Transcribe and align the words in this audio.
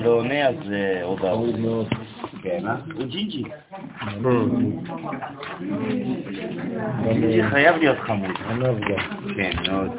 לא 0.00 0.10
עונה, 0.10 0.48
אז 0.48 0.56
הודעה. 1.02 1.34
חמוד 1.34 1.58
מאוד. 1.58 1.86
כן, 2.42 2.66
אה? 2.66 2.76
הוא 2.94 3.04
ג'ינג'י. 3.04 3.44
ג'ינג'י 7.02 7.42
חייב 7.50 7.76
להיות 7.76 7.98
חמוד. 7.98 8.30
כן, 9.36 9.50
מאוד. 9.70 9.90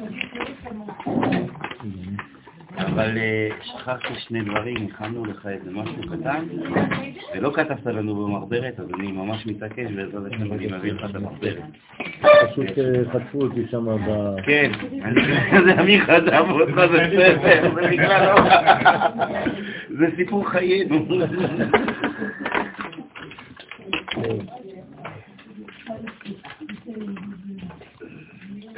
אבל 2.78 3.18
אה, 3.18 3.50
שכחתי 3.62 4.13
שני 4.20 4.41
דברים, 4.41 4.75
הכנו 4.94 5.25
לך 5.25 5.48
איזה 5.48 5.71
משהו 5.71 6.02
קטן, 6.12 6.45
ולא 7.36 7.52
כתבת 7.54 7.86
לנו 7.86 8.16
במחברת, 8.16 8.80
אז 8.80 8.86
אני 9.00 9.12
ממש 9.12 9.45
מתעקש, 9.45 9.91
בעזרת 9.91 10.32
השם 10.34 10.54
אני 10.54 10.68
מביא 10.68 10.91
לך 10.94 11.09
את 11.09 11.16
המחברת. 11.16 11.62
פשוט 12.52 12.77
אה, 12.77 13.12
חטפו 13.13 13.41
אותי 13.41 13.68
שם 13.71 13.86
ב... 13.86 14.36
כן, 14.45 14.71
אני- 15.04 15.21
זה 15.66 15.84
מי 15.84 16.02
חטף 16.02 16.44
אותך, 16.49 16.76
זה 16.76 17.07
בסדר, 17.07 17.73
זה 17.73 17.91
לא... 18.07 18.36
זה 19.99 20.08
סיפור 20.16 20.49
חיינו. 20.49 21.05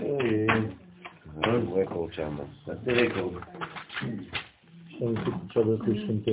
אוי, 0.01 0.45
עוד 1.47 1.69
רקורד 1.75 2.13
שם, 2.13 2.35
תעשה 2.65 2.91
רקורד. 2.91 3.41
שם 4.87 5.13
יש 5.13 5.19
עכשיו 5.47 5.63
רכוש 5.63 5.65
ש"ט. 5.85 6.29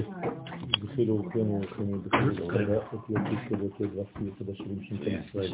בחיל 0.82 1.10
אורחים 1.10 1.46
אורחים 1.46 2.02
בחיל 2.02 2.40
אורחים 2.40 2.68
אותיות 2.92 3.40
כזאת 3.48 3.72
גרפי 3.94 4.24
יסוד 4.24 4.50
השלים 4.50 4.82
ש"ט 4.82 5.28
ישראל. 5.28 5.52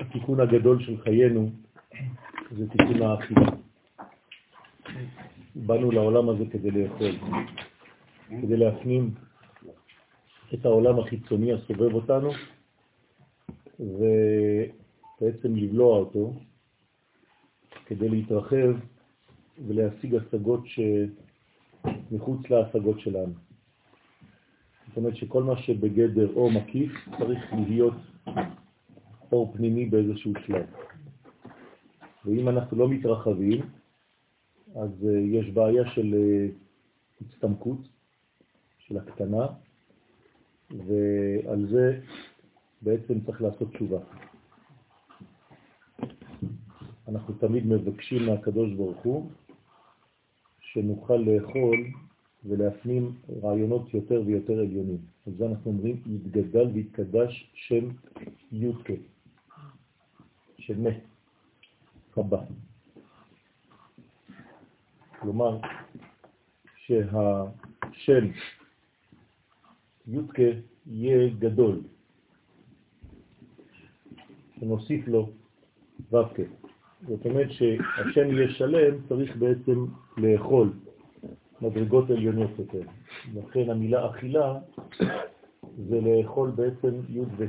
התיקון 0.00 0.40
הגדול 0.40 0.82
של 0.82 1.00
חיינו 1.02 1.50
זה 2.50 2.68
תיקון 2.68 3.02
האכילה. 3.02 3.46
באנו 5.54 5.90
לעולם 5.90 6.28
הזה 6.28 6.44
כדי 6.50 6.70
לאכול, 6.70 7.10
כדי 8.42 8.56
להפנים 8.56 9.10
את 10.54 10.64
העולם 10.64 10.98
החיצוני 10.98 11.52
הסובב 11.52 11.94
אותנו 11.94 12.30
ובעצם 13.80 15.56
לבלוע 15.56 15.98
אותו 15.98 16.32
כדי 17.86 18.08
להתרחב 18.08 18.74
ולהשיג 19.66 20.14
השגות 20.14 20.60
שמחוץ 22.10 22.50
להשגות 22.50 23.00
שלנו. 23.00 23.32
זאת 24.88 24.96
אומרת 24.96 25.16
שכל 25.16 25.42
מה 25.42 25.56
שבגדר 25.56 26.34
או 26.34 26.50
מקיף 26.50 26.92
צריך 27.18 27.52
להיות 27.68 27.94
אור 29.32 29.52
פנימי 29.56 29.86
באיזשהו 29.86 30.32
שלב. 30.46 30.66
ואם 32.24 32.48
אנחנו 32.48 32.76
לא 32.76 32.88
מתרחבים, 32.88 33.60
אז 34.76 34.90
uh, 35.02 35.06
יש 35.08 35.50
בעיה 35.50 35.90
של 35.94 36.14
uh, 36.14 37.24
הצטמקות, 37.24 37.78
של 38.78 38.98
הקטנה, 38.98 39.46
ועל 40.70 41.66
זה 41.70 42.00
בעצם 42.82 43.20
צריך 43.20 43.42
לעשות 43.42 43.72
תשובה. 43.74 43.98
אנחנו 47.08 47.34
תמיד 47.34 47.66
מבקשים 47.66 48.26
מהקדוש 48.26 48.72
ברוך 48.72 48.98
הוא 49.02 49.30
שנוכל 50.72 51.16
לאכול 51.16 51.86
ולהפנים 52.44 53.12
רעיונות 53.42 53.94
יותר 53.94 54.22
ויותר 54.26 54.52
עליונים. 54.52 54.98
על 55.26 55.32
זה 55.32 55.46
אנחנו 55.46 55.70
אומרים, 55.70 56.02
יתגדל 56.06 56.66
ויתקדש 56.72 57.50
שם 57.54 57.88
יודקה, 58.52 58.92
של 60.58 60.78
מת, 60.78 61.00
הבא. 62.16 62.42
כלומר, 65.20 65.58
שהשם 66.76 68.26
יודקה 70.06 70.42
יהיה 70.86 71.28
גדול, 71.38 71.80
שנוסיף 74.58 75.08
לו 75.08 75.30
ו"ק. 76.12 76.40
זאת 77.08 77.26
אומרת 77.26 77.50
שהשם 77.50 78.30
יהיה 78.30 78.50
שלם, 78.50 78.94
צריך 79.08 79.36
בעצם 79.36 79.84
לאכול 80.16 80.72
מדרגות 81.62 82.10
עליונות 82.10 82.50
יותר. 82.58 82.82
לכן 83.34 83.70
המילה 83.70 84.10
אכילה 84.10 84.58
זה 85.76 86.00
לאכול 86.00 86.50
בעצם 86.50 87.00
י' 87.08 87.20
וה'. 87.36 87.46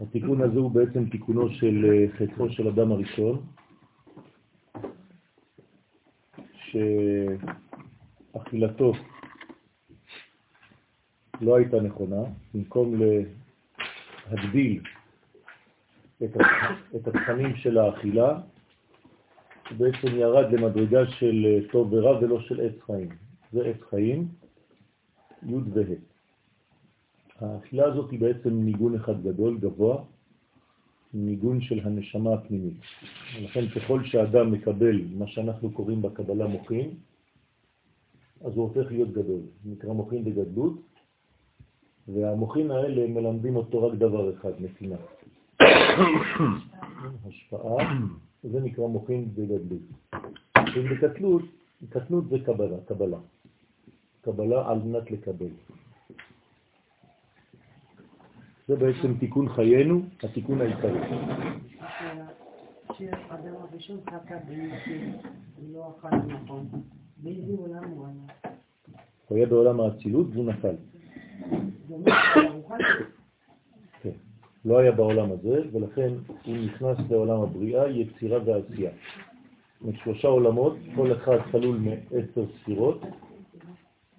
התיקון 0.00 0.42
הזה 0.42 0.58
הוא 0.58 0.70
בעצם 0.70 1.08
תיקונו 1.08 1.50
של 1.50 2.06
חטאו 2.18 2.50
של 2.50 2.68
אדם 2.68 2.92
הראשון, 2.92 3.42
שאכילתו 8.34 8.92
לא 11.40 11.56
הייתה 11.56 11.80
נכונה, 11.80 12.22
במקום 12.54 13.00
להגדיל 14.30 14.80
את, 16.24 17.06
התכנים 17.08 17.56
של 17.56 17.78
האכילה, 17.78 18.40
הוא 19.70 19.78
בעצם 19.78 20.16
ירד 20.16 20.52
למדרגה 20.52 21.06
של 21.06 21.66
טוב 21.72 21.92
ורע 21.92 22.18
ולא 22.18 22.40
של 22.40 22.60
עץ 22.60 22.80
חיים. 22.86 23.08
זה 23.52 23.66
עץ 23.66 23.80
חיים, 23.90 24.28
י' 25.42 25.54
וה'. 25.74 25.94
האכילה 27.40 27.84
הזאת 27.84 28.10
היא 28.10 28.20
בעצם 28.20 28.50
ניגון 28.50 28.94
אחד 28.94 29.22
גדול, 29.22 29.58
גבוה, 29.58 30.04
ניגון 31.14 31.60
של 31.60 31.80
הנשמה 31.84 32.34
הפנימית. 32.34 32.80
ולכן 33.36 33.68
ככל 33.68 34.04
שאדם 34.04 34.52
מקבל 34.52 35.00
מה 35.10 35.26
שאנחנו 35.26 35.70
קוראים 35.70 36.02
בקבלה 36.02 36.46
מוחין, 36.46 36.90
אז 38.40 38.52
הוא 38.56 38.68
הופך 38.68 38.90
להיות 38.90 39.12
גדול. 39.12 39.40
נקרא 39.64 39.92
מוחין 39.92 40.24
בגדלות, 40.24 40.80
והמוחין 42.08 42.70
האלה 42.70 43.06
מלמדים 43.06 43.56
אותו 43.56 43.86
רק 43.86 43.98
דבר 43.98 44.34
אחד, 44.34 44.52
נתינה. 44.60 44.96
השפעה, 47.28 47.76
זה 48.42 48.60
נקרא 48.60 48.86
מוחין 48.86 49.28
בגדלות. 49.34 49.82
ובקטנות, 50.76 51.42
קטנות 51.90 52.28
זה 52.28 52.36
קבלה, 52.46 52.76
קבלה. 52.88 53.18
קבלה 54.20 54.70
על 54.70 54.78
מנת 54.78 55.10
לקבל. 55.10 55.50
זה 58.68 58.76
בעצם 58.76 59.18
תיקון 59.18 59.48
חיינו, 59.48 60.02
התיקון 60.22 60.60
העיקרי. 60.60 61.00
הראשון 63.78 64.00
חטא 64.06 64.38
לא 65.72 65.92
אכל 65.98 66.16
נכון. 66.16 66.68
באיזה 67.16 67.52
עולם 67.58 67.84
הוא 67.84 68.06
היה? 68.06 68.52
הוא 69.28 69.38
היה 69.38 69.46
בעולם 69.46 69.80
האצילות 69.80 70.26
והוא 70.32 70.44
נפל. 70.46 70.74
זה 71.88 71.94
אומר 71.94 72.12
שהוא 72.34 72.68
חטא. 72.68 73.04
כן. 74.02 74.10
לא 74.64 74.78
היה 74.78 74.92
בעולם 74.92 75.32
הזה, 75.32 75.62
ולכן 75.72 76.12
הוא 76.44 76.56
נכנס 76.56 76.98
לעולם 77.10 77.40
הבריאה, 77.40 77.88
יצירה 77.88 78.38
ועשייה. 78.44 78.90
שלושה 80.04 80.28
עולמות, 80.28 80.76
כל 80.96 81.12
אחד 81.12 81.38
כלול 81.50 81.76
מעשר 81.76 82.44
ספירות. 82.60 83.00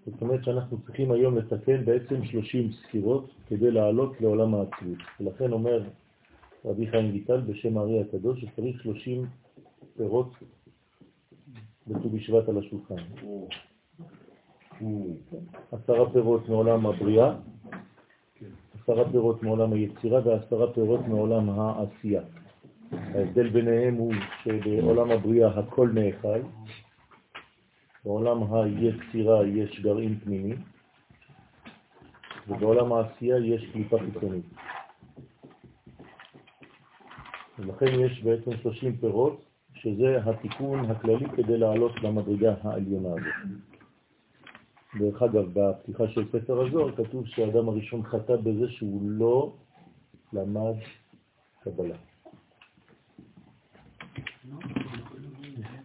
זאת 0.05 0.21
אומרת 0.21 0.43
שאנחנו 0.43 0.77
צריכים 0.85 1.11
היום 1.11 1.37
לתקן 1.37 1.85
בעצם 1.85 2.25
30 2.25 2.71
ספירות 2.71 3.31
כדי 3.47 3.71
לעלות 3.71 4.21
לעולם 4.21 4.55
האצילות. 4.55 4.97
ולכן 5.19 5.51
אומר 5.51 5.83
רבי 6.65 6.87
חיים 6.87 7.11
ויטל 7.11 7.41
בשם 7.41 7.77
הארי 7.77 8.01
הקדוש 8.01 8.41
שצריך 8.41 8.81
30 8.81 9.25
פירות 9.97 10.31
בט"ו 11.87 12.09
בשבט 12.09 12.49
על 12.49 12.57
השולחן. 12.57 12.95
עשרה 15.71 16.09
פירות 16.09 16.49
מעולם 16.49 16.85
הבריאה, 16.85 17.35
עשרה 18.89 19.11
פירות 19.11 19.43
מעולם 19.43 19.73
היצירה 19.73 20.19
ועשרה 20.25 20.73
פירות 20.73 21.07
מעולם 21.07 21.49
העשייה. 21.49 22.21
ההבדל 22.91 23.49
ביניהם 23.49 23.95
הוא 23.95 24.13
שבעולם 24.43 25.11
הבריאה 25.11 25.59
הכל 25.59 25.89
נאכל, 25.93 26.39
בעולם 28.05 28.53
היצירה 28.53 29.47
יש 29.47 29.79
גרעין 29.81 30.19
פנימי, 30.19 30.55
ובעולם 32.47 32.93
העשייה 32.93 33.37
יש 33.37 33.71
קליפה 33.71 33.97
חיצונית. 33.99 34.45
ולכן 37.59 37.99
יש 37.99 38.23
בעצם 38.23 38.51
30 38.61 38.97
פירות, 38.97 39.41
שזה 39.73 40.17
התיקון 40.25 40.91
הכללי 40.91 41.25
כדי 41.35 41.57
לעלות 41.57 42.03
למדרגה 42.03 42.53
העליונה 42.63 43.09
הזאת. 43.09 43.68
דרך 44.97 45.21
אגב, 45.21 45.45
בפתיחה 45.53 46.07
של 46.07 46.27
ספר 46.31 46.61
הזוהר 46.61 46.95
כתוב 46.95 47.27
שהאדם 47.27 47.69
הראשון 47.69 48.03
חטא 48.03 48.35
בזה 48.35 48.69
שהוא 48.69 49.01
לא 49.03 49.53
למד 50.33 50.75
קבלה. 51.59 51.95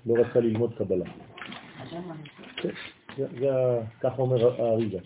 לא 0.06 0.14
רצה 0.14 0.40
ללמוד 0.40 0.74
קבלה. 0.74 1.04
כן, 2.56 2.70
ככה 4.00 4.22
אומר 4.22 4.62
האריזה. 4.62 4.98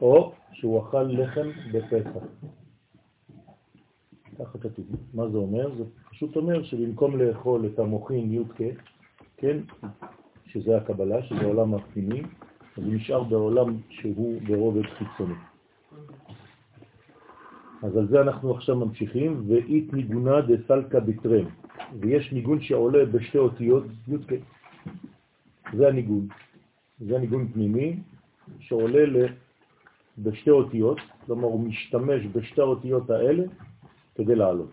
או 0.00 0.32
שהוא 0.52 0.82
אכל 0.82 1.02
לחם 1.02 1.48
בפסח. 1.72 2.24
ככה 4.38 4.58
כתוב. 4.58 4.86
מה 5.14 5.28
זה 5.28 5.38
אומר? 5.38 5.74
זה 5.76 5.84
פשוט 6.10 6.36
אומר 6.36 6.62
שבמקום 6.62 7.18
לאכול 7.18 7.66
את 7.66 7.78
המוחין 7.78 8.32
יודקה, 8.32 8.64
כן. 9.36 9.58
שזה 10.48 10.76
הקבלה, 10.76 11.22
שזה 11.22 11.40
העולם 11.40 11.74
הפנימי, 11.74 12.22
אז 12.76 12.84
הוא 12.84 12.94
נשאר 12.94 13.22
בעולם 13.22 13.76
שהוא 13.90 14.42
ברובד 14.46 14.86
חיצוני. 14.86 15.34
אז 17.82 17.96
על 17.96 18.08
זה 18.08 18.20
אנחנו 18.20 18.54
עכשיו 18.54 18.76
ממשיכים, 18.76 19.44
ואית 19.48 19.92
ניגונה 19.92 20.40
דסלקה 20.40 21.00
ביטרם, 21.00 21.44
ויש 22.00 22.32
ניגון 22.32 22.60
שעולה 22.60 23.04
בשתי 23.04 23.38
אותיות 23.38 23.84
י"ק. 24.08 24.32
זה 25.72 25.88
הניגון. 25.88 26.28
זה 27.00 27.16
הניגון 27.16 27.48
פנימי 27.48 27.96
שעולה 28.60 29.26
בשתי 30.18 30.50
אותיות, 30.50 30.98
כלומר 31.26 31.44
הוא 31.44 31.60
משתמש 31.60 32.26
בשתי 32.32 32.60
האותיות 32.60 33.10
האלה 33.10 33.44
כדי 34.14 34.34
לעלות. 34.34 34.70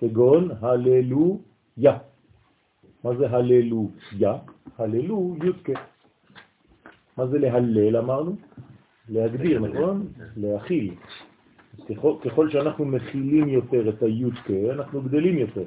כגון 0.00 0.48
הללויה. 0.60 1.98
מה 3.04 3.16
זה 3.16 3.30
הללויה? 3.30 4.36
הללו 4.78 5.36
יודקה. 5.44 5.72
מה 7.16 7.26
זה 7.26 7.38
להלל 7.38 7.96
אמרנו? 7.96 8.36
להגדיר, 9.08 9.60
נכון? 9.60 10.06
להכיל. 10.36 10.94
ככל, 11.88 12.14
ככל 12.24 12.50
שאנחנו 12.50 12.84
מכילים 12.84 13.48
יותר 13.48 13.88
את 13.88 14.02
היודקה, 14.02 14.72
אנחנו 14.72 15.02
גדלים 15.02 15.38
יותר. 15.38 15.64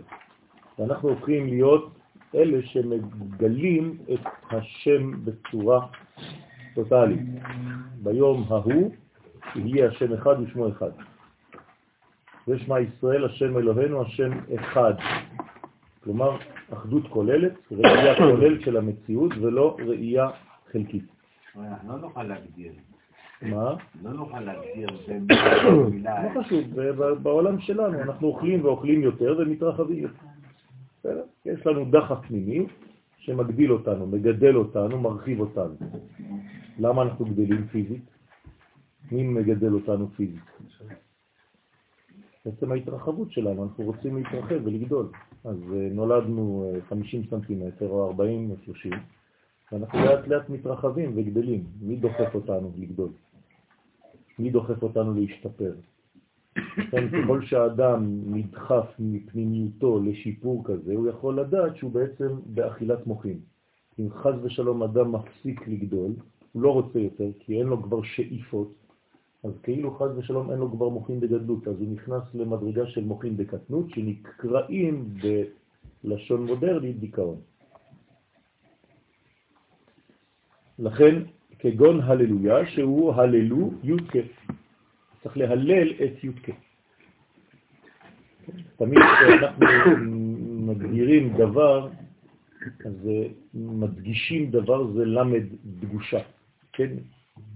ואנחנו 0.80 1.10
הופכים 1.10 1.48
להיות 1.48 1.94
אלה 2.36 2.58
שמגלים 2.66 3.98
את 4.14 4.20
השם 4.52 5.26
בצורה 5.26 5.88
טוטלית. 6.76 7.20
ביום 8.04 8.46
ההוא 8.50 8.92
יהיה 9.56 9.88
השם 9.88 10.14
אחד 10.14 10.36
ושמו 10.42 10.70
אחד. 10.70 10.92
ושמע 12.48 12.80
ישראל, 12.80 13.26
השם 13.26 13.58
אלוהינו, 13.58 14.02
השם 14.02 14.32
אחד. 14.56 14.94
כלומר, 16.04 16.38
אחדות 16.74 17.08
כוללת, 17.10 17.54
ראייה 17.72 18.16
כוללת 18.32 18.62
של 18.62 18.78
המציאות 18.78 19.32
ולא 19.42 19.78
ראייה 19.88 20.30
חלקית. 20.72 21.04
לא 21.88 21.98
נוכל 22.02 22.24
להגדיר. 22.24 22.72
מה? 23.42 23.76
לא 24.04 24.14
נוכל 24.14 24.40
להגדיר 24.40 24.88
לא 26.04 26.42
חשוב, 26.42 26.82
בעולם 27.24 27.60
שלנו 27.60 28.02
אנחנו 28.02 28.28
אוכלים 28.28 28.66
ואוכלים 28.66 29.02
יותר 29.02 29.36
ומתרחבים 29.40 29.98
יותר. 29.98 31.22
יש 31.46 31.68
לנו 31.68 31.86
דחף 31.86 32.26
פנימי 32.28 32.66
שמגדיל 33.18 33.72
אותנו, 33.72 34.08
מגדל 34.08 34.56
אותנו, 34.56 35.02
מרחיב 35.02 35.40
אותנו. 35.40 35.76
למה 36.80 37.02
אנחנו 37.02 37.26
גדלים 37.26 37.68
פיזית? 37.68 38.04
מי 39.12 39.24
מגדל 39.24 39.74
אותנו 39.74 40.08
פיזית? 40.08 40.44
בעצם 42.46 42.72
ההתרחבות 42.72 43.32
שלנו, 43.32 43.64
אנחנו 43.64 43.84
רוצים 43.84 44.18
להתרחב 44.18 44.60
ולגדול. 44.64 45.10
אז 45.46 45.58
אה, 45.74 45.90
נולדנו 45.92 46.72
50 46.90 47.22
אה, 47.22 47.26
סנטימטר 47.30 47.90
או 47.90 48.08
40 48.08 48.52
או 48.52 48.56
30, 48.66 48.92
ואנחנו 49.72 50.00
לאט 50.00 50.28
לאט 50.28 50.50
מתרחבים 50.50 51.12
וגדלים. 51.16 51.64
מי 51.82 51.96
דוחף 51.96 52.36
אותנו 52.36 52.72
לגדול? 52.78 53.10
מי 54.40 54.50
דוחף 54.50 54.84
אותנו 54.84 55.14
להשתפר? 55.14 55.74
כן, 56.92 57.10
ככל 57.10 57.46
שהאדם 57.46 58.22
נדחף 58.26 58.86
מפנימיותו 59.00 60.00
לשיפור 60.00 60.64
כזה, 60.66 60.94
הוא 60.94 61.10
יכול 61.10 61.40
לדעת 61.40 61.76
שהוא 61.76 61.92
בעצם 61.92 62.28
באכילת 62.46 63.08
מוחים. 63.08 63.40
אם 64.00 64.08
חז 64.12 64.34
ושלום 64.44 64.84
אדם 64.84 65.12
מפסיק 65.12 65.68
לגדול, 65.68 66.12
הוא 66.52 66.62
לא 66.64 66.74
רוצה 66.74 67.00
יותר, 67.00 67.30
כי 67.40 67.60
אין 67.60 67.68
לו 67.68 67.84
כבר 67.84 68.04
שאיפות, 68.04 68.74
אז 69.44 69.52
כאילו 69.64 69.92
חז 69.92 70.18
ושלום 70.18 70.52
אין 70.52 70.60
לו 70.60 70.72
כבר 70.72 70.90
מוחים 70.90 71.20
בגדלות, 71.20 71.68
אז 71.68 71.76
הוא 71.80 71.94
נכנס 71.94 72.24
למדרגה 72.34 72.88
של 72.88 73.04
מוחים 73.04 73.38
בקטנות, 73.38 73.90
שנקראים 73.90 75.14
בלשון 76.04 76.46
מודרנית 76.46 77.00
דיכאון. 77.00 77.42
לכן, 80.80 81.24
כגון 81.60 82.02
הללויה, 82.02 82.66
שהוא 82.66 83.14
הללו 83.14 83.72
י"ק. 83.84 84.14
צריך 85.24 85.38
להלל 85.38 85.92
את 85.92 86.24
י"ק. 86.24 86.50
תמיד 88.76 89.00
כשאנחנו 89.00 89.92
מגדירים 90.68 91.34
דבר, 91.38 91.90
אז 92.86 93.10
מדגישים 93.54 94.52
דבר 94.52 94.92
זה 94.92 95.06
למד 95.06 95.44
דגושה, 95.66 96.20
כן? 96.74 96.90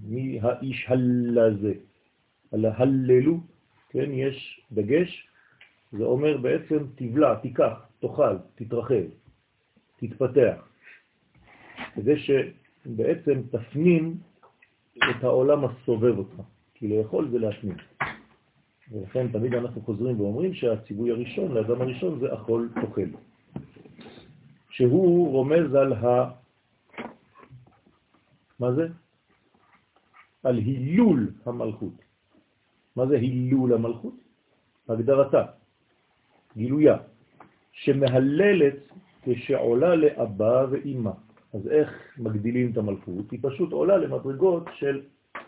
מי 0.04 0.40
האיש 0.42 0.86
הלזה? 0.90 1.74
על 2.52 2.66
ההללו, 2.66 3.40
כן, 3.90 4.12
יש 4.12 4.62
דגש, 4.72 5.28
זה 5.92 6.04
אומר 6.04 6.38
בעצם 6.38 6.78
תבלע, 6.96 7.36
תיקח, 7.36 7.86
תאכל, 8.00 8.38
תתרחב, 8.56 9.04
תתפתח, 9.98 10.68
כדי 11.94 12.16
שבעצם 12.20 13.42
תפנים 13.52 14.18
את 14.98 15.24
העולם 15.24 15.66
הסובב 15.66 16.18
אותך, 16.18 16.36
כי 16.74 16.88
לאכול 16.88 17.30
זה 17.32 17.40
להפנים. 17.40 17.78
ולכן 18.92 19.28
תמיד 19.28 19.54
אנחנו 19.54 19.82
חוזרים 19.82 20.22
ואומרים 20.22 20.54
שהציווי 20.54 21.12
הראשון 21.12 21.52
לאדם 21.52 21.82
הראשון 21.82 22.20
זה 22.20 22.34
אכול 22.34 22.70
תאכל. 22.82 23.10
שהוא 24.70 25.32
רומז 25.32 25.76
על 25.76 25.94
ה... 25.94 26.32
מה 28.60 28.72
זה? 28.74 28.88
על 30.48 30.58
הילול 30.58 31.32
המלכות. 31.46 31.94
מה 32.96 33.08
זה 33.08 33.16
הילול 33.16 33.74
המלכות? 33.74 34.14
הגדרתה, 34.90 35.44
גילויה, 36.58 36.98
שמהללת 37.72 38.80
כשעולה 39.24 39.96
לאבא 39.96 40.66
ואימא. 40.72 41.12
אז 41.54 41.68
איך 41.68 41.90
מגדילים 42.18 42.72
את 42.72 42.78
המלכות? 42.78 43.32
היא 43.32 43.40
פשוט 43.44 43.72
עולה 43.72 43.98
למדרגות 43.98 44.64
של 44.80 45.02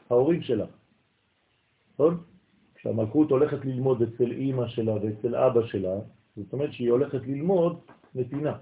ההורים 0.09 0.41
שלה. 0.41 0.65
נכון? 1.93 2.17
כשהמלכות 2.75 3.31
הולכת 3.31 3.65
ללמוד 3.65 4.01
אצל 4.01 4.31
אימא 4.31 4.67
שלה 4.67 4.93
ואצל 4.93 5.35
אבא 5.35 5.61
שלה, 5.65 5.95
זאת 6.35 6.53
אומרת 6.53 6.73
שהיא 6.73 6.91
הולכת 6.91 7.21
ללמוד 7.27 7.79
נתינה, 8.15 8.55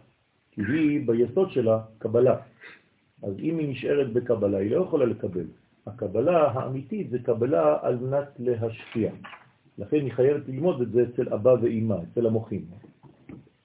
כי 0.52 0.62
היא 0.62 1.08
ביסוד 1.08 1.52
שלה 1.52 1.82
קבלה. 1.98 2.36
אז 3.24 3.34
אם 3.40 3.58
היא 3.58 3.70
נשארת 3.70 4.14
בקבלה, 4.14 4.58
היא 4.58 4.72
לא 4.72 4.84
יכולה 4.84 5.06
לקבל. 5.06 5.67
הקבלה 5.88 6.52
האמיתית 6.52 7.10
זה 7.10 7.20
קבלה 7.20 7.78
על 7.82 7.98
מנת 7.98 8.28
להשפיע. 8.40 9.12
לכן 9.78 9.98
היא 9.98 10.14
חייבת 10.14 10.48
ללמוד 10.48 10.82
את 10.82 10.92
זה 10.92 11.04
אצל 11.04 11.34
אבא 11.34 11.56
ואימא, 11.62 11.96
אצל 12.12 12.26
המוחים. 12.26 12.66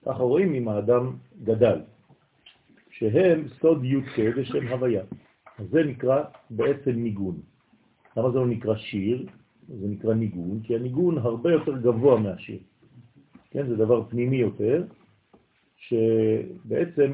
ככה 0.04 0.22
רואים 0.22 0.54
אם 0.54 0.68
האדם 0.68 1.16
גדל, 1.44 1.80
שהם 2.90 3.48
סוד 3.60 3.84
י"ק 3.84 4.18
ושם 4.36 4.68
הוויה. 4.68 5.02
זה 5.70 5.84
נקרא 5.84 6.24
בעצם 6.50 6.90
ניגון. 6.90 7.40
למה 8.16 8.30
זה 8.30 8.38
לא 8.38 8.46
נקרא 8.46 8.76
שיר? 8.76 9.26
זה 9.68 9.88
נקרא 9.88 10.14
ניגון, 10.14 10.60
כי 10.62 10.76
הניגון 10.76 11.18
הרבה 11.18 11.52
יותר 11.52 11.78
גבוה 11.78 12.20
מהשיר. 12.20 12.58
כן, 13.50 13.66
זה 13.68 13.76
דבר 13.76 14.04
פנימי 14.08 14.36
יותר, 14.36 14.84
שבעצם 15.76 17.12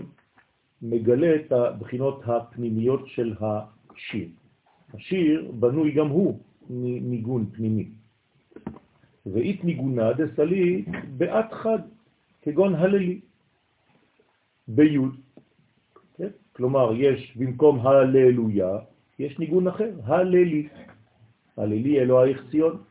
מגלה 0.83 1.35
את 1.37 1.53
הבחינות 1.53 2.23
הפנימיות 2.27 3.07
של 3.07 3.35
השיר. 3.41 4.29
השיר 4.95 5.53
בנוי 5.61 5.91
גם 5.91 6.09
הוא 6.09 6.39
מניגון 6.71 7.47
פנימי. 7.53 7.89
ואית 9.27 9.65
ניגונה 9.65 10.13
דסלי 10.13 10.85
בעת 11.17 11.53
חד, 11.53 11.79
כגון 12.43 12.75
הללי, 12.75 13.21
ביוד. 14.69 15.17
כן? 16.17 16.29
כלומר, 16.53 16.93
יש 16.95 17.37
במקום 17.37 17.87
הללויה, 17.87 18.79
יש 19.19 19.39
ניגון 19.39 19.69
אחר, 19.69 19.91
הללי. 20.05 20.69
הללי 21.57 22.01
אלוהיך 22.01 22.45
ציון. 22.51 22.83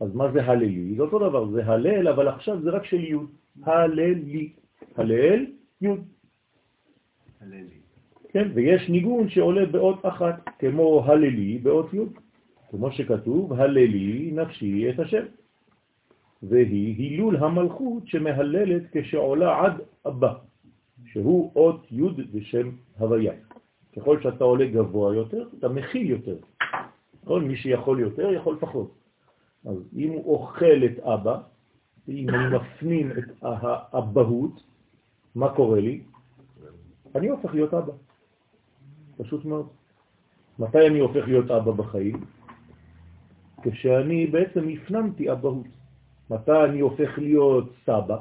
אז 0.00 0.14
מה 0.14 0.32
זה 0.32 0.44
הללי? 0.44 0.94
זה 0.96 1.02
אותו 1.02 1.18
דבר, 1.18 1.50
זה 1.50 1.66
הלל, 1.66 2.08
אבל 2.08 2.28
עכשיו 2.28 2.62
זה 2.62 2.70
רק 2.70 2.84
של 2.84 3.04
יוד. 3.04 3.30
הללי. 3.62 4.52
הלל, 4.96 5.46
יוד. 5.80 6.04
הללי. 7.40 7.85
כן, 8.36 8.48
ויש 8.54 8.88
ניגון 8.88 9.28
שעולה 9.28 9.66
באות 9.66 10.06
אחת, 10.06 10.44
כמו 10.58 11.04
הללי 11.06 11.58
באות 11.58 11.94
י', 11.94 12.00
כמו 12.70 12.92
שכתוב, 12.92 13.52
הללי 13.52 14.30
נפשי 14.32 14.90
את 14.90 14.98
השם. 14.98 15.24
והיא 16.42 16.96
הילול 16.98 17.36
המלכות 17.36 18.08
שמהללת 18.08 18.82
כשעולה 18.92 19.64
עד 19.64 19.72
אבא, 20.06 20.32
שהוא 21.04 21.52
אות 21.56 21.86
י' 21.92 22.02
בשם 22.32 22.70
הוויה. 22.98 23.32
ככל 23.96 24.20
שאתה 24.22 24.44
עולה 24.44 24.66
גבוה 24.66 25.14
יותר, 25.14 25.48
אתה 25.58 25.68
מכיל 25.68 26.10
יותר. 26.10 26.36
כל 27.24 27.40
מי 27.40 27.56
שיכול 27.56 28.00
יותר, 28.00 28.32
יכול 28.32 28.56
פחות. 28.60 28.90
אז 29.64 29.76
אם 29.96 30.10
הוא 30.10 30.24
אוכל 30.34 30.84
את 30.84 30.98
אבא, 31.00 31.36
אם 32.08 32.28
אני 32.28 32.56
מפנים 32.56 33.10
את 33.10 33.24
האבהות, 33.42 34.62
מה 35.34 35.48
קורה 35.54 35.80
לי? 35.80 36.00
אני 37.14 37.28
הופך 37.28 37.54
להיות 37.54 37.74
אבא. 37.74 37.92
פשוט 39.16 39.44
מאוד. 39.44 39.68
מתי 40.58 40.86
אני 40.86 40.98
הופך 40.98 41.24
להיות 41.26 41.50
אבא 41.50 41.72
בחיים? 41.72 42.24
כשאני 43.62 44.26
בעצם 44.26 44.68
הפנמתי 44.68 45.32
אבהות. 45.32 45.66
מתי 46.30 46.64
אני 46.70 46.80
הופך 46.80 47.18
להיות 47.18 47.72
סבא? 47.84 48.18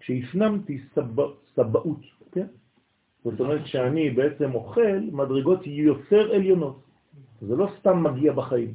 כשהפנמתי 0.00 0.80
סבא, 0.94 1.24
סבאות, 1.54 2.00
כן? 2.32 2.46
זאת 3.24 3.40
אומרת 3.40 3.66
שאני 3.66 4.10
בעצם 4.10 4.54
אוכל 4.54 4.98
מדרגות 5.12 5.66
יותר 5.66 6.34
עליונות. 6.34 6.82
זה 7.40 7.56
לא 7.56 7.68
סתם 7.78 8.02
מגיע 8.02 8.32
בחיים. 8.32 8.74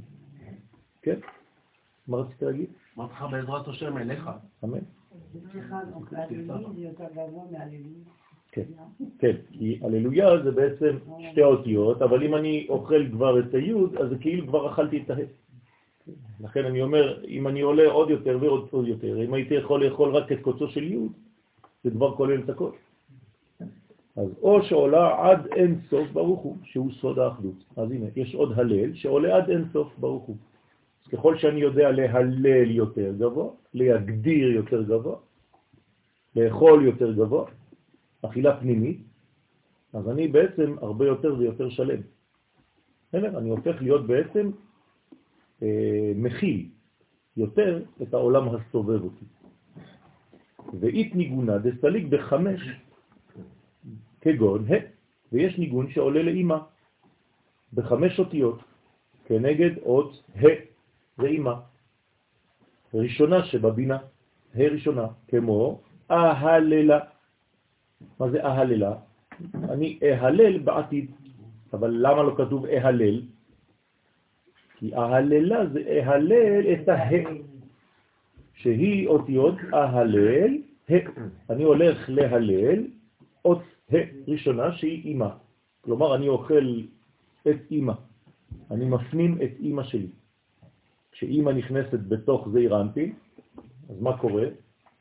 כן? 1.02 1.20
מה 2.08 2.18
רצית 2.18 2.42
להגיד? 2.42 2.70
אמרתי 2.98 3.14
לך 3.14 3.26
בעזרת 3.32 3.68
השם 3.68 3.98
אליך. 3.98 4.30
אמן. 4.64 4.80
זה 5.44 5.50
יותר 6.78 7.06
גבוה 7.14 7.44
מהללויה. 7.52 8.19
כן, 8.52 8.64
כן, 9.20 9.36
כי 9.52 9.80
הללויה 9.82 10.44
זה 10.44 10.52
בעצם 10.52 10.98
שתי 11.32 11.44
אותיות, 11.44 12.02
אבל 12.02 12.24
אם 12.24 12.36
אני 12.36 12.66
אוכל 12.70 13.10
כבר 13.12 13.40
את 13.40 13.54
היוד, 13.54 13.96
אז 13.96 14.10
זה 14.10 14.16
כאילו 14.18 14.48
כבר 14.48 14.70
אכלתי 14.70 15.04
את 15.06 15.10
ההא. 15.10 15.26
לכן 16.40 16.66
אני 16.66 16.82
אומר, 16.82 17.24
אם 17.28 17.48
אני 17.48 17.62
עולה 17.62 17.92
עוד 17.92 18.10
יותר 18.10 18.38
ועוד 18.42 18.68
עוד 18.72 18.88
יותר, 18.88 19.24
אם 19.26 19.34
הייתי 19.34 19.54
יכול 19.54 19.86
לאכול 19.86 20.16
רק 20.16 20.32
את 20.32 20.42
קוצו 20.42 20.68
של 20.68 20.84
יוד, 20.84 21.12
זה 21.84 21.92
כבר 21.92 22.16
כולל 22.16 22.42
את 22.44 22.50
הכל. 22.50 22.72
אז 24.16 24.30
או 24.42 24.64
שעולה 24.64 25.30
עד 25.30 25.48
אין 25.56 25.80
סוף 25.90 26.12
ברוך 26.12 26.40
הוא, 26.42 26.58
שהוא 26.64 26.92
סוד 26.92 27.20
האחדות. 27.20 27.64
אז 27.78 27.92
הנה, 27.92 28.06
יש 28.16 28.36
עוד 28.36 28.60
הלל 28.60 28.94
שעולה 28.94 29.38
עד 29.38 29.50
אין 29.50 29.66
סוף 29.74 29.98
ברוך 29.98 30.24
הוא. 30.24 30.36
אז 31.04 31.12
ככל 31.12 31.38
שאני 31.38 31.60
יודע 31.60 31.92
להלל 31.92 32.72
יותר 32.72 33.14
גבוה, 33.18 33.50
להגדיר 33.74 34.52
יותר 34.52 34.84
גבוה, 34.84 35.16
לאכול 36.36 36.86
יותר 36.86 37.12
גבוה, 37.14 37.46
אכילה 38.22 38.60
פנימית, 38.60 39.00
אז 39.94 40.10
אני 40.10 40.28
בעצם 40.28 40.76
הרבה 40.82 41.06
יותר 41.06 41.36
ויותר 41.38 41.70
שלם. 41.70 42.02
בסדר? 43.10 43.38
אני 43.38 43.50
הופך 43.50 43.82
להיות 43.82 44.08
בעצם 44.08 44.52
אה, 45.64 46.12
מכיל 46.16 46.70
יותר 47.38 47.84
את 48.02 48.14
העולם 48.14 48.56
הסובב 48.56 49.04
אותי. 49.04 49.26
ואית 50.80 51.16
ניגונה 51.16 51.58
דסליק 51.58 52.06
בחמש 52.10 52.62
כגון 54.22 54.66
ה', 54.72 54.76
ויש 55.32 55.58
ניגון 55.58 55.92
שעולה 55.92 56.24
לאימא 56.24 56.58
בחמש 57.74 58.20
אותיות 58.20 58.60
כנגד 59.26 59.78
אות 59.78 60.24
ה', 60.36 60.48
זה 61.18 61.28
אימא. 61.28 61.54
ראשונה 62.94 63.46
שבבינה, 63.46 63.98
ה' 64.56 64.68
ראשונה, 64.72 65.08
כמו 65.28 65.82
אהללה. 66.12 67.00
מה 68.20 68.30
זה 68.30 68.46
אהללה? 68.46 68.94
אני 69.70 70.00
אהלל 70.04 70.58
בעתיד, 70.58 71.12
אבל 71.74 71.90
למה 72.00 72.24
לא 72.24 72.34
כתוב 72.38 72.66
אהלל? 72.66 73.22
כי 74.78 74.96
אהללה 74.96 75.68
זה 75.68 75.80
אהלל 75.88 76.64
את 76.74 76.90
הה, 76.90 77.10
שהיא 78.54 79.08
אותיות 79.08 79.56
אהלל, 79.74 80.58
ה. 80.90 80.94
אני 81.50 81.64
הולך 81.64 82.10
להלל 82.10 82.84
אות 83.46 83.62
ה 83.92 83.96
ראשונה 84.28 84.72
שהיא 84.72 85.06
אימא. 85.06 85.30
כלומר, 85.82 86.16
אני 86.16 86.28
אוכל 86.28 86.82
את 87.50 87.72
אימא. 87.72 87.94
אני 88.72 88.86
מפנים 88.86 89.38
את 89.44 89.52
אימא 89.60 89.84
שלי. 89.84 90.08
כשאימא 91.12 91.52
נכנסת 91.52 92.00
בתוך 92.00 92.50
זעיר 92.50 92.82
אנפין, 92.82 93.14
אז 93.90 94.02
מה 94.02 94.18
קורה? 94.18 94.46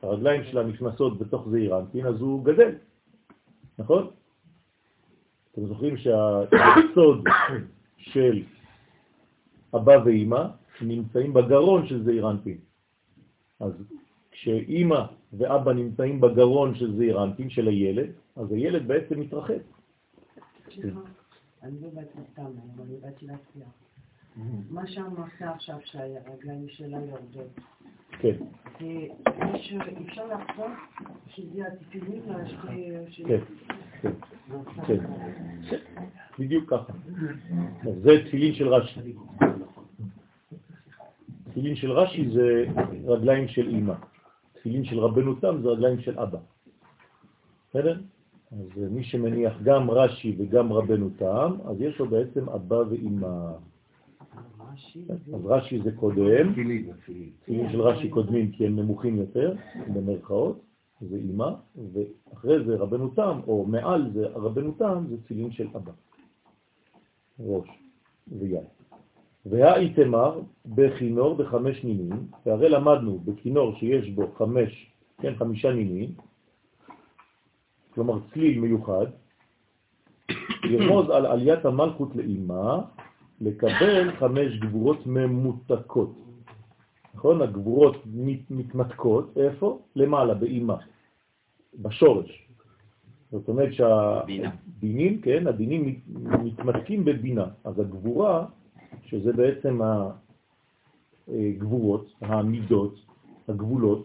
הרגליים 0.02 0.44
שלה 0.44 0.66
נכנסות 0.66 1.18
בתוך 1.18 1.48
זעיר 1.48 1.78
אנפין, 1.78 2.06
אז 2.06 2.20
הוא 2.20 2.44
גדל, 2.44 2.74
נכון? 3.78 4.10
אתם 5.52 5.66
זוכרים 5.66 5.96
שהסוד 5.96 7.24
של 7.96 8.42
אבא 9.74 9.92
ואימא 10.04 10.44
נמצאים 10.82 11.34
בגרון 11.34 11.86
של 11.86 12.04
זעיר 12.04 12.30
אנפין. 12.30 12.58
אז 13.60 13.72
כשאימא 14.30 15.00
ואבא 15.32 15.72
נמצאים 15.72 16.20
בגרון 16.20 16.74
של 16.74 16.96
זעיר 16.96 17.24
אנפין, 17.24 17.50
של 17.50 17.68
הילד, 17.68 18.10
אז 18.36 18.52
הילד 18.52 18.88
בעצם 18.88 19.20
מתרחב. 19.20 19.58
אני 21.62 21.80
לא 21.80 21.88
באתי 21.94 22.18
סתם, 22.32 22.50
אני 22.82 22.96
באתי 23.02 23.26
להצליח. 23.26 23.68
מה 24.70 24.86
שאמרת 24.86 25.42
עכשיו 25.42 25.78
שהרגליים 25.84 26.68
שלה 26.68 26.98
יורדות, 27.04 27.60
כן, 28.18 28.32
יש- 28.80 29.72
אפשר 30.06 30.26
לחשוב 30.26 30.66
שזה 31.28 31.62
התפילין 31.66 32.22
של... 33.08 33.24
כן, 33.28 33.38
כן, 34.86 34.96
כן. 35.70 35.78
בדיוק 36.38 36.70
ככה. 36.70 36.92
אז 37.88 37.94
זה 38.02 38.10
תפילין 38.26 38.54
של 38.54 38.68
רש"י. 38.68 39.12
תפילין 41.50 41.76
של 41.76 41.92
רש"י 41.92 42.28
זה 42.30 42.64
רגליים 43.06 43.48
של 43.48 43.68
אימא. 43.68 43.94
תפילין 44.52 44.84
של 44.84 44.98
רבנו 44.98 45.34
תם 45.34 45.62
זה 45.62 45.68
רגליים 45.68 46.00
של 46.00 46.18
אבא. 46.18 46.38
בסדר? 47.70 48.00
אז 48.52 48.78
מי 48.90 49.04
שמניח 49.04 49.52
גם 49.62 49.90
רש"י 49.90 50.36
וגם 50.38 50.72
רבנו 50.72 51.10
תם, 51.18 51.52
אז 51.70 51.80
יש 51.80 51.98
לו 51.98 52.06
בעצם 52.08 52.48
אבא 52.48 52.74
ואימא. 52.74 53.52
אז 55.34 55.46
רש"י 55.46 55.80
זה 55.82 55.92
קודם. 55.92 56.52
תפילין 57.42 57.72
של 57.72 57.80
רש"י 57.80 58.08
קודמים 58.08 58.52
כי 58.52 58.66
הם 58.66 58.76
נמוכים 58.76 59.16
יותר, 59.16 59.54
במרכאות, 59.94 60.60
זה 61.00 61.16
אימא, 61.16 61.50
ואחרי 61.92 62.64
זה 62.64 62.76
רבנו 62.76 63.08
תם, 63.08 63.40
או 63.46 63.66
מעל 63.66 64.10
זה 64.12 64.26
רבנו 64.26 64.72
תם, 64.72 65.04
זה 65.08 65.16
תפילין 65.22 65.50
של 65.50 65.66
אבא. 65.76 65.92
ראש 67.40 67.68
ויד. 68.38 68.64
והאיתמר 69.46 70.40
בכינור 70.66 71.34
בחמש 71.34 71.84
נימים, 71.84 72.28
והרי 72.46 72.68
למדנו 72.68 73.18
בכינור 73.18 73.74
שיש 73.74 74.10
בו 74.10 74.32
חמש, 74.38 74.92
כן, 75.20 75.34
חמישה 75.34 75.72
נימים, 75.72 76.10
כלומר 77.94 78.18
צליל 78.32 78.60
מיוחד, 78.60 79.06
ירמוז 80.70 81.10
על 81.10 81.26
עליית 81.26 81.64
המלכות 81.64 82.16
לאימה, 82.16 82.80
לקבל 83.40 84.12
חמש 84.18 84.58
גבורות 84.58 85.06
ממותקות. 85.06 86.12
נכון? 87.14 87.42
הגבורות 87.42 87.96
מת- 88.14 88.50
מתמתקות, 88.50 89.38
איפה? 89.38 89.78
למעלה, 89.96 90.34
באימה, 90.34 90.76
בשורש. 91.82 92.48
זאת 93.32 93.48
אומרת. 93.48 93.72
שהדינים, 93.72 95.20
כן, 95.20 95.46
הדינים 95.46 95.86
מת- 95.86 96.40
מתמתקים 96.44 97.04
בבינה. 97.04 97.46
אז 97.64 97.78
הגבורה, 97.78 98.46
שזה 99.06 99.32
בעצם 99.32 99.80
הגבורות, 101.28 102.12
המידות, 102.20 102.94
הגבולות, 103.48 104.04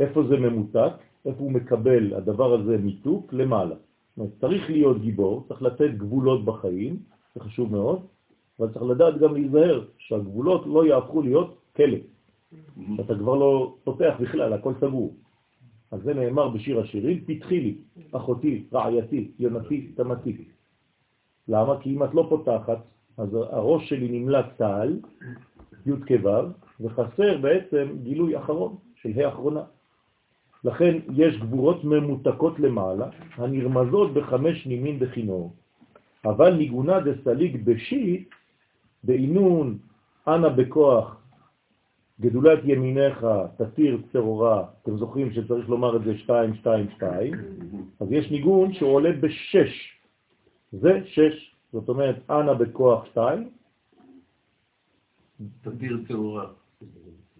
איפה 0.00 0.22
זה 0.28 0.36
ממותק? 0.36 0.92
איפה 1.26 1.38
הוא 1.38 1.52
מקבל 1.52 2.14
הדבר 2.14 2.54
הזה 2.54 2.78
מיתוק? 2.78 3.32
למעלה. 3.32 3.74
זאת 3.74 4.18
אומרת, 4.18 4.32
צריך 4.40 4.70
להיות 4.70 5.00
גיבור, 5.00 5.44
צריך 5.48 5.62
לתת 5.62 5.90
גבולות 5.96 6.44
בחיים, 6.44 6.96
זה 7.34 7.40
חשוב 7.40 7.72
מאוד, 7.72 8.06
אבל 8.60 8.68
צריך 8.68 8.82
לדעת 8.82 9.18
גם 9.18 9.34
להיזהר 9.34 9.84
שהגבולות 9.98 10.62
לא 10.66 10.86
יהפכו 10.86 11.22
להיות 11.22 11.58
כלא, 11.76 11.98
שאתה 12.96 13.14
כבר 13.14 13.34
לא 13.34 13.74
פותח 13.84 14.14
בכלל, 14.20 14.52
הכל 14.52 14.72
סגור. 14.80 15.14
אז 15.90 16.02
זה 16.02 16.14
נאמר 16.14 16.48
בשיר 16.48 16.80
השירים, 16.80 17.24
פתחי 17.26 17.60
לי, 17.60 17.74
אחותי, 18.12 18.64
רעייתי, 18.72 19.30
יונתי, 19.38 19.86
תמתי. 19.94 20.44
למה? 21.48 21.80
כי 21.80 21.94
אם 21.94 22.04
את 22.04 22.14
לא 22.14 22.26
פותחת, 22.28 22.78
אז 23.18 23.34
הראש 23.34 23.88
שלי 23.88 24.08
נמלא 24.08 24.40
צהל, 24.58 25.00
י' 25.86 25.92
כו', 26.08 26.30
וחסר 26.80 27.38
בעצם 27.38 27.88
גילוי 28.02 28.38
אחרון, 28.38 28.76
של 28.94 29.20
ה' 29.20 29.28
אחרונה. 29.28 29.62
לכן 30.64 30.98
יש 31.16 31.36
גבורות 31.36 31.84
ממותקות 31.84 32.60
למעלה, 32.60 33.08
הנרמזות 33.36 34.14
בחמש 34.14 34.66
נימין 34.66 34.98
בכינור. 34.98 35.52
אבל 36.24 36.54
ניגונה 36.54 37.00
דסליג 37.00 37.64
בשיט, 37.64 38.28
בעינון, 39.04 39.78
אנא 40.28 40.48
בכוח, 40.48 41.16
גדולת 42.20 42.58
ימיניך 42.64 43.26
תתיר 43.56 43.98
צרורה, 44.12 44.64
אתם 44.82 44.96
זוכרים 44.96 45.32
שצריך 45.32 45.68
לומר 45.68 45.96
את 45.96 46.04
זה 46.04 46.18
2, 46.18 46.54
2, 46.54 46.90
2, 46.96 47.34
אז 48.00 48.12
יש 48.12 48.30
ניגון 48.30 48.72
שעולה 48.72 49.12
בשש, 49.12 50.00
זה 50.72 51.00
שש, 51.04 51.54
זאת 51.72 51.88
אומרת 51.88 52.30
אנא 52.30 52.52
בכוח 52.52 53.06
2, 53.06 53.50
תדיר 55.62 55.98
צהורה. 56.08 56.46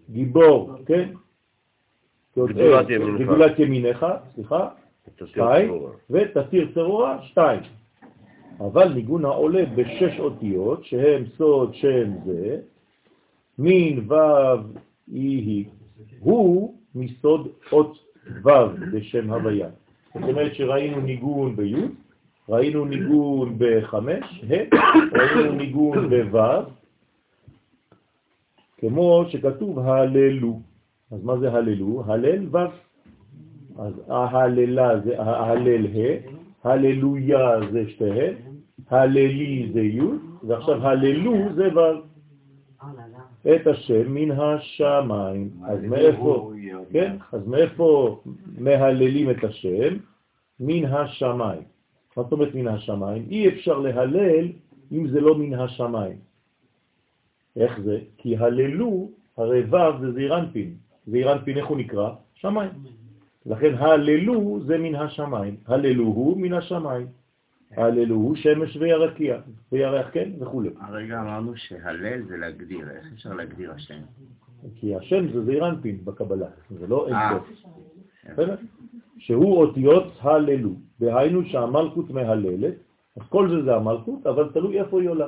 גיבור, 0.09 0.75
כן? 0.85 1.13
גדולת 2.37 2.89
ימינך. 2.89 3.21
גדולת 3.21 3.59
ימיניך, 3.59 4.05
סליחה, 4.35 4.69
תסיר 5.03 5.27
שתיים, 5.27 5.67
צרורה. 5.69 5.91
ותסיר 6.09 6.71
צרורה, 6.73 7.23
שתיים. 7.23 7.61
אבל 8.65 8.93
ניגון 8.93 9.25
העולה 9.25 9.65
בשש 9.75 10.19
אותיות, 10.19 10.85
שהם 10.85 11.23
סוד 11.37 11.75
שם 11.75 12.11
זה, 12.25 12.59
מין 13.59 14.11
ו' 14.11 14.15
היא, 15.07 15.65
הוא 16.19 16.75
מסוד 16.95 17.47
אות 17.71 17.97
ו' 18.43 18.49
בשם 18.93 19.33
הוויה. 19.33 19.69
זאת 20.13 20.23
אומרת 20.29 20.55
שראינו 20.55 21.01
ניגון 21.01 21.55
בי', 21.55 21.75
ראינו 22.49 22.85
ניגון 22.85 23.55
בחמש, 23.57 24.43
ראינו 25.13 25.51
ניגון 25.51 26.09
בו', 26.31 26.39
כמו 28.77 29.25
שכתוב 29.29 29.79
הללו. 29.79 30.59
אז 31.11 31.23
מה 31.23 31.37
זה 31.37 31.51
הללו? 31.51 32.03
הלל 32.07 32.47
ו'. 32.51 32.57
אז 33.79 33.93
ההללה 34.07 34.99
זה 34.99 35.21
ההלל 35.21 35.85
ה', 35.85 36.41
הללויה 36.63 37.59
זה 37.71 37.89
שתיהן, 37.89 38.33
הללי 38.91 39.69
זה 39.73 39.81
י', 39.81 40.01
ועכשיו 40.43 40.87
הללו 40.87 41.33
זה 41.55 41.69
ו'. 41.75 41.79
אה, 41.79 41.93
לא, 42.81 43.03
לא. 43.45 43.55
את 43.55 43.67
השם 43.67 44.13
מן 44.13 44.31
השמיים. 44.31 45.49
אז 45.65 45.83
מאיפה, 45.83 46.51
כן, 46.91 47.15
אז 47.31 47.47
מאיפה 47.47 48.21
מהללים 48.57 49.29
את 49.29 49.43
השם? 49.43 49.97
מן 50.59 50.85
השמיים. 50.85 51.61
מה 52.17 52.23
זאת 52.23 52.31
אומרת 52.31 52.55
מן 52.55 52.67
השמיים? 52.67 53.25
אי 53.29 53.49
אפשר 53.49 53.79
להלל 53.79 54.47
אם 54.91 55.07
זה 55.07 55.21
לא 55.21 55.35
מן 55.35 55.53
השמיים. 55.53 56.17
איך 57.55 57.79
זה? 57.79 57.99
כי 58.17 58.37
הללו, 58.37 59.09
הרי 59.37 59.61
ו' 59.61 60.01
זה 60.01 60.11
זעירנפין. 60.11 60.73
זעירנפין, 61.07 61.57
איך 61.57 61.67
הוא 61.67 61.77
נקרא? 61.77 62.09
שמיים. 62.33 62.69
לכן 63.45 63.73
הללו 63.75 64.59
זה 64.65 64.77
מן 64.77 64.95
השמיים. 64.95 65.55
הללו 65.67 66.03
הוא 66.03 66.37
מן 66.37 66.53
השמיים. 66.53 67.07
הללו 67.77 68.15
הוא 68.15 68.35
שמש 68.35 68.75
וירקיע, 68.75 69.37
וירח 69.71 70.07
כן 70.13 70.29
וכו'. 70.39 70.63
הרגע 70.79 71.21
אמרנו 71.21 71.55
שהלל 71.55 72.21
זה 72.23 72.37
להגדיר, 72.37 72.89
איך 72.89 73.05
אפשר 73.13 73.33
להגדיר 73.33 73.71
השם? 73.71 73.99
כי 74.75 74.95
השם 74.95 75.31
זה 75.33 75.45
זעירנפין 75.45 76.05
בקבלה, 76.05 76.47
זה 76.69 76.87
לא 76.87 77.07
אין 77.07 77.15
אה. 77.15 77.37
סוף. 77.39 78.59
שהוא 79.17 79.61
אותיות 79.61 80.03
הללו, 80.21 80.69
דהיינו 80.99 81.45
שהמלכות 81.45 82.09
מהללת, 82.09 82.73
אז 83.17 83.23
כל 83.29 83.49
זה 83.49 83.63
זה 83.63 83.75
המלכות, 83.75 84.27
אבל 84.27 84.49
תלוי 84.53 84.79
איפה 84.79 85.01
היא 85.01 85.09
עולה. 85.09 85.27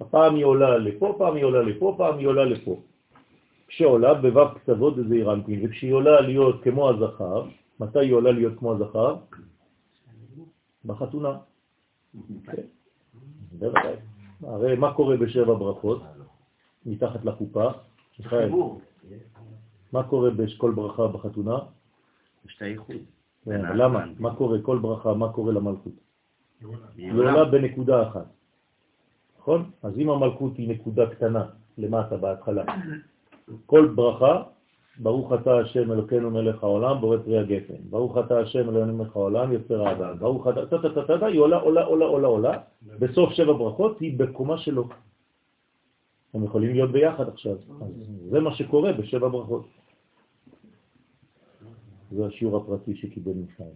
הפעם 0.00 0.34
היא 0.34 0.44
עולה 0.44 0.78
לפה, 0.78 1.14
פעם 1.18 1.36
היא 1.36 1.44
עולה 1.44 1.62
לפה, 1.62 1.94
פעם 1.98 2.18
היא 2.18 2.26
עולה 2.26 2.44
לפה. 2.44 2.80
כשעולה 3.68 4.14
בו' 4.14 4.54
קצוות 4.54 4.96
זה 4.96 5.08
זעירנפין, 5.08 5.60
וכשהיא 5.62 5.92
עולה 5.92 6.20
להיות 6.20 6.62
כמו 6.62 6.90
הזכר, 6.90 7.44
מתי 7.80 7.98
היא 7.98 8.12
עולה 8.12 8.32
להיות 8.32 8.58
כמו 8.58 8.72
הזכר? 8.72 9.16
בחתונה. 10.84 11.38
כן. 12.44 12.62
בוודאי. 13.52 13.94
הרי 14.42 14.76
מה 14.76 14.94
קורה 14.94 15.16
בשבע 15.16 15.54
ברכות? 15.54 16.02
מתחת 16.86 17.24
לחופה? 17.24 17.70
מיכאל, 18.18 18.50
מה 19.92 20.02
קורה 20.02 20.30
בכל 20.30 20.70
ברכה 20.70 21.08
בחתונה? 21.08 21.58
יש 22.46 22.56
את 22.56 22.62
האיחוד. 22.62 22.96
כן, 23.44 23.76
למה? 23.76 24.04
מה 24.18 24.34
קורה? 24.34 24.58
כל 24.62 24.78
ברכה, 24.78 25.14
מה 25.14 25.32
קורה 25.32 25.52
למלכות? 25.52 25.92
היא 26.96 27.12
עולה 27.12 27.44
בנקודה 27.44 28.08
אחת. 28.08 28.26
נכון? 29.38 29.70
אז 29.82 29.98
אם 29.98 30.10
המלכות 30.10 30.56
היא 30.56 30.68
נקודה 30.68 31.14
קטנה 31.14 31.44
למטה 31.78 32.16
בהתחלה, 32.16 32.64
כל 33.66 33.92
ברכה, 33.94 34.42
ברוך 34.98 35.32
אתה 35.32 35.58
השם 35.58 35.92
אלוקינו 35.92 36.30
מלך 36.30 36.64
העולם, 36.64 37.00
בורא 37.00 37.16
פרי 37.24 37.38
הגפן. 37.38 37.74
ברוך 37.90 38.18
אתה 38.18 38.38
השם 38.38 38.68
אלוקינו 38.68 38.96
מלך 38.98 39.16
העולם, 39.16 39.52
יוצר 39.52 39.88
האדם. 39.88 40.18
ברוך 40.18 40.48
אתה, 40.48 40.66
טה 40.66 40.82
טה 40.82 41.06
טה 41.06 41.18
טה, 41.18 41.26
היא 41.26 41.40
עולה, 41.40 41.56
עולה, 41.56 41.84
עולה, 41.84 42.04
עולה, 42.04 42.28
עולה. 42.28 42.58
בסוף 42.98 43.32
שבע 43.32 43.52
ברכות 43.52 44.00
היא 44.00 44.18
בקומה 44.18 44.58
שלו. 44.58 44.88
הם 46.34 46.44
יכולים 46.44 46.72
להיות 46.72 46.92
ביחד 46.92 47.28
עכשיו. 47.28 47.56
זה 48.30 48.40
מה 48.40 48.54
שקורה 48.54 48.92
בשבע 48.92 49.28
ברכות. 49.28 49.66
זה 52.10 52.26
השיעור 52.26 52.56
הפרטי 52.56 52.94
שקיבל 52.96 53.32
מיכאל, 53.32 53.66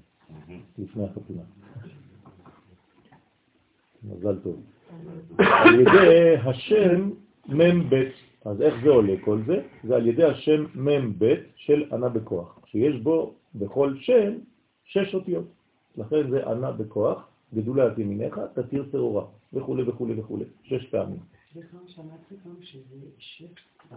לפני 0.78 1.04
החתונה. 1.04 1.42
מזל 4.04 4.38
טוב. 4.38 4.62
על 5.38 5.80
ידי 5.80 6.37
השם 6.44 7.11
מ"ם 7.49 7.90
ב', 7.90 8.04
אז 8.46 8.62
איך 8.62 8.74
זה 8.84 8.90
עולה 8.90 9.12
כל 9.24 9.42
זה? 9.46 9.62
זה 9.84 9.96
על 9.96 10.06
ידי 10.06 10.24
השם 10.24 10.64
מ"ם 10.74 11.12
ב' 11.18 11.34
של 11.56 11.84
ענה 11.92 12.08
בכוח, 12.08 12.58
שיש 12.66 13.00
בו 13.02 13.34
בכל 13.54 13.94
שם 13.98 14.38
שש 14.84 15.14
אותיות. 15.14 15.44
לכן 15.96 16.30
זה 16.30 16.50
ענה 16.50 16.72
בכוח, 16.72 17.28
גדולה 17.54 17.92
את 17.92 17.98
ימינך, 17.98 18.40
תתיר 18.54 18.88
שעורה, 18.92 19.24
וכו' 19.52 19.76
וכו' 19.86 20.08
וכו', 20.16 20.38
שש 20.62 20.86
פעמים. 20.86 21.18
סליחה, 21.52 21.76
שמעתי 21.87 22.35
פעם 22.44 22.62
שזה 22.62 22.96
שף 23.18 23.54
כבר. 23.78 23.96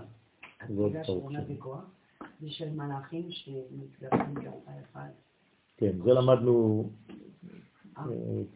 שעונה 1.04 1.46
שלי. 1.46 1.56
בכוח, 1.56 1.84
זה 2.42 2.50
של 2.50 2.70
מלאכים 2.70 3.32
שמתגרשים 3.32 4.36
ככה 4.36 4.72
אחד. 4.84 5.10
כן, 5.78 5.92
זה 6.04 6.14
למדנו 6.14 6.90
אה, 7.98 8.04
אה, 8.04 8.08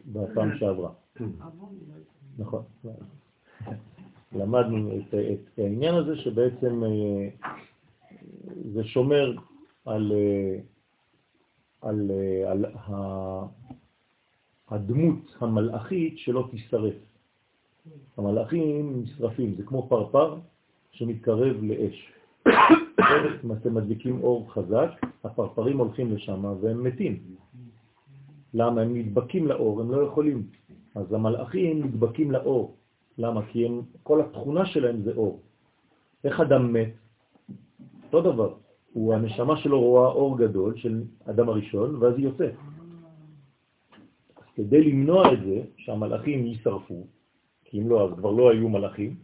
בפעם 0.06 0.58
שעברה. 0.58 0.92
לא. 1.20 1.26
נכון. 2.38 2.62
למדנו 4.34 4.90
את, 4.96 5.14
את 5.14 5.58
העניין 5.58 5.94
הזה 5.94 6.16
שבעצם 6.16 6.84
אה, 6.84 7.28
זה 8.72 8.84
שומר 8.84 9.32
על, 9.84 10.12
אה, 10.12 10.58
על, 11.80 12.10
אה, 12.10 12.50
על 12.50 12.64
ה- 12.64 13.46
הדמות 14.68 15.36
המלאכית 15.40 16.18
שלא 16.18 16.48
תישרף. 16.50 16.94
המלאכים 18.16 19.02
נשרפים, 19.02 19.54
זה 19.54 19.62
כמו 19.62 19.86
פרפר 19.88 20.36
שמתקרב 20.90 21.56
לאש. 21.62 22.12
אם 23.44 23.52
אתם 23.52 23.74
מדליקים 23.74 24.20
אור 24.22 24.52
חזק, 24.52 24.90
הפרפרים 25.24 25.78
הולכים 25.78 26.12
לשם 26.14 26.44
והם 26.60 26.84
מתים. 26.84 27.18
למה? 28.54 28.80
הם 28.82 28.96
נדבקים 28.96 29.46
לאור, 29.46 29.80
הם 29.80 29.90
לא 29.90 30.02
יכולים. 30.02 30.46
אז 30.94 31.12
המלאכים 31.12 31.84
נדבקים 31.84 32.30
לאור. 32.30 32.76
למה? 33.18 33.46
כי 33.46 33.66
הם, 33.66 33.80
כל 34.02 34.20
התכונה 34.20 34.66
שלהם 34.66 35.02
זה 35.02 35.12
אור. 35.16 35.40
איך 36.24 36.40
אדם 36.40 36.72
מת? 36.72 36.92
אותו 38.12 38.32
דבר. 38.32 38.54
הוא, 38.92 39.14
הנשמה 39.14 39.56
שלו 39.56 39.80
רואה 39.80 40.08
אור 40.08 40.38
גדול 40.38 40.76
של 40.76 41.02
אדם 41.24 41.48
הראשון, 41.48 41.96
ואז 41.96 42.14
היא 42.16 42.24
יוצאת. 42.24 42.54
אז 44.36 44.44
כדי 44.54 44.84
למנוע 44.84 45.32
את 45.32 45.38
זה, 45.46 45.62
שהמלאכים 45.76 46.46
יישרפו, 46.46 47.06
כי 47.64 47.80
אם 47.80 47.88
לא, 47.88 48.04
אז 48.04 48.18
כבר 48.18 48.30
לא 48.30 48.50
היו 48.50 48.68
מלאכים, 48.68 49.16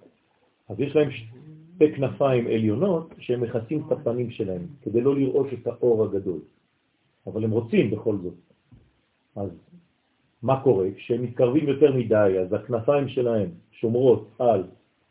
אז 0.69 0.81
יש 0.81 0.97
להם 0.97 1.11
שתי 1.11 1.93
כנפיים 1.97 2.47
עליונות 2.47 3.15
שהם 3.19 3.41
מכסים 3.41 3.83
את 3.87 3.93
הפנים 3.93 4.31
שלהם, 4.31 4.67
כדי 4.83 5.01
לא 5.01 5.15
לראות 5.17 5.47
את 5.53 5.67
האור 5.67 6.05
הגדול. 6.05 6.41
אבל 7.27 7.45
הם 7.45 7.51
רוצים 7.51 7.91
בכל 7.91 8.17
זאת. 8.17 8.35
אז 9.37 9.51
מה 10.43 10.61
קורה? 10.63 10.87
כשהם 10.97 11.23
מתקרבים 11.23 11.69
יותר 11.69 11.93
מדי, 11.97 12.39
אז 12.41 12.53
הכנפיים 12.53 13.09
שלהם 13.09 13.49
שומרות 13.73 14.29
על 14.39 14.65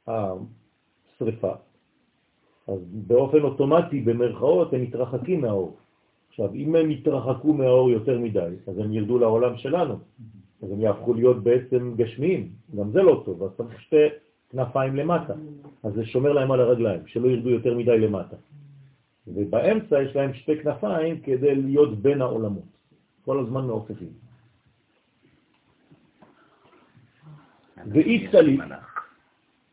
השריפה, 0.08 1.52
אז 2.68 2.80
באופן 3.08 3.42
אוטומטי, 3.42 4.02
במרכאות, 4.02 4.74
הם 4.74 4.82
מתרחקים 4.82 5.42
מהאור. 5.42 5.78
עכשיו, 6.30 6.54
אם 6.54 6.76
הם 6.76 6.92
יתרחקו 6.92 7.54
מהאור 7.54 7.92
יותר 7.92 8.20
מדי, 8.20 8.54
אז 8.68 8.78
הם 8.78 8.94
ירדו 8.94 9.20
לעולם 9.20 9.58
שלנו, 9.58 9.96
אז 10.63 10.72
הם 10.72 10.82
יהפכו 10.82 11.13
להיות 11.13 11.44
בעצם 11.44 11.94
גשמיים, 11.96 12.50
גם 12.76 12.92
זה 12.92 13.02
לא 13.02 13.22
טוב, 13.26 13.44
אז 13.44 13.50
צריך 13.58 13.82
שתי 13.82 14.06
כנפיים 14.50 14.96
למטה, 14.96 15.34
אז 15.84 15.94
זה 15.94 16.06
שומר 16.06 16.34
להם 16.34 16.52
על 16.52 16.60
הרגליים, 16.60 17.02
שלא 17.08 17.28
ירדו 17.28 17.50
יותר 17.50 17.78
מדי 17.78 18.00
למטה. 18.00 18.36
ובאמצע 19.28 20.02
יש 20.02 20.15
להם 20.15 20.34
שתי 20.34 20.58
כנפיים 20.58 21.22
כדי 21.22 21.56
להיות 21.56 21.98
בין 22.02 22.22
העולמות, 22.22 22.70
כל 23.26 23.39
הזמן 23.39 23.65
מעופפים. 23.68 24.29
ואי 27.88 28.28
צליק, 28.32 28.62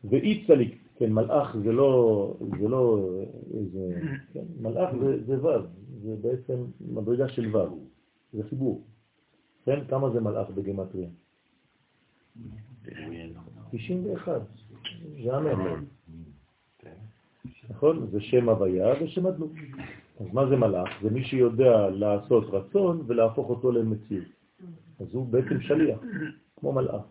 ואי 0.03 0.43
צליק, 0.47 0.77
כן, 0.97 1.13
מלאך 1.13 1.55
זה 1.63 1.71
לא, 1.71 2.33
זה 2.59 2.67
לא 2.67 3.09
איזה, 3.53 3.99
כן, 4.33 4.43
מלאך 4.61 4.89
זה, 4.99 5.23
זה 5.25 5.45
ו', 5.45 5.67
זה 6.03 6.15
בעצם 6.21 6.65
מדרגה 6.81 7.29
של 7.29 7.55
ו', 7.55 7.87
זה 8.33 8.43
חיבור. 8.49 8.83
כן, 9.65 9.85
כמה 9.89 10.09
זה 10.09 10.21
מלאך 10.21 10.49
בגמטריה? 10.49 11.09
91, 13.71 14.41
זה 15.23 15.37
אמן. 15.37 15.83
נכון? 17.69 18.07
זה 18.11 18.21
שם 18.21 18.49
הוויה 18.49 19.03
ושם 19.03 19.25
הדלות. 19.25 19.51
אז 20.19 20.27
מה 20.33 20.47
זה 20.49 20.55
מלאך? 20.55 20.89
זה 21.03 21.09
מי 21.09 21.23
שיודע 21.23 21.89
לעשות 21.89 22.43
רצון 22.49 23.03
ולהפוך 23.07 23.49
אותו 23.49 23.71
למציאות. 23.71 24.25
אז 24.99 25.07
הוא 25.13 25.27
בעצם 25.27 25.61
שליח, 25.61 25.99
כמו 26.59 26.73
מלאך. 26.73 27.01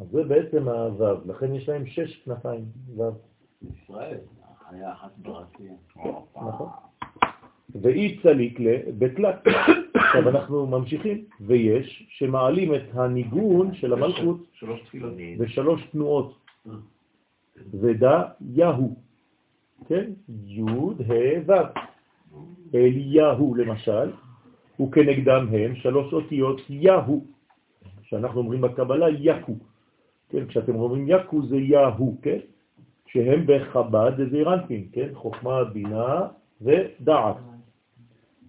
אז 0.00 0.06
זה 0.12 0.24
בעצם 0.24 0.68
הוו, 0.68 1.20
לכן 1.26 1.54
יש 1.54 1.68
להם 1.68 1.86
שש 1.86 2.22
כנפיים, 2.24 2.64
וו. 2.94 3.10
ישראל, 3.62 4.18
חיה 4.68 4.92
אחת 4.92 5.10
ברקיע. 5.18 5.72
נכון. 6.36 6.68
ואי 7.82 8.18
צליק 8.22 8.60
לבתלת. 8.60 9.46
עכשיו 9.94 10.28
אנחנו 10.28 10.66
ממשיכים, 10.66 11.24
ויש 11.40 12.06
שמעלים 12.10 12.74
את 12.74 12.82
הניגון 12.92 13.74
של 13.74 13.92
המלכות 13.92 14.44
שלוש 14.52 14.80
תפילות. 14.80 15.12
בשלוש 15.38 15.86
תנועות. 15.92 16.34
ודא 17.80 18.22
יהו, 18.40 18.96
כן? 19.88 20.10
י' 20.46 20.62
ה' 20.62 21.42
ו'. 21.46 21.52
אליהו 22.74 23.54
למשל, 23.54 24.10
וכנגדם 24.80 25.46
הם 25.52 25.74
שלוש 25.74 26.12
אותיות 26.12 26.60
יהו, 26.70 27.24
שאנחנו 28.12 28.40
אומרים 28.40 28.60
בקבלה 28.60 29.08
יקו. 29.08 29.52
כן, 30.28 30.46
כשאתם 30.46 30.74
אומרים 30.74 31.04
יקו 31.08 31.46
זה 31.46 31.56
יהו, 31.56 32.16
כן? 32.22 32.38
שהם 33.06 33.44
בחב"ד 33.46 34.12
זה 34.30 34.42
רנטין, 34.42 34.88
כן? 34.92 35.08
חוכמה, 35.14 35.64
בינה 35.64 36.28
ודעת. 36.60 37.36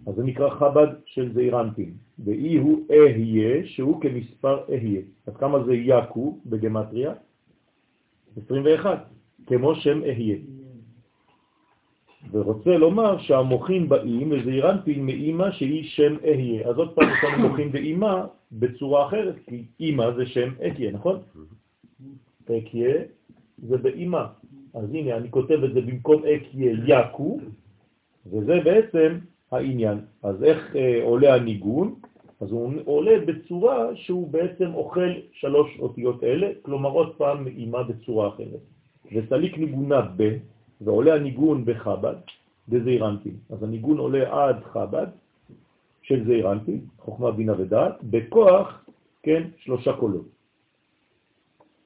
אז 0.08 0.16
זה 0.16 0.24
נקרא 0.24 0.50
חב"ד 0.50 0.88
של 1.06 1.34
זעירנטין. 1.34 1.94
ואי 2.26 2.58
הוא 2.58 2.80
אהיה, 2.92 3.68
שהוא 3.68 4.02
כמספר 4.02 4.64
אהיה. 4.70 5.02
אז 5.28 5.34
כמה 5.38 5.64
זה 5.64 5.74
יקו 5.74 6.38
בגמטריה? 6.46 7.14
21, 8.46 9.06
כמו 9.48 9.76
שם 9.76 10.02
אהיה. 10.04 10.38
ורוצה 12.32 12.78
לומר 12.78 13.18
שהמוחים 13.18 13.90
באים 13.90 14.32
וזעירנטין 14.32 15.06
מאימא 15.06 15.52
שהיא 15.52 15.84
שם 15.84 16.16
אהיה. 16.24 16.70
אז 16.70 16.78
עוד 16.78 16.96
פעם 16.96 17.10
יש 17.10 17.24
לנו 17.24 17.50
מוחים 17.50 17.72
באימא 17.72 18.26
בצורה 18.52 19.08
אחרת, 19.08 19.36
כי 19.46 19.64
אימא 19.80 20.12
זה 20.12 20.26
שם 20.26 20.50
אהיה, 20.62 20.92
נכון? 20.92 21.20
אהיה 22.50 23.04
זה 23.58 23.78
באימא. 23.78 24.24
אז 24.74 24.94
הנה, 24.94 25.18
אני 25.18 25.32
כותב 25.32 25.64
את 25.64 25.74
זה 25.74 25.82
במקום 25.82 26.24
אהיה 26.24 26.40
יקו, 26.88 27.40
וזה 28.26 28.60
בעצם 28.64 29.18
העניין. 29.52 29.98
אז 30.24 30.44
איך 30.44 30.76
אה, 30.76 31.00
עולה 31.04 31.36
הניגון? 31.36 31.96
אז 32.42 32.52
הוא 32.52 32.74
עולה 32.86 33.26
בצורה 33.26 33.96
שהוא 33.96 34.28
בעצם 34.28 34.74
אוכל 34.74 35.10
שלוש 35.32 35.80
אותיות 35.80 36.24
אלה, 36.24 36.48
כלומר 36.62 36.90
עוד 36.90 37.16
פעם 37.16 37.44
מאימה 37.44 37.84
בצורה 37.84 38.28
אחרת. 38.28 38.64
וסליק 39.12 39.58
ניגונה 39.58 40.02
ב, 40.18 40.38
ועולה 40.82 41.16
הניגון 41.16 41.66
בחב"ד, 41.66 42.16
בזעירנטים. 42.70 43.38
אז 43.50 43.64
הניגון 43.64 43.98
עולה 43.98 44.24
עד 44.48 44.64
חב"ד 44.64 45.08
של 46.02 46.26
זעירנטים, 46.26 46.86
חוכמה, 47.00 47.32
בינה 47.32 47.54
ודעת, 47.58 48.04
בכוח, 48.04 48.86
כן, 49.24 49.44
שלושה 49.58 49.94
קולות. 49.94 50.28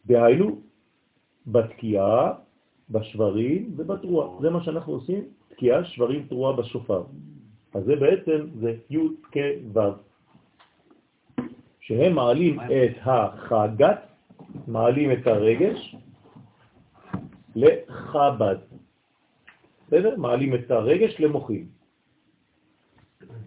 דהיינו, 0.06 0.62
בתקיעה, 1.48 2.34
בשברים 2.90 3.74
ובתרועה. 3.78 4.42
זה 4.42 4.50
מה 4.50 4.64
שאנחנו 4.64 4.94
עושים, 4.94 5.24
תקיעה, 5.50 5.86
שברים, 5.86 6.28
תרועה 6.28 6.56
בשופר. 6.56 7.04
אז 7.74 7.84
זה 7.84 7.96
בעצם, 7.96 8.48
זה 8.60 8.76
י' 8.90 9.08
כ' 9.32 9.38
ו'. 9.74 9.80
שהם 11.80 12.16
מעלים 12.16 12.60
את 12.60 12.96
החגת, 13.02 14.00
מעלים 14.68 15.12
את 15.12 15.28
הרגש 15.28 15.96
לחב"ד. 17.56 18.77
בסדר? 19.88 20.16
מעלים 20.18 20.56
את 20.56 20.72
הרגש 20.72 21.20
למוחים. 21.20 21.66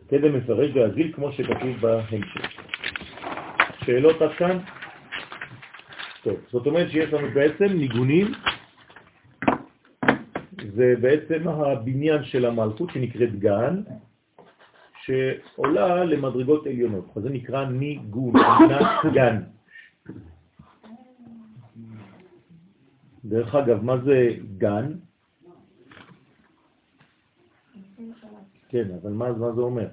כדי 0.08 0.28
מפרש 0.28 0.70
והזיל 0.74 1.12
כמו 1.12 1.32
שכתוב 1.32 1.76
בהמשך. 1.80 2.60
שאלות 3.84 4.22
עד 4.22 4.32
כאן? 4.38 4.58
טוב, 6.22 6.36
זאת 6.50 6.66
אומרת 6.66 6.90
שיש 6.90 7.12
לנו 7.12 7.28
בעצם 7.34 7.64
ניגונים, 7.64 8.26
זה 10.74 10.94
בעצם 11.00 11.48
הבניין 11.48 12.24
של 12.24 12.44
המלכות 12.44 12.90
שנקראת 12.90 13.38
גן, 13.38 13.82
שעולה 15.04 16.04
למדרגות 16.04 16.66
עליונות. 16.66 17.04
אז 17.16 17.22
זה 17.22 17.30
נקרא 17.30 17.64
ניגון, 17.64 18.32
גן. 19.14 19.42
דרך 23.24 23.54
אגב, 23.54 23.84
מה 23.84 23.96
זה 23.98 24.28
גן? 24.58 24.92
כן, 28.70 28.86
אבל 29.02 29.12
מה, 29.12 29.32
מה 29.32 29.52
זה 29.52 29.60
אומר? 29.60 29.88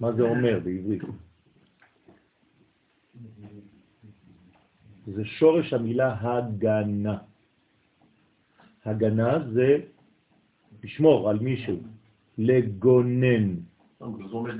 מה 0.00 0.12
זה 0.12 0.22
אומר 0.22 0.60
בעברית? 0.64 1.02
זה 5.06 5.24
שורש 5.24 5.72
המילה 5.72 6.16
הגנה. 6.20 7.18
הגנה 8.84 9.30
זה 9.52 9.78
לשמור 10.84 11.30
על 11.30 11.38
מישהו, 11.38 11.76
לגונן. 12.38 13.54
זה 13.98 14.04
אומר 14.32 14.54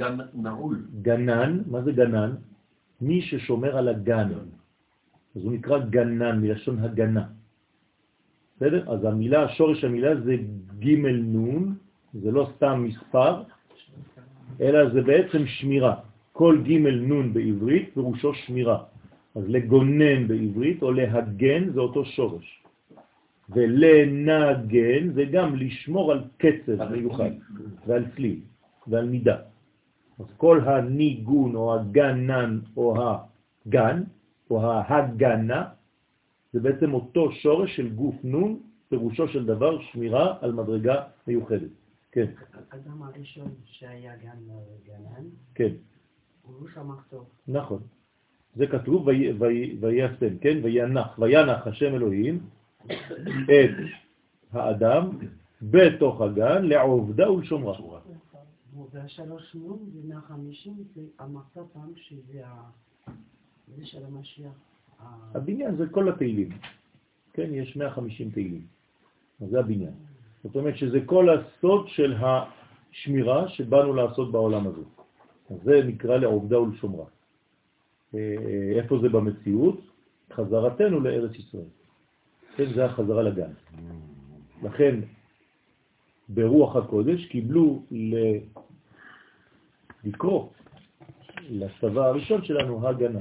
גנן, 1.03 1.63
מה 1.67 1.83
זה 1.83 1.93
גנן? 1.93 2.31
מי 3.01 3.23
ששומר 3.23 3.77
על 3.77 3.89
הגן. 3.89 4.29
אז 5.37 5.43
הוא 5.43 5.53
נקרא 5.53 5.79
גנן, 5.79 6.41
מלשון 6.41 6.79
הגנה. 6.79 7.27
בסדר? 8.57 8.93
אז 8.93 9.05
המילה, 9.05 9.49
שורש 9.49 9.85
המילה 9.85 10.21
זה 10.21 10.37
ג' 10.79 11.07
נון, 11.07 11.79
זה 12.15 12.31
לא 12.31 12.49
סתם 12.57 12.85
מספר, 12.85 13.43
אלא 14.61 14.91
זה 14.91 15.03
בעצם 15.03 15.47
שמירה. 15.47 15.95
כל 16.33 16.59
ג' 16.63 16.73
נון 16.87 17.33
בעברית 17.33 17.91
פירושו 17.95 18.35
שמירה. 18.35 18.85
אז 19.35 19.43
לגונן 19.49 20.29
בעברית 20.29 20.83
או 20.83 20.93
להגן 20.93 21.71
זה 21.73 21.81
אותו 21.81 22.05
שורש. 22.05 22.63
ולנגן 23.51 25.13
זה 25.15 25.25
גם 25.25 25.57
לשמור 25.57 26.13
על 26.13 26.25
קצב 26.37 26.91
מיוחד 26.91 27.31
ועל 27.87 28.05
צליל 28.17 28.41
ועל 28.87 29.09
מידה. 29.09 29.37
אז 30.19 30.27
כל 30.37 30.61
הניגון 30.61 31.55
או 31.55 31.75
הגנן 31.75 32.59
או 32.77 32.97
הגן 32.99 34.03
או 34.51 34.73
ההגנה 34.73 35.65
זה 36.53 36.61
בעצם 36.61 36.95
אותו 36.95 37.33
שורש 37.33 37.77
של 37.77 37.89
גוף 37.89 38.15
נון, 38.25 38.61
פירושו 38.89 39.29
של 39.29 39.47
דבר 39.47 39.81
שמירה 39.81 40.35
על 40.41 40.53
מדרגה 40.53 41.03
מיוחדת. 41.27 41.71
כן. 42.19 42.33
האדם 42.71 43.03
הראשון 43.03 43.55
שהיה 43.65 44.17
גן 44.17 44.39
גנן, 44.87 45.29
כן. 45.55 45.73
הוא 46.43 46.55
לא 46.63 46.69
שמח 46.75 47.07
טוב. 47.11 47.29
נכון. 47.49 47.83
זה 48.57 48.67
כתוב 48.67 49.07
ויסם, 49.81 50.39
כן? 50.41 50.59
וינח, 50.63 51.19
וינח 51.19 51.67
השם 51.67 51.95
אלוהים 51.95 52.47
את 52.87 53.71
האדם 54.53 55.19
בתוך 55.63 56.21
הגן 56.21 56.65
לעובדה 56.65 57.33
ולשומרה. 57.33 58.01
והשלוש 58.93 59.57
זה 59.93 60.09
150, 60.09 60.85
זה 60.95 61.03
אמרת 61.21 61.59
פעם 61.73 61.93
שזה 61.97 62.43
זה 63.77 63.87
של 63.87 64.05
המשיח. 64.05 64.53
הבניין 65.35 65.77
זה 65.77 65.89
כל 65.91 66.09
התהילים. 66.09 66.49
כן, 67.33 67.55
יש 67.55 67.77
150 67.77 68.31
תהילים. 68.31 68.67
זה 69.51 69.61
הבניין. 69.61 69.93
זאת 70.45 70.57
אומרת 70.57 70.77
שזה 70.77 71.01
כל 71.07 71.29
הסוד 71.31 71.89
של 71.89 72.15
השמירה 72.21 73.49
שבאנו 73.49 73.95
לעשות 73.95 74.33
בעולם 74.33 74.67
הזה. 74.67 74.83
זה 75.65 75.83
נקרא 75.85 76.17
לעובדה 76.17 76.61
ולשומרה. 76.61 77.07
אה, 78.15 78.73
איפה 78.77 78.99
זה 79.03 79.09
במציאות? 79.09 79.81
חזרתנו 80.33 81.01
לארץ 81.01 81.35
ישראל. 81.35 81.71
כן, 82.57 82.75
זה 82.75 82.85
החזרה 82.85 83.23
לגן. 83.23 83.51
לכן, 84.63 85.01
ברוח 86.29 86.77
הקודש 86.77 87.27
קיבלו 87.27 87.83
לקרוא 90.05 90.49
לצבא 91.51 92.07
הראשון 92.07 92.45
שלנו 92.45 92.89
הגנה. 92.89 93.21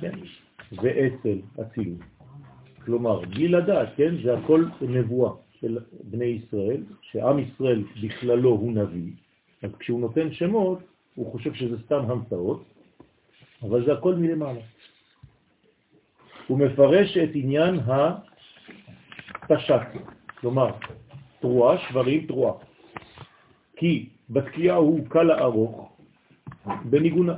כן? 0.00 0.12
ואצל, 0.72 1.38
אצילות. 1.62 2.17
כלומר, 2.88 3.20
בלי 3.20 3.48
לדעת, 3.48 3.88
כן? 3.96 4.14
זה 4.24 4.38
הכל 4.38 4.64
נבואה 4.80 5.32
של 5.60 5.78
בני 6.02 6.24
ישראל, 6.24 6.82
שעם 7.02 7.38
ישראל 7.38 7.84
בכללו 8.02 8.50
הוא 8.50 8.72
נביא, 8.72 9.12
אז 9.62 9.70
כשהוא 9.78 10.00
נותן 10.00 10.32
שמות, 10.32 10.78
הוא 11.14 11.32
חושב 11.32 11.54
שזה 11.54 11.76
סתם 11.84 12.00
המצאות, 12.08 12.64
אבל 13.62 13.84
זה 13.84 13.92
הכל 13.92 14.14
מלמעלה. 14.14 14.60
הוא 16.46 16.58
מפרש 16.58 17.16
את 17.16 17.30
עניין 17.34 17.80
הפשט, 19.44 19.86
כלומר, 20.40 20.70
תרועה, 21.40 21.78
שברים, 21.78 22.26
תרועה. 22.26 22.54
כי 23.76 24.08
בתקיעה 24.30 24.76
הוא 24.76 25.00
קל 25.08 25.30
הארוך 25.30 25.92
בניגונה. 26.84 27.36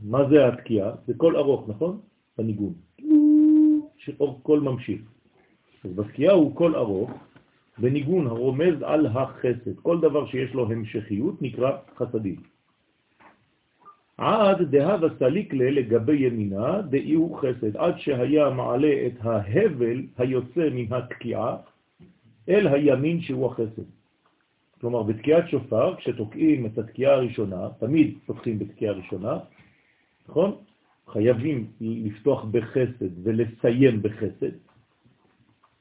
מה 0.00 0.28
זה 0.28 0.48
התקיעה? 0.48 0.90
זה 1.06 1.14
קול 1.16 1.36
ארוך, 1.36 1.68
נכון? 1.68 2.00
בניגון. 2.38 2.85
שאור 4.06 4.40
קול 4.42 4.60
ממשיך. 4.60 5.00
אז 5.84 5.92
בתקיעה 5.92 6.34
הוא 6.34 6.56
קול 6.56 6.76
ארוך 6.76 7.10
בניגון 7.78 8.26
הרומז 8.26 8.82
על 8.82 9.06
החסד. 9.06 9.80
כל 9.82 10.00
דבר 10.00 10.26
שיש 10.26 10.54
לו 10.54 10.72
המשכיות 10.72 11.42
נקרא 11.42 11.70
חסדים. 11.96 12.36
עד 14.18 14.62
דהוה 14.62 15.08
סליק 15.18 15.53
לה 15.53 15.70
לגבי 15.70 16.16
ימינה 16.16 16.82
דאיהו 16.82 17.34
חסד, 17.34 17.76
עד 17.76 17.98
שהיה 17.98 18.50
מעלה 18.50 19.06
את 19.06 19.12
ההבל 19.20 20.02
היוצא 20.18 20.68
מן 20.72 20.92
התקיעה 20.92 21.56
אל 22.48 22.66
הימין 22.66 23.20
שהוא 23.20 23.46
החסד. 23.46 23.88
כלומר, 24.80 25.02
בתקיעת 25.02 25.48
שופר, 25.48 25.96
כשתוקעים 25.96 26.66
את 26.66 26.78
התקיעה 26.78 27.12
הראשונה, 27.12 27.68
תמיד 27.80 28.18
תוקעים 28.26 28.58
בתקיעה 28.58 28.92
הראשונה, 28.92 29.38
נכון? 30.28 30.56
חייבים 31.08 31.70
לפתוח 31.80 32.44
בחסד 32.44 33.10
ולסיים 33.22 34.02
בחסד, 34.02 34.54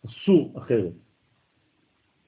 אסור 0.06 0.54
אחרת. 0.58 0.94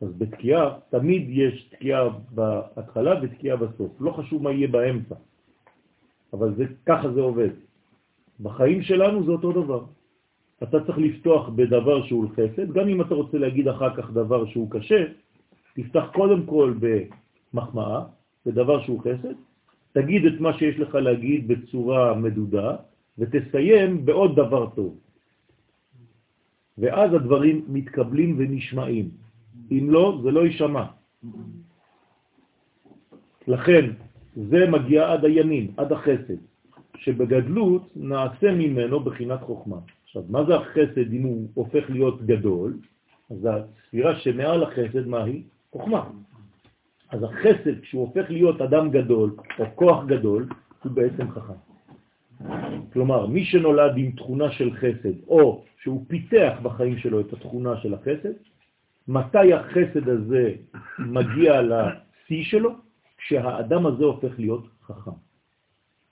אז 0.01 0.13
בתקיעה, 0.17 0.79
תמיד 0.89 1.23
יש 1.29 1.69
תקיעה 1.69 2.09
בהתחלה 2.31 3.13
ותקיעה 3.21 3.57
בסוף, 3.57 4.01
לא 4.01 4.11
חשוב 4.11 4.43
מה 4.43 4.51
יהיה 4.51 4.67
באמצע. 4.67 5.15
אבל 6.33 6.55
זה, 6.55 6.65
ככה 6.85 7.11
זה 7.11 7.21
עובד. 7.21 7.49
בחיים 8.39 8.81
שלנו 8.81 9.25
זה 9.25 9.31
אותו 9.31 9.51
דבר. 9.51 9.85
אתה 10.63 10.85
צריך 10.85 10.97
לפתוח 10.97 11.49
בדבר 11.49 12.05
שהוא 12.05 12.29
חסד, 12.33 12.73
גם 12.73 12.87
אם 12.87 13.01
אתה 13.01 13.15
רוצה 13.15 13.37
להגיד 13.37 13.67
אחר 13.67 13.95
כך 13.95 14.11
דבר 14.11 14.45
שהוא 14.45 14.71
קשה, 14.71 15.03
תפתח 15.75 16.05
קודם 16.13 16.45
כל 16.45 16.73
במחמאה, 16.79 18.01
בדבר 18.45 18.83
שהוא 18.83 19.01
חסד, 19.01 19.37
תגיד 19.97 20.25
את 20.25 20.37
מה 20.39 20.53
שיש 20.57 20.79
לך 20.79 20.95
להגיד 20.95 21.47
בצורה 21.47 22.13
מדודה, 22.13 22.75
ותסיים 23.17 24.05
בעוד 24.05 24.35
דבר 24.35 24.69
טוב. 24.69 24.99
ואז 26.77 27.13
הדברים 27.13 27.65
מתקבלים 27.67 28.35
ונשמעים. 28.37 29.09
אם 29.71 29.85
לא, 29.89 30.19
זה 30.23 30.31
לא 30.31 30.45
יישמע. 30.45 30.85
לכן, 33.47 33.85
זה 34.35 34.69
מגיע 34.69 35.11
עד 35.11 35.25
הימין, 35.25 35.65
עד 35.77 35.91
החסד, 35.91 36.41
שבגדלות 36.95 37.83
נעשה 37.95 38.51
ממנו 38.53 38.99
בחינת 38.99 39.41
חוכמה. 39.41 39.79
עכשיו, 40.05 40.23
מה 40.29 40.45
זה 40.45 40.55
החסד 40.55 41.09
אם 41.13 41.23
הוא 41.23 41.47
הופך 41.53 41.89
להיות 41.89 42.21
גדול? 42.21 42.77
אז 43.31 43.47
הספירה 43.49 44.19
שמעל 44.19 44.63
החסד, 44.63 45.07
מה 45.07 45.23
היא? 45.23 45.43
חוכמה. 45.71 46.01
אז 47.09 47.23
החסד, 47.23 47.81
כשהוא 47.81 48.01
הופך 48.01 48.29
להיות 48.29 48.61
אדם 48.61 48.91
גדול, 48.91 49.35
או 49.59 49.65
כוח 49.75 50.05
גדול, 50.05 50.47
הוא 50.83 50.91
בעצם 50.91 51.31
חכם. 51.31 51.59
כלומר, 52.93 53.25
מי 53.25 53.45
שנולד 53.45 53.97
עם 53.97 54.11
תכונה 54.11 54.51
של 54.51 54.73
חסד, 54.73 55.27
או 55.27 55.63
שהוא 55.81 56.05
פיתח 56.07 56.53
בחיים 56.63 56.97
שלו 56.97 57.19
את 57.19 57.33
התכונה 57.33 57.77
של 57.77 57.93
החסד, 57.93 58.33
מתי 59.07 59.53
החסד 59.53 60.09
הזה 60.09 60.53
מגיע 60.99 61.61
לשיא 61.61 62.43
שלו? 62.43 62.71
כשהאדם 63.17 63.85
הזה 63.85 64.05
הופך 64.05 64.39
להיות 64.39 64.67
חכם. 64.83 65.11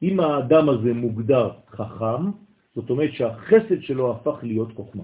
אם 0.04 0.20
האדם 0.20 0.70
הזה 0.70 0.94
מוגדר 0.94 1.52
חכם, 1.70 2.32
זאת 2.76 2.90
אומרת 2.90 3.14
שהחסד 3.14 3.82
שלו 3.82 4.12
הפך 4.12 4.40
להיות 4.44 4.74
חוכמה. 4.76 5.04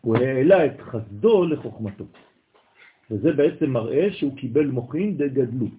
הוא 0.00 0.16
העלה 0.16 0.66
את 0.66 0.80
חסדו 0.80 1.44
לחוכמתו. 1.44 2.04
וזה 3.10 3.32
בעצם 3.32 3.70
מראה 3.70 4.12
שהוא 4.12 4.36
קיבל 4.36 4.66
מוכין 4.66 5.16
דגדלות. 5.16 5.72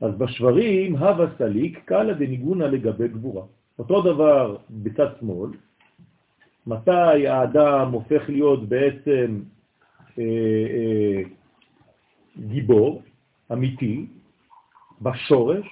אז 0.00 0.14
בשברים, 0.18 0.96
הווה 0.96 1.26
סליק, 1.38 1.78
קלה 1.84 2.14
דניגונה 2.14 2.66
לגבי 2.66 3.08
גבורה. 3.08 3.42
אותו 3.78 4.02
דבר 4.02 4.56
בצד 4.70 5.08
שמאל, 5.20 5.50
מתי 6.66 7.26
האדם 7.26 7.92
הופך 7.92 8.22
להיות 8.28 8.68
בעצם 8.68 9.40
אה, 10.18 10.24
אה, 10.24 11.22
גיבור 12.38 13.02
אמיתי, 13.52 14.06
בשורש, 15.02 15.66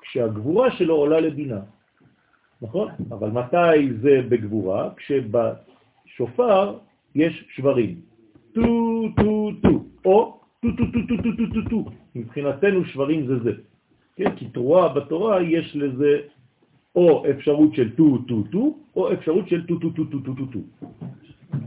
כשהגבורה 0.00 0.70
שלו 0.70 0.94
עולה 0.94 1.20
לבינה. 1.20 1.60
נכון? 2.62 2.88
אבל 3.10 3.30
מתי 3.30 3.92
זה 4.02 4.20
בגבורה? 4.28 4.90
כשבשופר 4.96 6.78
יש 7.14 7.44
שברים. 7.54 8.07
טו, 8.62 9.08
טו, 9.16 9.50
טו, 9.62 9.84
או 10.04 10.40
טו, 10.62 10.68
טו, 10.76 10.84
טו, 10.92 11.16
טו, 11.22 11.32
טו, 11.36 11.54
טו, 11.54 11.70
טו. 11.70 11.84
מבחינתנו 12.14 12.84
שברים 12.84 13.26
זה 13.26 13.38
זה. 13.38 13.52
כן? 14.16 14.30
כי 14.36 14.44
תרועה 14.44 14.88
בתורה 14.88 15.42
יש 15.42 15.76
לזה 15.76 16.18
או 16.96 17.24
אפשרות 17.30 17.74
של 17.74 17.90
טו, 17.90 18.18
טו, 18.28 18.42
טו, 18.50 18.76
או 18.96 19.12
אפשרות 19.12 19.48
של 19.48 19.66
טו, 19.66 19.78
טו, 19.78 19.90
טו, 19.90 20.04
טו, 20.04 20.18
טו, 20.18 20.34
טו, 20.34 20.46
טו. 20.46 20.58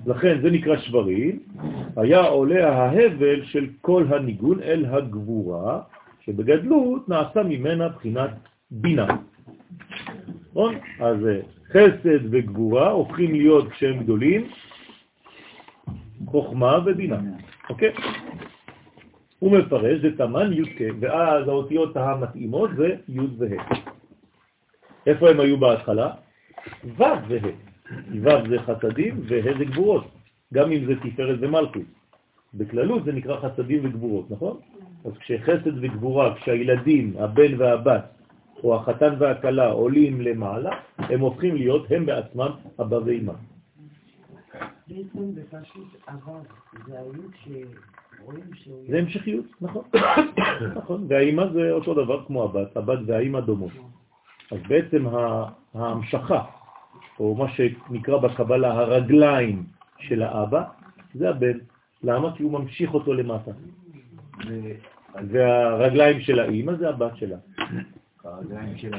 לכן 0.05 0.41
זה 0.41 0.51
נקרא 0.51 0.77
שברים, 0.77 1.39
היה 1.95 2.21
עולה 2.27 2.69
ההבל 2.69 3.45
של 3.45 3.67
כל 3.81 4.05
הניגון 4.09 4.59
אל 4.59 4.85
הגבורה, 4.85 5.79
שבגדלות 6.25 7.09
נעשה 7.09 7.43
ממנה 7.43 7.89
בחינת 7.89 8.31
בינה. 8.71 9.07
נכון? 10.51 10.75
אז 10.99 11.17
חסד 11.71 12.19
וגבורה 12.31 12.91
הופכים 12.91 13.31
להיות, 13.31 13.69
כשהם 13.69 14.03
גדולים, 14.03 14.47
חוכמה 16.25 16.79
ובינה. 16.85 17.19
אוקיי? 17.69 17.93
הוא 19.39 19.57
מפרש, 19.57 20.01
זה 20.01 20.17
תמן 20.17 20.53
י' 20.53 20.63
ואז 20.99 21.47
האותיות 21.47 21.97
המתאימות 21.97 22.69
זה 22.77 22.95
י' 23.09 23.19
וה'. 23.37 23.63
איפה 25.07 25.29
הם 25.29 25.39
היו 25.39 25.57
בהתחלה? 25.57 26.09
ו' 26.85 27.03
וה'. 27.27 27.51
ו' 28.21 28.49
זה 28.49 28.59
חסדים 28.59 29.21
וה' 29.27 29.57
זה 29.57 29.65
גבורות, 29.65 30.05
גם 30.53 30.71
אם 30.71 30.85
זה 30.85 30.93
תפארת 30.95 31.37
ומלכות. 31.41 31.81
בכללות 32.53 33.05
זה 33.05 33.11
נקרא 33.11 33.39
חסדים 33.39 33.79
וגבורות, 33.83 34.31
נכון? 34.31 34.57
אז 35.05 35.11
כשחסד 35.17 35.77
וגבורה, 35.81 36.35
כשהילדים, 36.35 37.13
הבן 37.19 37.61
והבת, 37.61 38.03
או 38.63 38.75
החתן 38.75 39.13
והכלה 39.19 39.67
עולים 39.67 40.21
למעלה, 40.21 40.71
הם 40.97 41.19
הופכים 41.19 41.55
להיות 41.55 41.91
הם 41.91 42.05
בעצמם 42.05 42.51
אבא 42.81 42.99
ואמא. 43.05 43.33
בעצם 44.87 45.31
זה 45.31 45.43
פשוט 45.49 45.87
עבר, 46.07 46.41
זה 46.87 46.99
היו 46.99 47.23
שרואים 47.43 48.53
שהוא... 48.53 48.85
זה 48.89 48.99
המשכיות, 48.99 49.45
נכון. 49.61 49.83
נכון, 50.77 51.05
והאמא 51.09 51.45
זה 51.53 51.71
אותו 51.71 51.93
דבר 51.93 52.25
כמו 52.25 52.43
הבת, 52.43 52.77
הבת 52.77 52.99
והאמא 53.05 53.39
דומות. 53.39 53.71
אז 54.51 54.57
בעצם 54.67 55.05
ההמשכה, 55.73 56.43
או 57.19 57.35
מה 57.35 57.45
שנקרא 57.49 58.17
בקבלה 58.17 58.73
הרגליים 58.73 59.65
של 59.99 60.21
האבא, 60.21 60.63
זה 61.13 61.29
הבן. 61.29 61.57
למה? 62.03 62.35
כי 62.35 62.43
הוא 62.43 62.51
ממשיך 62.51 62.93
אותו 62.93 63.13
למטה. 63.13 63.51
והרגליים 65.29 66.21
של 66.21 66.39
האמא 66.39 66.73
זה 66.75 66.89
הבת 66.89 67.17
שלה. 67.17 67.37
הרגליים 68.23 68.77
שלה. 68.77 68.97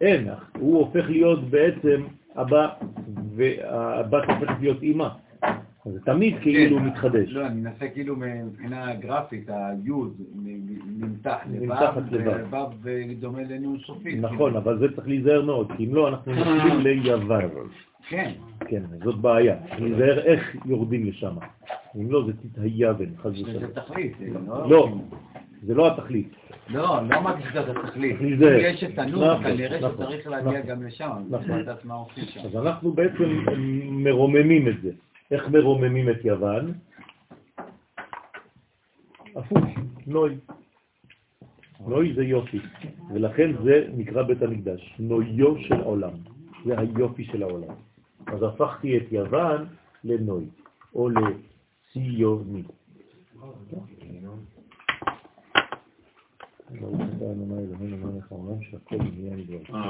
אין, 0.00 0.28
הוא 0.58 0.78
הופך 0.78 1.04
להיות 1.08 1.50
בעצם 1.50 2.06
אבא, 2.36 2.68
והבת 3.36 4.22
הופכת 4.28 4.60
להיות 4.60 4.82
אמא. 4.82 5.08
זה 5.84 6.00
תמיד 6.04 6.34
כאילו 6.40 6.76
כן. 6.78 6.84
מתחדש. 6.84 7.28
לא, 7.32 7.46
אני 7.46 7.60
מנסה 7.60 7.88
כאילו 7.88 8.16
מבחינה 8.16 8.94
גרפית, 8.94 9.48
היוד 9.48 10.16
נמתח 10.98 11.36
נמתחת 11.50 12.02
לבב. 12.12 12.46
ובב 12.46 12.88
דומה 13.20 13.42
לנון 13.42 13.78
סופית. 13.86 14.18
נכון, 14.20 14.56
אבל 14.56 14.78
זה 14.78 14.86
צריך 14.96 15.08
להיזהר 15.08 15.42
מאוד, 15.42 15.72
כי 15.76 15.84
אם 15.84 15.94
לא, 15.94 16.08
אנחנו 16.08 16.32
נופלים 16.34 17.02
ליוון. 17.28 17.68
כן. 18.08 18.32
כן, 18.68 18.82
זאת 19.04 19.14
בעיה. 19.14 19.56
להיזהר 19.78 20.18
איך 20.18 20.56
יורדים 20.64 21.06
לשם. 21.06 21.36
אם 21.96 22.10
לא, 22.10 22.26
זה 22.26 22.32
תתהיוון, 22.32 23.06
חס 23.16 23.24
זה 23.24 23.30
ושלום. 23.30 23.70
תכלית. 23.74 24.12
זה 24.18 24.38
לא, 24.68 24.88
זה 25.62 25.74
לא 25.74 25.86
התכלית. 25.86 26.28
לא, 26.68 27.08
לא 27.08 27.16
אמרתי 27.16 27.42
שזה 27.50 27.60
התכלית. 27.60 28.16
יש 28.60 28.84
את 28.84 28.98
הנון, 28.98 29.30
נכון, 29.30 29.44
כנראה 29.44 29.80
נכון, 29.80 30.06
שצריך 30.06 30.26
להגיע 30.26 30.58
נכון. 30.58 30.70
גם 30.70 30.82
לשם. 30.82 31.10
נכון. 31.30 31.68
אז 32.44 32.56
אנחנו 32.56 32.92
בעצם 32.92 33.44
מרוממים 33.90 34.68
את 34.68 34.82
זה. 34.82 34.90
איך 35.30 35.48
מרוממים 35.48 36.08
את 36.08 36.24
יוון? 36.24 36.72
הפוך, 39.36 39.64
נוי. 40.06 40.36
נוי 41.86 42.12
זה 42.14 42.24
יופי, 42.24 42.58
ולכן 43.14 43.50
זה 43.64 43.86
נקרא 43.96 44.22
בית 44.22 44.42
המקדש, 44.42 44.94
נויו 44.98 45.58
של 45.58 45.80
עולם, 45.80 46.12
זה 46.64 46.78
היופי 46.78 47.24
של 47.24 47.42
העולם. 47.42 47.74
אז 48.26 48.42
הפכתי 48.42 48.96
את 48.96 49.12
יוון 49.12 49.66
לנוי, 50.04 50.44
או 50.94 51.08
לציוני. 51.08 52.62
ברוך 56.80 57.00
אתה 57.16 57.24
ה' 57.24 57.58
אלוהינו 57.58 58.12
מלך 58.12 58.32
העולם 58.32 58.62
שהכל 58.62 58.96
נהיה 58.96 59.36
מדבר. 59.36 59.80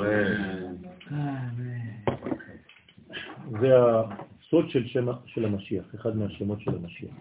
זה 3.61 3.73
הסוד 3.79 4.69
של, 4.69 4.87
שם, 4.87 5.07
של 5.27 5.45
המשיח, 5.45 5.95
אחד 5.95 6.17
מהשמות 6.17 6.61
של 6.61 6.75
המשיח. 6.75 7.15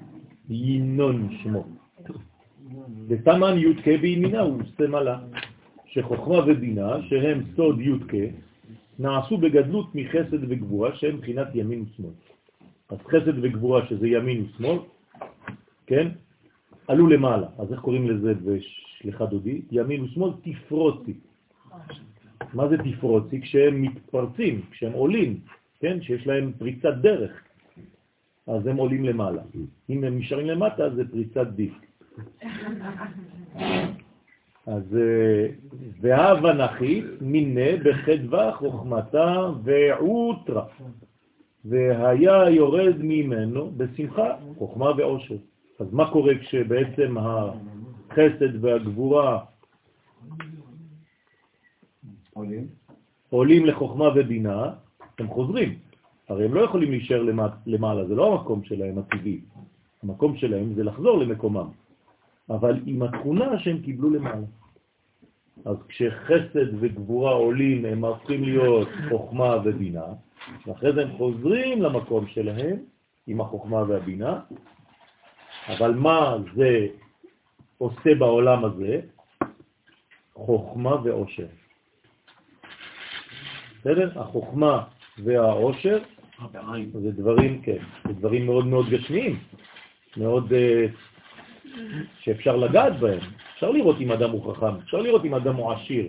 ינון 0.49 1.37
שמו. 1.43 1.65
ותמן 3.07 3.57
י"ק 3.57 3.87
בימינה 4.01 4.39
הוא 4.39 4.61
סמלה, 4.77 5.19
שחוכמה 5.85 6.39
ובינה, 6.47 7.01
שהם 7.09 7.43
סוד 7.55 7.81
י"ק, 7.81 8.13
נעשו 8.99 9.37
בגדלות 9.37 9.95
מחסד 9.95 10.43
וגבורה, 10.49 10.95
שהם 10.95 11.15
מבחינת 11.15 11.47
ימין 11.53 11.81
ושמאל. 11.81 12.11
אז 12.89 12.97
חסד 13.07 13.43
וגבורה, 13.43 13.87
שזה 13.87 14.07
ימין 14.07 14.45
ושמאל, 14.45 14.79
כן, 15.87 16.07
עלו 16.87 17.07
למעלה. 17.07 17.47
אז 17.59 17.71
איך 17.73 17.79
קוראים 17.79 18.09
לזה 18.09 18.33
בשליחה 18.33 19.25
דודי? 19.25 19.61
ימין 19.71 20.03
ושמאל 20.03 20.31
תפרוצי. 20.43 21.13
מה 22.53 22.67
זה 22.67 22.77
תפרוצי? 22.77 23.41
כשהם 23.41 23.81
מתפרצים, 23.81 24.61
כשהם 24.71 24.93
עולים, 24.93 25.39
כן, 25.79 26.01
שיש 26.01 26.27
להם 26.27 26.51
פריצת 26.57 26.93
דרך, 27.01 27.31
אז 28.47 28.67
הם 28.67 28.77
עולים 28.77 29.03
למעלה. 29.03 29.41
אם 29.89 30.03
הם 30.03 30.19
נשארים 30.19 30.47
למטה, 30.47 30.95
זה 30.95 31.11
פריצת 31.11 31.47
דיסק. 31.47 31.85
אז 34.69 34.97
אה, 34.97 35.47
והבה 36.01 36.53
נחית 36.53 37.05
מיני 37.21 37.77
בחדווה 37.77 38.55
חוכמתה 38.55 39.51
ועוטרה, 39.63 40.65
והיה 41.65 42.49
יורד 42.49 42.95
ממנו 42.99 43.71
בשמחה, 43.77 44.27
חוכמה 44.57 44.91
ועושר. 44.97 45.35
אז 45.79 45.93
מה 45.93 46.11
קורה 46.11 46.33
כשבעצם 46.39 47.15
החסד 47.17 48.63
והגבורה 48.63 49.39
עולים? 52.33 52.67
עולים 53.29 53.65
לחוכמה 53.65 54.05
ובינה, 54.15 54.73
הם 55.19 55.27
חוזרים. 55.27 55.75
הרי 56.29 56.45
הם 56.45 56.53
לא 56.53 56.61
יכולים 56.61 56.89
להישאר 56.91 57.23
למע- 57.23 57.55
למעלה, 57.65 58.05
זה 58.07 58.15
לא 58.15 58.33
המקום 58.33 58.63
שלהם 58.63 58.97
הטבעי. 58.97 59.39
המקום 60.03 60.37
שלהם 60.37 60.73
זה 60.73 60.83
לחזור 60.83 61.17
למקומם. 61.19 61.67
אבל 62.49 62.79
עם 62.85 63.03
התכונה 63.03 63.59
שהם 63.59 63.81
קיבלו 63.81 64.09
למעלה. 64.09 64.45
אז 65.65 65.77
כשחסד 65.87 66.73
וגבורה 66.79 67.31
עולים, 67.31 67.85
הם 67.85 68.05
הופכים 68.05 68.43
להיות 68.43 68.87
חוכמה 69.09 69.55
ובינה, 69.65 70.05
ואחרי 70.67 70.93
זה 70.93 71.01
הם 71.01 71.17
חוזרים 71.17 71.81
למקום 71.81 72.27
שלהם 72.27 72.77
עם 73.27 73.41
החוכמה 73.41 73.77
והבינה, 73.77 74.39
אבל 75.67 75.93
מה 75.93 76.35
זה 76.55 76.87
עושה 77.77 78.15
בעולם 78.19 78.65
הזה? 78.65 79.01
חוכמה 80.33 80.95
ועושר. 81.03 81.47
בסדר? 83.79 84.21
החוכמה 84.21 84.83
והעושר 85.17 85.99
זה 86.93 87.11
דברים, 87.11 87.61
כן, 87.61 87.77
זה 88.07 88.13
דברים 88.13 88.45
מאוד 88.45 88.65
מאוד 88.65 88.89
גשמיים, 88.89 89.39
מאוד 90.17 90.53
uh, 90.53 91.75
שאפשר 92.19 92.55
לגעת 92.55 92.99
בהם. 92.99 93.19
אפשר 93.59 93.71
לראות 93.71 94.01
אם 94.01 94.11
אדם 94.11 94.31
הוא 94.31 94.53
חכם, 94.53 94.75
אפשר 94.83 94.97
לראות 94.97 95.25
אם 95.25 95.35
אדם 95.35 95.55
הוא 95.55 95.71
עשיר. 95.71 96.07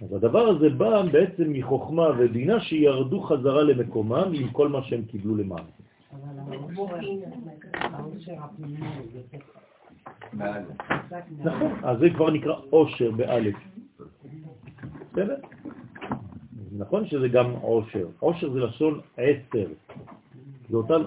אז 0.00 0.12
הדבר 0.12 0.48
הזה 0.48 0.70
בא 0.70 1.02
בעצם 1.12 1.52
מחוכמה 1.52 2.06
ובינה 2.18 2.60
שירדו 2.60 3.20
חזרה 3.20 3.62
למקומם 3.62 4.32
עם 4.32 4.48
כל 4.50 4.68
מה 4.68 4.82
שהם 4.82 5.02
קיבלו 5.04 5.36
למעלה. 5.36 5.68
נכון, 11.44 11.72
אז 11.82 11.98
זה 11.98 12.10
כבר 12.10 12.30
נקרא 12.30 12.54
עושר 12.70 13.10
באלף. 13.10 13.56
בסדר? 15.12 15.36
נכון 16.72 17.06
שזה 17.06 17.28
גם 17.28 17.50
עושר. 17.50 18.06
עושר 18.20 18.50
זה 18.50 18.60
לשון 18.60 19.00
עשר. 19.16 19.66
זה 20.70 20.76
אותן 20.76 21.02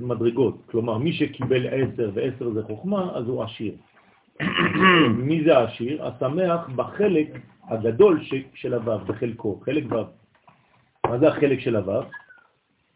מדרגות. 0.00 0.56
כלומר, 0.70 0.98
מי 0.98 1.12
שקיבל 1.12 1.66
עשר 1.66 2.10
ועשר 2.14 2.50
זה 2.50 2.62
חוכמה, 2.62 3.10
אז 3.14 3.28
הוא 3.28 3.42
עשיר. 3.42 3.74
מי 5.28 5.44
זה 5.44 5.58
העשיר? 5.58 6.06
השמח 6.06 6.68
בחלק 6.76 7.28
הגדול 7.64 8.20
של 8.54 8.74
הוו, 8.74 8.98
בחלקו, 8.98 9.60
חלק 9.64 9.84
וו. 9.90 10.04
מה 11.06 11.18
זה 11.18 11.28
החלק 11.28 11.60
של 11.60 11.76
הוו? 11.76 12.02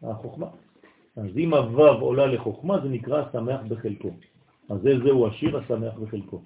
החוכמה. 0.03 0.47
אז 1.17 1.37
אם 1.37 1.53
הוו 1.53 1.81
עולה 1.83 2.25
לחוכמה, 2.25 2.79
זה 2.83 2.89
נקרא 2.89 3.23
שמח 3.31 3.61
בחלקו. 3.67 4.09
אז 4.69 4.81
זה 4.81 4.99
זהו 5.03 5.27
השיר 5.27 5.57
השמח 5.57 5.93
בחלקו. 5.93 6.41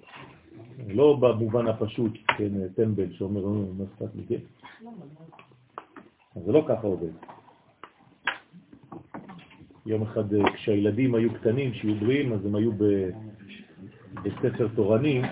לא 0.88 1.16
במובן 1.20 1.66
הפשוט, 1.66 2.12
כן, 2.38 2.68
טמבל 2.68 3.12
שאומר, 3.12 3.46
מה 3.46 3.84
אכפת 3.84 4.14
לי, 4.14 4.22
כן? 4.28 4.44
זה 6.44 6.52
לא 6.52 6.64
ככה 6.68 6.86
עובד. 6.86 7.12
יום 9.86 10.02
אחד 10.02 10.24
כשהילדים 10.54 11.14
היו 11.14 11.34
קטנים, 11.34 11.74
שהיו 11.74 11.94
בריאים, 11.94 12.32
אז 12.32 12.46
הם 12.46 12.54
היו 12.54 12.72
בספר 14.22 14.68
תורני, 14.74 15.22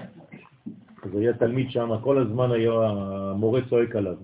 אז 1.03 1.15
היה 1.15 1.33
תלמיד 1.33 1.71
שם, 1.71 1.91
כל 2.03 2.19
הזמן 2.19 2.53
היה 2.53 2.73
המורה 2.73 3.61
צועק 3.69 3.97
עליו. 3.97 4.17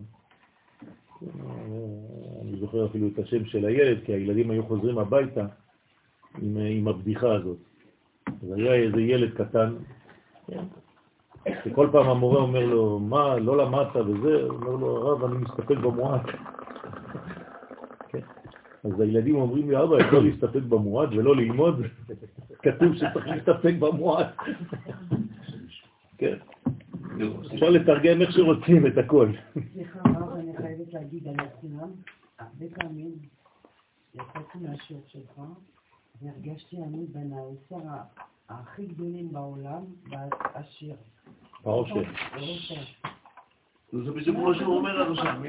אני 2.43 2.57
זוכר 2.61 2.87
אפילו 2.87 3.09
את 3.09 3.19
השם 3.19 3.45
של 3.45 3.65
הילד, 3.65 3.99
כי 4.05 4.13
הילדים 4.13 4.51
היו 4.51 4.67
חוזרים 4.67 4.99
הביתה 4.99 5.47
עם, 6.43 6.57
עם 6.57 6.89
הבדיחה 6.89 7.35
הזאת. 7.35 7.59
אז 8.27 8.53
היה 8.53 8.75
איזה 8.75 9.01
ילד 9.01 9.35
קטן, 9.35 9.75
שכל 11.65 11.89
פעם 11.93 12.09
המורה 12.09 12.41
אומר 12.41 12.67
לו, 12.67 12.99
מה, 12.99 13.37
לא 13.37 13.57
למדת 13.57 13.97
וזה, 13.97 14.43
אומר 14.49 14.77
לו, 14.77 14.97
הרב, 14.97 15.25
אני 15.25 15.39
מסתפק 15.39 15.77
במועט. 15.77 16.27
כן. 18.11 18.21
אז 18.85 19.01
הילדים 19.01 19.37
אומרים 19.37 19.71
לי, 19.71 19.83
אבא, 19.83 19.97
אפשר 20.01 20.19
להסתפק 20.19 20.63
במועט 20.69 21.09
ולא 21.13 21.37
ללמוד? 21.37 21.83
כתוב 22.73 22.95
שצריך 22.95 23.27
להסתפק 23.27 23.75
במועט. 23.79 24.37
כן. 26.19 26.37
אפשר 27.55 27.71
לתרגם 27.71 28.21
איך 28.21 28.33
שרוצים 28.33 28.87
את 28.87 28.99
הכל. 28.99 29.33
סליחה, 29.73 29.99
הרב, 30.05 30.37
אני 30.37 30.57
חייבת 30.57 30.93
להגיד 30.93 31.29
על 31.29 31.35
עצמם, 31.41 31.91
הרבה 32.39 32.65
פעמים 32.75 33.13
יצאתי 34.15 34.59
מהשיעור 34.61 35.03
שלך, 35.07 35.41
והרגשתי 36.23 36.77
אני 36.83 37.07
בין 37.13 37.33
העשר 37.33 37.87
הכי 38.49 38.87
גדולים 38.87 39.33
בעולם, 39.33 39.83
והשיר. 40.11 40.97
העושר. 41.65 42.03
זה 43.93 44.13
בדיוק 44.13 44.37
כמו 44.37 44.55
שהוא 44.55 44.77
אומר 44.77 45.03
לנו 45.03 45.17
שם, 45.17 45.43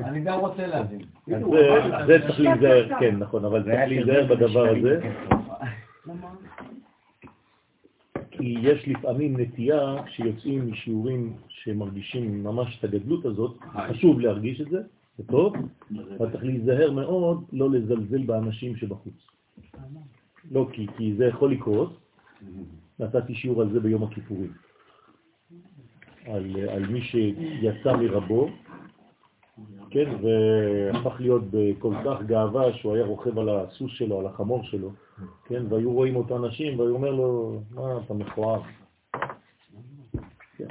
אני 0.00 0.20
גם 0.20 0.40
רוצה 0.46 0.66
להבין. 0.66 1.00
זה 2.06 2.18
צריך 2.26 2.40
להיזהר, 2.40 2.88
כן, 3.00 3.16
נכון, 3.16 3.44
אבל 3.44 3.62
צריך 3.62 3.80
להיזהר 3.88 4.26
בדבר 4.26 4.68
הזה. 4.68 5.00
כי 8.30 8.54
יש 8.62 8.88
לפעמים 8.88 9.40
נטייה 9.40 9.96
שיוצאים 10.06 10.70
משיעורים 10.70 11.36
שמרגישים 11.48 12.44
ממש 12.44 12.78
את 12.78 12.84
הגדלות 12.84 13.24
הזאת, 13.24 13.58
חשוב 13.88 14.20
להרגיש 14.20 14.60
את 14.60 14.70
זה, 14.70 14.78
זה 15.18 15.24
טוב, 15.26 15.54
אבל 16.18 16.30
צריך 16.30 16.44
להיזהר 16.44 16.90
מאוד 16.90 17.44
לא 17.52 17.70
לזלזל 17.70 18.22
באנשים 18.22 18.76
שבחוץ. 18.76 19.14
לא, 20.50 20.68
כי, 20.72 20.86
כי 20.96 21.14
זה 21.16 21.26
יכול 21.26 21.52
לקרות. 21.52 22.00
נתתי 23.00 23.34
שיעור 23.34 23.62
על 23.62 23.72
זה 23.72 23.80
ביום 23.80 24.02
הכיפורים. 24.02 24.52
על, 26.26 26.68
על 26.68 26.86
מי 26.86 27.02
שיצא 27.02 27.96
מרבו, 27.96 28.48
כן, 29.90 30.10
והפך 30.22 31.20
להיות 31.20 31.42
בכל 31.50 31.94
כך 32.04 32.22
גאווה 32.22 32.72
שהוא 32.72 32.94
היה 32.94 33.04
רוכב 33.04 33.38
על 33.38 33.48
הסוס 33.48 33.92
שלו, 33.92 34.20
על 34.20 34.26
החמור 34.26 34.62
שלו, 34.64 34.92
כן, 35.44 35.62
והיו 35.68 35.92
רואים 35.92 36.16
אותו 36.16 36.36
אנשים, 36.36 36.78
והיו 36.78 36.94
אומר 36.94 37.10
לו, 37.10 37.60
מה, 37.70 37.98
אתה 38.04 38.14
מכוער. 38.14 38.60
כן. 40.56 40.64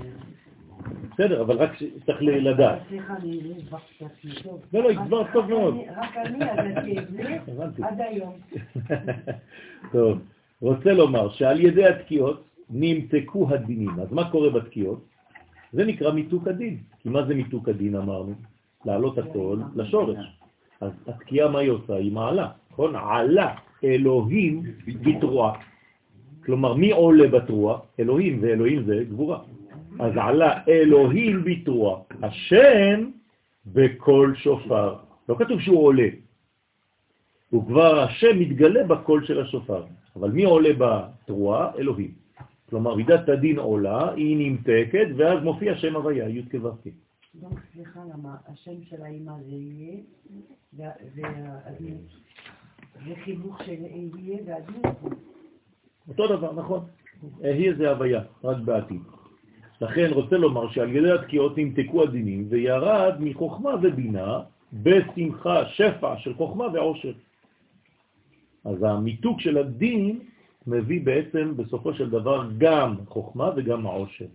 בסדר, 1.11 1.41
אבל 1.41 1.57
רק 1.57 1.71
צריך 2.05 2.21
לדעת. 2.21 2.79
סליחה, 2.87 3.15
אני 3.15 3.53
הסברתי 3.57 4.43
טוב. 4.43 4.61
לא, 4.73 4.83
לא, 4.83 4.89
הסברת 4.89 5.27
טוב 5.33 5.49
מאוד. 5.49 5.75
רק 5.97 6.17
אני 6.17 6.39
זה 7.55 7.85
עד 7.85 8.01
היום. 8.01 8.33
טוב, 9.91 10.19
רוצה 10.61 10.93
לומר 10.93 11.29
שעל 11.31 11.59
ידי 11.59 11.85
התקיעות 11.85 12.43
נמתקו 12.69 13.49
הדינים. 13.49 13.99
אז 13.99 14.11
מה 14.11 14.31
קורה 14.31 14.49
בתקיעות? 14.49 15.03
זה 15.73 15.85
נקרא 15.85 16.11
מיתוק 16.11 16.47
הדין. 16.47 16.77
כי 16.99 17.09
מה 17.09 17.25
זה 17.25 17.35
מיתוק 17.35 17.69
הדין 17.69 17.95
אמרנו? 17.95 18.33
להעלות 18.85 19.17
הכל 19.17 19.57
לשורש. 19.75 20.17
אז 20.81 20.91
התקיעה 21.07 21.49
מה 21.49 21.59
היא 21.59 21.69
עושה? 21.69 21.95
היא 21.95 22.11
מעלה, 22.11 22.49
נכון? 22.71 22.95
עלה 22.95 23.55
אלוהים 23.83 24.63
בתרועה. 24.87 25.53
כלומר, 26.45 26.73
מי 26.73 26.91
עולה 26.91 27.27
בתרועה? 27.27 27.79
אלוהים, 27.99 28.39
ואלוהים 28.41 28.83
זה 28.85 29.03
גבורה. 29.09 29.39
אז 29.99 30.11
עלה 30.17 30.61
אלוהים 30.67 31.43
בתרועה, 31.43 32.01
השם 32.23 33.09
בקול 33.65 34.35
שופר. 34.35 34.95
לא 35.29 35.35
כתוב 35.39 35.61
שהוא 35.61 35.85
עולה, 35.85 36.07
הוא 37.49 37.67
כבר 37.67 37.99
השם 37.99 38.39
מתגלה 38.39 38.83
בקול 38.83 39.25
של 39.25 39.41
השופר. 39.41 39.83
אבל 40.19 40.31
מי 40.31 40.43
עולה 40.43 40.69
בתרועה? 40.77 41.71
אלוהים. 41.77 42.11
כלומר, 42.69 42.95
מידת 42.95 43.29
הדין 43.29 43.59
עולה, 43.59 44.13
היא 44.13 44.37
נמתקת, 44.39 45.07
ואז 45.17 45.43
מופיע 45.43 45.77
שם 45.77 45.95
הוויה, 45.95 46.29
י' 46.29 46.49
כו' 46.51 46.69
donc, 47.41 47.59
סליחה, 47.73 47.99
למה 48.13 48.35
השם 48.47 48.83
של 48.83 49.01
האמא 49.01 49.33
זה 49.45 49.55
יהיה, 49.55 50.01
והדין, 50.73 51.97
זה 53.05 53.15
חיבוך 53.23 53.63
של 53.63 53.85
יהיה 54.17 54.37
והדין. 54.45 54.81
אותו 56.07 56.27
דבר, 56.27 56.53
נכון. 56.53 56.79
יהיה 57.41 57.73
זה 57.77 57.89
הוויה, 57.89 58.21
רק 58.43 58.57
בעתיד. 58.57 59.01
לכן 59.81 60.09
רוצה 60.11 60.37
לומר 60.37 60.69
שעל 60.69 60.95
ידי 60.95 61.11
התקיעות 61.11 61.57
נמתקו 61.57 62.03
הדינים 62.03 62.45
וירד 62.49 63.15
מחוכמה 63.19 63.75
ובינה 63.81 64.39
בשמחה, 64.73 65.65
שפע 65.65 66.17
של 66.17 66.33
חוכמה 66.33 66.65
ועושר. 66.73 67.13
אז 68.67 68.83
המיתוק 68.83 69.41
של 69.41 69.57
הדין 69.57 70.19
מביא 70.67 71.01
בעצם 71.05 71.57
בסופו 71.57 71.93
של 71.93 72.09
דבר 72.09 72.49
גם 72.57 72.95
חוכמה 73.07 73.49
וגם 73.55 73.85
העושר. 73.85 74.25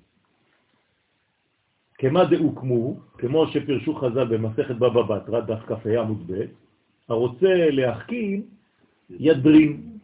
כמה 1.98 2.24
דאוקמו, 2.24 3.00
כמו 3.18 3.46
שפרשו 3.46 3.94
חז"ל 3.94 4.24
במסכת 4.24 4.74
בבא 4.74 5.02
בתרא, 5.02 5.40
דף 5.40 5.60
כ"ה 5.66 6.00
עמוד 6.00 6.32
ב', 6.32 6.44
הרוצה 7.08 7.70
להחכים 7.70 8.42
ידרים. 9.10 9.98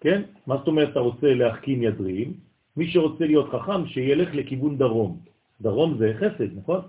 כן? 0.00 0.22
מה 0.46 0.56
זאת 0.56 0.66
אומרת 0.66 0.88
אתה 0.88 1.00
רוצה 1.00 1.34
להחכים 1.34 1.82
ידרים? 1.82 2.32
מי 2.76 2.90
שרוצה 2.90 3.26
להיות 3.26 3.50
חכם, 3.50 3.86
שילך 3.86 4.34
לכיוון 4.34 4.78
דרום. 4.78 5.18
דרום 5.60 5.98
זה 5.98 6.12
חסד, 6.18 6.56
נכון? 6.56 6.80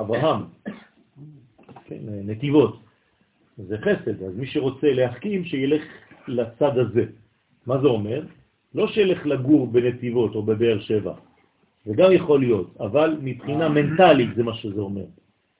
אברהם, 0.00 0.42
כן, 1.84 2.00
נתיבות. 2.04 2.87
זה 3.66 3.78
חסד, 3.78 4.22
אז 4.22 4.36
מי 4.36 4.46
שרוצה 4.46 4.92
להחכים, 4.92 5.44
שילך 5.44 5.82
לצד 6.28 6.78
הזה. 6.78 7.04
מה 7.66 7.78
זה 7.78 7.86
אומר? 7.86 8.22
לא 8.74 8.88
שילך 8.88 9.26
לגור 9.26 9.66
בנתיבות 9.66 10.34
או 10.34 10.42
בבאר 10.42 10.80
שבע, 10.80 11.14
זה 11.84 11.94
גם 11.94 12.12
יכול 12.12 12.40
להיות, 12.40 12.76
אבל 12.80 13.18
מבחינה 13.22 13.68
מנטלית 13.68 14.28
זה 14.36 14.42
מה 14.42 14.54
שזה 14.54 14.80
אומר. 14.80 15.04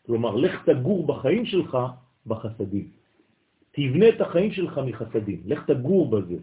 כלומר, 0.07 0.37
לך 0.37 0.65
תגור 0.65 1.07
בחיים 1.07 1.47
שלך 1.47 1.79
בחסדים. 2.27 2.89
תבנה 3.73 4.09
את 4.09 4.21
החיים 4.21 4.53
שלך 4.53 4.81
מחסדים, 4.87 5.41
לך 5.47 5.71
תגור 5.71 6.11
בזה. 6.11 6.37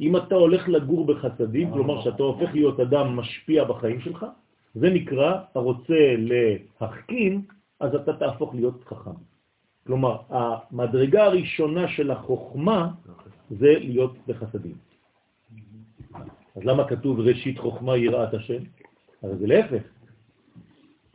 אם 0.00 0.16
אתה 0.16 0.34
הולך 0.34 0.68
לגור 0.68 1.06
בחסדים, 1.06 1.70
כלומר 1.70 2.02
שאתה 2.04 2.22
הופך 2.22 2.54
להיות 2.54 2.80
אדם 2.80 3.16
משפיע 3.16 3.64
בחיים 3.64 4.00
שלך, 4.00 4.26
זה 4.74 4.90
נקרא, 4.90 5.40
אתה 5.52 5.58
רוצה 5.58 6.14
להחכים, 6.18 7.42
אז 7.80 7.94
אתה 7.94 8.12
תהפוך 8.12 8.54
להיות 8.54 8.84
חכם. 8.84 9.37
כלומר, 9.88 10.16
המדרגה 10.28 11.24
הראשונה 11.24 11.88
של 11.88 12.10
החוכמה 12.10 12.90
זה 13.50 13.72
להיות 13.78 14.16
בחסדים. 14.26 14.76
אז 16.56 16.62
למה 16.64 16.88
כתוב 16.88 17.20
ראשית 17.20 17.58
חוכמה 17.58 17.96
יראת 17.96 18.34
השם? 18.34 18.62
הרי 19.22 19.36
זה 19.36 19.46
להפך, 19.46 19.82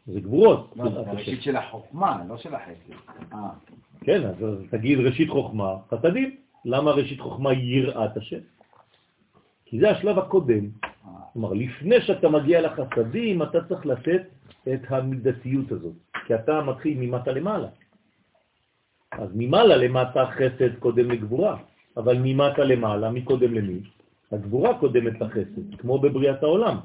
זה 0.08 0.20
גבורות. 0.20 0.74
זה 0.76 0.82
ראשית 0.84 1.42
של 1.42 1.56
החוכמה, 1.56 2.24
לא 2.28 2.38
של 2.38 2.56
החסד. 2.56 2.94
אה. 3.34 3.50
כן, 4.02 4.26
אז 4.26 4.36
תגיד 4.70 5.00
ראשית 5.00 5.30
חוכמה, 5.30 5.76
חסדים. 5.90 6.36
למה 6.66 6.92
ראשית 6.92 7.20
חוכמה 7.20 7.54
יראת 7.54 8.18
השם? 8.18 8.40
כי 9.66 9.80
זה 9.80 9.92
השלב 9.92 10.20
הקודם. 10.20 10.70
כלומר, 11.34 11.54
לפני 11.54 12.02
שאתה 12.02 12.30
מגיע 12.30 12.62
לחסדים, 12.62 13.44
אתה 13.44 13.64
צריך 13.70 13.86
לתת 13.86 14.22
את 14.74 14.82
המידתיות 14.90 15.72
הזאת, 15.72 15.94
כי 16.26 16.36
אתה 16.36 16.62
מתחיל 16.62 16.98
ממטה 16.98 17.32
למעלה. 17.32 17.68
אז 19.20 19.30
ממעלה 19.36 19.78
למטה 19.78 20.26
חסד 20.26 20.76
קודם 20.80 21.12
לגבורה, 21.12 21.58
אבל 21.98 22.18
ממטה 22.24 22.64
למעלה, 22.64 23.12
מקודם 23.12 23.54
למי? 23.54 23.80
הגבורה 24.32 24.80
קודמת 24.80 25.22
לחסד, 25.22 25.76
כמו 25.78 26.00
בבריאת 26.00 26.44
העולם. 26.44 26.78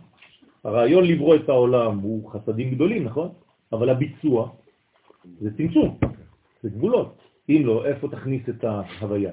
הרעיון 0.65 1.05
לברוא 1.05 1.37
את 1.37 1.49
העולם 1.49 1.99
הוא 1.99 2.31
חסדים 2.31 2.75
גדולים, 2.75 3.05
נכון? 3.05 3.29
אבל 3.73 3.89
הביצוע 3.89 4.51
זה 5.41 5.57
צמצום, 5.57 5.99
זה 6.63 6.69
גבולות. 6.69 7.19
אם 7.49 7.63
לא, 7.65 7.87
איפה 7.87 8.09
תכניס 8.09 8.49
את 8.49 8.65
ההוויה? 8.65 9.33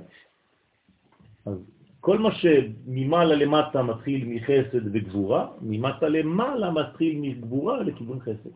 אז 1.46 1.58
כל 2.00 2.20
מה 2.20 2.30
שממעלה 2.32 3.36
למטה 3.36 3.84
מתחיל 3.84 4.26
מחסד 4.28 4.88
וגבורה, 4.94 5.48
ממטה 5.62 6.08
למעלה 6.10 6.72
מתחיל 6.72 7.18
מגבורה 7.22 7.84
לכיוון 7.84 8.20
חסד. 8.20 8.56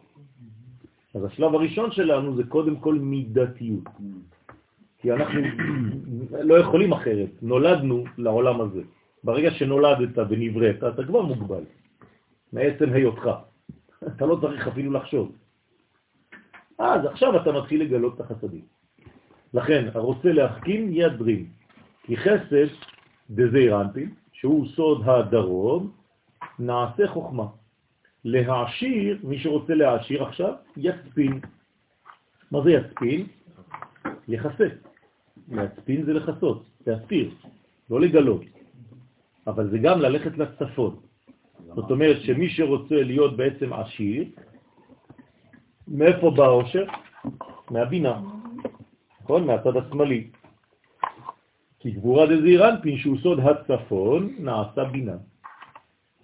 אז 1.16 1.24
השלב 1.24 1.55
הראשון 1.55 1.91
שלנו 1.91 2.36
זה 2.36 2.43
קודם 2.43 2.76
כל 2.76 2.95
מידתיות. 2.95 3.84
כי 4.97 5.12
אנחנו 5.12 5.41
לא 6.32 6.60
יכולים 6.60 6.93
אחרת, 6.93 7.30
נולדנו 7.41 8.03
לעולם 8.18 8.62
הזה. 8.62 8.82
ברגע 9.24 9.51
שנולדת 9.51 10.18
ונבראת, 10.30 10.84
אתה 10.84 11.03
כבר 11.03 11.22
מוגבל, 11.22 11.64
מעצם 12.53 12.93
היותך. 12.93 13.30
אתה 14.07 14.26
לא 14.26 14.38
צריך 14.41 14.68
אפילו 14.68 14.91
לחשוב. 14.91 15.32
אז 16.80 17.05
עכשיו 17.05 17.41
אתה 17.41 17.51
מתחיל 17.51 17.82
לגלות 17.82 18.16
את 18.16 18.20
החסדים. 18.20 18.66
לכן, 19.53 19.89
הרוצה 19.93 20.34
להחכים 20.34 20.89
ידרים, 20.91 21.49
כי 22.03 22.18
חסד 22.18 22.68
דזעיר 23.30 23.82
אנפין, 23.82 24.10
שהוא 24.32 24.68
סוד 24.68 25.10
הדרום, 25.10 25.91
נעשה 26.60 27.07
חוכמה. 27.07 27.45
להעשיר, 28.26 29.20
מי 29.24 29.39
שרוצה 29.39 29.74
להעשיר 29.74 30.24
עכשיו, 30.24 30.53
יצפין. 30.78 31.39
מה 32.51 32.61
זה 32.63 32.72
יצפין? 32.72 33.28
יחסה. 34.28 34.67
להצפין 35.51 36.05
זה 36.05 36.13
לחסות, 36.13 36.65
להסתיר, 36.88 37.32
לא 37.89 38.01
לגלות. 38.01 38.41
אבל 39.47 39.70
זה 39.70 39.78
גם 39.78 39.99
ללכת 39.99 40.38
לצפון. 40.38 40.95
זאת 41.76 41.91
אומרת 41.91 42.22
שמי 42.22 42.49
שרוצה 42.49 42.95
להיות 42.95 43.38
בעצם 43.38 43.74
עשיר, 43.74 44.26
מאיפה 45.88 46.32
בא 46.32 46.43
העושר? 46.43 46.86
מהבינה, 47.72 48.22
נכון? 49.22 49.45
מהצד 49.45 49.78
השמאלי. 49.78 50.28
כי 51.80 51.91
גבורה 51.91 52.26
דזעיר 52.26 52.70
אנפין 52.70 52.97
שהוא 52.97 53.17
סוד 53.17 53.39
הצפון 53.39 54.36
נעשה 54.39 54.84
בינה. 54.84 55.17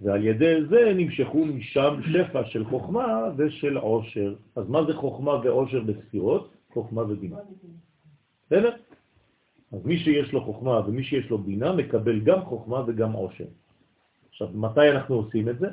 ועל 0.02 0.24
ידי 0.26 0.66
זה 0.70 0.94
נמשכו 0.96 1.46
משם 1.46 2.00
שפע 2.12 2.46
של 2.46 2.66
חוכמה 2.66 3.30
ושל 3.38 3.78
עושר. 3.78 4.36
אז 4.56 4.70
מה 4.70 4.86
זה 4.88 4.94
חוכמה 4.94 5.32
ועושר 5.32 5.82
בספירות? 5.82 6.54
חוכמה 6.74 7.02
ובינה. 7.02 7.38
בסדר? 8.46 8.76
אז 9.72 9.86
מי 9.86 9.98
שיש 9.98 10.34
לו 10.34 10.42
חוכמה 10.42 10.80
ומי 10.88 11.04
שיש 11.04 11.30
לו 11.30 11.38
בינה 11.38 11.74
מקבל 11.74 12.20
גם 12.20 12.42
חוכמה 12.42 12.84
וגם 12.88 13.12
עושר. 13.12 13.46
עכשיו, 14.30 14.48
מתי 14.54 14.92
אנחנו 14.92 15.16
עושים 15.16 15.50
את 15.50 15.60
זה? 15.60 15.68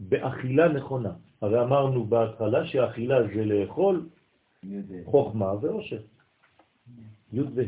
באכילה 0.00 0.68
נכונה. 0.68 1.12
הרי 1.40 1.62
אמרנו 1.62 2.04
בהתחלה 2.04 2.66
שהאכילה 2.66 3.16
זה 3.34 3.44
לאכול 3.44 4.06
חוכמה 5.04 5.52
ועושר. 5.60 6.00
י' 7.32 7.40
וה'. 7.54 7.64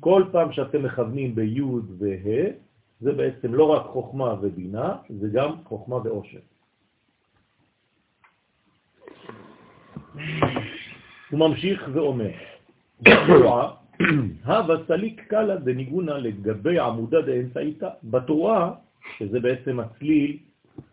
כל 0.00 0.24
פעם 0.32 0.52
שאתם 0.52 0.82
מכוונים 0.82 1.34
בי' 1.34 1.62
וה', 1.98 2.65
זה 3.00 3.12
בעצם 3.12 3.54
לא 3.54 3.64
רק 3.64 3.86
חוכמה 3.86 4.34
ובינה, 4.40 4.96
זה 5.20 5.28
גם 5.32 5.52
חוכמה 5.64 5.96
ועושר. 5.96 6.38
הוא 11.30 11.38
ממשיך 11.40 11.88
ואומר, 11.92 12.30
בתורה, 13.00 13.74
הווה 14.44 14.76
סליק 14.86 15.20
קלה 15.28 15.56
דניגונה 15.56 16.18
לגבי 16.18 16.78
עמודה 16.78 17.22
דאמצעיתה. 17.22 17.90
בתורה, 18.04 18.74
שזה 19.18 19.40
בעצם 19.40 19.80
הצליל 19.80 20.38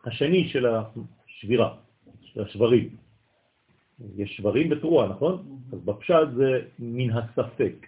השני 0.05 0.49
של 0.49 0.65
השבירה, 0.65 1.75
של 2.21 2.41
השברים. 2.41 2.89
יש 4.17 4.37
שברים 4.37 4.69
בתרועה, 4.69 5.07
נכון? 5.07 5.43
אז 5.73 5.79
בפשט 5.79 6.27
זה 6.35 6.61
מן 6.79 7.09
הספק. 7.09 7.87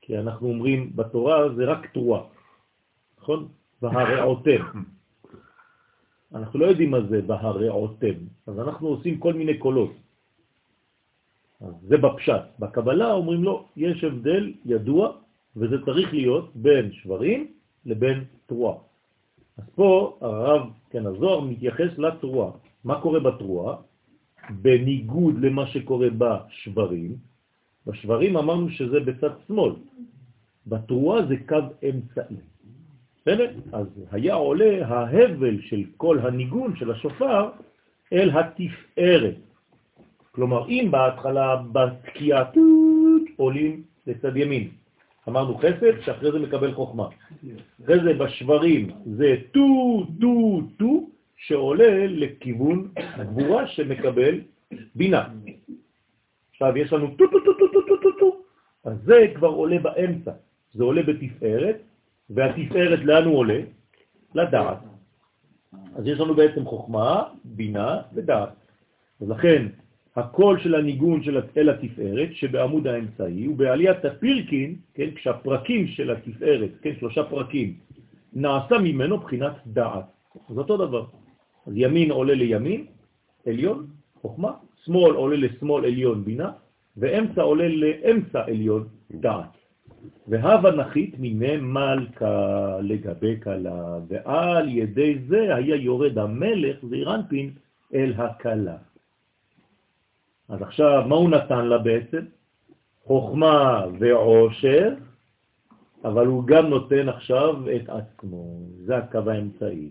כי 0.00 0.18
אנחנו 0.18 0.48
אומרים 0.48 0.96
בתורה 0.96 1.54
זה 1.54 1.64
רק 1.64 1.86
תרועה, 1.86 2.22
נכון? 3.22 3.48
והרעותם. 3.82 4.62
אנחנו 6.34 6.58
לא 6.58 6.66
יודעים 6.66 6.90
מה 6.90 7.00
זה 7.08 7.22
בהרעותם, 7.22 8.18
אז 8.46 8.58
אנחנו 8.58 8.88
עושים 8.88 9.18
כל 9.18 9.34
מיני 9.34 9.58
קולות. 9.58 9.92
זה 11.82 11.96
בפשט. 11.96 12.42
בקבלה 12.58 13.12
אומרים 13.12 13.44
לו, 13.44 13.68
יש 13.76 14.04
הבדל 14.04 14.52
ידוע, 14.64 15.12
וזה 15.56 15.76
צריך 15.84 16.12
להיות 16.12 16.50
בין 16.54 16.92
שברים 16.92 17.52
לבין 17.86 18.24
תרועה. 18.46 18.76
אז 19.58 19.64
פה 19.74 20.18
הרב, 20.20 20.62
כן, 20.90 21.06
הזוהר 21.06 21.40
מתייחס 21.40 21.98
לתרועה. 21.98 22.50
מה 22.84 23.00
קורה 23.00 23.20
בתרועה? 23.20 23.76
בניגוד 24.50 25.34
למה 25.38 25.66
שקורה 25.66 26.08
בשברים, 26.18 27.16
בשברים 27.86 28.36
אמרנו 28.36 28.70
שזה 28.70 29.00
בצד 29.00 29.30
שמאל, 29.46 29.72
בתרועה 30.66 31.26
זה 31.26 31.34
קו 31.48 31.88
אמצעי. 31.88 32.51
בסדר? 33.22 33.50
אז 33.72 33.86
היה 34.10 34.34
עולה 34.34 34.86
ההבל 34.86 35.60
של 35.60 35.82
כל 35.96 36.18
הניגון 36.18 36.76
של 36.76 36.90
השופר 36.90 37.50
אל 38.12 38.30
התפארת. 38.30 39.34
כלומר, 40.32 40.68
אם 40.68 40.88
בהתחלה 40.90 41.56
בתקיעה 41.72 42.44
עולים 43.36 43.82
לצד 44.06 44.36
ימין, 44.36 44.68
אמרנו 45.28 45.58
חסד, 45.58 46.00
שאחרי 46.00 46.32
זה 46.32 46.38
מקבל 46.38 46.74
חוכמה. 46.74 47.08
אחרי 47.84 48.02
זה 48.04 48.14
בשברים 48.14 48.90
זה 49.06 49.36
טו, 49.52 50.06
טו, 50.20 50.60
טו, 50.78 51.06
שעולה 51.36 52.06
לכיוון 52.06 52.88
הגבורה 52.96 53.66
שמקבל 53.66 54.40
בינה. 54.94 55.28
עכשיו 56.50 56.76
יש 56.76 56.92
לנו 56.92 57.14
טו, 57.16 57.26
טו, 57.26 57.38
טו, 57.44 57.52
טו, 57.58 57.68
טו, 57.72 57.96
טו, 57.96 58.12
טו. 58.18 58.36
אז 58.84 58.96
זה 59.04 59.32
כבר 59.34 59.48
עולה 59.48 59.78
באמצע. 59.78 60.32
זה 60.72 60.84
עולה 60.84 61.02
בתפארת, 61.02 61.76
והתפארת 62.34 62.98
לאן 63.04 63.24
הוא 63.24 63.38
עולה? 63.38 63.60
לדעת. 64.34 64.78
אז 65.94 66.06
יש 66.06 66.20
לנו 66.20 66.34
בעצם 66.34 66.64
חוכמה, 66.64 67.22
בינה 67.44 68.00
ודעת. 68.14 68.54
ולכן 69.20 69.66
הקול 70.16 70.60
של 70.60 70.74
הניגון 70.74 71.22
של 71.22 71.40
אל 71.56 71.68
התפארת 71.68 72.28
שבעמוד 72.32 72.86
האמצעי, 72.86 73.48
ובעליית 73.48 74.04
הפירקין, 74.04 74.76
כן, 74.94 75.10
כשהפרקים 75.14 75.86
של 75.86 76.10
התפארת, 76.10 76.70
כן, 76.82 76.92
שלושה 77.00 77.24
פרקים, 77.24 77.74
נעשה 78.32 78.78
ממנו 78.78 79.18
בחינת 79.18 79.52
דעת. 79.66 80.04
זה 80.48 80.60
אותו 80.60 80.76
דבר. 80.76 81.04
אז 81.66 81.72
ימין 81.76 82.10
עולה 82.10 82.34
לימין, 82.34 82.86
עליון, 83.46 83.86
חוכמה, 84.20 84.52
שמאל 84.84 85.14
עולה 85.14 85.36
לשמאל 85.36 85.84
עליון, 85.84 86.24
בינה, 86.24 86.50
ואמצע 86.96 87.42
עולה 87.42 87.68
לאמצע 87.68 88.44
עליון, 88.46 88.88
דעת. 89.10 89.61
והווה 90.28 90.70
נחית 90.70 91.18
מיני 91.18 91.56
מלכה 91.56 92.78
לגבי 92.80 93.36
קלה, 93.36 93.98
ועל 94.08 94.68
ידי 94.68 95.18
זה 95.28 95.54
היה 95.54 95.76
יורד 95.76 96.18
המלך 96.18 96.76
זעירנפין 96.88 97.50
אל 97.94 98.12
הקלה. 98.16 98.76
אז 100.48 100.62
עכשיו, 100.62 101.04
מה 101.08 101.14
הוא 101.14 101.30
נתן 101.30 101.64
לה 101.66 101.78
בעצם? 101.78 102.24
חוכמה 103.04 103.84
ועושר, 103.98 104.94
אבל 106.04 106.26
הוא 106.26 106.44
גם 106.46 106.66
נותן 106.66 107.08
עכשיו 107.08 107.56
את 107.76 107.88
עצמו. 107.88 108.58
זה 108.84 108.96
הקו 108.96 109.30
האמצעי. 109.30 109.90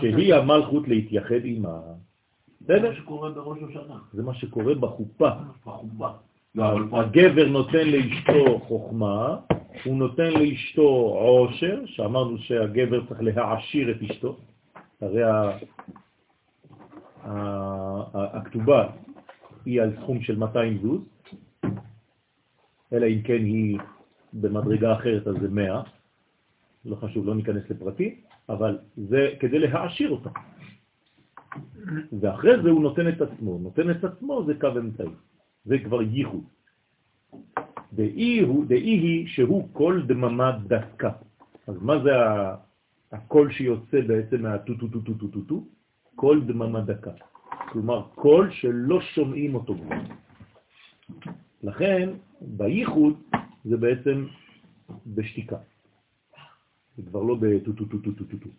שהיא 0.00 0.34
המלכות 0.34 0.88
להתייחד 0.88 1.44
עימה. 1.44 1.80
זה 2.60 2.80
מה 2.80 2.94
שקורה 2.94 3.30
בראש 3.30 3.58
השנה. 3.62 3.98
זה 4.12 4.22
מה 4.22 4.34
שקורה 4.34 4.74
בחופה. 4.74 5.30
בחופה. 5.66 6.08
לא, 6.56 6.72
אבל 6.72 6.88
פה- 6.90 7.00
הגבר 7.00 7.48
נותן 7.48 7.86
לאשתו 7.88 8.58
חוכמה, 8.60 9.36
הוא 9.84 9.96
נותן 9.96 10.30
לאשתו 10.32 10.88
עושר, 11.18 11.82
שאמרנו 11.86 12.38
שהגבר 12.38 13.06
צריך 13.06 13.20
להעשיר 13.22 13.90
את 13.90 14.02
אשתו, 14.10 14.36
הרי 15.00 15.22
הכתובה 18.14 18.88
היא 19.64 19.82
על 19.82 19.96
סכום 20.02 20.20
של 20.22 20.38
200 20.38 20.78
זוז, 20.82 21.00
אלא 22.92 23.06
אם 23.06 23.22
כן 23.22 23.44
היא 23.44 23.78
במדרגה 24.32 24.92
אחרת, 24.94 25.26
אז 25.26 25.34
זה 25.40 25.48
100, 25.48 25.82
לא 26.84 26.96
חשוב, 26.96 27.26
לא 27.26 27.34
ניכנס 27.34 27.70
לפרטים, 27.70 28.14
אבל 28.48 28.78
זה 28.96 29.30
כדי 29.40 29.58
להעשיר 29.58 30.10
אותה. 30.10 30.30
ואחרי 32.20 32.62
זה 32.62 32.70
הוא 32.70 32.82
נותן 32.82 33.08
את 33.08 33.20
עצמו. 33.20 33.58
נותן 33.58 33.90
את 33.90 34.04
עצמו 34.04 34.44
זה 34.46 34.54
קו 34.60 34.68
אמצעי. 34.68 35.06
זה 35.66 35.78
כבר 35.84 36.02
ייחוד. 36.02 36.44
דאיהו, 37.92 38.66
דאיהי 38.66 39.26
שהוא 39.28 39.68
קול 39.72 40.02
דממה 40.06 40.58
דקה. 40.66 41.12
אז 41.66 41.76
מה 41.82 41.94
זה 42.02 42.10
הקול 43.12 43.52
שיוצא 43.52 44.00
בעצם 44.00 44.42
מהטו-טו-טו-טו-טו-טו? 44.42 45.64
קול 46.14 46.44
דממה 46.44 46.80
דקה. 46.80 47.10
כלומר, 47.72 48.02
קול 48.14 48.50
שלא 48.50 49.00
שומעים 49.00 49.54
אותו. 49.54 49.74
לכן, 51.62 52.08
בייחוד 52.40 53.14
זה 53.64 53.76
בעצם 53.76 54.26
בשתיקה. 55.06 55.56
זה 56.96 57.02
כבר 57.10 57.22
לא 57.22 57.36
בטו-טו-טו-טו-טו-טו. 57.40 58.50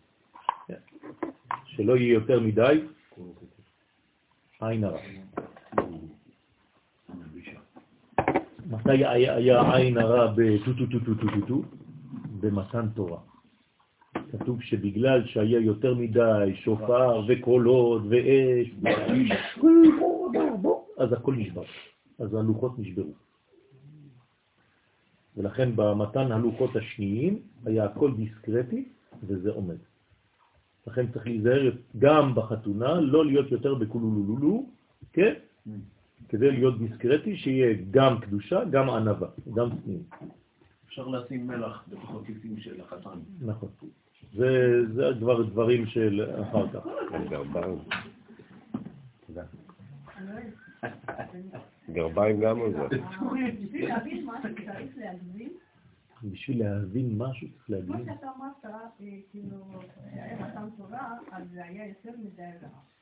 שלא 1.65 1.97
יהיה 1.97 2.13
יותר 2.13 2.39
מדי 2.39 2.83
עין 4.61 4.83
הרע. 4.83 4.99
מתי 8.69 9.05
היה 9.05 9.75
עין 9.75 9.97
הרע 9.97 10.33
בטו-טו-טו-טו-טו-טו? 10.35 11.61
במתן 12.39 12.89
תורה. 12.95 13.19
כתוב 14.31 14.61
שבגלל 14.61 15.25
שהיה 15.25 15.59
יותר 15.59 15.95
מדי 15.95 16.55
שופר 16.55 17.21
וקולות 17.27 18.01
ואש, 18.09 18.67
אז 20.97 21.13
הכל 21.13 21.35
נשבר. 21.35 21.63
אז 22.19 22.33
הלוחות 22.33 22.79
נשברו. 22.79 23.13
ולכן 25.37 25.75
במתן 25.75 26.31
הלוחות 26.31 26.75
השניים 26.75 27.39
היה 27.65 27.85
הכל 27.85 28.15
דיסקרטי 28.15 28.89
וזה 29.23 29.51
עומד. 29.51 29.77
לכן 30.87 31.07
צריך 31.11 31.25
להיזהר 31.27 31.71
גם 31.97 32.35
בחתונה, 32.35 33.01
לא 33.01 33.25
להיות 33.25 33.51
יותר 33.51 33.75
בקולולולולו, 33.75 34.65
כן? 35.13 35.33
כדי 36.29 36.51
להיות 36.51 36.79
דיסקרטי, 36.79 37.37
שיהיה 37.37 37.77
גם 37.91 38.19
קדושה, 38.19 38.65
גם 38.65 38.89
ענבה, 38.89 39.27
גם 39.55 39.69
צניעות. 39.83 40.05
אפשר 40.85 41.07
לשים 41.07 41.47
מלח 41.47 41.83
בתוך 41.87 42.15
הכיסים 42.21 42.59
של 42.59 42.81
החתן. 42.81 43.19
נכון. 43.41 43.69
זה, 44.33 44.81
זה 44.93 45.03
כבר 45.19 45.43
דברים 45.43 45.85
של 45.85 46.29
אחר 46.41 46.67
כך. 46.73 46.85
גרביים. 47.29 47.79
גרביים 51.89 52.39
גם 52.39 52.59
או 52.59 52.71
זה? 52.71 52.97
בשביל 56.23 56.59
להבין 56.63 57.17
משהו 57.17 57.47
צריך 57.47 57.85
כמו 57.85 57.93
להבין. 57.93 58.05
שאתה 58.05 58.27
אמרת, 58.37 58.65
אה, 58.65 59.17
כאילו, 59.31 59.81
שהיה 60.13 60.47
מתן 60.47 60.69
תורה, 60.77 61.17
אז 61.31 61.43
זה 61.53 61.65
היה 61.65 61.87
יותר 61.87 62.11
מדי 62.23 62.41
רע. 62.61 62.96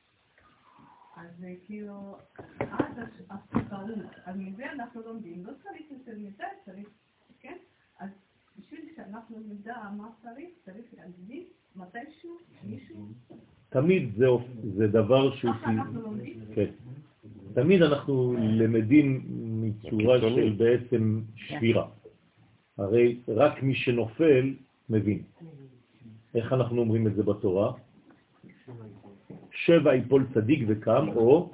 אז 1.16 1.44
אה, 1.44 1.54
כאילו, 1.66 2.16
אז 2.60 2.98
הטעות, 3.30 3.90
אז 4.24 4.36
מזה 4.36 4.72
אנחנו 4.72 5.02
לומדים, 5.02 5.46
לא 5.46 5.52
צריך 5.62 5.86
יותר 5.90 6.12
מדי, 6.18 6.44
צריך, 6.64 6.88
כן? 7.40 7.56
אז 7.98 8.10
בשביל 8.58 8.80
שאנחנו 8.96 9.38
נדע 9.48 9.76
מה 9.96 10.08
צריך, 10.22 10.48
צריך 10.64 10.86
להגזים 10.96 11.44
מתישהו, 11.76 12.36
מישהו, 12.64 13.08
תמיד 13.68 14.14
זה, 14.16 14.26
זה 14.76 14.86
דבר 14.86 15.36
שהוא... 15.36 15.52
ככה 15.52 15.70
אנחנו 15.70 16.00
לומדים. 16.02 16.40
כן. 16.54 16.70
תמיד 17.54 17.82
אנחנו 17.82 18.34
למדים 18.38 19.24
מצורה. 19.62 20.20
של 20.20 20.54
בעצם 20.58 21.22
שבירה. 21.36 21.88
הרי 22.78 23.20
רק 23.28 23.62
מי 23.62 23.74
שנופל 23.74 24.54
מבין. 24.90 25.22
איך 26.34 26.52
אנחנו 26.52 26.80
אומרים 26.80 27.06
את 27.06 27.14
זה 27.14 27.22
בתורה? 27.22 27.72
שבע 29.66 29.94
יפול 29.94 30.26
צדיק 30.34 30.64
וקם, 30.68 31.08
או 31.08 31.50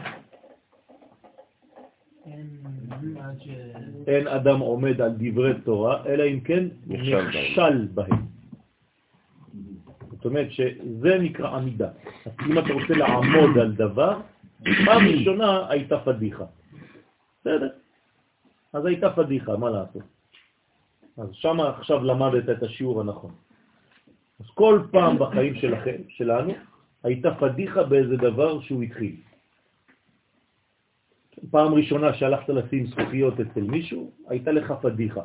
אין 4.06 4.28
אדם 4.28 4.58
עומד 4.58 5.00
על 5.00 5.12
דברי 5.18 5.60
תורה, 5.64 6.06
אלא 6.06 6.24
אם 6.24 6.40
כן 6.40 6.64
נכשל 6.86 7.88
בהם. 7.94 8.22
זאת 10.10 10.24
אומרת 10.24 10.52
שזה 10.52 11.18
נקרא 11.18 11.56
עמידה. 11.56 11.88
אז 12.26 12.32
אם 12.50 12.58
אתה 12.58 12.72
רוצה 12.72 12.94
לעמוד 12.94 13.58
על 13.58 13.72
דבר, 13.72 14.20
פעם 14.86 15.06
ראשונה 15.06 15.68
הייתה 15.68 15.98
פדיחה. 15.98 16.44
בסדר. 17.40 17.68
אז 18.72 18.86
הייתה 18.86 19.10
פדיחה, 19.10 19.56
מה 19.56 19.70
לעשות? 19.70 20.02
אז 21.18 21.28
שם 21.32 21.60
עכשיו 21.60 22.04
למדת 22.04 22.48
את 22.50 22.62
השיעור 22.62 23.00
הנכון. 23.00 23.30
אז 24.40 24.46
כל 24.54 24.80
פעם 24.90 25.18
בחיים 25.18 25.54
שלכם, 25.54 25.96
שלנו, 26.08 26.52
הייתה 27.02 27.34
פדיחה 27.34 27.82
באיזה 27.82 28.16
דבר 28.16 28.60
שהוא 28.60 28.82
התחיל. 28.82 29.16
פעם 31.50 31.74
ראשונה 31.74 32.14
שהלכת 32.14 32.48
לשים 32.48 32.86
זכוכיות 32.86 33.40
אצל 33.40 33.60
מישהו, 33.60 34.12
הייתה 34.28 34.52
לך 34.52 34.72
פדיחה. 34.82 35.20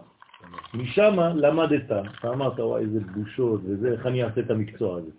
משם 0.73 1.15
למדת, 1.35 1.85
אתה 1.85 2.29
אמרת, 2.29 2.59
וואי, 2.59 2.83
איזה 2.83 2.99
בושות 2.99 3.61
וזה, 3.63 3.91
איך 3.91 4.05
אני 4.05 4.23
אעשה 4.23 4.41
את 4.41 4.51
המקצוע 4.51 4.97
הזה. 4.97 5.11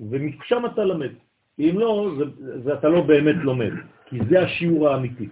ומשם 0.00 0.62
אתה 0.66 0.84
למד. 0.84 1.10
אם 1.58 1.74
לא, 1.78 2.10
זה, 2.18 2.24
זה 2.62 2.74
אתה 2.74 2.88
לא 2.88 3.00
באמת 3.00 3.36
לומד, 3.36 3.72
כי 4.06 4.18
זה 4.28 4.40
השיעור 4.40 4.88
האמיתי. 4.88 5.28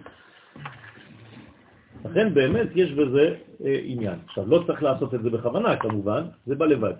לכן 2.05 2.33
באמת 2.33 2.67
יש 2.75 2.91
בזה 2.91 3.35
אה, 3.65 3.79
עניין. 3.83 4.19
עכשיו, 4.25 4.47
לא 4.47 4.63
צריך 4.67 4.83
לעשות 4.83 5.13
את 5.13 5.21
זה 5.23 5.29
בכוונה, 5.29 5.77
כמובן, 5.77 6.23
זה 6.45 6.55
בא 6.55 6.65
לבד. 6.65 6.93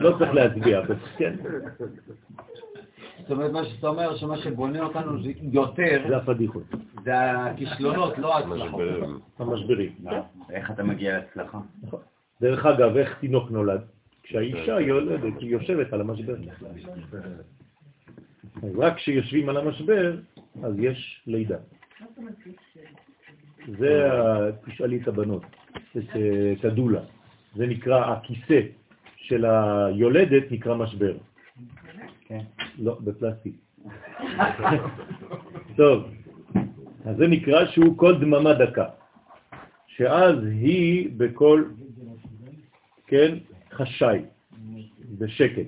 לא 0.00 0.18
צריך 0.18 0.34
להצביע, 0.34 0.82
כן, 1.16 1.34
זאת 3.20 3.30
אומרת, 3.30 3.52
מה 3.52 3.64
שאתה 3.64 3.88
אומר, 3.88 4.16
שמה 4.16 4.38
שבונה 4.38 4.82
אותנו 4.82 5.22
זה 5.22 5.32
יותר, 5.52 6.04
זה 6.08 6.16
הפדיחות, 6.16 6.62
זה 7.04 7.32
הכישלונות, 7.32 8.18
לא 8.18 8.36
ההצלחות. 8.36 8.80
משברים. 8.80 9.18
המשברים. 9.38 9.92
מה? 10.02 10.20
איך 10.50 10.70
אתה 10.70 10.82
מגיע 10.82 11.18
להצלחה? 11.18 11.58
נכון. 11.82 12.00
דרך 12.40 12.66
אגב, 12.66 12.96
איך 12.96 13.18
תינוק 13.20 13.50
נולד? 13.50 13.80
כשהאישה 14.22 14.80
יולדת, 14.80 15.40
היא 15.40 15.50
יושבת 15.50 15.92
על 15.92 16.00
המשבר. 16.00 16.34
רק 18.78 18.96
כשיושבים 18.96 19.48
על 19.48 19.56
המשבר, 19.56 20.16
אז 20.62 20.74
יש 20.78 21.22
לידה. 21.26 21.58
זה, 23.78 24.10
תשאלי 24.66 25.00
את 25.02 25.08
הבנות, 25.08 25.42
את 25.96 26.16
אה, 26.16 26.54
את 26.60 26.64
הדולה. 26.64 27.00
זה 27.56 27.66
נקרא, 27.66 28.12
הכיסא 28.12 28.60
של 29.16 29.44
היולדת 29.44 30.52
נקרא 30.52 30.74
משבר. 30.74 31.16
כן. 32.26 32.40
לא, 32.78 32.98
בפלסטיק. 33.00 33.54
טוב, 35.76 36.04
אז 37.04 37.16
זה 37.16 37.26
נקרא 37.26 37.66
שהוא 37.66 37.98
כל 37.98 38.20
דממה 38.20 38.54
דקה. 38.54 38.86
שאז 39.86 40.36
היא 40.44 41.10
בכל, 41.16 41.64
כן, 43.06 43.38
חשאי, 43.72 44.24
בשקט. 45.18 45.66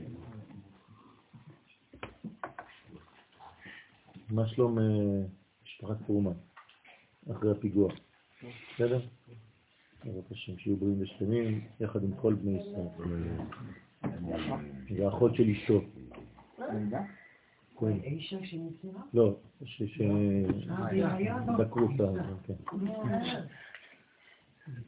מה 4.30 4.48
שלום 4.48 4.78
אה, 4.78 4.84
משפחת 5.64 5.96
פרומן, 6.06 6.32
אחרי 7.32 7.50
הפיגוע? 7.50 7.92
בסדר? 8.74 9.00
בעזרת 10.06 10.30
השם, 10.30 10.58
שיהיו 10.58 10.76
בריאים 10.76 11.02
ושלמים, 11.02 11.60
יחד 11.80 12.02
עם 12.02 12.10
כל 12.20 12.34
בני 12.34 12.58
ישראל. 12.60 12.88
זה 14.96 15.08
אחות 15.08 15.34
של 15.34 15.48
אשתו. 15.50 15.80
כן. 17.80 17.86
האישה 18.02 18.36
שנפטרה? 18.44 19.00
לא, 19.14 19.36
ש... 19.64 19.82
ש... 19.82 20.00
היה 20.68 21.38
לו. 21.46 21.64
דקרו 21.64 21.82
אותה, 21.82 22.04
כן. 22.46 22.54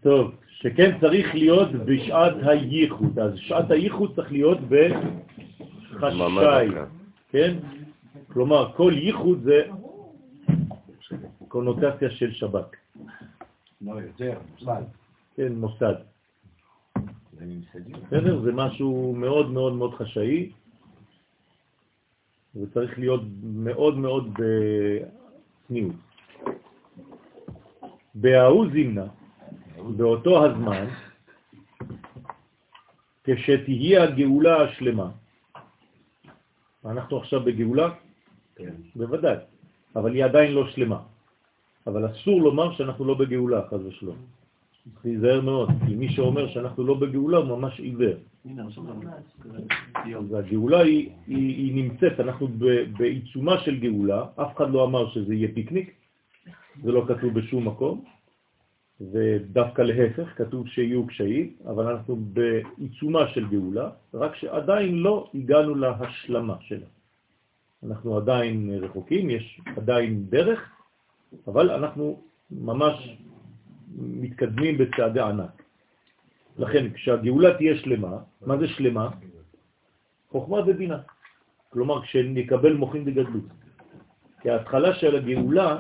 טוב, 0.01 0.35
שכן 0.49 0.99
צריך 1.01 1.35
להיות 1.35 1.73
בשעת 1.73 2.35
הייחוד, 2.43 3.19
אז 3.19 3.33
שעת 3.37 3.71
הייחוד 3.71 4.15
צריך 4.17 4.33
להיות 4.33 4.59
בחשאי. 5.91 6.69
כן? 7.29 7.57
כלומר, 8.33 8.73
כל 8.77 8.93
ייחוד 8.97 9.43
זה 9.43 9.69
קונוטציה 11.49 12.11
של 12.11 12.33
שב"כ, 12.33 12.77
לא, 13.81 13.93
יותר, 13.93 14.39
מוסד. 14.53 14.83
כן, 15.39 15.53
מוסד. 15.53 15.95
בסדר? 18.03 18.43
זה 18.43 18.53
משהו 18.53 19.15
מאוד 19.17 19.51
מאוד 19.51 19.73
מאוד 19.73 19.95
חשאי, 19.95 20.51
וצריך 22.57 22.99
להיות 22.99 23.23
מאוד 23.43 23.99
מאוד 23.99 24.35
בצניעות. 24.35 25.95
בההוא 28.15 28.67
זימנה, 28.73 29.07
באותו 29.97 30.47
הזמן, 30.47 30.87
כשתהיה 33.25 34.03
הגאולה 34.03 34.63
השלמה. 34.63 35.11
אנחנו 36.85 37.19
עכשיו 37.19 37.41
בגאולה? 37.45 37.89
כן. 38.57 38.75
בוודאי, 38.97 39.37
אבל 39.97 40.15
היא 40.15 40.25
עדיין 40.25 40.53
לא 40.53 40.67
שלמה. 40.71 41.01
אבל 41.87 42.11
אסור 42.11 42.43
לומר 42.43 42.75
שאנחנו 42.75 43.05
לא 43.05 43.15
בגאולה, 43.15 43.69
חז 43.71 43.87
ושלום. 43.87 44.38
צריך 44.95 45.07
להיזהר 45.07 45.41
מאוד, 45.41 45.69
כי 45.87 45.95
מי 45.95 46.09
שאומר 46.13 46.49
שאנחנו 46.49 46.85
לא 46.85 46.95
בגאולה 46.95 47.39
הוא 47.39 47.59
ממש 47.59 47.81
עיוור. 47.81 48.15
הגאולה 50.35 50.81
היא, 50.81 51.11
היא, 51.27 51.57
היא 51.57 51.75
נמצאת, 51.75 52.21
אנחנו 52.21 52.49
בעיצומה 52.99 53.61
של 53.61 53.81
גאולה, 53.81 54.25
אף 54.37 54.57
אחד 54.57 54.71
לא 54.71 54.85
אמר 54.85 55.11
שזה 55.11 55.35
יהיה 55.35 55.49
פיקניק, 55.55 55.95
זה 56.83 56.93
לא 56.93 57.05
כתוב 57.09 57.35
בשום 57.35 57.69
מקום, 57.69 58.05
ודווקא 59.01 59.83
להפך, 59.83 60.29
כתוב 60.37 60.69
שיהיו 60.69 61.07
קשיים, 61.07 61.53
אבל 61.67 61.87
אנחנו 61.87 62.17
בעיצומה 62.17 63.29
של 63.29 63.49
גאולה, 63.49 63.91
רק 64.15 64.37
שעדיין 64.37 64.95
לא 64.95 65.31
הגענו 65.35 65.75
להשלמה 65.75 66.57
שלה. 66.61 66.87
אנחנו 67.83 68.17
עדיין 68.17 68.71
רחוקים, 68.83 69.31
יש 69.31 69.61
עדיין 69.77 70.25
דרך, 70.31 70.61
אבל 71.47 71.71
אנחנו 71.71 72.23
ממש 72.51 73.19
מתקדמים 73.97 74.79
בצעדי 74.79 75.21
ענק. 75.21 75.63
לכן, 76.59 76.93
כשהגאולה 76.93 77.55
תהיה 77.57 77.77
שלמה, 77.77 78.19
מה 78.47 78.57
זה 78.57 78.69
שלמה? 78.69 79.09
חוכמה 80.29 80.59
ובינה. 80.67 80.99
כלומר, 81.71 82.03
כשנקבל 82.03 82.73
מוחין 82.73 83.03
וגדלות. 83.07 83.45
כי 84.41 84.51
ההתחלה 84.51 84.95
של 84.95 85.17
הגאולה, 85.17 85.79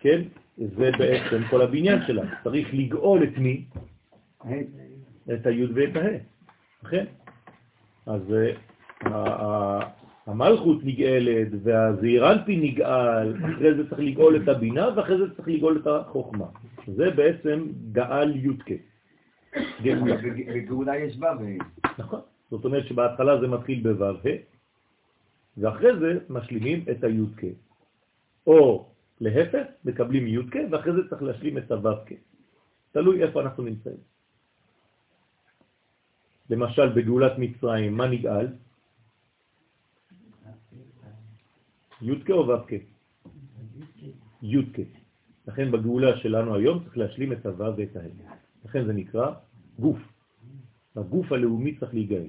כן, 0.00 0.22
זה 0.58 0.90
בעצם 0.98 1.42
כל 1.50 1.62
הבניין 1.62 1.98
שלה. 2.06 2.22
צריך 2.44 2.68
לגאול 2.72 3.24
את 3.24 3.38
מי? 3.38 3.64
את 5.32 5.46
היוד 5.46 5.70
ואת 5.74 5.96
הה. 5.96 6.18
כן? 6.90 7.04
אז 8.06 8.22
אה, 8.32 9.80
המלכות 10.26 10.78
נגאלת 10.84 11.48
והזעירנטי 11.62 12.56
נגאל, 12.56 13.34
אחרי 13.44 13.74
זה 13.74 13.90
צריך 13.90 14.00
לגאול 14.00 14.36
את 14.36 14.48
הבינה 14.48 14.88
ואחרי 14.96 15.18
זה 15.18 15.34
צריך 15.36 15.48
לגאול 15.48 15.80
את 15.82 15.86
החוכמה. 15.86 16.46
זה 16.86 17.10
בעצם 17.10 17.68
גאל 17.92 18.36
יודקה. 18.36 18.74
גאולה. 19.82 20.16
בגאולה 20.54 20.96
יש 20.96 21.16
ו' 21.16 21.24
נכון. 21.98 22.20
זאת 22.50 22.64
אומרת 22.64 22.86
שבהתחלה 22.86 23.40
זה 23.40 23.46
מתחיל 23.48 23.78
בו' 23.82 24.18
ואחרי 25.56 25.98
זה 25.98 26.18
משלימים 26.28 26.84
את 26.90 27.04
היודקה. 27.04 27.46
או 28.46 28.88
להפך, 29.20 29.66
מקבלים 29.84 30.26
יודקה, 30.26 30.58
ואחרי 30.70 30.92
זה 30.92 31.08
צריך 31.10 31.22
להשלים 31.22 31.58
את 31.58 31.70
הו"קה. 31.70 32.14
תלוי 32.92 33.22
איפה 33.22 33.40
אנחנו 33.40 33.62
נמצאים. 33.62 34.02
למשל, 36.50 36.88
בגאולת 36.92 37.32
מצרים, 37.38 37.96
מה 37.96 38.06
נגאל? 38.06 38.46
יודקה 42.02 42.32
או 42.32 42.48
ו"קה? 42.48 42.76
יודקה. 44.42 45.03
לכן 45.48 45.70
בגאולה 45.70 46.16
שלנו 46.16 46.54
היום 46.54 46.84
צריך 46.84 46.98
להשלים 46.98 47.32
את 47.32 47.46
הו"ו 47.46 47.76
ואת 47.76 47.96
הה'. 47.96 48.36
לכן 48.64 48.84
זה 48.84 48.92
נקרא 48.92 49.32
גוף. 49.78 49.98
הגוף 50.96 51.32
הלאומי 51.32 51.74
צריך 51.74 51.94
להיגאל. 51.94 52.26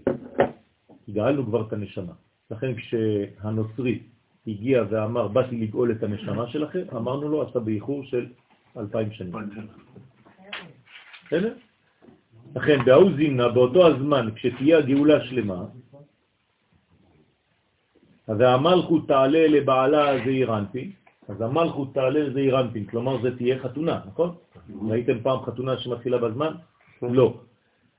הגאלנו 1.07 1.45
כבר 1.45 1.67
את 1.67 1.73
הנשמה. 1.73 2.13
לכן 2.51 2.75
כשהנוצרי 2.75 3.99
הגיע 4.47 4.83
ואמר, 4.89 5.27
באתי 5.27 5.57
לגאול 5.57 5.91
את 5.91 6.03
הנשמה 6.03 6.47
שלכם, 6.47 6.83
אמרנו 6.95 7.29
לו, 7.29 7.49
אתה 7.49 7.59
באיחור 7.59 8.03
של 8.03 8.25
אלפיים 8.77 9.11
שנים. 9.11 9.33
בסדר? 11.25 11.53
לכן, 12.55 12.85
בהוא 12.85 13.11
זימנה, 13.17 13.49
באותו 13.49 13.87
הזמן, 13.87 14.29
כשתהיה 14.35 14.77
הגאולה 14.77 15.25
שלמה, 15.25 15.65
והמלכות 18.27 19.07
תעלה 19.07 19.47
לבעלה 19.47 20.17
זעיר 20.25 20.57
אנפין, 20.57 20.91
אז 21.27 21.41
המלכות 21.41 21.93
תעלה 21.93 22.19
לזעיר 22.19 22.59
אנפין, 22.61 22.85
כלומר 22.85 23.21
זה 23.21 23.37
תהיה 23.37 23.59
חתונה, 23.59 23.99
נכון? 24.07 24.35
ראיתם 24.89 25.19
פעם 25.23 25.39
חתונה 25.39 25.77
שמתחילה 25.77 26.17
בזמן? 26.17 26.53
לא. 27.01 27.39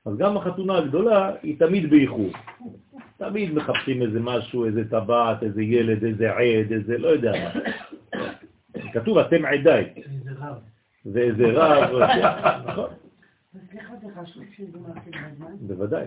אז 0.05 0.17
גם 0.17 0.37
החתונה 0.37 0.77
הגדולה 0.77 1.31
היא 1.43 1.59
תמיד 1.59 1.89
באיחור. 1.89 2.29
תמיד 3.17 3.53
מחפשים 3.53 4.01
איזה 4.01 4.19
משהו, 4.19 4.65
איזה 4.65 4.89
טבעת, 4.89 5.43
איזה 5.43 5.61
ילד, 5.63 6.03
איזה 6.03 6.31
עד, 6.31 6.71
איזה 6.71 6.97
לא 6.97 7.07
יודע 7.07 7.31
מה. 7.31 7.61
כתוב, 8.93 9.17
אתם 9.17 9.45
עדיי. 9.45 9.93
איזה 9.95 10.31
רב. 10.39 10.57
ואיזה 11.05 11.45
רב, 11.53 12.01
נכון. 12.67 12.89
מתחיל 14.85 15.13
בזמן? 15.31 15.55
בוודאי. 15.59 16.05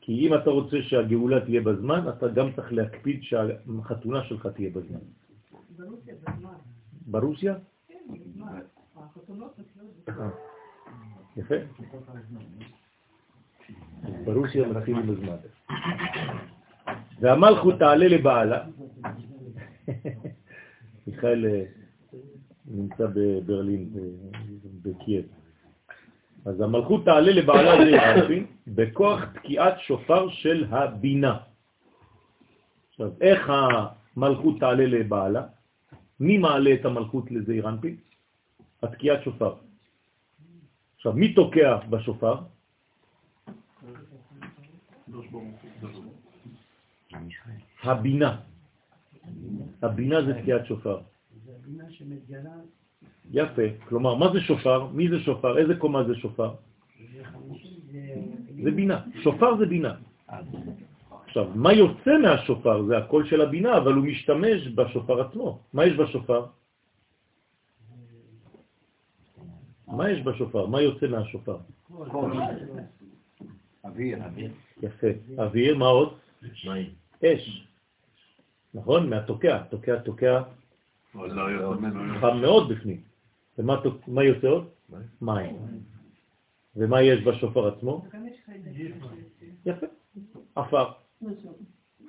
כי 0.00 0.12
אם 0.12 0.34
אתה 0.34 0.50
רוצה 0.50 0.76
שהגאולה 0.82 1.40
תהיה 1.40 1.60
בזמן, 1.60 2.08
אתה 2.08 2.28
גם 2.28 2.52
צריך 2.56 2.72
להקפיד 2.72 3.22
שהחתונה 3.22 4.24
שלך 4.24 4.46
תהיה 4.46 4.70
בזמן. 4.70 4.98
ברוסיה. 7.06 7.54
אה, 10.08 10.14
יפה. 11.36 11.54
ברוסיה 14.24 14.68
מתחילים 14.68 15.06
בזמן. 15.06 15.36
והמלכות 17.20 17.78
תעלה 17.78 18.08
לבעלה. 18.08 18.64
מיכאל 21.06 21.46
אה, 21.46 21.64
נמצא 22.66 23.06
בברלין, 23.14 23.92
ב- 23.92 24.88
בקייב. 24.88 25.24
אז 26.44 26.60
המלכות 26.60 27.04
תעלה 27.04 27.32
לבעלה 27.32 27.84
זעירנפין 27.84 28.46
בכוח 28.66 29.24
תקיעת 29.24 29.80
שופר 29.80 30.28
של 30.28 30.66
הבינה. 30.70 31.38
עכשיו, 32.90 33.10
איך 33.20 33.50
המלכות 34.16 34.60
תעלה 34.60 34.86
לבעלה? 34.86 35.46
מי 36.20 36.38
מעלה 36.38 36.74
את 36.74 36.84
המלכות 36.84 37.30
לזעירנפין? 37.30 37.96
התקיעת 38.82 39.22
שופר. 39.22 39.54
עכשיו, 40.96 41.12
מי 41.12 41.34
תוקע 41.34 41.76
בשופר? 41.90 42.36
הבינה. 47.82 48.40
הבינה 49.82 50.24
זה 50.24 50.34
תקיעת 50.42 50.66
שופר. 50.66 51.00
יפה. 53.30 53.62
כלומר, 53.88 54.14
מה 54.14 54.32
זה 54.32 54.40
שופר? 54.40 54.86
מי 54.86 55.08
זה 55.08 55.20
שופר? 55.20 55.58
איזה 55.58 55.74
קומה 55.74 56.04
זה 56.04 56.14
שופר? 56.14 56.54
זה 58.62 58.70
בינה. 58.70 59.00
שופר 59.22 59.56
זה 59.56 59.66
בינה. 59.66 59.94
עכשיו, 61.34 61.50
מה 61.54 61.72
יוצא 61.72 62.18
מהשופר? 62.22 62.82
זה 62.86 62.98
הקול 62.98 63.26
של 63.26 63.40
הבינה, 63.40 63.76
אבל 63.76 63.92
הוא 63.92 64.04
משתמש 64.04 64.68
בשופר 64.74 65.20
עצמו. 65.20 65.62
מה 65.72 65.86
יש 65.86 65.92
בשופר? 65.96 66.46
מה 69.86 70.10
יש 70.10 70.22
בשופר? 70.22 70.66
מה 70.66 70.80
יוצא 70.80 71.06
מהשופר? 71.06 71.58
אוויר. 73.84 74.18
יפה. 74.82 75.06
אוויר, 75.38 75.78
מה 75.78 75.86
עוד? 75.86 76.14
אש. 77.24 77.66
נכון? 78.74 79.10
מהתוקע. 79.10 79.62
תוקע, 79.70 79.96
תוקע, 79.98 80.42
חם 82.20 82.36
מאוד 82.40 82.68
בפנים. 82.68 83.00
ומה 83.58 84.22
יוצא 84.24 84.48
עוד? 84.48 84.64
מים. 85.20 85.56
ומה 86.76 87.02
יש 87.02 87.22
בשופר 87.26 87.68
עצמו? 87.74 88.06
יפה. 89.66 89.86
עפר. 90.54 91.03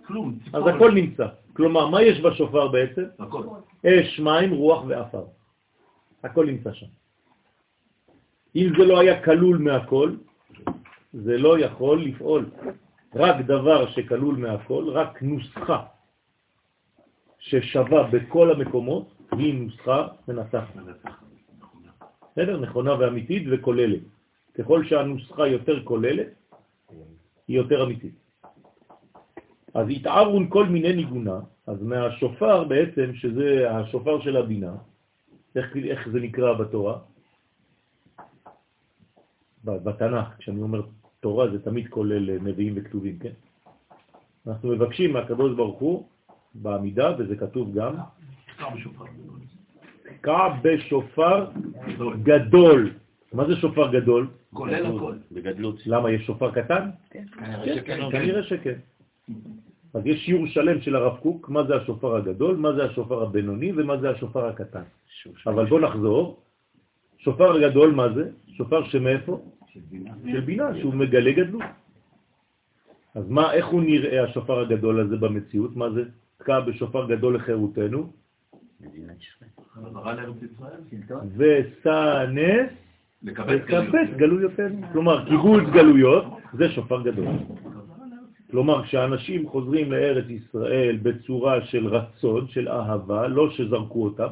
כלום, 0.07 0.39
אז 0.53 0.63
הכל 0.75 0.91
נמצא. 0.91 1.27
כלומר, 1.53 1.87
מה 1.87 2.01
יש 2.01 2.21
בשופר 2.21 2.67
בעצם? 2.67 3.03
הכל. 3.19 3.43
אש, 3.85 4.19
מים, 4.19 4.51
רוח 4.51 4.83
ועפר. 4.87 5.25
הכל 6.23 6.45
נמצא 6.45 6.73
שם. 6.73 6.85
אם 8.55 8.69
זה 8.77 8.83
לא 8.85 8.99
היה 8.99 9.23
כלול 9.23 9.57
מהכל, 9.57 10.15
זה 11.13 11.37
לא 11.37 11.59
יכול 11.59 12.01
לפעול. 12.01 12.49
רק 13.15 13.35
דבר 13.45 13.91
שכלול 13.91 14.35
מהכל, 14.35 14.89
רק 14.89 15.23
נוסחה 15.23 15.85
ששווה 17.39 18.03
בכל 18.11 18.51
המקומות, 18.51 19.07
היא 19.31 19.53
נוסחה 19.53 20.07
מנצחת. 20.27 20.75
בסדר? 22.31 22.59
נכונה 22.59 22.99
ואמיתית 22.99 23.43
וכוללת. 23.51 24.01
ככל 24.53 24.85
שהנוסחה 24.85 25.47
יותר 25.47 25.83
כוללת, 25.83 26.27
היא 27.47 27.57
יותר 27.57 27.83
אמיתית. 27.83 28.24
אז 29.75 29.87
התערון 29.89 30.47
כל 30.49 30.65
מיני 30.65 30.93
ניגונה, 30.93 31.39
אז 31.67 31.83
מהשופר 31.83 32.63
בעצם, 32.63 33.15
שזה 33.15 33.71
השופר 33.71 34.21
של 34.21 34.37
הבינה, 34.37 34.73
איך, 35.55 35.75
איך 35.75 36.09
זה 36.09 36.19
נקרא 36.19 36.53
בתורה? 36.53 36.97
ב- 39.65 39.83
בתנ"ך, 39.83 40.27
כשאני 40.37 40.61
אומר 40.61 40.81
תורה 41.19 41.49
זה 41.51 41.63
תמיד 41.63 41.87
כולל 41.87 42.29
אה, 42.29 42.35
נביאים 42.41 42.73
וכתובים, 42.75 43.19
כן? 43.19 43.35
אנחנו 44.47 44.69
מבקשים 44.69 45.13
מהקדוש 45.13 45.55
ברוך 45.55 45.79
הוא 45.79 46.07
בעמידה, 46.55 47.15
וזה 47.17 47.35
כתוב 47.35 47.75
גם, 47.75 47.95
תתקע 50.03 50.47
בשופר 50.61 51.51
גדול. 52.23 52.93
מה 53.33 53.47
זה 53.47 53.55
שופר 53.55 53.91
גדול? 53.91 54.27
כולל 54.53 54.85
הכל. 54.85 55.15
בגדלות. 55.31 55.87
למה, 55.87 56.11
יש 56.11 56.25
שופר 56.25 56.51
קטן? 56.51 56.89
כנראה 57.11 57.75
שכן. 57.75 57.99
כנראה 58.11 58.43
שכן. 58.43 58.79
אז 59.95 60.01
יש 60.05 60.25
שיעור 60.25 60.47
שלם 60.47 60.81
של 60.81 60.95
הרב 60.95 61.17
קוק, 61.17 61.49
מה 61.49 61.63
זה 61.63 61.75
השופר 61.75 62.15
הגדול, 62.15 62.55
מה 62.55 62.73
זה 62.73 62.85
השופר 62.85 63.23
הבינוני 63.23 63.71
ומה 63.75 63.97
זה 63.97 64.09
השופר 64.09 64.45
הקטן. 64.45 64.83
אבל 65.47 65.65
בוא 65.65 65.79
נחזור. 65.79 66.39
שופר 67.17 67.61
גדול, 67.61 67.91
מה 67.91 68.13
זה? 68.13 68.29
שופר 68.47 68.83
שמאיפה? 68.83 69.39
של 70.31 70.41
בינה, 70.41 70.75
שהוא 70.79 70.93
מגלה 70.93 71.31
גדלות. 71.31 71.63
אז 73.15 73.29
מה, 73.29 73.53
איך 73.53 73.65
הוא 73.65 73.81
נראה 73.81 74.23
השופר 74.23 74.59
הגדול 74.59 74.99
הזה 74.99 75.17
במציאות? 75.17 75.75
מה 75.75 75.89
זה? 75.89 76.03
תקע 76.37 76.59
בשופר 76.59 77.07
גדול 77.15 77.35
לחירותנו, 77.35 78.11
ישראל. 80.91 81.19
ושא 81.37 82.25
נס. 82.31 82.71
וקבץ 83.23 84.09
גלויותינו. 84.17 84.87
כלומר, 84.91 85.25
קיבוץ 85.25 85.63
גלויות 85.73 86.25
זה 86.53 86.69
שופר 86.69 87.01
גדול. 87.01 87.27
כלומר, 88.55 88.83
כשאנשים 88.83 89.49
חוזרים 89.49 89.91
לארץ 89.91 90.25
ישראל 90.29 90.99
בצורה 91.03 91.65
של 91.65 91.87
רצון, 91.87 92.47
של 92.47 92.69
אהבה, 92.69 93.27
לא 93.27 93.51
שזרקו 93.51 94.03
אותם, 94.03 94.27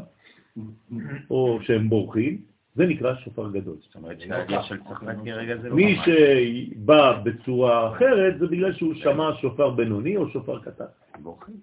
או 1.30 1.59
שהם 1.61 1.89
בורחים, 1.89 2.41
זה 2.76 2.86
נקרא 2.86 3.15
שופר 3.15 3.51
גדול. 3.51 3.76
זאת 3.82 3.95
אומרת 3.95 4.19
שהעלייה 4.19 4.63
של 4.63 4.78
צרפת 4.84 5.15
כרגע 5.26 5.57
זה 5.57 5.69
לא 5.69 5.76
מי. 5.76 5.95
שבא 6.05 7.21
בצורה 7.24 7.91
אחרת 7.91 8.39
זה 8.39 8.47
בגלל 8.47 8.74
שהוא 8.74 8.93
שמע 8.93 9.30
שופר 9.41 9.69
בינוני 9.69 10.17
או 10.17 10.30
שופר 10.30 10.59
קטן. 10.59 10.86
בורחים. 11.19 11.55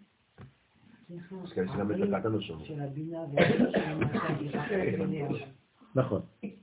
כן, 1.54 1.64
לא. 5.30 5.38
נכון. 5.94 6.20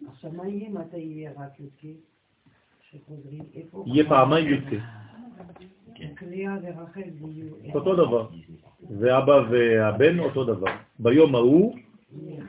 עכשיו, 0.07 0.31
מה 0.31 0.47
יהיה 0.47 0.69
מתי 0.69 0.97
יהיה 0.97 1.31
רק 1.37 1.59
י"ק? 1.59 1.81
שחוזרים, 2.91 3.43
איפה? 3.55 3.83
יהיה 3.87 4.09
פעמיים 4.09 4.53
י"ק. 4.53 4.79
יהיו... 7.29 7.75
אותו 7.75 7.95
דבר. 7.95 8.29
ואבא 8.99 9.43
והבן 9.49 10.19
אותו 10.19 10.43
דבר. 10.43 10.71
ביום 10.99 11.35
ההוא 11.35 11.77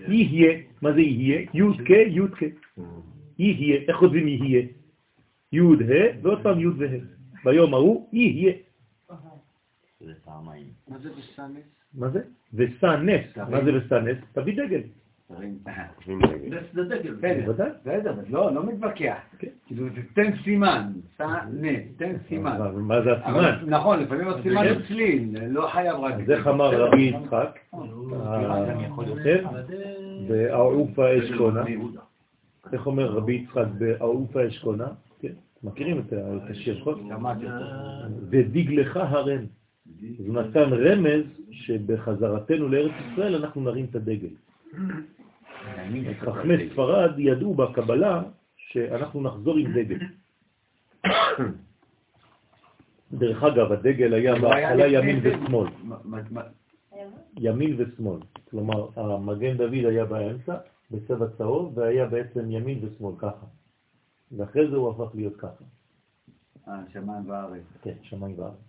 יהיה. 0.08 0.58
מה 0.82 0.92
זה 0.92 1.00
יהיה? 1.00 1.40
י"ק, 1.54 1.90
י"ק. 1.90 2.42
יהיה. 3.38 3.80
איך 3.88 3.96
כותבים 3.96 4.28
יהיה? 4.28 4.66
י' 5.52 5.60
ה' 5.60 6.22
ועוד 6.22 6.42
פעם 6.42 6.60
י' 6.60 6.66
וה'. 6.66 6.98
ביום 7.44 7.74
ההוא 7.74 8.08
יהיה. 8.12 8.52
זה 10.00 10.12
פעמיים. 10.24 10.66
מה 10.88 10.98
זה 10.98 11.10
בסנס? 11.10 11.64
מה 11.94 12.08
זה? 12.08 12.22
ושא 12.54 12.86
נס. 12.86 13.36
מה 13.36 13.64
זה 13.64 13.70
ושא 13.74 13.94
נס? 13.94 14.18
תביא 14.32 14.56
דגל. 14.56 14.80
בוודאי. 17.44 17.68
בסדר, 17.84 18.10
אבל 18.10 18.22
לא, 18.28 18.54
לא 18.54 18.66
מתווכח. 18.66 19.16
כן. 19.38 19.48
כאילו, 19.66 19.86
זה 19.94 20.00
תן 20.14 20.30
סימן, 20.44 20.92
נס, 21.52 21.80
תן 21.96 22.12
סימן. 22.28 22.58
מה 22.74 23.02
זה 23.02 23.12
הסימן? 23.12 23.58
נכון, 23.66 24.00
לפעמים 24.00 24.28
הסימן 24.28 24.62
כן. 24.64 24.74
הוא 24.74 24.82
צליל, 24.88 25.36
לא 25.48 25.68
חייב 25.72 25.96
רק... 25.96 26.14
אז 26.14 26.30
איך 26.30 26.46
אמר 26.46 26.82
רבי 26.82 27.02
יצחק? 27.02 27.58
כן? 29.24 29.44
בעעופה 30.28 31.18
אשכונה. 31.18 31.64
איך 32.72 32.86
אומר 32.86 33.06
רבי 33.06 33.34
יצחק 33.34 33.66
בעעופה 33.78 34.46
אשכונה? 34.46 34.88
כן, 35.20 35.32
מכירים 35.62 35.98
את 35.98 36.12
השיר, 36.50 36.82
אותו. 36.86 37.02
ודגלך 38.30 38.96
הרם. 38.96 39.40
הוא 40.18 40.34
נתן 40.34 40.72
רמז 40.72 41.24
שבחזרתנו 41.50 42.68
לארץ 42.68 42.92
ישראל 43.12 43.34
אנחנו 43.34 43.60
נרים 43.60 43.86
את 43.90 43.94
הדגל. 43.94 44.28
חכמי 46.20 46.68
ספרד 46.72 47.18
ידעו 47.18 47.54
בקבלה 47.54 48.22
שאנחנו 48.56 49.22
נחזור 49.22 49.56
עם 49.56 49.72
דגל. 49.72 49.98
דרך 53.12 53.42
אגב, 53.42 53.72
הדגל 53.72 54.14
היה 54.14 54.34
בהתחלה 54.34 54.86
ימין 54.86 55.20
ושמאל. 55.22 55.66
ימין 57.36 57.76
ושמאל. 57.78 58.20
כלומר, 58.50 58.88
המגן 58.96 59.56
דוד 59.56 59.72
היה 59.72 60.04
באמצע, 60.04 60.56
בצבע 60.90 61.26
צהוב, 61.38 61.78
והיה 61.78 62.06
בעצם 62.06 62.50
ימין 62.50 62.84
ושמאל, 62.84 63.14
ככה. 63.18 63.46
ואחרי 64.36 64.70
זה 64.70 64.76
הוא 64.76 64.90
הפך 64.90 65.14
להיות 65.14 65.36
ככה. 65.36 65.64
אה, 66.68 66.80
שמיים 66.92 67.30
וארץ. 67.30 67.62
כן, 67.82 67.94
שמיים 68.02 68.38
וארץ. 68.38 68.67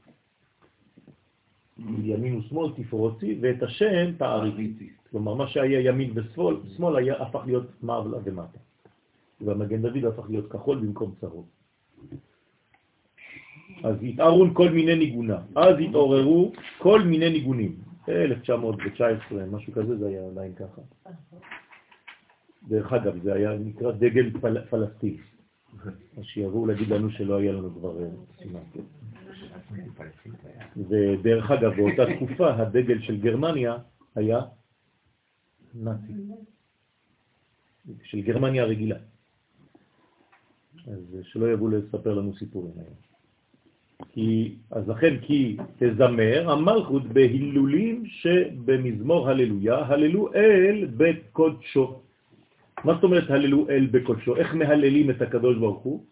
ימין 2.04 2.38
ושמאל 2.38 2.72
תפרוצי, 2.76 3.38
ואת 3.42 3.64
השם 3.64 4.12
תעריצי. 4.18 4.90
כלומר, 5.12 5.34
מה 5.34 5.48
שהיה 5.48 5.80
ימין 5.80 6.12
ושמאל, 6.16 6.56
שמאל 6.76 6.96
היה 6.96 7.22
הפך 7.22 7.42
להיות 7.46 7.68
מעלה 7.82 8.18
ומטה. 8.24 8.60
והמגן 9.42 9.82
דוד 9.82 10.06
הפך 10.06 10.30
להיות 10.30 10.52
כחול 10.52 10.78
במקום 10.78 11.14
צהוב. 11.22 11.46
אז 13.84 13.96
התערון 14.04 14.54
כל 14.54 14.70
מיני 14.70 14.96
ניגונה. 14.96 15.38
אז 15.56 15.76
התעוררו 15.80 16.52
כל 16.78 17.02
מיני 17.02 17.30
ניגונים. 17.30 17.76
1919, 18.10 19.46
משהו 19.46 19.74
כזה, 19.74 19.98
זה 19.98 20.08
היה 20.08 20.28
עדיין 20.28 20.54
ככה. 20.56 20.82
דרך 22.68 22.94
אגב, 22.94 23.24
זה 23.24 23.34
היה 23.34 23.58
נקרא 23.58 23.92
דגל 23.92 24.40
פל, 24.42 24.66
פלסטין. 24.70 25.18
אז 26.18 26.24
שיבואו 26.24 26.66
להגיד 26.66 26.88
לנו 26.88 27.10
שלא 27.10 27.38
היה 27.38 27.52
לנו 27.52 27.76
כבר 27.76 28.02
אה, 28.02 28.08
סימן. 28.38 28.60
ודרך 30.78 31.52
אגב, 31.52 31.72
באותה 31.76 32.04
תקופה 32.16 32.54
הדגל 32.54 33.02
של 33.02 33.18
גרמניה 33.18 33.78
היה 34.16 34.40
נאצי. 35.74 36.14
של 38.04 38.22
גרמניה 38.22 38.64
הרגילה. 38.64 38.98
אז 40.88 41.18
שלא 41.24 41.54
יבואו 41.54 41.70
לספר 41.70 42.14
לנו 42.14 42.36
סיפורים 42.36 42.74
היום. 42.78 42.96
כי, 44.12 44.56
אז 44.72 44.90
לכן 44.90 45.20
כי 45.22 45.58
תזמר 45.78 46.52
המלכות 46.52 47.04
בהילולים 47.04 48.06
שבמזמור 48.06 49.30
הללויה, 49.30 49.78
הללו 49.78 50.34
אל 50.34 50.88
בקודשו. 50.98 52.02
מה 52.84 52.94
זאת 52.96 53.04
אומרת 53.04 53.30
הללו 53.30 53.70
אל 53.70 53.88
בקודשו? 53.92 54.36
איך 54.36 54.56
מהללים 54.56 55.10
את 55.10 55.22
הקדוש 55.22 55.58
ברוך 55.58 55.84
הוא? 55.84 56.06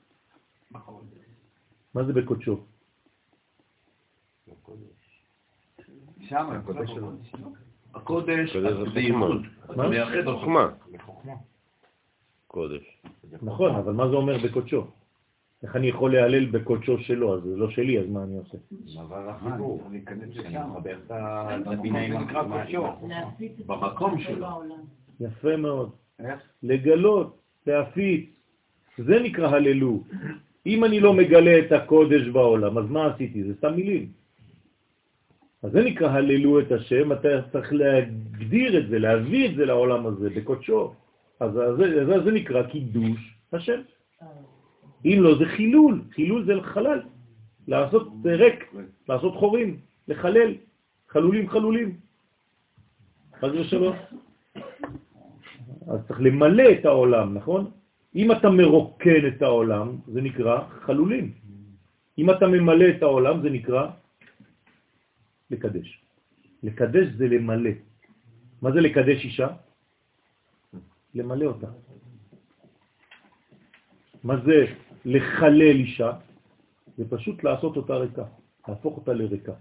מה 1.94 2.04
זה 2.04 2.14
בקודשו? 2.14 2.60
שם, 6.30 6.50
הקודש 6.52 6.90
שלו. 6.90 7.12
הקודש, 7.96 8.56
הקודש 8.56 8.74
זה 8.74 8.90
זה 8.94 9.00
ייחוד. 9.00 9.42
מה? 9.42 9.74
אתה 9.74 9.88
מייחד. 9.88 10.26
חוכמה. 10.32 10.68
קודש. 12.48 13.02
נכון, 13.42 13.76
אבל 13.76 13.94
מה 13.94 14.10
זה 14.10 14.16
אומר 14.16 14.38
בקודשו? 14.44 14.88
איך 15.64 15.76
אני 15.76 15.88
יכול 15.88 16.14
להלל 16.14 16.46
בקודשו 16.46 16.98
שלו? 16.98 17.36
אז 17.36 17.42
זה 17.44 17.56
לא 17.56 17.70
שלי, 17.70 18.00
אז 18.00 18.06
מה 18.10 18.24
אני 18.24 18.38
עושה? 18.38 18.58
מעבר 18.96 19.30
החיבור, 19.30 19.88
להיכנס 19.92 20.36
לשם. 20.36 20.70
קודשו. 22.50 22.88
במקום 23.66 24.20
שלו. 24.20 24.48
יפה 25.20 25.58
מאוד. 25.58 25.90
איך? 26.20 26.42
לגלות, 26.64 27.38
להפיץ, 27.68 28.30
זה 28.98 29.20
נקרא 29.24 29.48
הללו. 29.50 30.04
אם 30.66 30.84
אני 30.86 31.00
לא 31.00 31.14
מגלה 31.14 31.60
את 31.60 31.72
הקודש 31.72 32.28
בעולם, 32.28 32.78
אז 32.78 32.86
מה 32.90 33.14
עשיתי? 33.14 33.44
זה 33.44 33.54
סתם 33.58 33.76
מילים. 33.76 34.12
אז 35.68 35.74
זה 35.74 35.84
נקרא 35.84 36.10
הללו 36.10 36.60
את 36.60 36.72
השם, 36.72 37.12
אתה 37.12 37.28
צריך 37.52 37.74
להגדיר 37.74 38.78
את 38.80 38.88
זה, 38.90 39.00
להביא 39.00 39.50
את 39.50 39.56
זה 39.56 39.66
לעולם 39.66 40.06
הזה, 40.06 40.30
בקודשו. 40.30 40.94
אז 41.40 41.52
זה, 41.52 42.06
זה, 42.06 42.24
זה 42.24 42.32
נקרא 42.32 42.64
קידוש 42.64 43.36
השם. 43.54 43.82
אם 45.06 45.18
לא, 45.20 45.38
זה 45.38 45.46
חילול, 45.46 46.02
חילול 46.16 46.46
זה 46.46 46.54
חלל, 46.64 47.02
לעשות 47.68 48.08
ריק, 48.26 48.74
לעשות 49.10 49.36
חורים, 49.36 49.80
לחלל, 50.08 50.54
חלולים 51.10 51.50
חלולים. 51.50 51.96
חס 53.40 53.52
ושלום. 53.60 53.96
אז 55.88 56.00
צריך 56.08 56.22
למלא 56.22 56.72
את 56.80 56.86
העולם, 56.86 57.34
נכון? 57.34 57.72
אם 58.16 58.32
אתה 58.32 58.50
מרוקן 58.50 59.28
את 59.28 59.42
העולם, 59.42 59.98
זה 60.08 60.22
נקרא 60.22 60.60
חלולים. 60.88 61.32
אם 62.18 62.32
אתה 62.32 62.48
ממלא 62.48 62.86
את 62.98 63.04
העולם, 63.04 63.42
זה 63.42 63.50
נקרא 63.50 64.07
לקדש. 65.52 66.02
לקדש 66.64 67.08
זה 67.18 67.28
למלא. 67.28 67.70
מה 68.62 68.72
זה 68.72 68.80
לקדש 68.82 69.26
אישה? 69.26 69.48
למלא 71.14 71.46
אותה. 71.46 71.68
מה 74.24 74.36
זה 74.46 74.66
לחלל 75.06 75.76
אישה? 75.76 76.12
זה 76.98 77.10
פשוט 77.10 77.44
לעשות 77.44 77.78
אותה 77.78 77.96
ריקה, 77.96 78.24
להפוך 78.68 78.98
אותה 78.98 79.14
לריקה. 79.14 79.54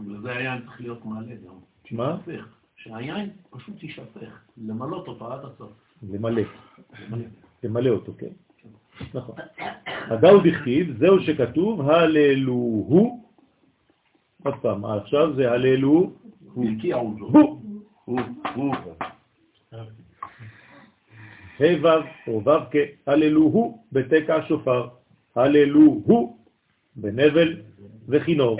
וזה 0.00 0.32
היין 0.32 0.62
צריך 0.62 0.80
להיות 0.80 1.04
מלא 1.04 1.34
גם. 1.46 1.54
מה? 1.90 2.18
שהיין 2.76 3.30
פשוט 3.50 3.82
יישפך. 3.82 4.44
למלות 4.56 5.08
אותו 5.08 5.32
עד 5.32 5.44
הסוף. 5.44 5.72
למלא. 6.10 6.42
למלא 7.62 7.90
אותו, 7.90 8.12
כן? 8.18 8.32
נכון. 9.14 9.34
הדאו 9.84 10.40
דכתיב, 10.40 10.98
זהו 10.98 11.20
שכתוב, 11.20 11.90
הללו 11.90 12.52
הוא, 12.52 13.29
עוד 14.44 14.54
פעם, 14.62 14.84
עכשיו 14.84 15.34
זה 15.34 15.50
הללו 15.50 16.12
הרקיעו 16.56 17.14
זו. 17.18 17.24
הוא, 17.24 17.60
הוא, 18.04 18.20
הוא. 18.54 18.74
ה' 21.60 21.64
ו' 21.82 21.88
או 22.28 22.44
ו' 22.44 22.50
כ, 22.70 22.76
הללוהו 23.06 23.84
בתקע 23.92 24.36
השופר, 24.36 24.88
הללוהו 25.36 26.36
בנבל 26.96 27.56
וכינור. 28.08 28.58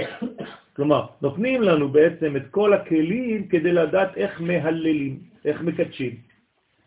כלומר, 0.76 1.06
נותנים 1.22 1.62
לנו 1.62 1.88
בעצם 1.88 2.36
את 2.36 2.46
כל 2.50 2.72
הכלים 2.72 3.48
כדי 3.48 3.72
לדעת 3.72 4.16
איך 4.16 4.40
מהללים, 4.40 5.18
איך 5.44 5.62
מקדשים. 5.62 6.14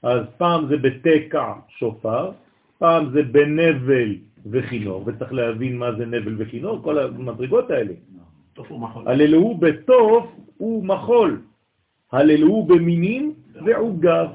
אז 0.04 0.22
פעם 0.38 0.68
זה 0.68 0.78
בתקע 0.78 1.54
שופר, 1.68 2.32
פעם 2.78 3.12
זה 3.14 3.24
בנבל 3.24 4.16
וכינור, 4.52 5.04
וצריך 5.06 5.34
להבין 5.34 5.78
מה 5.78 5.96
זה 5.96 6.06
נבל 6.06 6.36
וכינור, 6.38 6.82
כל 6.84 7.00
המדרגות 7.00 7.72
האלה. 7.72 7.94
הללוהו 9.06 9.58
בתוף 9.58 10.26
ומחול, 10.60 11.42
הללוהו 12.12 12.66
במינים 12.66 13.34
ועוגב, 13.66 14.28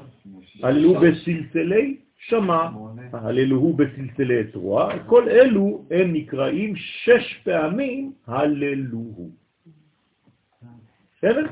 הללוהו 0.63 0.95
בסלסלי 0.95 1.97
שמע, 2.17 2.69
הללוהו 3.13 3.73
בסלסלי 3.73 4.43
תרועה, 4.43 4.99
כל 4.99 5.29
אלו 5.29 5.83
הם 5.91 6.13
נקראים 6.13 6.75
שש 6.75 7.41
פעמים 7.43 8.11
הללוהו. 8.27 9.29
בסדר? 11.17 11.45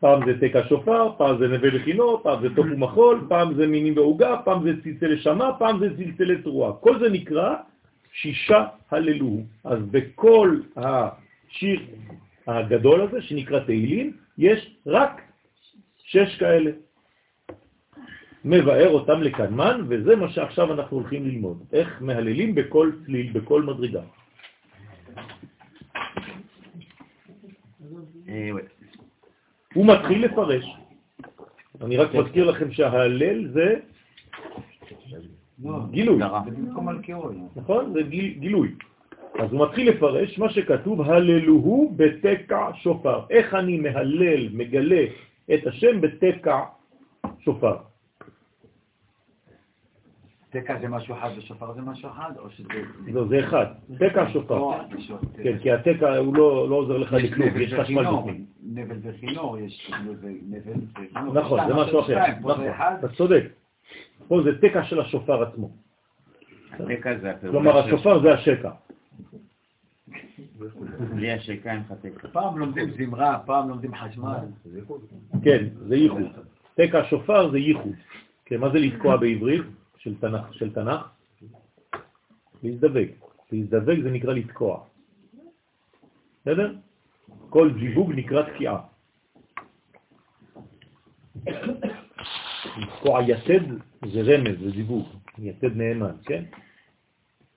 פעם 0.00 0.20
זה 0.26 0.40
תקע 0.40 0.62
שופר, 0.68 1.12
פעם 1.18 1.38
זה 1.38 1.48
נווה 1.48 1.70
לכינור, 1.70 2.20
פעם 2.22 2.42
זה 2.42 2.54
תוף 2.54 2.66
ומחול, 2.72 3.26
פעם 3.28 3.54
זה 3.54 3.66
מינים 3.66 3.96
ועוגה, 3.96 4.36
פעם 4.44 4.62
זה 4.62 4.82
צלצלי 4.82 5.18
שמע, 5.18 5.50
פעם 5.58 5.78
זה 5.78 5.96
צלצלי 5.96 6.42
תרועה. 6.42 6.72
כל 6.72 6.98
זה 6.98 7.08
נקרא 7.08 7.54
שישה 8.12 8.66
הללוהו. 8.90 9.42
אז 9.64 9.78
בכל 9.90 10.60
השיר 11.50 11.80
הגדול 12.46 13.00
הזה, 13.00 13.22
שנקרא 13.22 13.60
תהילים, 13.60 14.16
יש 14.38 14.76
רק 14.86 15.22
שש 15.98 16.36
כאלה. 16.38 16.70
מבאר 18.44 18.88
אותם 18.88 19.22
לקדמן, 19.22 19.80
וזה 19.88 20.16
מה 20.16 20.30
שעכשיו 20.30 20.72
אנחנו 20.72 20.96
הולכים 20.96 21.24
ללמוד. 21.26 21.62
איך 21.72 22.02
מהללים 22.02 22.54
בכל 22.54 22.90
צליל, 23.06 23.32
בכל 23.32 23.62
מדרגה. 23.62 24.00
הוא 29.74 29.86
מתחיל 29.86 30.24
לפרש. 30.24 30.64
אני 31.80 31.96
רק 31.96 32.14
מזכיר 32.14 32.50
לכם 32.50 32.72
שההלל 32.72 33.48
זה 33.52 33.74
גילוי, 35.90 36.18
זה 36.44 36.50
במקום 36.50 36.86
מלכיאור. 36.88 37.30
נכון? 37.56 37.92
זה 37.92 38.02
גיל- 38.02 38.38
גילוי. 38.38 38.74
אז 39.38 39.52
הוא 39.52 39.66
מתחיל 39.66 39.90
לפרש 39.90 40.38
מה 40.38 40.50
שכתוב, 40.50 41.02
הללוהו 41.02 41.94
בתקע 41.96 42.68
שופר. 42.74 43.20
איך 43.30 43.54
אני 43.54 43.76
מהלל, 43.76 44.48
מגלה 44.52 45.04
את 45.54 45.66
השם 45.66 46.00
בתקע 46.00 46.60
שופר. 47.38 47.76
תקע 50.50 50.78
זה 50.80 50.88
משהו 50.88 51.14
אחד 51.14 51.30
ושופר 51.36 51.72
זה 51.72 51.80
משהו 51.82 52.08
אחד, 52.08 52.30
או 52.38 52.50
שזה... 52.50 52.68
לא, 53.06 53.24
זה 53.28 53.40
אחד. 53.40 53.66
תקע 53.98 54.28
שופר. 54.32 54.70
כן, 55.42 55.58
כי 55.58 55.72
התקע 55.72 56.16
הוא 56.16 56.36
לא 56.36 56.68
לא 56.68 56.74
עוזר 56.74 56.98
לך 56.98 57.12
לכלום, 57.12 57.48
יש 57.56 57.74
חשמל 57.74 58.04
בפנים. 58.04 58.46
נבל 58.62 58.96
וכינור, 59.02 59.58
יש 59.58 59.92
נבל 60.04 60.62
וכינור. 60.94 61.34
נכון, 61.34 61.60
זה 61.68 61.74
משהו 61.74 62.00
אחר. 62.00 62.18
נכון. 62.40 62.64
אתה 62.98 63.08
צודק. 63.08 63.44
פה 64.28 64.42
זה 64.44 64.58
תקע 64.60 64.84
של 64.84 65.00
השופר 65.00 65.42
עצמו. 65.42 65.70
התקע 66.72 67.18
זה 67.18 67.32
כלומר, 67.40 67.78
השופר 67.78 68.22
זה 68.22 68.34
השקע. 68.34 68.70
בלי 71.14 71.30
אין 71.30 71.38
לך 71.80 71.92
תקע. 72.02 72.28
פעם 72.28 72.58
לומדים 72.58 72.90
זמרה, 72.90 73.38
פעם 73.46 73.68
לומדים 73.68 73.94
חשמל. 73.94 74.38
כן, 75.44 75.64
זה 75.86 75.96
ייחוד. 75.96 76.22
תקע 76.74 77.04
שופר 77.10 77.50
זה 77.50 77.58
ייחוד. 77.58 77.94
כן, 78.44 78.60
מה 78.60 78.70
זה 78.72 78.78
לתקוע 78.78 79.16
בעברית 79.16 79.62
של 79.96 80.14
תנ"ך? 80.20 80.54
של 80.54 80.72
תנ"ך? 80.74 81.08
להזדווג. 82.62 83.08
להזדווג 83.52 84.02
זה 84.02 84.10
נקרא 84.10 84.32
לתקוע. 84.32 84.84
בסדר? 86.40 86.74
כל 87.50 87.70
זיווג 87.80 88.12
נקרא 88.12 88.42
תקיעה. 88.42 88.80
לתקוע 92.76 93.22
יתד 93.22 93.64
זה 94.06 94.20
רמז, 94.20 94.60
זה 94.60 94.70
זיווג, 94.70 95.08
יתד 95.38 95.76
נאמן, 95.76 96.16
כן? 96.24 96.44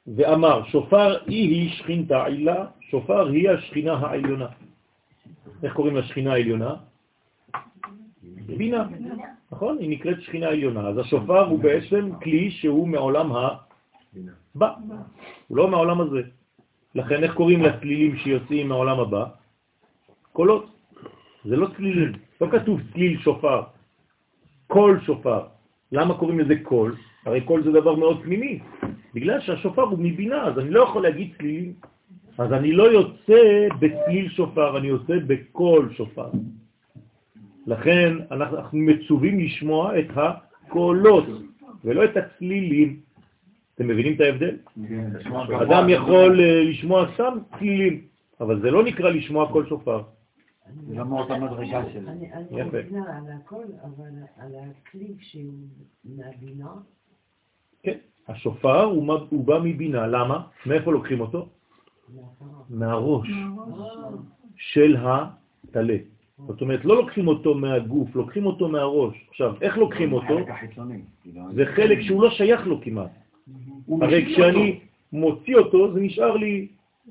ואמר, 0.08 0.64
שופר 0.64 1.18
היא 1.28 1.70
שכינתה 1.70 2.26
עילה, 2.26 2.66
שופר 2.90 3.28
היא 3.28 3.50
השכינה 3.50 3.94
העליונה. 3.94 4.48
איך 5.64 5.74
קוראים 5.74 5.96
לשכינה 5.96 6.34
העליונה? 6.34 6.76
בינה, 8.46 8.88
נכון? 9.52 9.78
היא 9.80 9.90
נקראת 9.90 10.22
שכינה 10.22 10.48
עליונה. 10.48 10.88
אז 10.88 10.98
השופר 10.98 11.46
הוא 11.46 11.60
בעצם 11.60 12.10
כלי 12.24 12.52
שהוא 12.52 12.88
מעולם 12.88 13.32
הבא, 13.32 14.74
הוא 15.48 15.58
לא 15.58 15.72
מהעולם 15.72 16.02
הזה. 16.02 16.22
לכן 16.96 17.24
איך 17.24 17.34
קוראים 17.34 17.62
לצלילים 17.62 18.18
שיוצאים 18.18 18.70
מהעולם 18.70 19.00
הבא? 19.00 19.26
קולות. 20.34 20.70
זה 21.46 21.56
לא 21.56 21.68
צלילים, 21.76 22.12
לא 22.42 22.48
כתוב 22.52 22.80
צליל 22.94 23.20
שופר, 23.20 23.62
קול 24.68 25.00
שופר. 25.06 25.46
למה 25.92 26.18
קוראים 26.18 26.40
לזה 26.40 26.56
קול? 26.64 26.96
הרי 27.26 27.42
קול 27.42 27.64
זה 27.64 27.72
דבר 27.72 27.96
מאוד 27.96 28.24
פנימי. 28.24 28.60
בגלל 29.14 29.40
שהשופר 29.40 29.82
הוא 29.82 30.00
מבינה, 30.00 30.44
אז 30.44 30.60
אני 30.60 30.70
לא 30.70 30.84
יכול 30.84 31.04
להגיד 31.04 31.34
צלילים. 31.38 31.74
אז 32.38 32.54
אני 32.54 32.72
לא 32.72 32.84
יוצא 32.84 33.68
בצליל 33.80 34.30
שופר, 34.30 34.78
אני 34.78 34.88
יוצא 34.88 35.14
בקול 35.28 35.94
שופר. 35.94 36.30
לכן 37.68 38.14
אנחנו, 38.32 38.58
אנחנו 38.58 38.78
מצווים 38.78 39.40
לשמוע 39.40 40.00
את 40.00 40.06
הקולות 40.16 41.26
ולא 41.84 42.06
את 42.06 42.18
הצלילים. 42.18 43.00
אתם 43.76 43.88
מבינים 43.88 44.14
את 44.16 44.22
ההבדל? 44.22 44.56
אדם 45.62 45.90
יכול 45.90 46.42
אה, 46.42 46.64
לשמוע 46.64 47.06
סתם 47.14 47.38
צלילים, 47.60 48.02
אבל 48.42 48.62
זה 48.62 48.72
לא 48.72 48.84
נקרא 48.84 49.10
לשמוע 49.10 49.52
קול 49.52 49.66
שופר. 49.70 50.02
זה 50.88 50.96
לא 50.96 51.06
מאותה 51.06 51.38
מדרגה 51.38 51.84
של... 51.94 52.08
אני. 52.10 52.30
מבינה 52.64 53.18
על 53.18 53.24
הכל, 53.42 53.64
אבל 53.84 54.12
על 54.38 54.52
הכלי 54.56 55.14
שהוא 55.20 55.54
מהבינה, 56.06 56.72
כן, 57.84 57.98
השופר 58.28 58.84
הוא, 58.84 59.14
הוא 59.30 59.46
בא 59.46 59.60
מבינה, 59.64 60.08
למה? 60.08 60.42
מאיפה 60.66 60.92
לוקחים 60.92 61.22
אותו? 61.22 61.48
מהראש 62.70 63.28
של 64.58 64.96
הטלה. 65.00 65.98
זאת 66.48 66.62
אומרת, 66.62 66.86
לא 66.86 66.96
לוקחים 66.96 67.28
אותו 67.28 67.56
מהגוף, 67.56 68.16
לוקחים 68.16 68.46
אותו 68.46 68.68
מהראש. 68.68 69.26
עכשיו, 69.30 69.56
איך 69.62 69.78
לוקחים 69.78 70.14
אותו? 70.14 70.40
זה 71.54 71.66
חלק 71.66 72.02
שהוא 72.02 72.24
לא 72.24 72.30
שייך 72.30 72.68
לו 72.68 72.82
כמעט. 72.82 73.12
הרי 74.02 74.26
כשאני 74.26 74.80
מוציא 75.14 75.56
אותו, 75.56 75.94
זה 75.94 76.00
נשאר 76.00 76.38
לי 76.38 76.68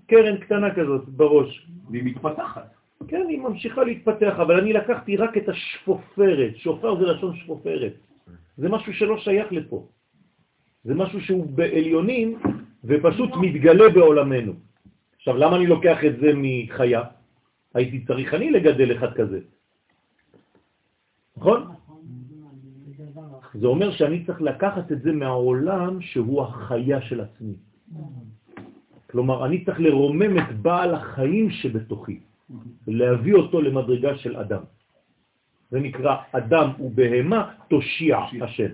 קרן 0.07 0.37
קטנה 0.37 0.75
כזאת 0.75 1.09
בראש. 1.09 1.66
והיא 1.91 2.05
מתפתחת. 2.05 2.75
כן, 3.09 3.27
היא 3.29 3.41
ממשיכה 3.41 3.85
להתפתח, 3.85 4.35
אבל 4.39 4.61
אני 4.61 4.73
לקחתי 4.73 5.16
רק 5.16 5.37
את 5.37 5.49
השפופרת. 5.49 6.57
שופר 6.57 6.97
זה 6.97 7.07
לשון 7.07 7.37
שפופרת. 7.37 7.93
זה 8.57 8.68
משהו 8.68 8.95
שלא 8.95 9.18
שייך 9.18 9.53
לפה. 9.53 9.87
זה 10.85 10.95
משהו 10.95 11.20
שהוא 11.20 11.47
בעליונים 11.47 12.39
ופשוט 12.85 13.30
מתגלה 13.41 13.89
בעולמנו. 13.89 14.53
עכשיו, 15.16 15.37
למה 15.37 15.57
אני 15.57 15.66
לוקח 15.66 16.05
את 16.05 16.16
זה 16.20 16.30
מחיה? 16.37 17.03
הייתי 17.74 18.05
צריך 18.05 18.35
אני 18.35 18.51
לגדל 18.51 18.97
אחד 18.97 19.14
כזה. 19.14 19.41
נכון? 21.37 21.61
זה 23.55 23.66
אומר 23.66 23.91
שאני 23.93 24.24
צריך 24.24 24.43
לקחת 24.43 24.93
את 24.93 25.03
זה 25.03 25.12
מהעולם 25.12 26.01
שהוא 26.01 26.43
החיה 26.43 27.01
של 27.03 27.20
עצמי. 27.20 27.55
כלומר, 29.11 29.47
אני 29.47 29.64
צריך 29.64 29.80
לרומם 29.80 30.39
את 30.39 30.57
בעל 30.62 30.95
החיים 30.95 31.51
שבתוכי, 31.51 32.20
להביא 32.89 33.35
אותו 33.35 33.61
למדרגה 33.61 34.16
של 34.16 34.37
אדם. 34.37 34.62
זה 35.70 35.80
נקרא 35.80 36.16
אדם 36.33 36.68
ובהמה 36.80 37.41
תושיע 37.68 38.18
השם. 38.41 38.72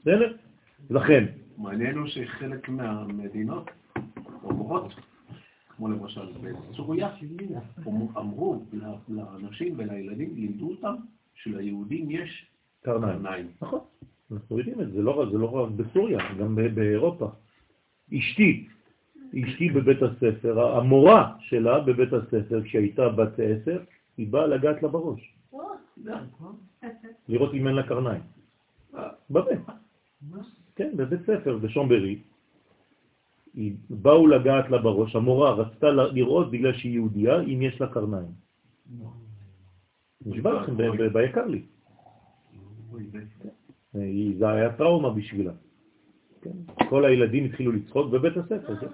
בסדר? 0.00 0.43
לכן, 0.90 1.24
מעניין 1.58 1.98
הוא 1.98 2.06
שחלק 2.06 2.68
מהמדינות 2.68 3.70
אומרות, 4.44 4.94
כמו 5.76 5.88
למשל 5.88 6.32
בסוריה, 6.70 7.10
אמרו 8.16 8.62
לאנשים 9.08 9.74
ולילדים, 9.76 10.34
לימדו 10.34 10.70
אותם 10.70 10.94
שליהודים 11.34 12.10
יש 12.10 12.46
קרניים. 12.82 13.48
נכון, 13.62 13.80
אנחנו 14.32 14.58
יודעים 14.58 14.80
את 14.80 14.92
זה, 14.92 15.02
לא, 15.02 15.26
זה 15.32 15.38
לא 15.38 15.46
רק 15.54 15.70
בסוריה, 15.70 16.18
גם 16.40 16.56
ב- 16.56 16.74
באירופה. 16.74 17.30
אשתי, 18.18 18.68
אשתי 19.30 19.70
בבית 19.70 20.02
הספר, 20.02 20.76
המורה 20.76 21.32
שלה 21.40 21.80
בבית 21.80 22.12
הספר, 22.12 22.62
כשהייתה 22.64 23.08
בת 23.08 23.32
עשר, 23.38 23.82
היא 24.16 24.28
באה 24.32 24.46
לגעת 24.46 24.82
לה 24.82 24.88
בראש, 24.88 25.34
לראות 27.28 27.54
אם 27.54 27.68
אין 27.68 27.74
לה 27.74 27.82
קרניים. 27.82 28.22
באמת. 29.30 29.58
כן, 30.76 30.90
בבית 30.96 31.20
ספר, 31.22 31.58
בשומברי, 31.58 32.18
באו 33.90 34.26
לגעת 34.26 34.70
לה 34.70 34.78
בראש, 34.78 35.16
המורה 35.16 35.50
רצתה 35.50 35.90
לראות 35.90 36.50
בגלל 36.50 36.72
שהיא 36.72 36.92
יהודייה, 36.92 37.40
אם 37.40 37.62
יש 37.62 37.80
לה 37.80 37.86
קרניים. 37.86 38.32
נשבע 40.26 40.52
לכם 40.52 40.76
ביקר 41.12 41.46
לי. 41.46 41.62
זה 44.38 44.48
היה 44.48 44.76
טראומה 44.76 45.10
בשבילה. 45.10 45.52
כן? 46.42 46.86
כל 46.88 47.04
הילדים 47.04 47.44
התחילו 47.44 47.72
לצחוק 47.72 48.10
בבית 48.10 48.36
הספר, 48.36 48.76
כן? 48.76 48.88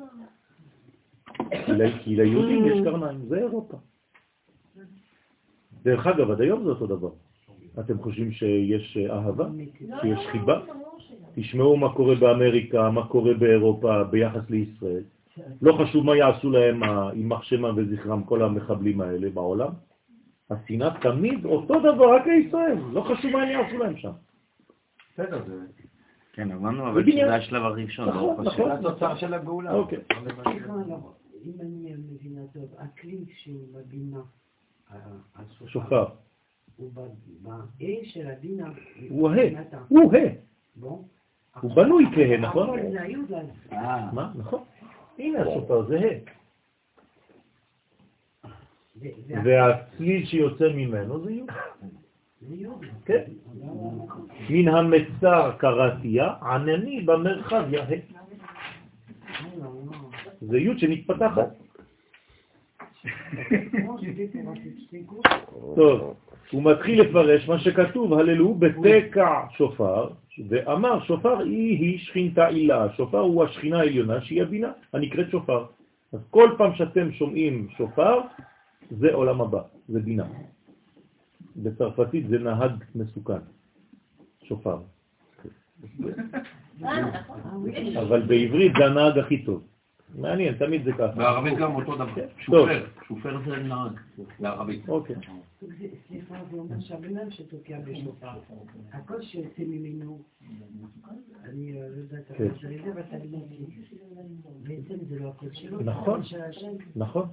כי 2.05 2.17
ליהודים 2.17 2.67
יש 2.67 2.79
קרניים, 2.85 3.27
זה 3.29 3.39
אירופה. 3.39 3.77
דרך 5.83 6.07
אגב, 6.07 6.31
עד 6.31 6.41
היום 6.41 6.65
זה 6.65 6.71
אותו 6.71 6.87
דבר. 6.87 7.11
אתם 7.79 7.99
חושבים 7.99 8.33
שיש 8.33 8.97
אהבה? 9.11 9.49
שיש 10.01 10.27
חיבה? 10.33 10.61
תשמעו 11.35 11.77
מה 11.77 11.95
קורה 11.95 12.15
באמריקה, 12.15 12.91
מה 12.91 13.07
קורה 13.09 13.35
באירופה 13.35 14.05
ביחס 14.05 14.51
לישראל. 14.51 15.03
לא 15.63 15.79
חשוב 15.83 16.07
מה 16.07 16.17
יעשו 16.17 16.51
להם, 16.51 16.83
יימח 17.15 17.43
שמם 17.43 17.75
וזכרם, 17.77 18.25
כל 18.25 18.43
המחבלים 18.43 19.01
האלה 19.01 19.31
בעולם. 19.31 19.71
השנאה 20.51 21.01
תמיד 21.01 21.45
אותו 21.45 21.75
דבר, 21.81 22.15
רק 22.15 22.27
לישראל. 22.27 22.79
לא 22.93 23.01
חשוב 23.01 23.31
מה 23.31 23.43
הם 23.43 23.49
יעשו 23.49 23.79
להם 23.79 23.97
שם. 23.97 24.13
בסדר, 25.15 25.43
זה 25.47 25.55
כן, 26.33 26.51
הבנו, 26.51 26.89
אבל. 26.89 27.11
שזה 27.11 27.35
השלב 27.35 27.63
הראשון, 27.63 28.09
לא 28.09 28.15
נכון, 28.15 28.37
חושב. 28.37 28.63
נכון. 28.63 28.83
זה 28.83 28.89
התוצר 28.89 29.17
של 29.17 29.35
הגאולה. 29.35 29.73
אוקיי. 29.73 29.99
לא, 30.27 30.97
אם 31.45 31.53
אני 31.61 31.95
מבינה 32.13 32.41
טוב, 32.53 32.75
הכלי 32.79 33.25
שהוא 33.29 33.67
בבינה, 33.73 34.21
השופר, 35.37 35.67
שופר. 35.67 36.05
הוא 36.81 36.91
הבינה, 38.33 38.65
הוא 39.09 39.31
ה. 39.31 39.33
מבחינת 39.35 39.75
ה- 39.75 39.79
הוא 39.89 40.15
ה. 40.15 40.19
בוא. 40.77 41.03
הוא 41.61 41.75
בנוי 41.75 42.05
כהה, 42.15 42.37
נכון? 42.37 42.79
אה, 43.73 44.13
מה? 44.13 44.33
נכון. 44.37 44.63
הנה 45.19 45.41
השופר, 45.43 45.87
זה 45.87 45.99
ה. 45.99 46.09
והצליל 49.45 50.27
שיוצא 50.27 50.69
ממנו 50.75 51.25
זה 51.25 51.33
י'. 51.33 51.43
זה 52.49 52.55
יוד. 52.55 52.85
כן. 53.05 53.23
מן 54.51 54.69
המצר 54.69 55.53
קראתיה, 55.59 56.35
ענני 56.43 57.01
במרחב 57.01 57.65
יהה. 57.73 57.97
זה 60.41 60.59
י' 60.59 60.79
שמתפתחת. 60.79 61.21
כמו 61.29 61.29
שדיברתי 61.29 61.39
פה, 61.39 61.39
רק 61.39 61.59
תפסיקו. 61.59 62.90
טוב, 65.77 66.15
הוא 66.51 66.63
מתחיל 66.63 67.01
לפרש 67.01 67.49
מה 67.49 67.59
שכתוב, 67.59 68.15
הללו 68.15 68.55
בתקע 68.55 69.47
שופר, 69.57 70.09
ואמר 70.49 71.05
שופר 71.05 71.39
היא 71.39 71.79
היא 71.79 71.99
שכינתה 71.99 72.47
עילה, 72.47 72.93
שופר 72.97 73.19
הוא 73.19 73.45
השכינה 73.45 73.79
העליונה 73.79 74.21
שהיא 74.21 74.43
הבינה, 74.43 74.73
הנקראת 74.93 75.31
שופר. 75.31 75.65
אז 76.13 76.21
כל 76.31 76.51
פעם 76.59 76.75
שאתם 76.75 77.13
שומעים 77.13 77.69
שופר, 77.77 78.21
זה 78.91 79.13
עולם 79.13 79.41
הבא, 79.41 79.63
זה 79.89 80.01
בינה. 80.01 80.27
בצרפתית 81.57 82.29
זה 82.29 82.39
נהג 82.39 82.73
מסוכן, 82.95 83.43
שופר. 84.45 84.79
אבל 88.01 88.23
בעברית 88.23 88.73
זה 88.79 88.85
הנהג 88.87 89.19
הכי 89.19 89.43
טוב. 89.43 89.63
מעניין, 90.15 90.55
תמיד 90.55 90.85
זה 90.85 90.93
ככה. 90.93 91.07
בערבית 91.07 91.59
גם 91.59 91.75
אותו 91.75 91.95
דבר. 91.95 92.07
טוב. 92.15 92.29
שופר, 92.39 92.87
שופר 93.09 93.39
זה 93.47 93.57
נהג, 93.57 93.93
בערבית. 94.41 94.89
אוקיי. 94.89 95.17
זה- 95.61 95.87
סליחה, 96.09 96.35
זה 96.51 96.57
אומר 96.57 96.81
שהבן 96.81 97.17
אדם 97.17 97.31
שתוקע 97.31 97.79
בשופר, 97.81 98.29
הכל 98.93 99.23
שיוצא 99.23 99.63
ממנו, 99.67 100.23
אני 101.45 101.73
אה, 101.73 101.89
לא 101.89 101.97
יודעת 101.97 102.29
כן. 102.37 102.45
איך 102.45 102.53
זה 102.63 102.69
לזה, 102.69 102.93
אבל 102.93 103.03
תגיד 103.03 103.31
לי, 103.31 103.39
בעצם 104.63 105.05
זה 105.09 105.19
לא 105.19 105.29
הכל 105.29 105.47
שלו, 105.53 105.79
זה 105.79 105.85
נכון. 105.85 106.21
נכון. 106.97 107.29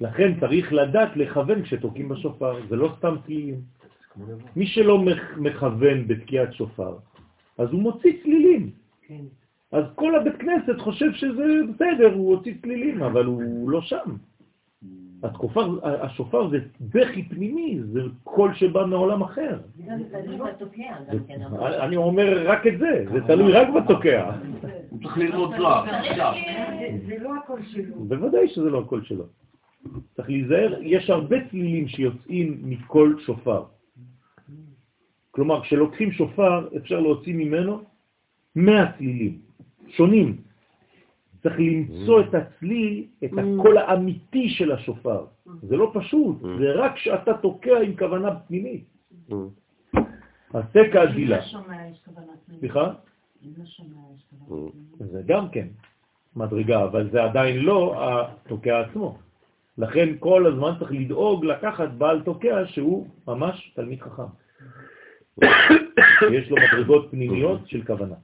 לכן 0.00 0.40
צריך 0.40 0.72
לדעת 0.72 1.16
לכוון 1.16 1.62
כשתוקעים 1.62 2.08
בשופר, 2.08 2.66
זה 2.68 2.76
לא 2.76 2.94
סתם 2.98 3.14
צלילים. 3.26 3.60
מי 4.56 4.66
שלא 4.66 5.04
מכוון 5.36 6.08
בתקיעת 6.08 6.52
שופר, 6.54 6.96
אז 7.58 7.68
הוא 7.72 7.82
מוציא 7.82 8.12
צלילים. 8.22 8.70
אז 9.72 9.84
כל 9.94 10.14
הבית 10.16 10.36
כנסת 10.36 10.78
חושב 10.78 11.12
שזה 11.12 11.44
בסדר, 11.74 12.14
הוא 12.14 12.36
הוציא 12.36 12.54
צלילים, 12.62 13.02
אבל 13.02 13.24
הוא 13.24 13.70
לא 13.70 13.80
שם. 13.80 14.16
התקופר, 15.22 15.78
השופר 16.02 16.48
זה 16.50 16.58
בכי 16.80 17.22
פנימי, 17.22 17.78
זה 17.92 18.00
קול 18.24 18.54
שבא 18.54 18.84
מעולם 18.86 19.22
אחר. 19.22 19.58
אני 21.80 21.96
אומר 21.96 22.48
רק 22.48 22.66
את 22.66 22.78
זה, 22.78 23.04
זה 23.12 23.20
תלוי 23.26 23.52
רק 23.52 23.68
בתוקע. 23.68 24.32
הוא 24.90 24.98
צריך 25.02 25.18
ללמוד 25.18 25.50
זוהר. 25.58 25.84
זה- 27.06 27.18
לא 27.18 27.30
הכל 27.44 27.58
שלו. 27.62 27.94
בוודאי 28.04 28.48
שזה 28.48 28.70
לא 28.70 28.80
הקול 28.80 29.04
שלו. 29.04 29.24
צריך 30.16 30.28
להיזהר, 30.28 30.74
יש 30.80 31.10
הרבה 31.10 31.36
צלילים 31.50 31.88
שיוצאים 31.88 32.60
מכל 32.62 33.14
שופר. 33.26 33.62
כלומר, 35.30 35.60
כשלוקחים 35.62 36.12
שופר, 36.12 36.68
אפשר 36.76 37.00
להוציא 37.00 37.34
ממנו 37.34 37.80
100 38.56 38.92
צלילים, 38.98 39.38
שונים. 39.90 40.36
צריך 41.42 41.54
למצוא 41.58 42.20
את 42.20 42.34
הצליל, 42.34 43.04
את 43.24 43.30
הקול 43.32 43.78
האמיתי 43.78 44.48
של 44.48 44.72
השופר. 44.72 45.24
זה 45.62 45.76
לא 45.76 45.90
פשוט, 45.94 46.36
זה 46.58 46.72
רק 46.74 46.94
כשאתה 46.94 47.34
תוקע 47.34 47.78
עם 47.78 47.96
כוונה 47.96 48.34
פנימית. 48.34 48.84
אז 50.54 50.64
תקע 50.72 51.02
הדילה. 51.02 51.38
סליחה? 52.58 52.92
זה 54.98 55.22
גם 55.26 55.48
כן 55.48 55.66
מדרגה, 56.36 56.84
אבל 56.84 57.10
זה 57.10 57.24
עדיין 57.24 57.56
לא 57.56 57.94
התוקע 57.98 58.80
עצמו. 58.80 59.18
לכן 59.78 60.08
כל 60.18 60.46
הזמן 60.46 60.72
צריך 60.78 60.92
לדאוג 60.92 61.44
לקחת 61.44 61.88
בעל 61.88 62.22
תוקע 62.22 62.66
שהוא 62.66 63.06
ממש 63.28 63.72
תלמיד 63.74 64.00
חכם. 64.00 64.30
יש 66.36 66.50
לו 66.50 66.56
מדרגות 66.56 67.10
פנימיות 67.10 67.68
של 67.68 67.84
כוונה. 67.84 68.14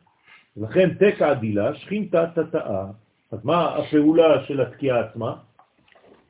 לכן 0.57 0.95
תקע 0.95 1.35
דילה, 1.35 1.75
שכינתה 1.75 2.27
תתאה. 2.35 2.87
אז 3.33 3.45
מה 3.45 3.77
הפעולה 3.77 4.45
של 4.45 4.61
התקיעה 4.61 5.01
עצמה? 5.01 5.37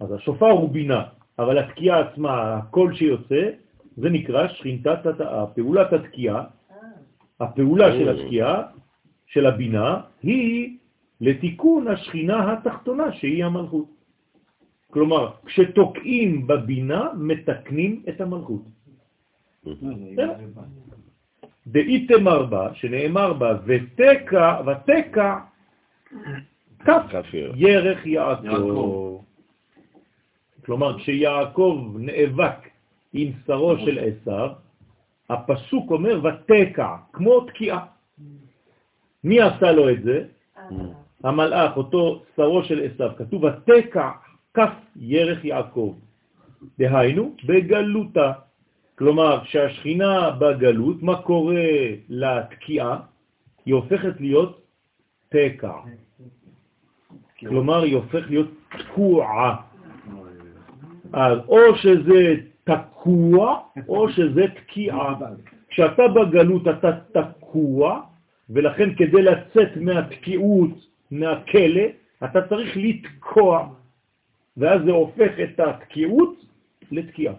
אז 0.01 0.12
השופר 0.12 0.51
הוא 0.51 0.70
בינה, 0.70 1.05
אבל 1.39 1.59
התקיעה 1.59 2.01
עצמה, 2.01 2.55
הקול 2.55 2.95
שיוצא, 2.95 3.51
זה 3.97 4.09
נקרא 4.11 4.49
שכינתה 4.49 4.97
תתאה. 4.97 5.47
פעולת 5.47 5.93
התקיעה, 5.93 6.45
הפעולה 7.41 7.93
של 7.93 8.09
התקיעה, 8.09 8.62
של 9.27 9.47
הבינה, 9.47 10.01
היא 10.22 10.79
לתיקון 11.20 11.89
השכינה 11.89 12.53
התחתונה, 12.53 13.12
שהיא 13.12 13.45
המלכות. 13.45 13.89
כלומר, 14.91 15.31
כשתוקעים 15.45 16.47
בבינה, 16.47 17.09
מתקנים 17.16 18.03
את 18.09 18.20
המלכות. 18.20 18.62
דאיתמר 21.67 22.43
בה, 22.43 22.75
שנאמר 22.75 23.33
בה, 23.33 23.57
ותקע, 23.64 24.61
ותקע, 24.67 25.39
כף. 26.85 27.03
ירך 27.55 28.07
יעקב. 28.07 28.45
יעקב. 28.45 29.21
כלומר, 30.64 30.99
כשיעקב 30.99 31.95
נאבק 31.99 32.69
עם 33.12 33.33
שרו 33.47 33.79
של 33.79 33.99
עשיו, 33.99 34.51
הפסוק 35.31 35.91
אומר 35.91 36.21
ותקע, 36.25 36.97
כמו 37.12 37.41
תקיעה. 37.41 37.85
מי 39.25 39.41
עשה 39.41 39.73
לו 39.73 39.91
את 39.91 40.03
זה? 40.03 40.25
המלאך, 41.25 41.77
אותו 41.77 42.23
שרו 42.37 42.64
של 42.64 42.87
עשיו, 42.87 43.11
כתוב 43.17 43.45
ותקע 43.45 44.11
כף 44.55 44.73
ירך 44.97 45.45
יעקב. 45.45 45.95
דהיינו, 46.79 47.35
בגלותה. 47.45 48.33
כלומר, 48.99 49.45
כשהשכינה 49.45 50.31
בגלות, 50.31 51.03
מה 51.03 51.23
קורה 51.23 51.65
לתקיעה? 52.09 52.99
היא 53.67 53.75
הופכת 53.75 54.21
להיות 54.21 54.63
תקע. 55.29 55.73
כלומר, 57.39 57.83
היא 57.83 57.97
הופכת 57.97 58.31
להיות 58.31 58.51
תקועה. 58.79 59.57
אז 61.13 61.39
או 61.49 61.77
שזה 61.77 62.35
תקוע, 62.65 63.61
או 63.89 64.09
שזה 64.11 64.45
תקיעה. 64.55 65.15
כשאתה 65.69 66.03
בגלות 66.09 66.69
אתה 66.69 66.91
תקוע, 67.13 68.01
ולכן 68.51 68.95
כדי 68.95 69.23
לצאת 69.23 69.77
מהתקיעות, 69.77 70.71
מהכלא, 71.11 71.87
אתה 72.25 72.49
צריך 72.49 72.77
לתקוע, 72.77 73.69
ואז 74.57 74.81
זה 74.85 74.91
הופך 74.91 75.33
את 75.45 75.61
התקיעות 75.61 76.35
לתקיעה. 76.91 77.35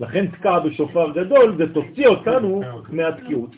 לכן 0.00 0.26
תקע 0.26 0.58
בשופר 0.58 1.12
גדול, 1.12 1.56
זה 1.56 1.74
תוציא 1.74 2.06
אותנו 2.06 2.60
מהתקיעות. 2.88 3.50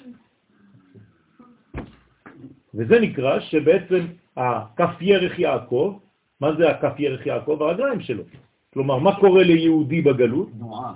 וזה 2.75 3.01
נקרא 3.01 3.41
שבעצם 3.41 4.07
הכף 4.37 4.95
ירך 5.01 5.39
יעקב, 5.39 5.99
מה 6.41 6.57
זה 6.59 6.71
הכף 6.71 6.95
ירך 6.99 7.27
יעקב? 7.27 7.59
הרגליים 7.61 8.01
שלו. 8.01 8.25
כלומר, 8.73 8.99
מה 8.99 9.21
קורה 9.21 9.43
ליהודי 9.43 10.01
בגלות? 10.03 10.49
תנועה. 10.51 10.95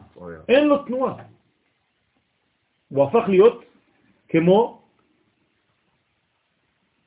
אין 0.48 0.68
לו 0.68 0.78
תנועה. 0.82 1.14
הוא 2.88 3.04
הפך 3.04 3.24
להיות 3.28 3.64
כמו, 4.28 4.82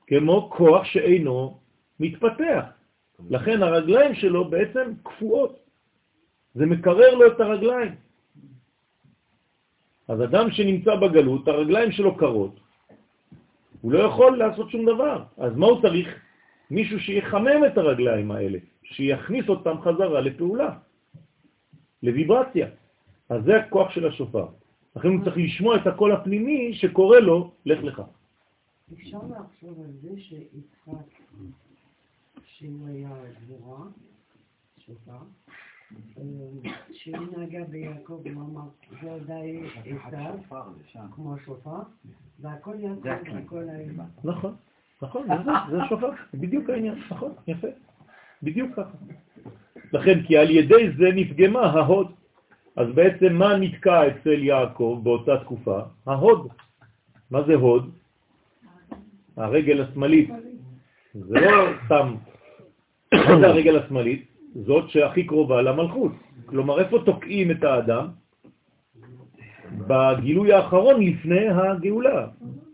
כמו 0.08 0.50
כוח 0.52 0.84
שאינו 0.86 1.60
מתפתח. 2.00 2.66
לכן 3.30 3.64
הרגליים 3.64 4.16
שלו 4.16 4.50
בעצם 4.50 4.94
קפואות. 5.04 5.60
זה 6.56 6.66
מקרר 6.66 7.16
לו 7.16 7.28
את 7.28 7.40
הרגליים. 7.40 7.96
אז 10.08 10.24
אדם 10.24 10.52
שנמצא 10.52 10.96
בגלות, 10.96 11.48
הרגליים 11.48 11.92
שלו 11.92 12.18
קרות, 12.18 12.60
הוא 13.82 13.92
לא 13.92 14.00
יכול 14.00 14.38
לעשות 14.38 14.70
שום 14.70 14.86
דבר. 14.86 15.24
אז 15.38 15.56
מה 15.56 15.66
הוא 15.66 15.82
צריך? 15.82 16.08
מישהו 16.72 17.00
שיחמם 17.00 17.66
את 17.68 17.78
הרגליים 17.78 18.32
האלה, 18.32 18.60
שיכניס 18.84 19.50
אותם 19.50 19.82
חזרה 19.82 20.22
לפעולה, 20.22 20.70
לוויברציה. 22.04 22.68
אז 23.30 23.44
זה 23.44 23.58
הכוח 23.58 23.92
של 23.92 24.08
השופר. 24.08 24.48
לכן 24.96 25.08
הוא 25.08 25.24
צריך 25.24 25.38
לשמוע 25.38 25.76
את 25.76 25.88
הקול 25.88 26.12
הפנימי 26.12 26.74
שקורא 26.74 27.20
לו, 27.20 27.52
לך 27.66 27.84
לך. 27.84 28.02
אפשר 28.94 29.18
לחשוב 29.18 29.80
על 29.80 29.92
זה 30.02 30.22
שיצחק, 30.22 31.08
שהוא 32.46 32.88
היה 32.88 33.10
דבורה, 33.48 33.86
שופר, 34.86 35.24
שהוא 36.92 37.18
נגע 37.38 37.64
ביעקב, 37.64 38.22
הוא 38.34 38.44
אמר, 38.44 38.62
זה 39.02 39.12
עדיין 39.14 39.66
עשיו, 40.08 40.34
כמו 41.16 41.36
שופר, 41.46 41.82
והכל 42.40 42.76
יעקב, 42.80 43.36
הכל 43.46 43.64
היה. 43.70 43.92
נכון, 44.24 44.56
נכון, 45.02 45.28
זה, 45.28 45.52
זה 45.72 45.84
השופר, 45.84 46.10
בדיוק 46.34 46.70
העניין, 46.70 46.96
נכון, 47.12 47.32
יפה, 47.48 47.68
בדיוק 48.44 48.72
ככה. 48.76 48.98
לכן, 49.94 50.24
כי 50.24 50.38
על 50.38 50.50
ידי 50.50 50.92
זה 50.98 51.10
נפגמה 51.16 51.60
ההוד. 51.60 52.12
אז 52.76 52.88
בעצם 52.96 53.34
מה 53.34 53.58
נתקע 53.58 54.08
אצל 54.08 54.44
יעקב 54.44 55.00
באותה 55.04 55.38
תקופה? 55.38 55.80
ההוד. 56.08 56.48
מה 57.32 57.44
זה 57.44 57.54
הוד? 57.54 57.92
הרגל 59.38 59.82
השמאלית. 59.82 60.30
זה 61.14 61.40
לא 61.40 61.70
סתם, 61.86 62.16
מה 63.14 63.40
זה 63.40 63.48
הרגל 63.48 63.80
השמאלית? 63.80 64.31
זאת 64.56 64.90
שהכי 64.90 65.24
קרובה 65.24 65.62
למלכות. 65.62 66.12
כלומר, 66.46 66.80
איפה 66.80 66.98
תוקעים 67.06 67.52
את 67.52 67.64
האדם? 67.64 68.08
בגילוי 69.88 70.54
האחרון 70.54 71.04
לפני 71.04 71.48
הגאולה. 71.48 72.28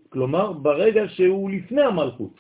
כלומר, 0.10 0.54
ברגע 0.54 1.04
שהוא 1.08 1.50
לפני 1.50 1.82
המלכות. 1.82 2.34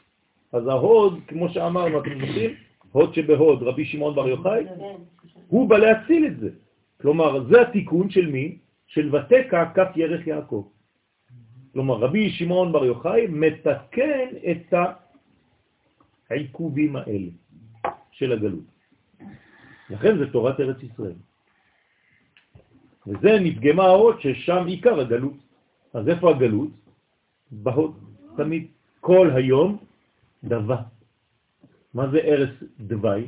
אז 0.54 0.68
ההוד, 0.68 1.20
כמו 1.28 1.50
שאמרנו, 1.50 2.00
אתם 2.00 2.20
זוכרים? 2.20 2.52
הוד 2.92 3.14
שבהוד, 3.14 3.64
רבי 3.64 3.86
שמעון 3.86 4.16
בר 4.16 4.28
יוחאי, 4.28 4.64
הוא 5.48 5.70
בא 5.70 5.78
להציל 5.78 6.26
את 6.26 6.40
זה. 6.40 6.50
כלומר, 7.02 7.44
זה 7.44 7.62
התיקון 7.62 8.10
של 8.10 8.32
מי? 8.32 8.58
של 8.88 9.16
ותקע 9.16 9.66
כף 9.76 9.92
ירך 9.96 10.28
יעקב. 10.28 10.68
כלומר, 11.74 11.96
רבי 11.96 12.30
שמעון 12.30 12.72
בר 12.72 12.86
יוחאי 12.86 13.28
מתקן 13.30 14.28
את 14.52 14.74
העיכובים 16.30 16.96
האלה 16.96 17.32
של 18.12 18.32
הגלות. 18.32 18.77
לכן 19.90 20.18
זה 20.18 20.32
תורת 20.32 20.60
ארץ 20.60 20.84
ישראל. 20.84 21.16
וזה 23.08 23.40
נפגמה 23.40 23.84
ההוד 23.84 24.16
ששם 24.22 24.66
עיקר 24.68 25.00
הגלות. 25.00 25.38
אז 25.94 26.10
איפה 26.10 26.36
הגלות? 26.36 26.70
בהוד. 27.52 27.94
תמיד 28.38 28.68
כל 29.00 29.32
היום 29.36 29.78
דבה. 30.44 30.82
מה 31.94 32.10
זה 32.12 32.18
ארץ 32.18 32.54
דווי? 32.80 33.28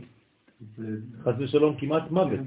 חס 1.23 1.35
ושלום 1.37 1.77
כמעט 1.79 2.11
מוות. 2.11 2.39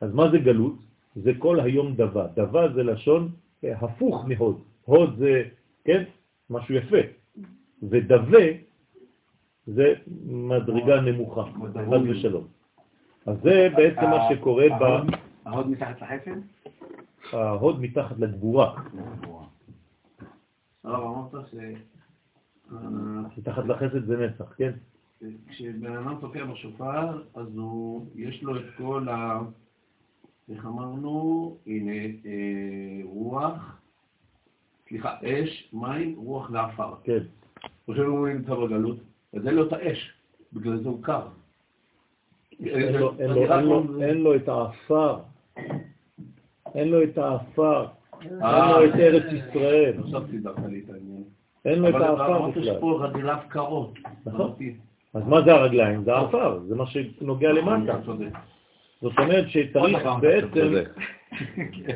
אז 0.00 0.14
מה 0.14 0.30
זה 0.30 0.38
גלות? 0.38 0.74
זה 1.16 1.32
כל 1.38 1.60
היום 1.60 1.96
דבה. 1.96 2.26
דבה 2.36 2.72
זה 2.74 2.82
לשון 2.82 3.30
אה, 3.64 3.78
הפוך 3.80 4.24
מהוד. 4.28 4.60
הוד 4.84 5.16
זה, 5.18 5.42
כן, 5.84 6.04
משהו 6.50 6.74
יפה. 6.74 7.02
ודווה 7.82 8.46
זה 9.66 9.94
מדרגה 10.26 11.00
נמוכה, 11.00 11.44
חד 11.72 12.02
ושלום. 12.08 12.55
אז 13.26 13.36
זה 13.42 13.68
בעצם 13.76 14.00
מה 14.00 14.28
שקורה 14.30 14.66
ב... 14.80 14.82
ההוד 15.46 15.70
מתחת 15.70 16.02
לחפן? 16.02 16.40
ההוד 17.32 17.80
מתחת 17.80 18.18
לגבורה. 18.18 18.82
הרב 20.84 21.02
אמרת 21.02 21.48
ש... 21.50 21.54
מתחת 23.38 23.64
לחסד 23.64 24.06
זה 24.06 24.16
נצח, 24.16 24.54
כן? 24.56 24.72
כשבן 25.48 25.96
אדם 25.96 26.16
תוקע 26.20 26.44
בשופר, 26.44 27.22
אז 27.34 27.56
הוא, 27.56 28.06
יש 28.14 28.42
לו 28.42 28.56
את 28.56 28.64
כל 28.76 29.08
ה... 29.08 29.40
איך 30.52 30.66
אמרנו? 30.66 31.56
הנה, 31.66 31.92
אה, 31.92 33.00
רוח, 33.04 33.80
סליחה, 34.88 35.16
אש, 35.24 35.70
מים, 35.72 36.14
רוח 36.16 36.50
ועפר. 36.52 36.94
כן. 37.04 37.18
חושב 37.86 38.02
הוא 38.02 38.28
נמצא 38.28 38.54
בגלות, 38.54 38.96
אז 39.36 39.46
אין 39.46 39.54
לו 39.54 39.66
את 39.66 39.72
האש, 39.72 40.12
בגלל 40.52 40.82
זה 40.82 40.88
הוא 40.88 41.02
קר. 41.02 41.28
אין 42.64 42.94
לו- 42.94 44.34
את 44.36 44.48
האפר. 44.48 45.18
אין 46.74 46.88
לו 46.88 47.02
את 47.02 47.18
האפר. 47.18 47.86
אין 48.22 48.28
לו 48.28 48.84
את 48.84 48.94
ארץ 48.94 49.24
ישראל. 49.32 49.92
עכשיו 50.04 50.22
סידרת 50.30 50.58
לי 50.68 50.82
את 50.84 50.90
העניין. 50.90 51.22
אין 51.64 51.78
לו 51.78 51.88
את 51.88 51.94
אבל 51.94 52.04
אמרת 52.04 52.50
בכלל. 52.50 52.64
שפה 52.78 52.98
רגליו 53.02 53.38
קרות. 53.48 53.98
נכון. 54.26 54.52
אז 55.14 55.22
מה 55.26 55.42
זה 55.44 55.52
הרגליים? 55.52 56.04
זה 56.04 56.14
האפר, 56.16 56.58
זה 56.68 56.74
מה 56.74 56.84
שנוגע 56.86 57.52
למטה. 57.52 57.92
אתה 57.94 58.04
צודק. 58.04 58.28
זאת 59.02 59.12
אומרת 59.18 59.48
שצריך 59.48 60.00
אתה 60.00 60.14
בעצם. 60.20 60.72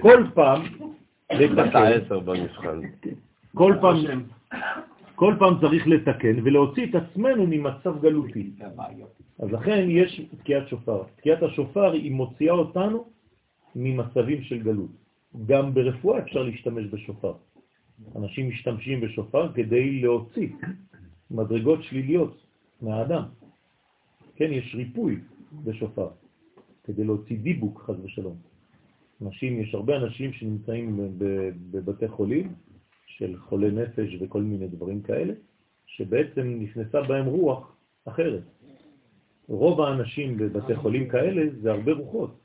כל 0.00 0.24
פעם 0.34 0.62
אתה 1.26 1.34
לתקן, 1.34 1.82
עשר 2.04 2.18
במבחן. 2.20 2.80
כל 3.54 3.74
פעם. 3.80 3.96
כל 5.20 5.34
פעם 5.38 5.60
צריך 5.60 5.86
לתקן 5.86 6.36
ולהוציא 6.44 6.84
את 6.86 6.94
עצמנו 6.94 7.46
ממצב 7.46 8.00
גלותי. 8.00 8.50
אז 9.38 9.48
לכן 9.52 9.86
יש 9.88 10.20
תקיעת 10.38 10.68
שופר. 10.68 11.02
תקיעת 11.16 11.42
השופר 11.42 11.92
היא 11.92 12.12
מוציאה 12.12 12.54
אותנו 12.54 13.04
ממצבים 13.76 14.42
של 14.42 14.62
גלות. 14.62 14.90
גם 15.46 15.74
ברפואה 15.74 16.18
אפשר 16.18 16.42
להשתמש 16.42 16.84
בשופר. 16.90 17.32
אנשים 18.16 18.48
משתמשים 18.48 19.00
בשופר 19.00 19.52
כדי 19.52 20.00
להוציא 20.00 20.48
מדרגות 21.30 21.82
שליליות 21.82 22.32
מהאדם. 22.82 23.24
כן, 24.36 24.48
יש 24.52 24.74
ריפוי 24.74 25.20
בשופר, 25.64 26.08
כדי 26.84 27.04
להוציא 27.04 27.36
דיבוק, 27.38 27.82
חז 27.86 28.04
ושלום. 28.04 28.36
אנשים, 29.22 29.60
יש 29.60 29.74
הרבה 29.74 29.96
אנשים 29.96 30.32
שנמצאים 30.32 30.96
בבתי 31.70 32.08
חולים 32.08 32.69
של 33.20 33.36
חולי 33.36 33.70
נפש 33.70 34.16
וכל 34.20 34.42
מיני 34.42 34.68
דברים 34.68 35.02
כאלה, 35.02 35.34
שבעצם 35.86 36.58
נכנסה 36.60 37.02
בהם 37.02 37.26
רוח 37.26 37.76
אחרת. 38.04 38.42
רוב 39.48 39.80
האנשים 39.80 40.36
בבתי 40.36 40.74
חולים 40.74 41.08
כאלה 41.08 41.42
זה 41.62 41.72
הרבה 41.72 41.92
רוחות. 41.92 42.40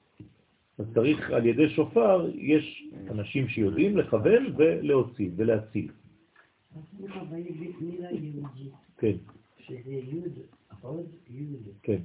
אז 0.77 0.85
צריך, 0.93 1.31
על 1.31 1.45
ידי 1.45 1.69
שופר, 1.69 2.29
יש 2.35 2.89
אנשים 3.09 3.47
שיודעים 3.47 3.97
לכוון 3.97 4.53
ולהוציא 4.57 5.29
ולהציל. 5.35 5.91
יהודית, 8.11 8.73
כן, 8.97 9.17
שזה 9.59 9.91
יוד, 9.91 10.33
עוד 10.81 11.07
יוד. 11.29 11.67
כן. 11.83 12.01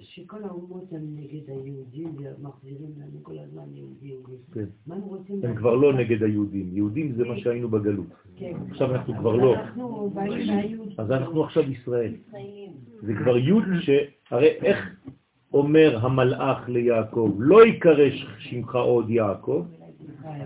שכל 0.00 0.44
האומות 0.44 0.92
הם 0.92 1.02
נגד 1.16 1.50
היהודים 1.50 2.16
ומחזירים 2.18 2.90
לנו 2.98 3.22
כל 3.22 3.38
הזמן 3.38 3.62
יהודי 3.74 4.06
יהודי. 4.06 4.36
כן. 4.52 4.64
מה 4.86 4.94
הם 4.94 5.02
רוצים 5.02 5.40
הם? 5.42 5.56
כבר 5.56 5.74
לא 5.74 5.92
נגד 5.92 6.22
היהודים. 6.22 6.70
יהודים 6.72 7.12
זה 7.12 7.24
מה 7.24 7.36
שהיינו 7.36 7.68
בגלות. 7.68 8.06
כן. 8.36 8.52
עכשיו 8.70 8.94
אנחנו 8.94 9.14
כבר 9.14 9.36
לא. 9.36 9.54
אנחנו 9.54 10.10
באים 10.14 10.46
מהיהוד. 10.46 10.88
אז 10.98 11.10
אנחנו 11.10 11.44
עכשיו 11.44 11.70
ישראל. 11.72 12.14
זה 13.02 13.14
כבר 13.14 13.36
י' 13.36 13.80
ש... 13.80 13.90
הרי 14.30 14.48
איך 14.48 14.96
אומר 15.52 15.98
המלאך 16.02 16.68
ליעקב, 16.68 17.36
לא 17.38 17.66
יקרא 17.66 18.04
שמך 18.38 18.74
עוד 18.74 19.10
יעקב, 19.10 19.66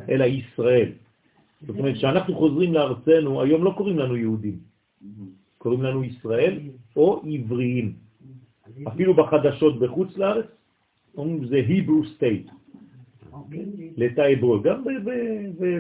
אלא 0.09 0.25
ישראל. 0.25 0.93
זאת 1.67 1.79
אומרת, 1.79 1.95
כשאנחנו 1.95 2.35
חוזרים 2.35 2.75
לארצנו, 2.75 3.43
היום 3.43 3.65
לא 3.65 3.75
קוראים 3.77 3.99
לנו 3.99 4.17
יהודים, 4.17 4.59
קוראים 5.59 5.83
לנו 5.83 6.05
ישראל 6.05 6.61
או 6.97 7.23
עבריים. 7.27 8.10
אפילו 8.89 9.15
בחדשות 9.15 9.79
בחוץ 9.79 10.17
לארץ, 10.17 10.47
אומרים 11.17 11.45
זה 11.45 11.63
Hebrew 11.69 12.07
State, 12.19 12.51
עברו, 14.23 14.61
גם 14.63 14.85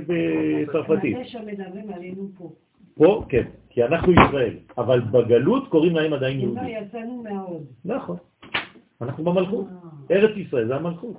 בצרפתית. 0.06 1.16
פה. 2.94 3.24
כן, 3.28 3.42
כי 3.70 3.84
אנחנו 3.84 4.12
ישראל, 4.12 4.56
אבל 4.78 5.00
בגלות 5.00 5.68
קוראים 5.68 5.94
להם 5.96 6.12
עדיין 6.12 6.38
לא 6.38 6.42
יהודים. 6.42 6.64
יצאנו 6.68 7.22
מההוד. 7.22 7.64
נכון, 7.84 8.16
אנחנו 9.00 9.24
במלכות. 9.24 9.66
ארץ 10.10 10.36
ישראל 10.36 10.66
זה 10.66 10.76
המלכות. 10.76 11.16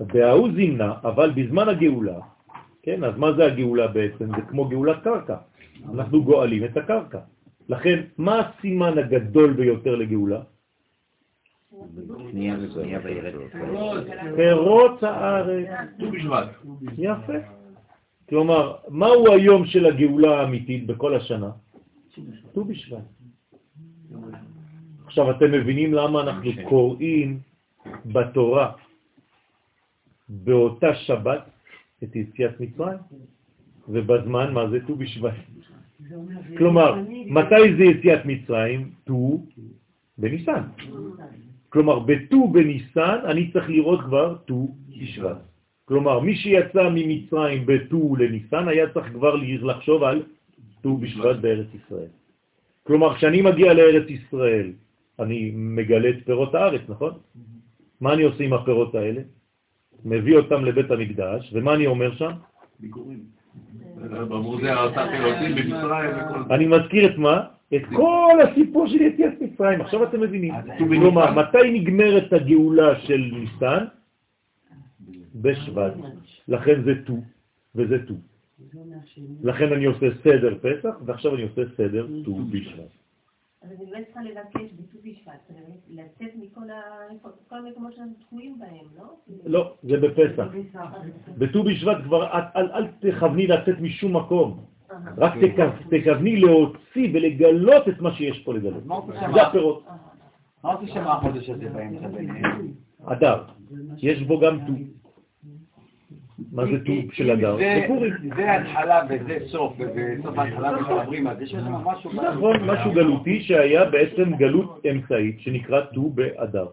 וההוא 0.00 0.48
זימנה, 0.54 0.92
אבל 1.02 1.30
בזמן 1.30 1.68
הגאולה, 1.68 2.18
כן, 2.82 3.04
אז 3.04 3.18
מה 3.18 3.32
זה 3.32 3.44
הגאולה 3.44 3.86
בעצם? 3.88 4.26
זה 4.26 4.42
כמו 4.48 4.68
גאולת 4.68 5.02
קרקע. 5.02 5.36
אנחנו 5.94 6.22
גואלים 6.24 6.64
את 6.64 6.76
הקרקע. 6.76 7.18
לכן, 7.68 7.98
מה 8.18 8.40
הסימן 8.40 8.98
הגדול 8.98 9.52
ביותר 9.52 9.94
לגאולה? 9.94 10.40
פירות 14.36 15.02
הארץ. 15.02 15.66
ט"ו 15.98 16.10
בשבט. 16.10 16.48
יפה. 16.98 17.38
כלומר, 18.28 18.76
מהו 18.88 19.32
היום 19.32 19.66
של 19.66 19.86
הגאולה 19.86 20.40
האמיתית 20.40 20.86
בכל 20.86 21.16
השנה? 21.16 21.50
ט"ו 22.54 22.64
בשבט. 22.64 23.04
עכשיו 25.06 25.30
אתם 25.30 25.52
מבינים 25.52 25.94
למה 25.94 26.20
אנחנו 26.20 26.50
קוראים 26.68 27.38
בתורה 28.06 28.72
באותה 30.28 30.94
שבת 30.94 31.44
את 32.04 32.16
יציאת 32.16 32.60
מצרים, 32.60 32.98
ובזמן, 33.88 34.52
מה 34.52 34.70
זה 34.70 34.78
ט"ו 34.86 34.96
בשבט? 34.96 35.34
כלומר, 36.58 36.94
מתי 37.26 37.74
זה 37.78 37.84
יציאת 37.84 38.24
מצרים? 38.24 38.90
ט"ו 39.04 39.46
בניסן. 40.18 40.62
כלומר, 41.68 41.98
בט"ו 41.98 42.48
בניסן 42.48 43.18
אני 43.24 43.50
צריך 43.52 43.68
לראות 43.68 44.00
כבר 44.00 44.36
ט"ו 44.46 44.68
בשבט. 44.88 45.36
כלומר, 45.84 46.20
מי 46.20 46.36
שיצא 46.36 46.90
ממצרים 46.94 47.66
בט"ו 47.66 48.16
לניסן 48.16 48.68
היה 48.68 48.88
צריך 48.94 49.06
כבר 49.12 49.34
לחשוב 49.62 50.02
על 50.02 50.22
ט"ו 50.82 50.96
בשבט 50.96 51.36
בארץ 51.36 51.66
ישראל. 51.74 52.12
כלומר, 52.82 53.14
כשאני 53.16 53.42
מגיע 53.42 53.74
לארץ 53.74 54.06
ישראל, 54.10 54.72
אני 55.18 55.50
מגלה 55.54 56.08
את 56.08 56.24
פירות 56.24 56.54
הארץ, 56.54 56.82
נכון? 56.88 57.12
מה 58.00 58.12
אני 58.12 58.22
עושה 58.22 58.44
עם 58.44 58.52
הפירות 58.52 58.94
האלה? 58.94 59.22
מביא 60.04 60.36
אותם 60.36 60.64
לבית 60.64 60.90
המקדש, 60.90 61.50
ומה 61.52 61.74
אני 61.74 61.86
אומר 61.86 62.14
שם? 62.14 62.30
ביקורים. 62.80 63.37
אני 66.50 66.66
מזכיר 66.66 67.12
את 67.12 67.18
מה? 67.18 67.44
את 67.76 67.82
כל 67.96 68.38
הסיפור 68.42 68.86
של 68.86 69.00
יציאת 69.00 69.40
מצרים. 69.40 69.80
עכשיו 69.80 70.04
אתם 70.04 70.20
מבינים. 70.20 70.54
כלומר, 70.78 71.34
מתי 71.34 71.70
נגמרת 71.80 72.32
הגאולה 72.32 73.00
של 73.00 73.30
ניסן? 73.32 73.84
בשבט. 75.34 75.92
לכן 76.48 76.82
זה 76.82 76.94
ט"ו 77.06 77.16
וזה 77.74 78.06
ט"ו. 78.06 78.14
לכן 79.42 79.72
אני 79.72 79.84
עושה 79.84 80.06
סדר 80.24 80.58
פסח, 80.60 80.94
ועכשיו 81.06 81.34
אני 81.34 81.42
עושה 81.42 81.62
סדר 81.76 82.06
ט"ו 82.24 82.38
בשבט. 82.50 82.92
אז 83.62 83.70
אני 83.72 83.86
באמת 83.90 84.04
צריכה 84.06 84.20
לבקש 84.22 84.72
בט"ו 84.72 84.98
בשבט, 85.04 85.32
זאת 85.48 85.50
אומרת, 85.50 85.78
לצאת 86.20 86.36
מכל 86.36 87.56
המקומות 87.56 87.92
שאנחנו 87.94 88.14
תקועים 88.26 88.58
בהם, 88.58 88.86
לא? 88.98 89.04
לא, 89.46 89.74
זה 89.82 89.96
בפסח. 90.00 90.46
בט"ו 91.38 91.62
בשבט 91.62 91.96
כבר 92.04 92.26
אל, 92.56 92.86
תכווני 93.00 93.46
לצאת 93.46 93.80
משום 93.80 94.16
מקום, 94.16 94.64
רק 95.16 95.32
תכ- 95.36 95.96
תכווני 96.00 96.40
להוציא 96.40 97.10
ולגלות 97.14 97.88
את 97.88 98.00
מה 98.00 98.14
שיש 98.14 98.42
פה 98.44 98.54
לגלות. 98.54 98.82
זה 99.34 99.42
הפירות. 99.42 99.84
מה 100.64 100.72
עושה 100.72 100.86
שם 100.94 101.06
החודש 101.08 101.50
הזה 101.50 101.68
באמצע 101.68 102.08
ביניהם? 102.08 102.72
אדר, 103.04 103.44
יש 103.98 104.22
בו 104.22 104.40
גם 104.40 104.58
ט"ו. 104.66 104.72
מה 106.52 106.64
זה 106.66 106.84
ט"ו 106.84 107.12
של 107.12 107.30
אדר? 107.30 107.56
זה 107.56 107.84
פורים. 107.86 108.12
זה 108.36 108.54
התחלה 108.54 109.02
וזה 109.08 109.38
סוף, 109.46 109.72
ובסוף 109.78 110.38
ההתחלה 110.38 110.72
מתחברים, 110.80 111.26
אז 111.26 111.42
יש 111.42 111.50
שם 111.50 111.72
משהו... 111.72 112.12
נכון, 112.12 112.56
משהו 112.70 112.92
גלותי 112.92 113.40
שהיה 113.40 113.84
בעצם 113.84 114.34
גלות 114.36 114.82
אמצעית 114.90 115.40
שנקרא 115.40 115.80
ט"ו 115.80 116.10
באדר. 116.10 116.66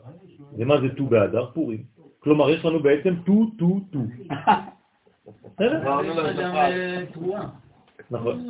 ומה 0.58 0.82
זה 0.82 0.96
ט"ו 0.96 1.06
באדר? 1.06 1.46
פורים. 1.54 1.84
כלומר, 2.20 2.50
יש 2.50 2.66
לנו 2.66 2.80
בעצם 2.80 3.14
ט"ו, 3.26 3.46
ט"ו, 3.58 3.80
ט"ו. 3.92 4.00
לשפה. 5.60 7.40
נכון. 8.12 8.50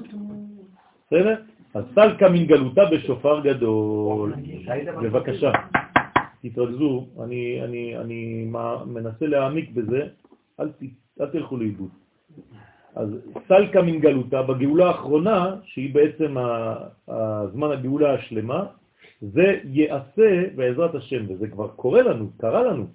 בסדר? 1.07 1.35
אז 1.73 1.83
סלקה 1.95 2.29
מן 2.29 2.45
גלותה 2.45 2.81
בשופר 2.91 3.39
גדול. 3.39 4.33
בבקשה, 5.03 5.51
תתרכזו, 6.41 7.07
אני, 7.23 7.61
אני, 7.63 7.97
אני 7.97 8.45
מה- 8.51 8.85
מנסה 8.85 9.25
להעמיק 9.27 9.71
בזה, 9.71 10.01
אל, 10.59 10.69
ת, 10.69 10.83
אל 11.21 11.25
תלכו 11.25 11.57
לאיבוד. 11.57 11.89
אז 12.95 13.09
סלקה 13.47 13.81
מן 13.81 13.99
גלותה, 13.99 14.41
בגאולה 14.43 14.87
האחרונה, 14.87 15.55
שהיא 15.63 15.93
בעצם 15.93 16.35
הזמן 17.07 17.71
הגאולה 17.71 18.13
השלמה, 18.13 18.65
זה 19.21 19.59
יעשה 19.63 20.29
בעזרת 20.55 20.95
השם, 20.95 21.23
וזה 21.29 21.47
כבר 21.47 21.67
קורה 21.67 22.01
לנו, 22.01 22.29
קרה 22.37 22.63
לנו. 22.63 22.85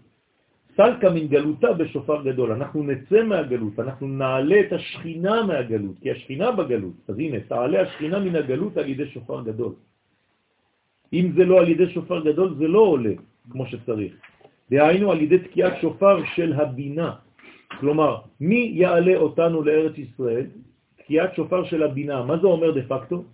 סלקה 0.76 1.10
מן 1.10 1.26
גלותה 1.28 1.72
בשופר 1.72 2.22
גדול, 2.22 2.52
אנחנו 2.52 2.82
נצא 2.82 3.22
מהגלות, 3.22 3.80
אנחנו 3.80 4.08
נעלה 4.08 4.60
את 4.60 4.72
השכינה 4.72 5.42
מהגלות, 5.42 5.96
כי 6.00 6.10
השכינה 6.10 6.50
בגלות, 6.50 6.94
אז 7.08 7.18
הנה, 7.18 7.40
תעלה 7.48 7.80
השכינה 7.80 8.18
מן 8.18 8.36
הגלות 8.36 8.76
על 8.76 8.88
ידי 8.88 9.06
שופר 9.06 9.42
גדול. 9.42 9.72
אם 11.12 11.32
זה 11.36 11.44
לא 11.44 11.60
על 11.60 11.68
ידי 11.68 11.88
שופר 11.90 12.24
גדול, 12.24 12.54
זה 12.58 12.68
לא 12.68 12.78
עולה 12.78 13.14
כמו 13.50 13.66
שצריך. 13.66 14.12
דהיינו 14.70 15.12
על 15.12 15.20
ידי 15.20 15.38
תקיעת 15.38 15.80
שופר 15.80 16.24
של 16.34 16.52
הבינה. 16.52 17.10
כלומר, 17.78 18.16
מי 18.40 18.72
יעלה 18.74 19.16
אותנו 19.16 19.62
לארץ 19.62 19.98
ישראל? 19.98 20.46
תקיעת 20.96 21.34
שופר 21.34 21.64
של 21.64 21.82
הבינה. 21.82 22.22
מה 22.22 22.38
זה 22.38 22.46
אומר 22.46 22.70
דה 22.70 22.82
פקטו? 22.88 23.24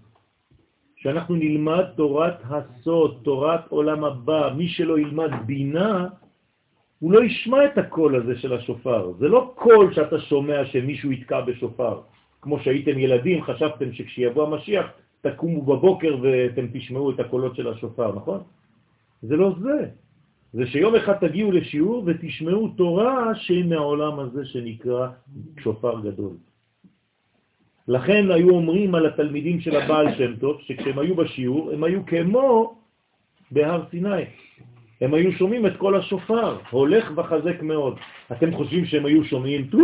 שאנחנו 0.96 1.34
נלמד 1.34 1.84
תורת 1.96 2.34
הסוד, 2.44 3.20
תורת 3.22 3.60
עולם 3.68 4.04
הבא. 4.04 4.52
מי 4.56 4.68
שלא 4.68 4.98
ילמד 4.98 5.30
בינה, 5.46 6.08
הוא 6.98 7.12
לא 7.12 7.24
ישמע 7.24 7.64
את 7.64 7.78
הקול 7.78 8.16
הזה 8.16 8.38
של 8.38 8.52
השופר. 8.52 9.12
זה 9.18 9.28
לא 9.28 9.52
קול 9.54 9.94
שאתה 9.94 10.20
שומע 10.20 10.64
שמישהו 10.64 11.12
יתקע 11.12 11.40
בשופר. 11.40 12.00
כמו 12.42 12.60
שהייתם 12.60 12.98
ילדים, 12.98 13.42
חשבתם 13.42 13.92
שכשיבוא 13.92 14.46
המשיח 14.46 14.86
תקומו 15.20 15.62
בבוקר 15.62 16.16
ואתם 16.22 16.66
תשמעו 16.72 17.10
את 17.10 17.20
הקולות 17.20 17.56
של 17.56 17.68
השופר, 17.68 18.14
נכון? 18.16 18.40
זה 19.22 19.36
לא 19.36 19.54
זה. 19.60 19.88
זה 20.56 20.66
שיום 20.66 20.94
אחד 20.94 21.12
תגיעו 21.20 21.52
לשיעור 21.52 22.02
ותשמעו 22.06 22.68
תורה 22.68 23.34
שהיא 23.34 23.64
מהעולם 23.64 24.18
הזה 24.20 24.44
שנקרא 24.44 25.08
שופר 25.60 26.00
גדול. 26.00 26.32
לכן 27.88 28.30
היו 28.30 28.50
אומרים 28.50 28.94
על 28.94 29.06
התלמידים 29.06 29.60
של 29.60 29.76
הבעל 29.76 30.14
שם 30.16 30.36
טוב, 30.36 30.56
שכשהם 30.60 30.98
היו 30.98 31.14
בשיעור, 31.14 31.72
הם 31.72 31.84
היו 31.84 32.06
כמו 32.06 32.74
בהר 33.50 33.82
סיני. 33.90 34.24
הם 35.00 35.14
היו 35.14 35.32
שומעים 35.32 35.66
את 35.66 35.76
כל 35.76 35.96
השופר, 35.96 36.58
הולך 36.70 37.12
וחזק 37.16 37.62
מאוד. 37.62 37.96
אתם 38.32 38.56
חושבים 38.56 38.84
שהם 38.84 39.06
היו 39.06 39.24
שומעים, 39.24 39.66
טו, 39.66 39.78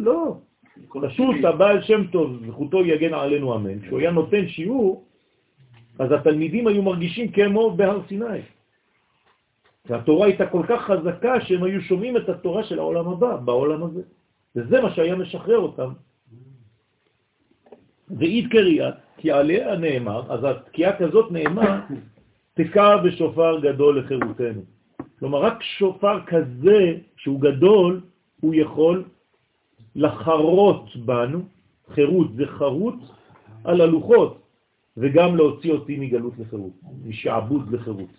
לא. 0.00 0.36
פשוט 1.08 1.44
הבעל 1.44 1.82
שם 1.82 2.06
טוב, 2.12 2.36
זכותו 2.46 2.84
יגן 2.84 3.14
עלינו 3.14 3.56
אמן, 3.56 3.80
כשהוא 3.80 3.98
היה 3.98 4.10
נותן 4.10 4.48
שיעור, 4.48 5.04
אז 5.98 6.12
התלמידים 6.12 6.66
היו 6.66 6.82
מרגישים 6.82 7.32
כמו 7.32 7.70
בהר 7.76 8.00
סיני. 8.08 8.59
והתורה 9.86 10.26
הייתה 10.26 10.46
כל 10.46 10.62
כך 10.68 10.80
חזקה 10.82 11.40
שהם 11.40 11.62
היו 11.62 11.80
שומעים 11.80 12.16
את 12.16 12.28
התורה 12.28 12.64
של 12.64 12.78
העולם 12.78 13.08
הבא, 13.08 13.36
בעולם 13.36 13.82
הזה. 13.82 14.02
וזה 14.56 14.80
מה 14.82 14.90
שהיה 14.94 15.16
משחרר 15.16 15.58
אותם. 15.58 15.92
ואית 18.18 18.50
קריאה, 18.50 18.90
כי 19.16 19.30
עליה 19.30 19.76
נאמר, 19.76 20.32
אז 20.32 20.40
התקיעה 20.44 20.96
כזאת 20.96 21.32
נאמר, 21.32 21.80
תקע 22.54 22.96
בשופר 22.96 23.60
גדול 23.60 23.98
לחירותנו. 23.98 24.62
כלומר, 25.18 25.38
רק 25.38 25.62
שופר 25.62 26.20
כזה, 26.26 26.98
שהוא 27.16 27.40
גדול, 27.40 28.00
הוא 28.40 28.54
יכול 28.54 29.04
לחרות 29.96 30.96
בנו, 30.96 31.42
חירות 31.88 32.34
זה 32.34 32.46
חרות 32.46 32.94
על 33.64 33.80
הלוחות, 33.80 34.42
וגם 34.96 35.36
להוציא 35.36 35.72
אותי 35.72 35.96
מגלות 35.98 36.32
לחירות, 36.38 36.72
משעבוד 37.04 37.72
לחירות. 37.72 38.10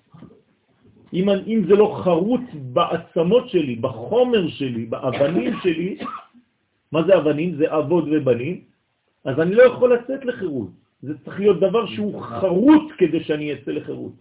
אם, 1.13 1.29
אם 1.29 1.63
זה 1.67 1.75
לא 1.75 2.01
חרוט 2.03 2.41
בעצמות 2.53 3.49
שלי, 3.49 3.75
בחומר 3.75 4.47
שלי, 4.47 4.85
באבנים 4.85 5.53
שלי, 5.63 5.97
מה 6.91 7.03
זה 7.03 7.17
אבנים? 7.17 7.55
זה 7.55 7.77
אבות 7.77 8.05
ובנים, 8.11 8.61
אז 9.25 9.39
אני 9.39 9.55
לא 9.55 9.63
יכול 9.63 9.93
לצאת 9.93 10.25
לחירות. 10.25 10.69
זה 11.01 11.13
צריך 11.25 11.39
להיות 11.39 11.59
דבר 11.59 11.85
שהוא 11.85 12.21
חרוט 12.21 12.91
כדי 12.97 13.23
שאני 13.23 13.53
אצא 13.53 13.71
לחירות. 13.71 14.13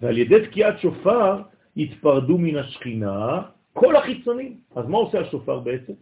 ועל 0.00 0.18
ידי 0.18 0.46
תקיעת 0.46 0.80
שופר 0.80 1.42
יתפרדו 1.76 2.38
מן 2.38 2.56
השכינה 2.56 3.42
כל 3.72 3.96
החיצונים. 3.96 4.56
אז 4.76 4.86
מה 4.88 4.98
עושה 4.98 5.20
השופר 5.20 5.58
בעצם? 5.58 5.92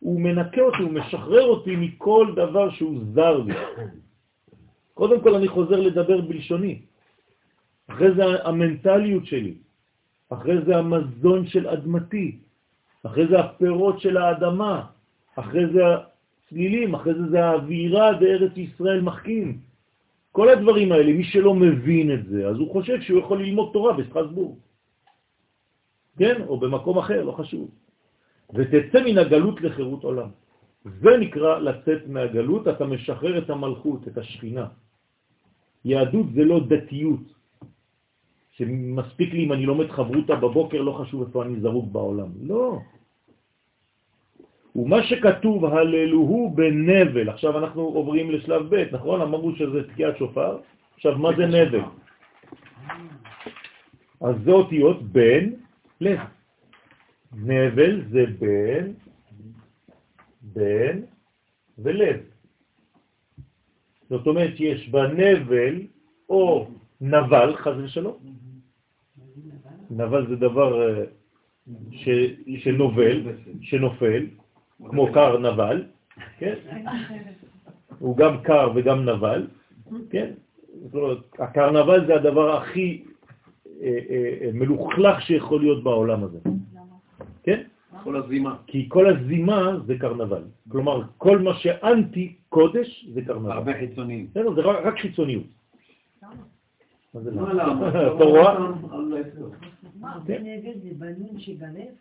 הוא 0.00 0.20
מנקה 0.20 0.60
אותי, 0.60 0.82
הוא 0.82 0.92
משחרר 0.92 1.44
אותי 1.44 1.76
מכל 1.76 2.32
דבר 2.36 2.70
שהוא 2.70 2.98
זר 3.14 3.38
לי. 3.38 3.54
קודם 4.94 5.20
כל 5.20 5.34
אני 5.34 5.48
חוזר 5.48 5.80
לדבר 5.80 6.20
בלשוני. 6.20 6.80
אחרי 7.88 8.14
זה 8.14 8.22
המנטליות 8.44 9.26
שלי, 9.26 9.54
אחרי 10.28 10.56
זה 10.66 10.76
המזון 10.76 11.46
של 11.46 11.68
אדמתי, 11.68 12.38
אחרי 13.06 13.26
זה 13.26 13.40
הפירות 13.40 14.00
של 14.00 14.16
האדמה, 14.16 14.86
אחרי 15.36 15.66
זה 15.72 15.82
הצלילים, 16.54 16.94
אחרי 16.94 17.14
זה 17.14 17.28
זה 17.30 17.44
האווירה 17.44 18.12
בארץ 18.12 18.56
ישראל 18.56 19.00
מחכים. 19.00 19.58
כל 20.32 20.48
הדברים 20.48 20.92
האלה, 20.92 21.12
מי 21.12 21.24
שלא 21.24 21.54
מבין 21.54 22.14
את 22.14 22.22
זה, 22.26 22.48
אז 22.48 22.56
הוא 22.56 22.72
חושב 22.72 23.00
שהוא 23.00 23.20
יכול 23.20 23.42
ללמוד 23.42 23.70
תורה 23.72 23.92
בסטרסבורג. 23.92 24.58
כן? 26.18 26.42
או 26.46 26.60
במקום 26.60 26.98
אחר, 26.98 27.24
לא 27.24 27.32
חשוב. 27.32 27.70
ותצא 28.54 28.98
מן 29.04 29.18
הגלות 29.18 29.60
לחירות 29.60 30.04
עולם. 30.04 30.28
זה 30.84 31.12
נקרא 31.20 31.58
לצאת 31.58 32.02
מהגלות, 32.08 32.68
אתה 32.68 32.84
משחרר 32.86 33.38
את 33.38 33.50
המלכות, 33.50 34.08
את 34.08 34.18
השכינה. 34.18 34.66
יהדות 35.84 36.26
זה 36.34 36.44
לא 36.44 36.60
דתיות, 36.68 37.24
שמספיק 38.56 39.32
לי 39.32 39.44
אם 39.44 39.52
אני 39.52 39.66
לומד 39.66 39.90
חברותה 39.90 40.34
בבוקר, 40.34 40.82
לא 40.82 40.92
חשוב 40.92 41.26
איפה 41.26 41.42
אני 41.42 41.60
זרוק 41.60 41.92
בעולם. 41.92 42.28
לא. 42.42 42.78
ומה 44.76 45.02
שכתוב, 45.02 45.64
הללוהו 45.64 46.50
בנבל, 46.54 47.28
עכשיו 47.28 47.58
אנחנו 47.58 47.82
עוברים 47.82 48.30
לשלב 48.30 48.62
ב', 48.74 48.94
נכון? 48.94 49.20
אמרו 49.20 49.56
שזה 49.56 49.88
תקיעת 49.88 50.18
שופר, 50.18 50.58
עכשיו 50.94 51.18
מה 51.18 51.30
זה 51.36 51.46
נבל? 51.46 51.80
אז 54.20 54.34
זה 54.44 54.50
אותיות 54.50 55.02
בן 55.02 55.50
לב. 56.00 56.18
נבל 57.34 58.02
זה 58.10 58.24
בן, 58.38 58.92
בן 60.42 61.00
ולב. 61.78 62.16
זאת 64.10 64.26
אומרת 64.26 64.56
שיש 64.56 64.88
בנבל 64.88 65.82
או 66.28 66.68
נבל, 67.00 67.56
חז 67.56 67.78
ושלום. 67.84 68.43
נבל 69.90 70.26
זה 70.28 70.36
דבר 70.36 70.88
אה, 70.88 71.04
ש, 71.92 72.08
שנובל, 72.58 73.22
שנופל, 73.60 74.26
כמו 74.88 75.12
קר 75.12 75.38
נבל, 75.38 75.84
כן? 76.38 76.54
הוא 77.98 78.16
גם 78.16 78.42
קר 78.42 78.72
וגם 78.74 79.08
נבל, 79.08 79.46
כן? 80.10 80.30
הקרנבל 81.38 82.06
זה 82.06 82.14
הדבר 82.14 82.56
הכי 82.56 83.04
אה, 83.82 83.98
אה, 84.10 84.50
מלוכלך 84.54 85.22
שיכול 85.22 85.60
להיות 85.60 85.84
בעולם 85.84 86.24
הזה. 86.24 86.38
כן? 87.42 87.62
כל 88.04 88.16
הזימה. 88.16 88.56
כי 88.66 88.86
כל 88.88 89.06
הזימה 89.06 89.78
זה 89.86 89.98
קרנבל. 89.98 90.42
כלומר, 90.68 91.02
כל 91.18 91.38
מה 91.38 91.54
שאנטי 91.54 92.34
קודש 92.48 93.08
זה 93.14 93.22
קרנבל. 93.22 93.52
הרבה 93.52 93.72
חיצוניים. 93.72 94.26
זה 94.34 94.40
רק 94.60 94.98
חיצוניות. 94.98 95.44
מה 97.14 97.20
זה 97.20 97.30
מה 97.30 97.52
למה? 97.52 97.62
למה? 97.62 97.88
אתה 97.88 98.24
רואה? 98.24 98.70
זה 100.26 100.38
נגד 100.38 100.74
זה 100.82 100.90
בנון 100.98 101.40
שבלב? 101.40 101.94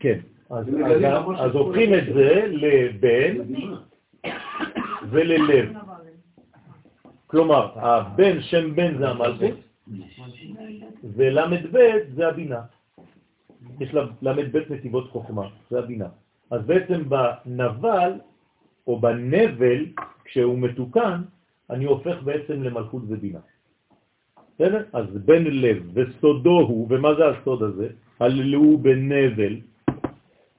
כן. 0.00 0.18
אז 0.50 1.52
הופכים 1.52 1.94
את 1.94 2.04
זה 2.14 2.46
לבן 2.46 3.54
וללב. 5.10 5.72
כלומר, 7.26 7.78
הבן, 7.78 8.40
שם 8.40 8.74
בן 8.74 8.98
זה 8.98 9.08
המלכות, 9.08 9.58
ולמד 11.16 11.66
ב' 11.72 11.98
זה 12.14 12.28
הבינה. 12.28 12.60
יש 13.80 13.94
למד 14.22 14.56
ב' 14.56 14.72
נתיבות 14.72 15.10
חוכמה, 15.10 15.48
זה 15.70 15.78
הבינה. 15.78 16.08
אז 16.50 16.62
בעצם 16.66 17.02
בנבל, 17.08 18.12
או 18.86 19.00
בנבל, 19.00 19.86
כשהוא 20.24 20.58
מתוקן, 20.58 21.20
אני 21.70 21.84
הופך 21.84 22.22
בעצם 22.22 22.62
למלכות 22.62 23.02
ובינה. 23.08 23.38
בסדר? 24.60 24.82
אז 24.92 25.06
בן 25.24 25.44
לב 25.44 25.82
וסודו 25.94 26.60
הוא, 26.60 26.86
ומה 26.90 27.14
זה 27.14 27.28
הסוד 27.28 27.62
הזה? 27.62 27.88
הללו 28.20 28.78
בנבל, 28.78 29.56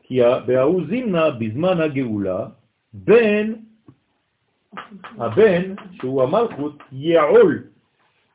כי 0.04 0.20
בהוא 0.46 0.82
זימנה 0.90 1.30
בזמן 1.30 1.82
הגאולה, 1.82 2.48
בן, 2.94 3.54
הבן, 5.18 5.76
שהוא 6.02 6.24
המלכות, 6.24 6.84
יעול, 6.92 7.64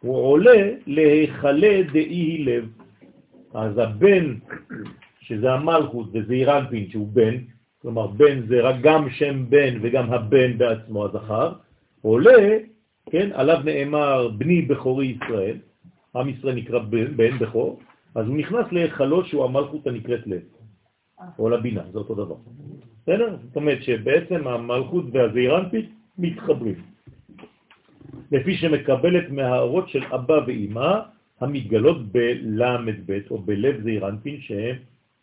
הוא 0.01 0.17
עולה 0.17 0.73
להיכלה 0.87 1.83
דאי 1.93 2.45
לב. 2.45 2.69
אז 3.55 3.79
הבן, 3.79 4.35
שזה 5.21 5.53
המלכות, 5.53 6.09
וזה 6.13 6.35
אירנפין, 6.35 6.89
שהוא 6.91 7.09
בן, 7.13 7.35
כלומר 7.83 8.07
בן 8.07 8.47
זה 8.47 8.61
רק 8.61 8.77
גם 8.83 9.11
שם 9.11 9.51
בן 9.51 9.79
וגם 9.83 10.13
הבן 10.13 10.59
בעצמו 10.59 11.05
הזכר, 11.05 11.53
עולה, 12.03 12.59
כן, 13.11 13.31
עליו 13.35 13.61
נאמר 13.65 14.28
בני 14.28 14.62
בכורי 14.62 15.07
ישראל, 15.07 15.57
עם 16.16 16.28
ישראל 16.28 16.55
נקרא 16.55 16.78
בן, 16.78 17.16
בן 17.16 17.39
בכור, 17.39 17.81
אז 18.15 18.27
הוא 18.27 18.37
נכנס 18.37 18.73
להיכלות 18.73 19.27
שהוא 19.27 19.45
המלכות 19.45 19.87
הנקראת 19.87 20.27
לב, 20.27 20.43
או 21.39 21.49
לבינה, 21.49 21.83
זה 21.93 21.99
אותו 21.99 22.15
דבר. 22.15 22.37
בסדר? 23.03 23.37
זאת 23.47 23.57
אומרת 23.57 23.83
שבעצם 23.83 24.47
המלכות 24.47 25.05
והזעירנפית 25.12 25.91
מתחברים. 26.19 26.83
לפי 28.33 28.57
שמקבלת 28.57 29.31
מהאורות 29.31 29.89
של 29.89 30.03
אבא 30.05 30.41
ואימא 30.47 31.01
המתגלות 31.41 32.12
בלמד 32.12 32.95
ב' 33.07 33.19
או 33.31 33.39
בלב 33.39 33.83
זעירנפין 33.83 34.41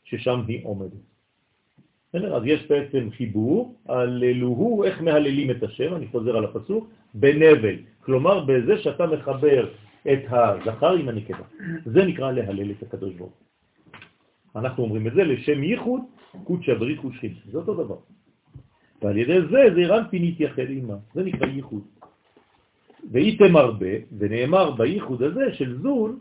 ששם 0.04 0.42
היא 0.48 0.66
עומדת. 0.66 1.04
בסדר? 2.10 2.36
אז 2.36 2.44
יש 2.46 2.68
בעצם 2.70 3.10
חיבור, 3.12 3.76
הללוהו, 3.90 4.84
איך 4.84 5.02
מהללים 5.02 5.52
את 5.52 5.64
השם, 5.64 5.96
אני 5.96 6.08
חוזר 6.08 6.38
על 6.38 6.46
הפסוק, 6.46 6.90
בנבל, 7.14 7.76
כלומר 8.00 8.46
בזה 8.46 8.78
שאתה 8.78 9.08
מחבר 9.08 9.70
את 10.12 10.24
הזכר 10.30 10.94
עם 10.94 11.10
הנקבה. 11.10 11.46
זה 11.86 12.06
נקרא 12.06 12.32
להלל 12.32 12.72
את 12.72 12.84
הקדוש 12.84 13.14
ברוך. 13.14 13.34
אנחנו 14.56 14.84
אומרים 14.84 15.08
את 15.08 15.14
זה 15.14 15.24
לשם 15.24 15.64
ייחוד, 15.64 16.02
קודשא 16.44 16.74
בריך 16.74 17.06
ושכין, 17.06 17.34
זה 17.52 17.58
אותו 17.58 17.74
דבר. 17.74 17.98
ועל 19.02 19.18
ידי 19.18 19.42
זה 19.42 19.62
זעירנפין 19.76 20.24
יתייחד 20.24 20.70
עימה, 20.70 20.98
זה 21.14 21.24
נקרא 21.24 21.48
ייחוד. 21.48 21.84
והייתם 23.12 23.56
הרבה, 23.56 23.94
ונאמר 24.18 24.72
בייחוד 24.72 25.24
הזה 25.24 25.54
של 25.54 25.78
זון, 25.82 26.20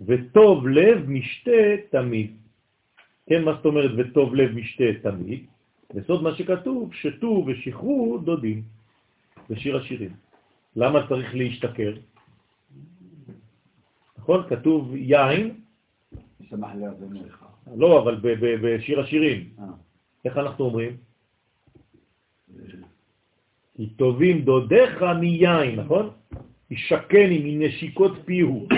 וטוב 0.00 0.68
לב 0.68 1.08
משתה 1.08 1.60
תמיד. 1.90 2.30
כן, 3.28 3.44
מה 3.44 3.52
זאת 3.52 3.66
אומרת 3.66 3.90
וטוב 3.96 4.34
לב 4.34 4.50
משתה 4.54 4.84
תמיד? 5.02 5.40
בסוד 5.94 6.22
מה 6.22 6.34
שכתוב, 6.34 6.94
שתו 6.94 7.44
ושחרו 7.46 8.18
דודים, 8.24 8.62
בשיר 9.50 9.76
השירים. 9.76 10.12
למה 10.76 11.08
צריך 11.08 11.34
להשתכר? 11.34 11.92
נכון? 14.18 14.42
כתוב 14.48 14.96
יין, 14.96 15.50
שמח 16.50 16.70
לאדונך. 16.74 17.44
לא, 17.76 18.02
אבל 18.02 18.20
בשיר 18.62 19.00
השירים. 19.00 19.48
אה. 19.58 19.64
איך 20.24 20.36
אנחנו 20.36 20.64
אומרים? 20.64 20.96
כי 23.76 23.86
טובים 23.96 24.42
דודיך 24.42 25.02
מיין, 25.20 25.80
נכון? 25.80 26.10
ישקני 26.70 27.38
מנשיקות 27.44 28.12
פיהו. 28.24 28.68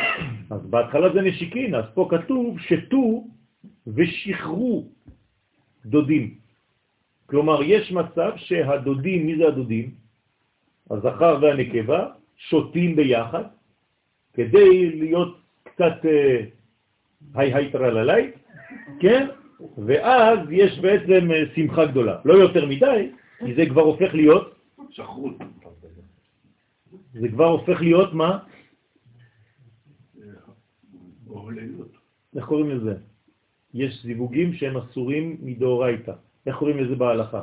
אז 0.50 0.66
בהתחלה 0.66 1.12
זה 1.12 1.20
נשיקין, 1.20 1.74
אז 1.74 1.84
פה 1.94 2.08
כתוב 2.10 2.58
שתו 2.60 3.24
ושחרו 3.86 4.88
דודים. 5.86 6.34
כלומר, 7.26 7.62
יש 7.62 7.92
מצב 7.92 8.32
שהדודים, 8.36 9.26
מי 9.26 9.36
זה 9.36 9.48
הדודים? 9.48 10.03
הזכר 10.90 11.38
והנקבה 11.42 12.08
שותים 12.36 12.96
ביחד 12.96 13.44
כדי 14.32 14.90
להיות 14.90 15.38
קצת 15.62 16.04
אה, 16.04 16.44
היי 17.34 17.54
היי 17.54 17.72
טרללי, 17.72 18.30
כן? 19.00 19.26
ואז 19.86 20.38
יש 20.50 20.78
בעצם 20.78 21.30
אה, 21.30 21.42
שמחה 21.54 21.86
גדולה. 21.86 22.18
לא 22.24 22.34
יותר 22.34 22.66
מדי, 22.66 23.10
כי 23.38 23.54
זה 23.54 23.66
כבר 23.66 23.82
הופך 23.82 24.14
להיות, 24.14 24.54
שחרות. 24.90 25.34
זה 27.12 27.28
כבר 27.28 27.46
הופך 27.46 27.80
להיות 27.80 28.14
מה? 28.14 28.38
איך 32.36 32.44
קוראים 32.44 32.70
לזה? 32.70 32.94
יש 33.74 34.02
זיווגים 34.02 34.52
שהם 34.52 34.76
אסורים 34.76 35.36
מדאורייתא. 35.42 36.12
איך 36.46 36.56
קוראים 36.56 36.78
לזה 36.78 36.94
בהלכה? 36.94 37.40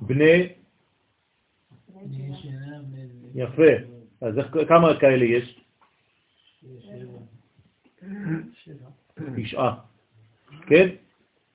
בני, 0.00 0.48
יפה. 3.34 3.72
אז 4.20 4.34
כמה 4.68 5.00
כאלה 5.00 5.24
יש? 5.24 5.60
תשעה. 9.36 9.74
כן? 10.66 10.88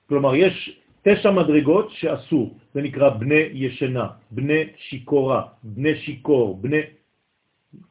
כלומר, 0.08 0.34
יש 0.34 0.80
תשע 1.02 1.30
מדרגות 1.30 1.90
שאסור. 1.90 2.58
זה 2.74 2.82
נקרא 2.82 3.08
בני 3.08 3.48
ישנה, 3.52 4.06
בני 4.30 4.62
שיקורה, 4.76 5.42
בני 5.62 5.96
שיקור, 5.96 6.56
בני 6.60 6.80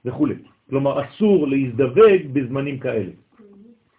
וכו'. 0.06 0.28
כלומר, 0.70 1.06
אסור 1.06 1.48
להזדווג 1.48 2.22
בזמנים 2.34 2.80
כאלה. 2.80 3.12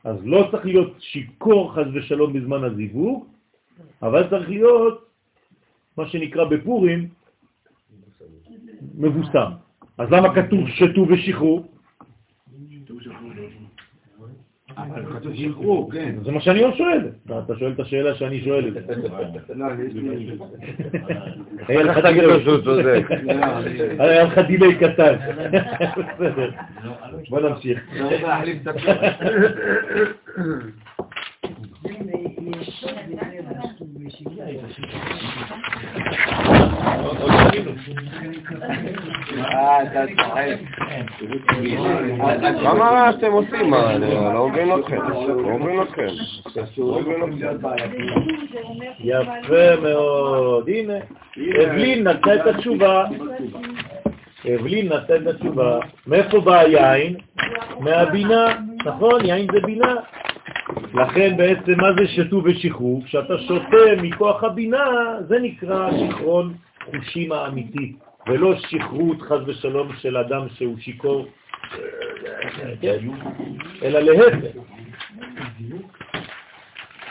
אז 0.05 0.17
לא 0.25 0.49
צריך 0.51 0.65
להיות 0.67 0.93
שיקור 1.01 1.75
חז 1.75 1.87
ושלום 1.95 2.33
בזמן 2.33 2.65
הזיווג, 2.65 3.27
אבל 4.03 4.31
צריך 4.31 4.49
להיות 4.49 5.11
מה 5.97 6.09
שנקרא 6.09 6.45
בפורים 6.45 7.09
מבוסם. 8.95 9.51
אז 9.99 10.11
למה 10.11 10.35
כתוב 10.35 10.69
שתו 10.69 11.07
ושחרו? 11.09 11.63
כן. 15.93 16.15
זה 16.25 16.33
מה 16.33 16.41
שאני 16.41 16.61
שואל. 16.77 17.09
אתה 17.45 17.57
שואל 17.59 17.73
את 17.73 17.81
השאלה 17.81 18.15
שאני 18.15 18.45
שואל. 18.45 18.75
לא. 19.55 19.67
היה 21.69 21.83
לך 21.83 21.99
צודק. 22.65 23.07
היה 23.99 24.25
דיליי 24.43 24.75
קטן. 24.79 25.15
בסדר. 26.19 26.51
בוא 27.29 27.41
נמשיך. 27.41 27.81
מה 42.63 42.75
מה 42.75 43.11
אתם 43.11 43.33
עושים? 43.33 43.71
מה, 43.71 43.95
אני 43.95 44.15
לא 44.15 44.49
מבין 44.49 44.69
אתכם. 44.79 44.97
לא 44.97 45.59
מבין 45.59 45.83
אתכם. 45.83 46.07
לא 46.79 47.01
מבין 47.01 47.23
אתכם. 47.23 47.69
יפה 49.01 49.81
מאוד. 49.83 50.69
הנה, 50.69 50.95
אבלין 51.65 52.09
נתנה 52.09 52.35
את 52.35 52.47
התשובה. 52.47 53.05
אבלין 54.55 54.93
נתנה 54.93 55.17
את 55.17 55.27
התשובה. 55.27 55.79
מאיפה 56.07 56.41
בא 56.41 56.59
היין? 56.59 57.17
מהבינה. 57.81 58.47
נכון, 58.85 59.25
יין 59.25 59.47
זה 59.53 59.61
בינה. 59.61 59.95
לכן 60.95 61.37
בעצם 61.37 61.73
מה 61.77 61.93
זה 61.93 62.07
שתו 62.07 62.41
ושחרור? 62.45 63.03
כשאתה 63.05 63.39
שותה 63.39 64.03
מכוח 64.03 64.45
הבינה, 64.45 64.85
זה 65.29 65.39
נקרא 65.39 65.91
שיכרון 65.91 66.55
חושים 66.85 67.33
האמיתי, 67.33 67.97
ולא 68.27 68.55
שכרות 68.57 69.23
חז 69.23 69.41
ושלום 69.47 69.97
של 69.97 70.17
אדם 70.17 70.49
שהוא 70.49 70.79
שיקור, 70.79 71.27
כן? 72.81 72.99
אלא 73.83 74.01
להפך. 74.01 74.57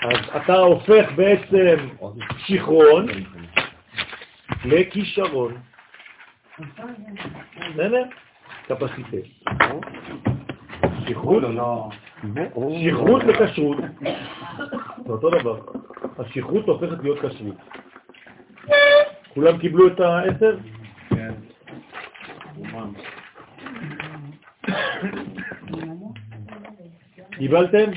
אז 0.02 0.18
אתה 0.36 0.56
הופך 0.58 1.12
בעצם 1.16 1.76
שכרון 2.38 3.06
לכישרון. 4.66 5.58
בסדר? 7.74 8.04
שכרות, 11.08 11.44
שכרות 12.86 13.22
וכשרות. 13.28 13.78
זה 15.06 15.12
אותו 15.12 15.30
דבר. 15.30 15.60
השכרות 16.20 16.66
הופכת 16.66 17.04
להיות 17.04 17.20
כשרות. 17.20 17.56
כולם 19.34 19.58
קיבלו 19.58 19.88
את 19.88 20.00
העשר? 20.00 20.58
כן. 21.10 21.32
קיבלתם? 27.32 27.92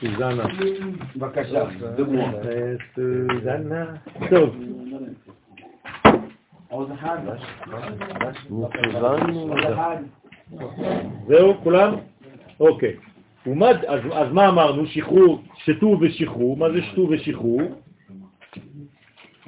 סוזנה. 0.00 0.44
בבקשה, 1.16 1.64
דוגמא. 1.96 2.26
סוזנה. 2.94 3.84
טוב. 4.30 4.56
עוד 6.68 6.90
אחד? 6.90 7.18
זהו, 11.26 11.54
כולם? 11.62 11.94
אוקיי. 12.60 12.96
ומה, 13.46 13.70
אז, 13.70 14.00
אז 14.12 14.32
מה 14.32 14.48
אמרנו? 14.48 14.86
שחרור, 14.86 15.42
שתו 15.64 15.98
ושחרור. 16.00 16.56
מה 16.56 16.70
זה 16.70 16.82
שתו 16.82 17.08
ושחרור? 17.10 17.62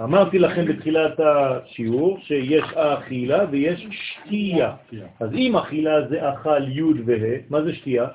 אמרתי 0.01 0.39
לכם 0.39 0.65
בתחילת 0.65 1.21
השיעור 1.21 2.19
שיש 2.21 2.65
אכילה 2.75 3.45
ויש 3.51 3.87
שתייה. 3.91 4.73
אז 5.21 5.35
אם 5.35 5.57
אכילה 5.57 6.09
זה 6.09 6.33
אכל 6.33 6.69
י' 6.69 6.83
וה', 6.83 7.37
מה 7.51 7.63
זה 7.63 7.75
שתייה? 7.75 8.07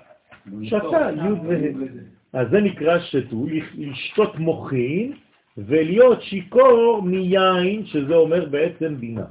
שתה 0.64 1.10
י' 1.16 1.48
וה'. 1.48 1.88
אז 2.34 2.48
זה 2.52 2.62
נקרא 2.62 3.00
שתו, 3.00 3.46
לשתות 3.78 4.40
מוחין 4.40 5.14
ולהיות 5.58 6.22
שיקור 6.22 7.02
מיין, 7.06 7.86
שזה 7.86 8.16
אומר 8.16 8.46
בעצם 8.46 8.96
בינה. 8.96 9.26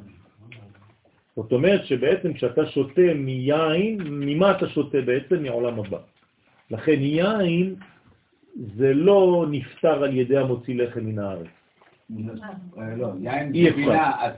זאת 1.37 1.53
אומרת 1.53 1.85
שבעצם 1.85 2.33
כשאתה 2.33 2.67
שותה 2.67 3.15
מיין, 3.15 3.99
ממה 4.03 4.51
אתה 4.51 4.69
שותה 4.69 5.01
בעצם? 5.01 5.43
מעולם 5.43 5.79
הבא. 5.79 5.99
לכן 6.71 7.01
יין 7.01 7.75
זה 8.77 8.95
לא 8.95 9.47
נפטר 9.51 10.05
על 10.05 10.17
ידי 10.17 10.37
המוציא 10.37 10.83
לחם 10.83 11.01
מן 11.01 11.19
הארץ. 11.19 11.47
לא, 12.97 13.09
יין 13.21 13.55
אי 13.55 13.63
זה 13.65 13.69
אפשר. 13.71 13.81
בינה, 13.81 14.17
אז? 14.21 14.33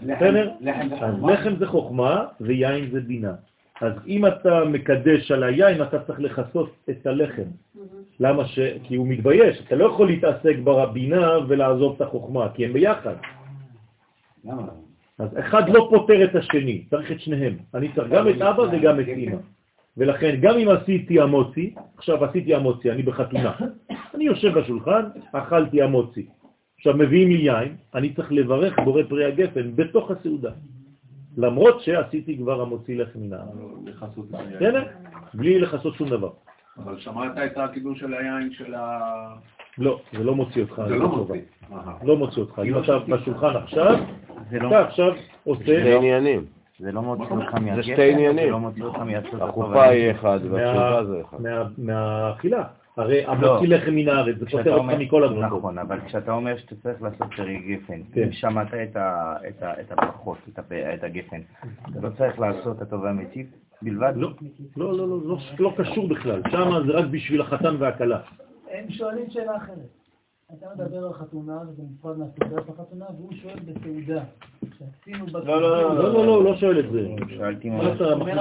לחם 1.22 1.56
זה 1.58 1.66
חוכמה. 1.66 2.26
ויין 2.40 2.90
זה 2.90 3.00
בינה. 3.00 3.34
אז 3.80 3.92
אם 4.06 4.26
אתה 4.26 4.64
מקדש 4.64 5.30
על 5.30 5.42
היין, 5.42 5.82
אתה 5.82 5.98
צריך 6.02 6.20
לחסות 6.20 6.76
את 6.90 7.06
הלחם. 7.06 7.48
למה 8.20 8.46
ש... 8.46 8.58
כי 8.82 8.94
הוא 8.94 9.06
מתבייש. 9.08 9.60
אתה 9.66 9.76
לא 9.76 9.84
יכול 9.84 10.06
להתעסק 10.06 10.56
בבינה 10.64 11.38
ולעזוב 11.48 11.94
את 11.96 12.00
החוכמה, 12.00 12.48
כי 12.54 12.64
הם 12.64 12.72
ביחד. 12.72 13.14
למה? 14.44 14.68
אז 15.18 15.28
אחד 15.38 15.68
לא 15.68 15.86
פותר 15.90 16.24
את 16.24 16.34
השני, 16.34 16.84
צריך 16.90 17.12
את 17.12 17.20
שניהם. 17.20 17.56
אני 17.74 17.92
צריך 17.94 18.08
גם 18.12 18.28
את 18.28 18.42
אבא 18.42 18.62
וגם 18.62 19.00
את 19.00 19.08
אמא. 19.08 19.36
ולכן 20.00 20.36
גם 20.40 20.58
אם 20.58 20.68
עשיתי 20.68 21.20
המוצי, 21.20 21.74
עכשיו 21.96 22.24
עשיתי 22.24 22.54
המוצי, 22.54 22.90
אני 22.90 23.02
בחתונה, 23.02 23.52
אני 24.14 24.24
יושב 24.24 24.58
בשולחן, 24.58 25.02
אכלתי 25.32 25.82
המוצי. 25.82 26.26
עכשיו 26.76 26.96
מביאים 26.96 27.28
לי 27.28 27.38
יין, 27.38 27.76
אני 27.94 28.12
צריך 28.14 28.32
לברך 28.32 28.78
בורא 28.84 29.02
פרי 29.08 29.24
הגפן 29.24 29.76
בתוך 29.76 30.10
הסעודה. 30.10 30.50
למרות 31.36 31.80
שעשיתי 31.80 32.36
כבר 32.36 32.60
המוציא. 32.60 33.04
לכסות 33.84 34.26
היין. 34.32 34.56
בסדר? 34.56 34.84
בלי 35.34 35.58
לחסות 35.58 35.94
שום 35.94 36.08
דבר. 36.08 36.30
אבל 36.78 36.98
שמעת 36.98 37.32
את 37.38 37.58
הקידוש 37.58 38.00
של 38.00 38.14
היין 38.14 38.52
של 38.52 38.74
ה... 38.74 39.00
לא, 39.78 40.00
זה 40.12 40.24
לא 40.24 40.34
מוציא 40.34 40.62
אותך. 40.62 40.82
זה 40.88 40.96
לא. 40.96 41.08
מוציא. 41.08 41.40
לא 42.02 42.16
מוציא 42.16 42.42
אותך. 42.42 42.60
אם 42.64 42.78
אתה 42.78 42.98
בשולחן 42.98 43.56
עכשיו, 43.56 43.98
זה 44.50 44.58
לא- 44.58 44.68
אתה 44.68 44.80
עכשיו 44.88 45.12
עושה... 45.44 45.62
שתי 45.62 45.96
עניינים. 45.96 46.59
זה 46.80 46.92
לא 46.92 47.02
מוציא 47.02 47.24
אותך 47.36 47.54
מהגפן, 47.54 47.82
שתי 47.82 48.12
עניינים. 48.12 48.44
זה 48.72 48.78
לא. 48.80 49.44
החופה 49.44 49.84
היא 49.84 50.10
אחד 50.10 50.38
מה- 50.44 50.52
והתשובה 50.54 51.04
זה 51.04 51.20
אחד. 51.20 51.40
מה- 51.42 51.62
מהאכילה. 51.78 52.62
הרי 52.96 53.24
המוציא 53.26 53.68
לחם 53.68 53.90
מן 53.94 54.08
הארץ, 54.08 54.36
זה 54.38 54.46
פותר 54.50 54.74
אותך 54.74 54.92
מכל 54.98 55.24
הדברים. 55.24 55.44
נכון, 55.44 55.78
אבל 55.78 56.00
כשאתה 56.06 56.32
אומר 56.32 56.56
שאתה 56.56 56.74
צריך 56.82 57.02
לעשות 57.02 57.26
פרי 57.36 57.58
גפן, 57.58 58.00
כן. 58.12 58.22
אם 58.22 58.32
שמעת 58.32 58.74
את 58.74 58.96
ה- 58.96 59.36
את 59.48 59.62
ה- 59.62 59.80
את 59.80 59.92
הברכות, 59.92 60.38
את 60.48 60.58
את 60.94 61.04
הגפן, 61.04 61.40
אתה 61.90 62.00
לא 62.02 62.08
צריך 62.18 62.40
לעשות 62.40 62.82
הטוב 62.82 63.02
והמיטיב 63.02 63.46
בלבד? 63.82 64.12
לא, 64.16 64.30
לא, 64.76 64.98
לא, 64.98 65.08
לא, 65.08 65.18
לא, 65.24 65.36
לא 65.58 65.72
קשור 65.76 66.08
בכלל. 66.08 66.42
שם 66.50 66.70
זה 66.86 66.92
רק 66.92 67.04
בשביל 67.10 67.40
החתן 67.40 67.76
והכלה. 67.78 68.18
הם 68.70 68.90
שואלים 68.90 69.30
שאלה 69.30 69.56
אחרת. 69.56 69.99
אתה 70.58 70.66
מדבר 70.74 71.06
על 71.06 71.12
חתונה, 71.12 71.60
וזה 71.68 71.82
נפרד 71.82 72.18
מהסעודה 72.18 72.62
בחתונה, 72.62 73.06
והוא 73.16 73.32
שואל. 73.42 73.58
שעשינו 74.78 75.26
לא, 75.32 75.60
לא, 75.60 75.94
לא, 75.94 76.26
לא, 76.26 76.34
הוא 76.34 76.44
לא 76.44 76.56
שואל 76.56 76.78
את 76.78 76.92
זה. 76.92 77.08
מה. 77.64 77.92
אתה 77.92 78.16
מכניס 78.16 78.40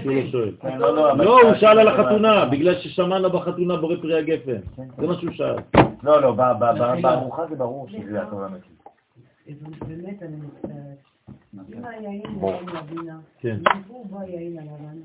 שהוא 0.00 0.14
לא 0.14 0.30
שואל? 0.30 0.52
לא, 0.78 0.96
לא, 0.96 1.12
אבל 1.12 1.24
לא, 1.24 1.42
הוא 1.42 1.54
שאל 1.54 1.78
על 1.78 1.88
החתונה, 1.88 2.44
בגלל 2.44 2.74
ששמענו 2.74 3.30
בחתונה 3.30 3.76
בורא 3.76 3.96
פרי 3.96 4.18
הגפן. 4.18 4.60
זה 4.98 5.06
מה 5.06 5.14
שהוא 5.14 5.32
שאל. 5.32 5.56
לא, 6.02 6.22
לא, 6.22 6.32
בארוחה 6.32 7.46
זה 7.50 7.56
ברור 7.56 7.88
שזה 7.88 8.22
הטוב 8.22 8.38
והמיטיב. 8.38 8.72
באמת, 9.88 10.22
אני 10.22 10.36
מצטערת. 10.36 11.10
אם 11.74 11.84
היין 11.84 12.22
בוא. 12.40 12.52
יין 12.52 12.66
לבינה, 12.68 13.18
כן. 13.38 13.56
מאיפה 13.62 13.94
הוא 13.94 14.06
בא 14.06 14.20
היין 14.20 14.58
הלבן? 14.58 14.98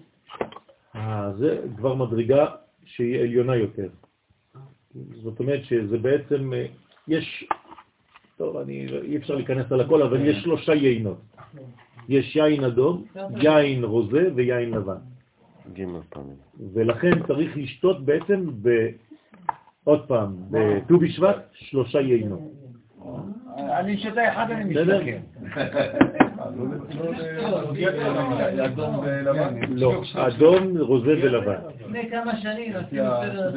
אה, 0.96 1.32
זה 1.38 1.62
כבר 1.78 1.96
מדרגה 1.96 2.46
שהיא 2.86 3.22
עליונה 3.22 3.56
יותר. 3.56 3.88
זאת 4.96 5.40
אומרת 5.40 5.64
שזה 5.64 5.98
בעצם, 5.98 6.54
אה, 6.54 6.66
יש, 7.08 7.48
טוב, 8.38 8.58
אני, 8.58 8.88
אי 9.04 9.18
אפשר 9.18 9.36
להיכנס 9.36 9.72
על 9.72 9.82
הכל, 9.82 10.02
אבל 10.02 10.26
יש 10.26 10.44
שלושה 10.44 10.74
יינות. 10.74 11.22
יש 12.10 12.36
יין 12.36 12.64
אדום, 12.64 13.06
יין 13.36 13.84
רוזה 13.84 14.30
ויין 14.36 14.72
לבן. 14.72 14.98
ג' 15.74 15.84
פעמים. 16.10 16.36
ולכן 16.74 17.24
צריך 17.28 17.58
לשתות 17.58 18.06
בעצם, 18.06 18.50
ב, 18.62 18.88
עוד 19.84 20.08
פעם, 20.08 20.36
בט"ו 20.52 21.00
בשבט, 21.00 21.50
שלושה 21.54 22.00
יינות. 22.00 22.40
אני 23.58 23.98
שותה 23.98 24.32
אחד, 24.32 24.52
אני 24.52 24.74
בסדר? 24.74 25.02
משתכר. 27.72 28.66
אדום 28.66 29.00
ולבן. 29.04 29.54
לא, 29.70 29.94
אדום, 30.16 30.78
רוזה 30.80 31.16
ולבן. 31.24 31.54
לפני 31.80 32.10
כמה 32.12 32.36
שנים 32.38 32.74
עשינו 32.76 33.10
סדר. 33.22 33.52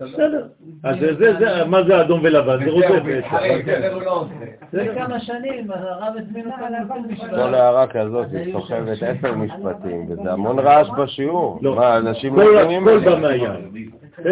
בסדר. 0.00 0.46
אז 0.84 0.96
זה, 1.00 1.14
זה, 1.14 1.32
זה, 1.38 1.64
מה 1.64 1.82
זה 1.82 2.00
אדום 2.00 2.20
ולבן? 2.22 2.64
זה 2.64 2.70
רוזה 2.70 3.00
בעצם. 3.00 3.36
לא. 4.04 4.24
לפני 4.72 4.94
כמה 4.94 5.20
שנים 5.20 5.70
הרב 5.70 6.14
הזמין 6.18 6.46
אותנו 6.46 6.66
לט"ו 6.94 7.08
בשבט. 7.14 7.30
כל 7.30 7.54
הערה 7.54 7.86
כזאת 7.86 8.26
היא 8.32 8.52
סוחבת 8.52 8.98
עשר 9.02 9.34
משפטים, 9.34 10.06
וזה 10.10 10.32
המון 10.32 10.58
רעש 10.58 10.88
בשיעור. 10.98 11.58
לא. 11.62 11.76
מה, 11.76 11.96
אנשים 11.96 12.34
כל- 12.34 12.42
לא 12.42 12.64
מבינים 12.64 12.88
את 12.88 13.02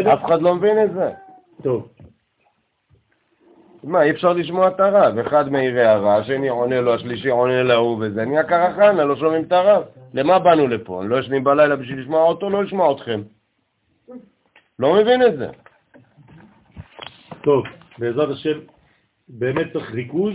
זה? 0.04 0.12
אף 0.12 0.24
אחד 0.24 0.42
לא 0.42 0.54
מבין 0.54 0.82
את 0.84 0.92
זה. 0.94 1.10
טוב. 1.62 1.88
מה, 3.86 4.02
אי 4.02 4.10
אפשר 4.10 4.32
לשמוע 4.32 4.68
את 4.68 4.80
הרב. 4.80 5.18
אחד 5.18 5.52
מעיר 5.52 5.78
הערה, 5.78 6.16
השני 6.16 6.48
עונה 6.48 6.80
לו, 6.80 6.94
השלישי 6.94 7.28
עונה 7.28 7.62
להוא 7.62 7.98
וזה. 8.00 8.24
נהיה 8.24 8.44
קרחנה, 8.44 9.04
לא 9.04 9.16
שומעים 9.16 9.42
את 9.42 9.52
הרב. 9.52 9.82
למה 10.14 10.38
באנו 10.38 10.66
לפה? 10.66 11.04
לא 11.04 11.16
ישנים 11.16 11.44
בלילה 11.44 11.76
בשביל 11.76 12.00
לשמוע 12.00 12.22
אותו, 12.22 12.50
לא 12.50 12.64
לשמוע 12.64 12.92
אתכם. 12.92 13.20
לא 14.78 14.94
מבין 14.94 15.22
את 15.22 15.38
זה. 15.38 15.48
טוב, 17.42 17.64
בעזרת 17.98 18.28
השם, 18.28 18.58
באמת 19.28 19.72
צריך 19.72 19.94
ריכוז 19.94 20.34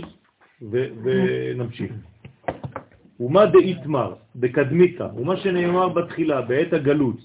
ונמשיך. 0.70 1.92
ומה 3.20 3.46
דאיתמר, 3.46 4.14
בקדמיקה, 4.36 5.08
ומה 5.16 5.36
שנאמר 5.36 5.88
בתחילה, 5.88 6.42
בעת 6.42 6.72
הגלות, 6.72 7.16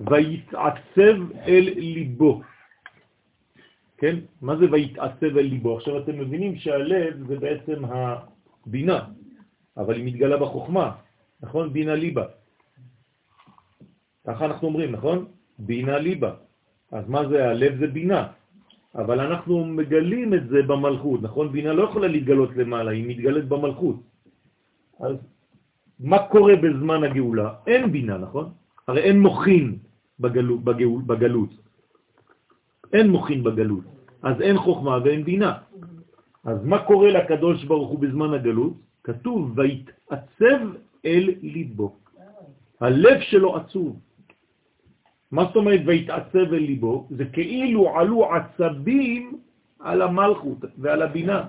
ויתעצב 0.00 1.16
אל 1.46 1.64
ליבו. 1.76 2.42
כן? 4.02 4.26
מה 4.42 4.58
זה 4.58 4.66
ויתעצב 4.66 5.32
אל 5.38 5.46
ליבו? 5.46 5.76
עכשיו 5.78 6.02
אתם 6.02 6.18
מבינים 6.18 6.58
שהלב 6.58 7.26
זה 7.28 7.38
בעצם 7.38 7.78
הבינה, 7.86 8.98
אבל 9.78 9.94
היא 9.94 10.04
מתגלה 10.04 10.36
בחוכמה, 10.42 10.86
נכון? 11.42 11.72
בינה 11.72 11.94
ליבה. 11.94 12.26
ככה 14.26 14.42
אנחנו 14.44 14.68
אומרים, 14.68 14.90
נכון? 14.92 15.18
בינה 15.58 15.98
ליבה. 15.98 16.32
אז 16.92 17.04
מה 17.08 17.28
זה 17.30 17.48
הלב? 17.48 17.78
זה 17.78 17.86
בינה. 17.86 18.22
אבל 18.94 19.20
אנחנו 19.20 19.54
מגלים 19.64 20.34
את 20.34 20.44
זה 20.50 20.62
במלכות, 20.66 21.22
נכון? 21.22 21.52
בינה 21.54 21.72
לא 21.72 21.82
יכולה 21.94 22.08
להתגלות 22.10 22.50
למעלה, 22.58 22.90
היא 22.90 23.06
מתגלת 23.06 23.44
במלכות. 23.48 23.96
אז 24.98 25.16
מה 26.02 26.18
קורה 26.26 26.56
בזמן 26.58 27.04
הגאולה? 27.06 27.70
אין 27.70 27.92
בינה, 27.92 28.18
נכון? 28.18 28.50
הרי 28.88 29.00
אין 29.00 29.22
מוכין 29.22 29.78
בגלות, 30.20 30.60
בגלות, 30.66 31.06
בגלות. 31.06 31.61
אין 32.92 33.10
מוכין 33.10 33.42
בגלות, 33.42 33.84
אז 34.22 34.40
אין 34.40 34.58
חוכמה 34.58 34.98
ואין 35.04 35.24
בינה. 35.24 35.52
אז 36.44 36.64
מה 36.64 36.78
קורה 36.78 37.10
לקדוש 37.10 37.64
ברוך 37.64 37.90
הוא 37.90 37.98
בזמן 37.98 38.34
הגלות? 38.34 38.72
כתוב, 39.04 39.58
והתעצב 39.58 40.60
אל 41.04 41.34
ליבו. 41.42 41.96
הלב 42.80 43.20
שלו 43.20 43.56
עצוב. 43.56 44.00
מה 45.30 45.44
זאת 45.44 45.56
אומרת 45.56 45.80
והתעצב 45.86 46.52
אל 46.52 46.62
ליבו? 46.62 47.08
זה 47.10 47.24
כאילו 47.24 47.98
עלו 47.98 48.34
עצבים 48.34 49.38
על 49.80 50.02
המלכות 50.02 50.58
ועל 50.78 51.02
הבינה. 51.02 51.44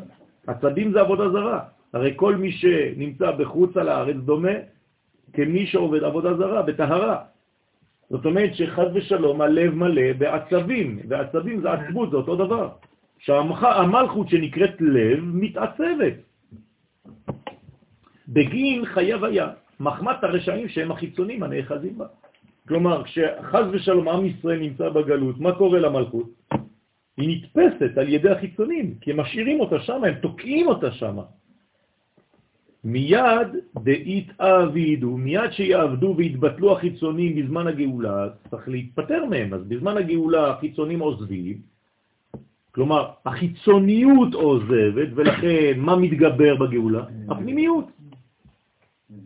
עצבים 0.47 0.91
זה 0.91 1.01
עבודה 1.01 1.29
זרה. 1.29 1.59
הרי 1.93 2.13
כל 2.15 2.35
מי 2.35 2.51
שנמצא 2.51 3.31
בחוץ 3.31 3.77
על 3.77 3.89
הארץ 3.89 4.15
דומה 4.15 4.57
כמי 5.33 5.65
שעובד 5.67 6.03
עבודה 6.03 6.37
זרה, 6.37 6.61
בטהרה. 6.61 7.32
זאת 8.09 8.25
אומרת 8.25 8.55
שחז 8.55 8.87
ושלום 8.93 9.41
הלב 9.41 9.73
מלא 9.75 10.13
בעצבים, 10.17 10.99
ועצבים 11.07 11.61
זה 11.61 11.71
עצבות, 11.71 12.11
זה 12.11 12.17
אותו 12.17 12.35
דבר. 12.35 12.69
שהמלכות 13.19 14.29
שנקראת 14.29 14.81
לב 14.81 15.19
מתעצבת. 15.23 16.13
בגין 18.27 18.85
חייב 18.85 19.23
היה, 19.23 19.47
מחמת 19.79 20.23
הרשעים 20.23 20.67
שהם 20.69 20.91
החיצונים 20.91 21.43
הנאחזים 21.43 21.97
בה. 21.97 22.05
כלומר, 22.67 23.03
כשחז 23.03 23.65
ושלום 23.71 24.09
עם 24.09 24.25
ישראל 24.25 24.59
נמצא 24.59 24.89
בגלות, 24.89 25.39
מה 25.39 25.51
קורה 25.55 25.79
למלכות? 25.79 26.29
היא 27.17 27.29
נתפסת 27.37 27.97
על 27.97 28.09
ידי 28.09 28.29
החיצונים, 28.29 28.95
כי 29.01 29.11
הם 29.11 29.19
משאירים 29.19 29.59
אותה 29.59 29.79
שם, 29.79 30.03
הם 30.03 30.13
תוקעים 30.21 30.67
אותה 30.67 30.91
שם. 30.91 31.17
מיד 32.83 33.47
דאית 33.83 34.41
אבידו, 34.41 35.17
מיד 35.17 35.51
שיעבדו 35.51 36.13
ויתבטלו 36.17 36.71
החיצונים 36.71 37.35
בזמן 37.35 37.67
הגאולה, 37.67 38.27
צריך 38.49 38.69
להתפטר 38.69 39.25
מהם. 39.25 39.53
אז 39.53 39.61
בזמן 39.67 39.97
הגאולה 39.97 40.49
החיצונים 40.49 40.99
עוזבים, 40.99 41.57
כלומר, 42.71 43.09
החיצוניות 43.25 44.33
עוזבת, 44.33 45.09
ולכן 45.15 45.73
מה 45.77 45.95
מתגבר 45.95 46.55
בגאולה? 46.55 47.03
הפנימיות. 47.29 47.85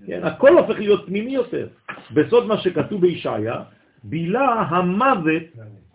כן, 0.05 0.23
הכל 0.23 0.57
הופך 0.57 0.79
להיות 0.79 1.05
פנימי 1.05 1.31
יותר. 1.31 1.67
בסוד 2.13 2.47
מה 2.47 2.57
שכתוב 2.57 3.01
בישעיה, 3.01 3.63
בילה 4.03 4.61
המוות 4.69 5.43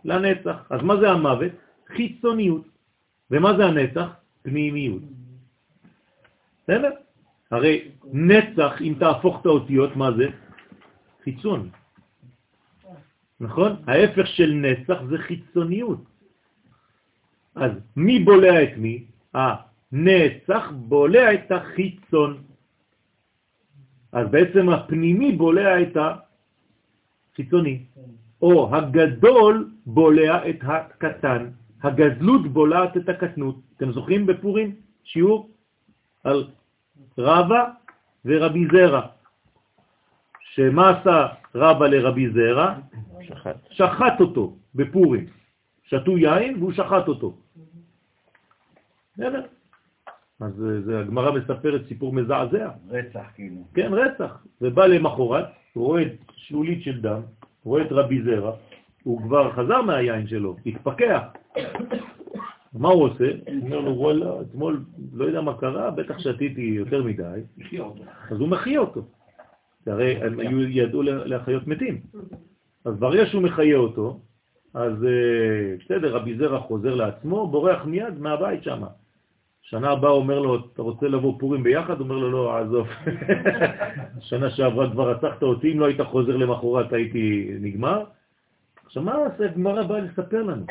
לנצח. 0.05 0.66
אז 0.70 0.80
מה 0.82 0.97
זה 0.97 1.10
המוות? 1.10 1.52
חיצוניות. 1.86 2.64
ומה 3.30 3.56
זה 3.56 3.64
הנצח? 3.64 4.09
פנימיות. 4.43 5.02
בסדר? 6.64 6.90
הרי 7.53 7.89
נצח, 8.12 8.73
אם 8.81 8.95
תהפוך 8.99 9.41
את 9.41 9.47
האותיות, 9.47 9.97
מה 9.97 10.12
זה? 10.16 10.27
חיצון. 11.24 11.70
נכון? 13.41 13.77
ההפך 13.87 14.27
של 14.27 14.51
נצח 14.53 14.99
זה 15.09 15.19
חיצוניות. 15.19 16.01
אז 17.55 17.73
מי 17.97 18.19
בולע 18.24 18.62
את 18.62 18.73
מי? 18.77 19.05
הנצח 19.35 20.73
בולע 20.89 21.35
את 21.35 21.53
החיצון. 21.53 22.43
אז 24.12 24.29
בעצם 24.31 24.69
הפנימי 24.69 25.33
בולע 25.37 25.83
את 25.83 25.97
החיצוני, 27.33 27.85
או 28.43 28.77
הגדול 28.77 29.73
בולע 29.87 30.49
את 30.49 30.61
הקטן, 30.62 31.51
הגדלות 31.83 32.47
בולעת 32.53 32.97
את 32.97 33.09
הקטנות. 33.09 33.57
אתם 33.77 33.93
זוכרים 33.93 34.27
בפורים 34.27 34.69
שיעור 35.05 35.51
על 36.24 36.49
רבא 37.19 37.64
ורבי 38.24 38.66
זרע. 38.73 39.06
שמה 40.40 40.90
עשה 40.90 41.27
רבא 41.55 41.86
לרבי 41.86 42.31
זרע? 42.31 42.74
שחט. 43.23 43.56
שחט 43.70 44.20
אותו 44.20 44.56
בפורים. 44.74 45.27
שתו 45.85 46.19
יין 46.19 46.56
והוא 46.59 46.73
שחט 46.73 47.09
אותו. 47.09 47.36
בסדר. 49.14 49.43
אז 50.40 50.52
זה, 50.85 51.01
הגמרא 51.01 51.32
מספרת 51.32 51.86
סיפור 51.89 52.12
מזעזע. 52.12 52.70
רצח 52.89 53.27
כאילו. 53.35 53.64
כן, 53.74 53.90
רצח. 53.94 54.47
ובא 54.60 54.86
למחרת, 54.86 55.44
רואה 55.77 56.02
את 56.02 56.12
שלולית 56.36 56.82
של 56.82 57.01
דם, 57.01 57.20
רואה 57.64 57.82
את 57.82 57.93
רבי 57.93 58.23
זרע, 58.23 58.52
הוא 59.02 59.23
כבר 59.23 59.52
חזר 59.52 59.82
מהיין 59.82 60.27
שלו, 60.27 60.56
התפקח. 60.66 61.23
מה 62.74 62.89
הוא 62.89 63.05
עושה? 63.05 63.24
הוא 63.47 63.62
אומר 63.62 63.81
לו, 63.81 63.90
וואלה, 63.97 64.40
אתמול 64.40 64.85
לא 65.12 65.24
יודע 65.24 65.40
מה 65.40 65.59
קרה, 65.59 65.90
בטח 65.90 66.19
שתיתי 66.19 66.61
יותר 66.61 67.03
מדי. 67.03 67.40
אז 68.31 68.40
הוא 68.40 68.49
מחיה 68.49 68.81
אותו. 68.81 69.03
הרי 69.86 70.16
הם 70.16 70.61
ידעו 70.69 71.03
להחיות 71.03 71.66
מתים. 71.66 72.01
אז 72.85 72.97
ברגע 72.99 73.27
שהוא 73.27 73.43
מחיה 73.43 73.77
אותו, 73.77 74.20
אז 74.74 75.05
אה, 75.05 75.77
בסדר, 75.85 76.16
רבי 76.16 76.36
זרע 76.36 76.61
חוזר 76.61 76.94
לעצמו, 76.94 77.47
בורח 77.47 77.85
מיד 77.85 78.19
מהבית 78.19 78.62
שם. 78.62 78.82
שנה 79.62 79.90
הבאה 79.90 80.11
אומר 80.11 80.39
לו, 80.39 80.57
אתה 80.57 80.82
רוצה 80.82 81.09
לבוא 81.09 81.40
פורים 81.40 81.62
ביחד? 81.62 82.01
אומר 82.01 82.16
לו, 82.16 82.31
לא, 82.31 82.59
עזוב. 82.59 82.89
שנה 84.28 84.51
שעברה 84.51 84.90
כבר 84.90 85.11
רצחת 85.11 85.43
אותי, 85.43 85.73
אם 85.73 85.81
לא 85.81 85.86
היית 85.86 86.01
חוזר 86.01 86.36
למחרת 86.36 86.93
הייתי 86.93 87.51
נגמר. 87.61 88.05
עכשיו, 88.85 89.03
מה 89.03 89.15
הגמרא 89.39 89.82
באה 89.82 90.01
לספר 90.01 90.43
לנו? 90.43 90.66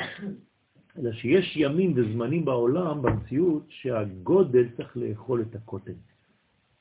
אלא 0.98 1.12
שיש 1.12 1.58
ימים 1.58 1.94
וזמנים 1.96 2.46
בעולם, 2.46 3.02
במציאות, 3.02 3.64
שהגודל 3.70 4.66
צריך 4.78 4.98
לאכול 4.98 5.42
את 5.42 5.56
הקוטן. 5.56 6.00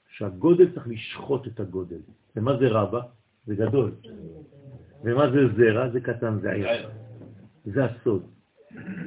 שהגודל 0.09 0.75
צריך 0.75 0.89
לשחוט 0.89 1.47
את 1.47 1.61
הגודל. 1.61 2.01
ומה 2.37 2.57
זה 2.59 2.69
רבה? 2.69 3.03
זה 3.47 3.55
גדול. 3.55 3.93
ומה 5.05 5.31
זה 5.31 5.41
זרע? 5.57 5.91
זה 5.91 6.01
קטן, 6.01 6.39
זה 6.41 6.53
עיר. 6.53 6.91
זה 7.65 7.85
הסוד. 7.85 8.23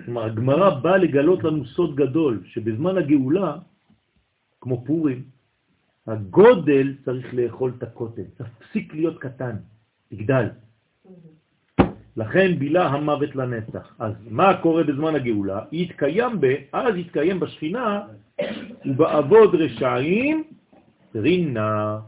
כלומר, 0.06 0.24
הגמרא 0.24 0.80
באה 0.80 0.98
לגלות 0.98 1.44
לנו 1.44 1.66
סוד 1.66 1.96
גדול, 1.96 2.44
שבזמן 2.46 2.98
הגאולה, 2.98 3.58
כמו 4.62 4.86
פורים, 4.86 5.24
הגודל 6.08 6.96
צריך 7.06 7.34
לאכול 7.34 7.72
את 7.78 7.84
הקוטן, 7.84 8.24
תפסיק 8.24 8.94
להיות 8.94 9.20
קטן, 9.20 9.56
תגדל. 10.10 10.48
לכן 12.18 12.60
בילה 12.60 12.88
המוות 12.88 13.36
לנצח. 13.36 13.96
אז 14.00 14.14
מה 14.30 14.58
קורה 14.62 14.84
בזמן 14.84 15.16
הגאולה? 15.16 15.62
יתקיים 15.72 16.42
ב, 16.42 16.56
אז 16.74 16.96
יתקיים 16.96 17.40
בשכינה, 17.40 18.02
ובעבוד 18.86 19.56
רשעים 19.56 20.44
רינה. 21.16 22.00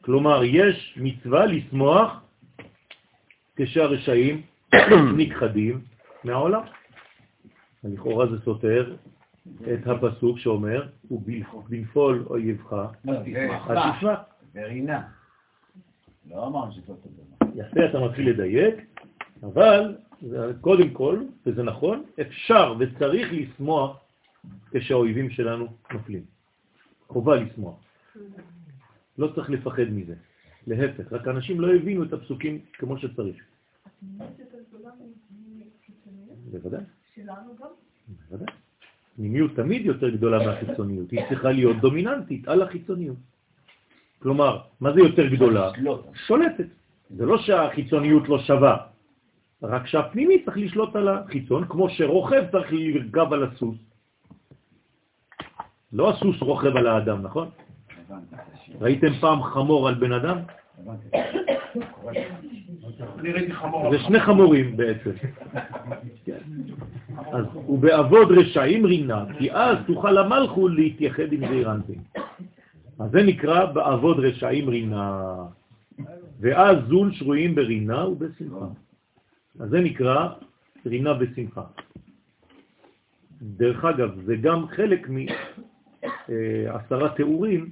כלומר, 0.00 0.44
יש 0.44 0.98
מצווה 1.00 1.46
לשמוח 1.46 2.20
כשהרשעים 3.56 4.42
נכחדים 5.18 5.80
מהעולם. 6.24 6.62
לכאורה 7.84 8.26
זה 8.26 8.40
סותר 8.44 8.94
את 9.74 9.86
הפסוק 9.86 10.38
שאומר, 10.38 10.86
ובנפול 11.10 12.24
אויבך, 12.30 12.72
אז 12.72 13.78
תשמח. 13.96 14.20
ורינה. 14.54 15.02
לא 16.30 16.46
אמרנו 16.46 16.72
שזאת 16.72 16.98
יפה, 17.54 17.84
אתה 17.90 18.00
מתחיל 18.00 18.30
לדייק, 18.30 18.74
אבל 19.42 19.96
קודם 20.60 20.90
כל, 20.90 21.22
וזה 21.46 21.62
נכון, 21.62 22.04
אפשר 22.20 22.74
וצריך 22.78 23.28
לשמוח 23.32 24.00
כשהאויבים 24.70 25.30
שלנו 25.30 25.66
נופלים. 25.92 26.24
חובה 27.08 27.36
לשמוח. 27.36 27.76
לא 29.18 29.32
צריך 29.34 29.50
לפחד 29.50 29.88
מזה. 29.90 30.14
להפך, 30.66 31.12
רק 31.12 31.28
אנשים 31.28 31.60
לא 31.60 31.74
הבינו 31.74 32.02
את 32.02 32.12
הפסוקים 32.12 32.58
כמו 32.72 32.98
שצריך. 32.98 33.36
בוודאי. 36.50 36.80
שלנו 37.14 37.56
גם? 37.60 37.68
בוודאי. 38.08 38.54
פנימיות 39.16 39.50
תמיד 39.56 39.86
יותר 39.86 40.10
גדולה 40.10 40.46
מהחיצוניות, 40.46 41.10
היא 41.10 41.20
צריכה 41.28 41.50
להיות 41.50 41.76
דומיננטית 41.76 42.48
על 42.48 42.62
החיצוניות. 42.62 43.16
כלומר, 44.18 44.60
מה 44.80 44.92
זה 44.92 45.00
יותר 45.00 45.26
גדולה? 45.26 45.70
שולטת. 46.26 46.66
זה 47.10 47.26
לא 47.26 47.38
שהחיצוניות 47.38 48.28
לא 48.28 48.38
שווה, 48.38 48.76
רק 49.62 49.86
שהפנימי 49.86 50.44
צריך 50.44 50.56
לשלוט 50.56 50.96
על 50.96 51.08
החיצון, 51.08 51.64
כמו 51.68 51.90
שרוכב 51.90 52.44
צריך 52.52 52.72
לרכב 52.72 53.32
על 53.32 53.44
הסוס. 53.44 53.76
לא 55.92 56.10
הסוס 56.10 56.40
רוכב 56.40 56.76
על 56.76 56.86
האדם, 56.86 57.22
נכון? 57.22 57.48
ראיתם 58.80 59.12
פעם 59.20 59.42
חמור 59.42 59.88
על 59.88 59.94
בן 59.94 60.12
אדם? 60.12 60.38
זה 63.90 63.98
שני 64.06 64.20
חמורים 64.20 64.76
בעצם. 64.76 65.10
אז 67.32 67.44
הוא 67.54 67.78
בעבוד 67.78 68.32
רשעים 68.32 68.86
רינה, 68.86 69.24
כי 69.38 69.52
אז 69.52 69.76
תוכל 69.86 70.18
המלכו 70.18 70.68
להתייחד 70.68 71.32
עם 71.32 71.40
זעירנטים. 71.40 72.00
אז 72.98 73.10
זה 73.10 73.22
נקרא 73.22 73.64
בעבוד 73.64 74.18
רשעים 74.18 74.68
רינה. 74.68 75.22
ואז 76.40 76.76
זול 76.88 77.12
שרויים 77.12 77.54
ברינה 77.54 78.08
ובשמחה. 78.08 78.66
אז 79.60 79.70
זה 79.70 79.80
נקרא 79.80 80.28
רינה 80.86 81.12
ושמחה. 81.20 81.62
דרך 83.42 83.84
אגב, 83.84 84.20
זה 84.24 84.36
גם 84.36 84.66
חלק 84.66 85.08
מעשרה 86.28 87.08
תיאורים 87.16 87.70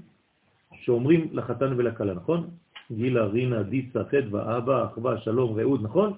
שאומרים 0.74 1.28
לחתן 1.32 1.72
ולכלה, 1.76 2.14
נכון? 2.14 2.50
גילה, 2.92 3.24
רינה, 3.24 3.62
דיצה, 3.62 4.04
חדווה, 4.10 4.58
אבא, 4.58 4.84
אחווה, 4.84 5.20
שלום, 5.20 5.58
רעות, 5.58 5.82
נכון? 5.82 6.12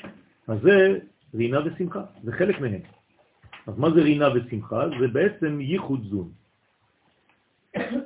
אז 0.49 0.59
זה 0.63 0.99
רינה 1.35 1.59
ושמחה, 1.65 2.03
זה 2.25 2.33
חלק 2.33 2.61
מהם. 2.61 2.81
אז 3.67 3.79
מה 3.79 3.91
זה 3.91 4.03
רינה 4.03 4.29
ושמחה? 4.35 4.89
זה 5.01 5.09
בעצם 5.09 5.61
ייחוד 5.61 6.03
זון. 6.05 6.29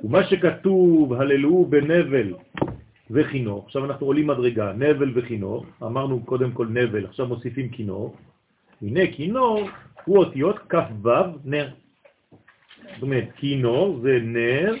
ומה 0.03 0.23
שכתוב, 0.23 1.13
הללו 1.13 1.65
בנבל 1.65 2.33
וכינור, 3.11 3.63
עכשיו 3.65 3.85
אנחנו 3.85 4.05
עולים 4.05 4.27
מדרגה, 4.27 4.73
נבל 4.73 5.11
וכינור, 5.15 5.65
אמרנו 5.83 6.23
קודם 6.25 6.51
כל 6.51 6.67
נבל, 6.67 7.05
עכשיו 7.05 7.27
מוסיפים 7.27 7.69
כינור, 7.69 8.15
הנה 8.81 9.01
כינור 9.11 9.69
הוא 10.05 10.17
אותיות 10.17 10.59
כ"ו 10.69 11.09
נר. 11.45 11.69
זאת 12.93 13.01
אומרת, 13.01 13.27
כינור 13.35 13.99
זה 14.01 14.19
נר 14.21 14.75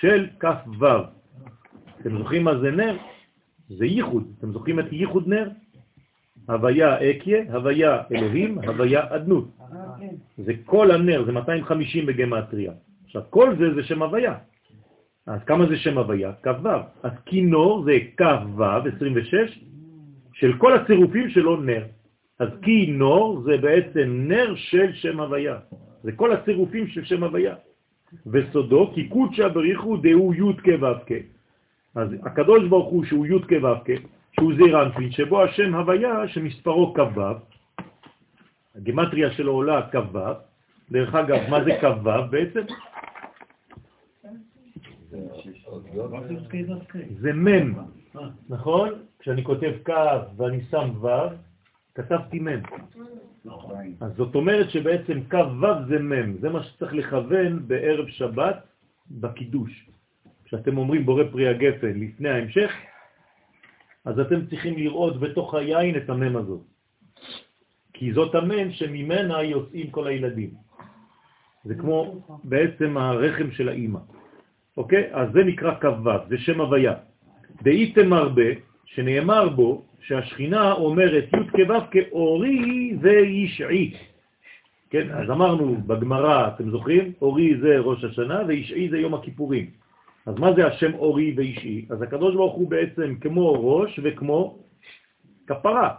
של 0.00 0.26
כ"ו. 0.40 0.86
אתם 2.00 2.18
זוכרים 2.18 2.44
מה 2.44 2.58
זה 2.58 2.70
נר? 2.70 2.96
זה 3.68 3.86
ייחוד. 3.86 4.32
אתם 4.38 4.52
זוכרים 4.52 4.80
את 4.80 4.92
ייחוד 4.92 5.28
נר? 5.28 5.48
הוויה 6.48 7.10
אקיה, 7.10 7.42
הוויה 7.52 8.02
אלוהים, 8.12 8.58
הוויה 8.58 9.14
אדנות. 9.16 9.48
זה 10.38 10.52
כל 10.64 10.90
הנר, 10.90 11.24
זה 11.24 11.32
250 11.32 12.06
בגמטריה. 12.06 12.72
עכשיו, 13.04 13.22
כל 13.30 13.54
זה 13.58 13.74
זה 13.74 13.82
שם 13.82 14.02
הוויה. 14.02 14.34
אז 15.28 15.40
כמה 15.44 15.66
זה 15.66 15.76
שם 15.76 15.98
הוויה? 15.98 16.32
כ"ו. 16.42 16.68
אז 17.02 17.12
כינור 17.26 17.84
זה 17.84 17.92
כ"ו, 18.16 18.64
26, 18.96 19.60
של 20.32 20.58
כל 20.58 20.72
הצירופים 20.74 21.30
שלו 21.30 21.56
נר. 21.56 21.84
אז 22.38 22.48
כינור 22.62 23.40
זה 23.44 23.56
בעצם 23.56 24.06
נר 24.28 24.54
של 24.56 24.92
שם 24.92 25.20
הוויה. 25.20 25.56
זה 26.02 26.12
כל 26.12 26.32
הצירופים 26.32 26.86
של 26.86 27.04
שם 27.04 27.24
הוויה. 27.24 27.54
וסודו, 28.26 28.92
כי 28.94 29.08
קודשא 29.08 29.48
בריחו 29.48 29.96
דהו 29.96 30.34
י' 30.34 30.56
כו' 30.64 31.14
אז 31.94 32.08
הקדוש 32.22 32.68
ברוך 32.68 32.88
הוא 32.88 33.04
שהוא 33.04 33.26
י' 33.26 33.40
כו' 33.48 33.94
שהוא 34.32 34.52
זעיר 34.54 34.82
אנפין, 34.82 35.10
שבו 35.10 35.42
השם 35.42 35.74
הוויה 35.74 36.28
שמספרו 36.28 36.94
כ"ו, 36.94 37.20
הגימטריה 38.76 39.30
שלו 39.30 39.52
עולה 39.52 39.88
כ"ו, 39.92 40.18
דרך 40.90 41.14
אגב, 41.14 41.38
מה 41.50 41.64
זה 41.64 41.70
כ"ו 41.80 42.10
בעצם? 42.30 42.60
זה 47.20 47.32
מם, 47.32 47.74
נכון? 48.48 48.88
כשאני 49.18 49.44
כותב 49.44 49.72
כ' 49.84 49.90
ואני 50.36 50.60
שם 50.70 50.90
ו', 51.00 51.08
כתבתי 51.94 52.38
מם. 52.38 52.60
אז 54.00 54.12
זאת 54.16 54.34
אומרת 54.34 54.70
שבעצם 54.70 55.20
כ"ו 55.30 55.66
זה 55.88 55.98
מם, 55.98 56.38
זה 56.40 56.48
מה 56.48 56.62
שצריך 56.62 56.94
לכוון 56.94 57.68
בערב 57.68 58.08
שבת 58.08 58.56
בקידוש. 59.10 59.90
כשאתם 60.44 60.78
אומרים 60.78 61.06
בורא 61.06 61.24
פרי 61.32 61.48
הגפן 61.48 62.00
לפני 62.00 62.28
ההמשך, 62.28 62.72
אז 64.04 64.20
אתם 64.20 64.46
צריכים 64.46 64.78
לראות 64.78 65.20
בתוך 65.20 65.54
היין 65.54 65.96
את 65.96 66.10
המם 66.10 66.36
הזאת. 66.36 66.60
כי 67.92 68.12
זאת 68.12 68.34
המם 68.34 68.72
שממנה 68.72 69.42
יוצאים 69.42 69.90
כל 69.90 70.06
הילדים. 70.06 70.50
זה 71.64 71.74
כמו 71.74 72.22
בעצם 72.44 72.96
הרחם 72.96 73.50
של 73.50 73.68
האימא. 73.68 73.98
אוקיי? 74.78 75.04
אז 75.12 75.28
זה 75.32 75.44
נקרא 75.44 75.74
כ"ו, 75.80 76.10
זה 76.28 76.38
שם 76.38 76.60
הוויה. 76.60 76.94
דאיתם 77.62 78.12
הרבה, 78.12 78.48
שנאמר 78.84 79.48
בו 79.48 79.82
שהשכינה 80.00 80.72
אומרת 80.72 81.24
י' 81.24 81.50
כו' 81.50 81.74
כאורי 81.90 82.94
וישעי. 83.00 83.94
כן, 84.90 85.10
אז 85.10 85.30
אמרנו 85.30 85.76
בגמרא, 85.86 86.48
אתם 86.48 86.70
זוכרים? 86.70 87.12
אורי 87.22 87.56
זה 87.60 87.78
ראש 87.78 88.04
השנה 88.04 88.42
וישעי 88.46 88.88
זה 88.88 88.98
יום 88.98 89.14
הכיפורים. 89.14 89.66
אז 90.26 90.34
מה 90.38 90.52
זה 90.54 90.66
השם 90.66 90.94
אורי 90.94 91.34
ואישי? 91.36 91.86
אז 91.90 92.02
הקדוש 92.02 92.34
ברוך 92.34 92.54
הוא 92.54 92.70
בעצם 92.70 93.14
כמו 93.20 93.76
ראש 93.76 94.00
וכמו 94.02 94.58
כפרה. 95.46 95.94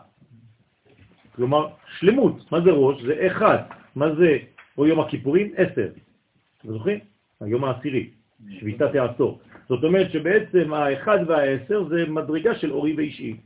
כלומר, 1.35 1.67
שלמות. 1.99 2.51
מה 2.51 2.61
זה 2.61 2.71
ראש? 2.71 3.01
זה 3.03 3.27
אחד. 3.27 3.57
מה 3.95 4.15
זה 4.15 4.37
או 4.77 4.87
יום 4.87 4.99
הכיפורים? 4.99 5.51
עשר. 5.55 5.87
אתם 6.57 6.71
זוכרים? 6.71 6.99
היום 7.41 7.63
העשירי, 7.63 8.18
שביתת 8.47 8.95
העשור. 8.95 9.39
זאת 9.69 9.83
אומרת 9.83 10.11
שבעצם 10.11 10.73
האחד 10.73 11.19
והעשר 11.27 11.83
זה 11.83 12.05
מדרגה 12.07 12.55
של 12.55 12.71
אורי 12.71 12.93
ואישי. 12.93 13.37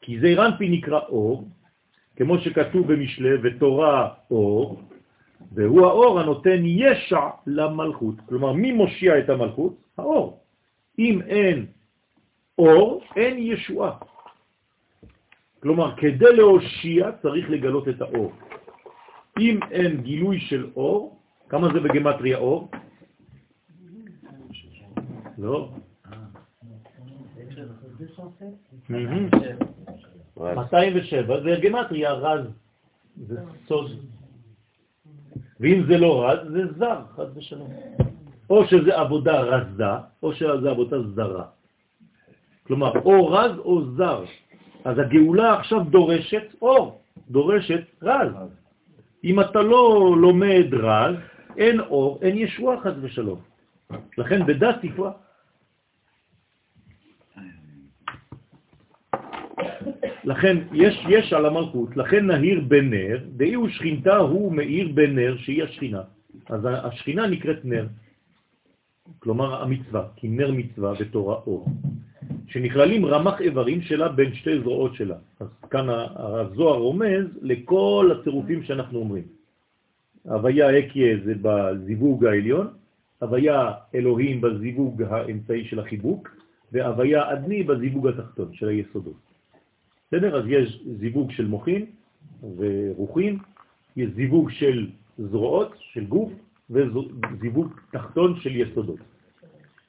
כי 0.00 0.20
זה 0.20 0.34
רנפי 0.36 0.68
נקרא 0.68 1.00
אור, 1.08 1.48
כמו 2.16 2.38
שכתוב 2.38 2.92
במשלה, 2.92 3.30
ותורה 3.42 4.08
אור, 4.30 4.82
והוא 5.52 5.86
האור 5.86 6.20
הנותן 6.20 6.60
ישע 6.64 7.26
למלכות. 7.46 8.14
כלומר, 8.28 8.52
מי 8.52 8.72
מושיע 8.72 9.18
את 9.18 9.30
המלכות? 9.30 9.74
האור. 9.98 10.40
אם 10.98 11.22
אין 11.22 11.66
אור, 12.58 13.02
אין 13.16 13.34
ישועה. 13.38 13.92
כלומר, 15.60 15.96
כדי 15.96 16.32
להושיע 16.36 17.12
צריך 17.22 17.50
לגלות 17.50 17.88
את 17.88 18.00
האור. 18.00 18.32
אם 19.40 19.60
אין 19.70 20.00
גילוי 20.00 20.40
של 20.40 20.66
אור, 20.76 21.20
כמה 21.48 21.68
זה 21.72 21.80
בגמטריה 21.80 22.38
אור? 22.38 22.70
לא. 25.40 25.68
207 30.38 31.40
זה 31.40 31.56
גמטריה 31.62 32.12
רז, 32.12 32.46
זה 33.16 33.40
סוד. 33.66 33.90
ואם 35.60 35.82
זה 35.88 35.98
לא 35.98 36.28
רז, 36.28 36.38
זה 36.52 36.72
זר, 36.78 37.00
חד 37.16 37.36
ושלום. 37.36 37.72
או 38.50 38.64
שזה 38.66 38.98
עבודה 38.98 39.40
רזה, 39.40 39.84
או 40.22 40.32
שזה 40.32 40.70
עבודה 40.70 41.02
זרה. 41.02 41.44
כלומר, 42.66 42.92
או 43.04 43.26
רז 43.28 43.58
או 43.58 43.84
זר. 43.96 44.24
אז 44.84 44.98
הגאולה 44.98 45.54
עכשיו 45.54 45.84
דורשת 45.84 46.54
אור, 46.62 47.00
דורשת 47.30 47.84
רז. 48.02 48.32
אם 49.24 49.40
אתה 49.40 49.62
לא 49.62 50.14
לומד 50.20 50.66
רז, 50.72 51.16
אין 51.56 51.80
אור, 51.80 52.18
אין 52.22 52.38
ישועה 52.38 52.80
חד 52.80 53.04
ושלום. 53.04 53.40
לכן 54.18 54.46
בדת 54.46 54.76
תפרח. 54.82 55.12
לכן 60.30 60.56
יש, 60.72 60.94
יש 61.08 61.32
על 61.32 61.46
המלכות, 61.46 61.96
לכן 61.96 62.26
נהיר 62.26 62.60
בנר, 62.68 63.18
דאי 63.36 63.54
הוא 63.54 63.68
שכינתה 63.68 64.16
הוא 64.16 64.52
מאיר 64.52 64.88
בנר 64.94 65.36
שהיא 65.36 65.62
השכינה. 65.62 66.02
אז 66.46 66.60
השכינה 66.70 67.26
נקראת 67.26 67.64
נר, 67.64 67.86
כלומר 69.18 69.62
המצווה, 69.62 70.02
כי 70.16 70.28
נר 70.28 70.50
מצווה 70.52 70.94
בתורה 70.94 71.36
אור, 71.46 71.66
שנכללים 72.46 73.06
רמח 73.06 73.40
איברים 73.40 73.80
שלה 73.82 74.08
בין 74.08 74.34
שתי 74.34 74.60
זרועות 74.60 74.94
שלה. 74.94 75.16
אז 75.40 75.48
כאן 75.70 75.86
הזוהר 75.90 76.78
רומז 76.78 77.26
לכל 77.42 78.10
הצירופים 78.14 78.62
שאנחנו 78.62 78.98
אומרים. 78.98 79.24
הוויה 80.24 80.78
אקיה 80.78 81.16
זה 81.24 81.34
בזיווג 81.42 82.24
העליון, 82.24 82.66
הוויה 83.18 83.72
אלוהים 83.94 84.40
בזיווג 84.40 85.02
האמצעי 85.02 85.64
של 85.64 85.78
החיבוק, 85.78 86.28
והוויה 86.72 87.32
אדני 87.32 87.62
בזיווג 87.62 88.06
התחתון 88.06 88.48
של 88.54 88.68
היסודות. 88.68 89.29
בסדר? 90.12 90.36
אז 90.36 90.44
יש 90.48 90.82
זיווג 90.98 91.30
של 91.30 91.46
מוחין 91.46 91.86
ורוחין, 92.56 93.38
יש 93.96 94.10
זיווג 94.16 94.50
של 94.50 94.86
זרועות, 95.18 95.74
של 95.78 96.04
גוף, 96.04 96.32
וזיווג 96.70 97.74
תחתון 97.92 98.40
של 98.40 98.56
יסודות. 98.56 98.98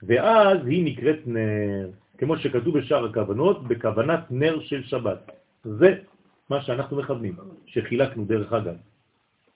ואז 0.04 0.58
היא 0.66 0.86
נקראת 0.86 1.20
נר, 1.26 1.90
כמו 2.18 2.38
שכתוב 2.38 2.78
בשאר 2.78 3.06
הכוונות, 3.06 3.68
בכוונת 3.68 4.32
נר 4.32 4.60
של 4.62 4.84
שבת. 4.84 5.32
זה 5.64 5.96
מה 6.50 6.62
שאנחנו 6.62 6.98
מכוונים, 6.98 7.36
שחילקנו 7.66 8.26
דרך 8.26 8.54
אגב. 8.54 8.76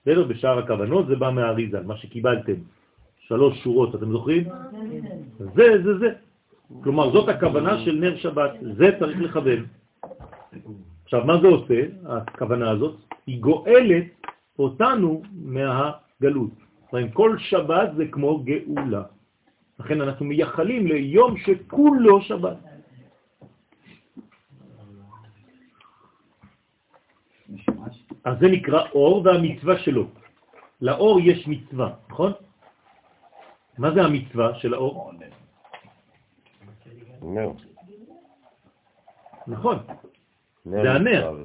בסדר? 0.02 0.24
בשאר 0.24 0.60
הכוונות 0.60 1.08
זה 1.08 1.16
בא 1.16 1.30
מהאריזל, 1.30 1.84
מה 1.84 1.98
שקיבלתם. 1.98 2.60
שלוש 3.28 3.64
שורות, 3.64 3.96
אתם 3.96 4.12
זוכרים? 4.12 4.44
זה, 5.40 5.84
זה, 5.84 5.98
זה. 5.98 6.10
כלומר, 6.84 7.14
זאת 7.14 7.30
הכוונה 7.30 7.86
של 7.86 7.96
נר 7.96 8.18
שבת, 8.18 8.52
זה 8.62 8.90
צריך 9.00 9.22
לכוון. 9.22 9.66
עכשיו, 11.04 11.26
מה 11.26 11.42
זה 11.42 11.48
עושה, 11.48 11.80
הכוונה 12.06 12.72
הזאת? 12.72 12.96
היא 13.28 13.42
גואלת 13.42 14.06
אותנו 14.60 15.22
מהגלות. 15.34 16.52
כל 17.14 17.38
שבת 17.40 17.90
זה 17.96 18.06
כמו 18.12 18.44
גאולה. 18.44 19.04
לכן 19.80 20.02
אנחנו 20.02 20.26
מייחלים 20.26 20.88
ליום 20.88 21.38
שכולו 21.38 22.22
שבת. 22.22 22.58
אז 28.24 28.40
זה 28.40 28.48
נקרא 28.48 28.82
אור 28.94 29.22
והמצווה 29.26 29.80
שלו. 29.80 30.08
לאור 30.82 31.20
יש 31.20 31.48
מצווה, 31.48 31.94
נכון? 32.10 32.32
מה 33.78 33.92
זה 33.92 34.02
המצווה 34.02 34.56
של 34.56 34.74
האור? 34.74 35.12
נכון, 39.48 39.78
זה 40.66 40.92
הנר. 40.92 41.44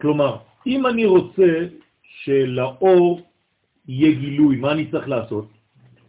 כלומר, 0.00 0.36
אם 0.66 0.86
אני 0.86 1.04
רוצה 1.06 1.66
שלאור 2.02 3.20
יהיה 3.88 4.12
גילוי, 4.14 4.56
מה 4.56 4.72
אני 4.72 4.90
צריך 4.90 5.08
לעשות? 5.08 5.48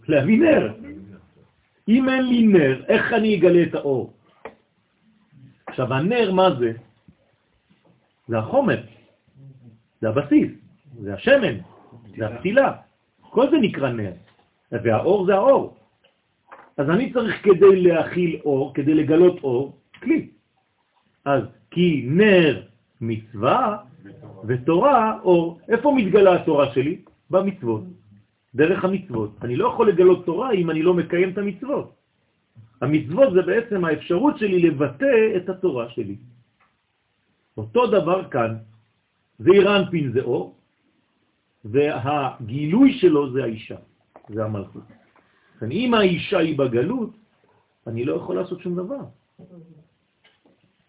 להביא 0.08 0.40
נר. 0.40 0.74
אם 1.88 2.10
אין 2.10 2.24
לי 2.26 2.48
נר, 2.48 2.86
איך 2.88 3.14
אני 3.14 3.38
אגלה 3.38 3.64
את 3.64 3.76
האור? 3.76 4.14
עכשיו, 5.68 5.94
הנר, 5.94 6.32
מה 6.32 6.56
זה? 6.60 6.72
זה 8.28 8.38
החומר, 8.38 8.82
זה 10.02 10.10
הבסיס, 10.10 10.52
זה 11.02 11.14
השמן, 11.14 11.56
זה 12.18 12.28
הפתילה. 12.28 12.72
כל 13.22 13.50
זה 13.52 13.58
נקרא 13.58 13.90
נר, 13.90 14.12
והאור 14.72 15.26
זה 15.26 15.36
האור. 15.36 15.78
אז 16.78 16.90
אני 16.90 17.14
צריך 17.14 17.44
כדי 17.44 17.82
להכיל 17.82 18.40
אור, 18.46 18.74
כדי 18.74 18.94
לגלות 18.94 19.44
אור, 19.44 19.78
כלי. 20.02 20.28
אז 21.26 21.44
כי 21.72 22.06
נר 22.10 22.62
מצווה 23.02 23.78
ותורה 24.48 25.20
אור. 25.24 25.60
איפה 25.68 25.94
מתגלה 25.98 26.36
התורה 26.36 26.74
שלי? 26.74 27.02
במצוות, 27.30 27.84
דרך 28.56 28.84
המצוות. 28.86 29.32
אני 29.42 29.56
לא 29.56 29.68
יכול 29.68 29.90
לגלות 29.90 30.26
תורה 30.26 30.52
אם 30.52 30.70
אני 30.70 30.82
לא 30.82 30.94
מקיים 30.94 31.30
את 31.30 31.38
המצוות. 31.38 31.94
המצוות 32.82 33.34
זה 33.34 33.42
בעצם 33.42 33.86
האפשרות 33.86 34.38
שלי 34.38 34.60
לבטא 34.60 35.16
את 35.38 35.50
התורה 35.50 35.90
שלי. 35.90 36.18
אותו 37.58 37.88
דבר 37.88 38.30
כאן, 38.30 38.56
זה 39.40 39.50
אירנפין 39.52 40.12
זה 40.12 40.22
אור, 40.22 40.56
והגילוי 41.66 42.98
שלו 43.00 43.32
זה 43.32 43.44
האישה, 43.44 43.80
זה 44.30 44.46
המלכות. 44.46 44.84
אם 45.72 45.94
האישה 45.94 46.38
היא 46.38 46.58
בגלות, 46.58 47.10
אני 47.88 48.06
לא 48.06 48.16
יכול 48.16 48.36
לעשות 48.36 48.62
שום 48.62 48.76
דבר. 48.76 49.04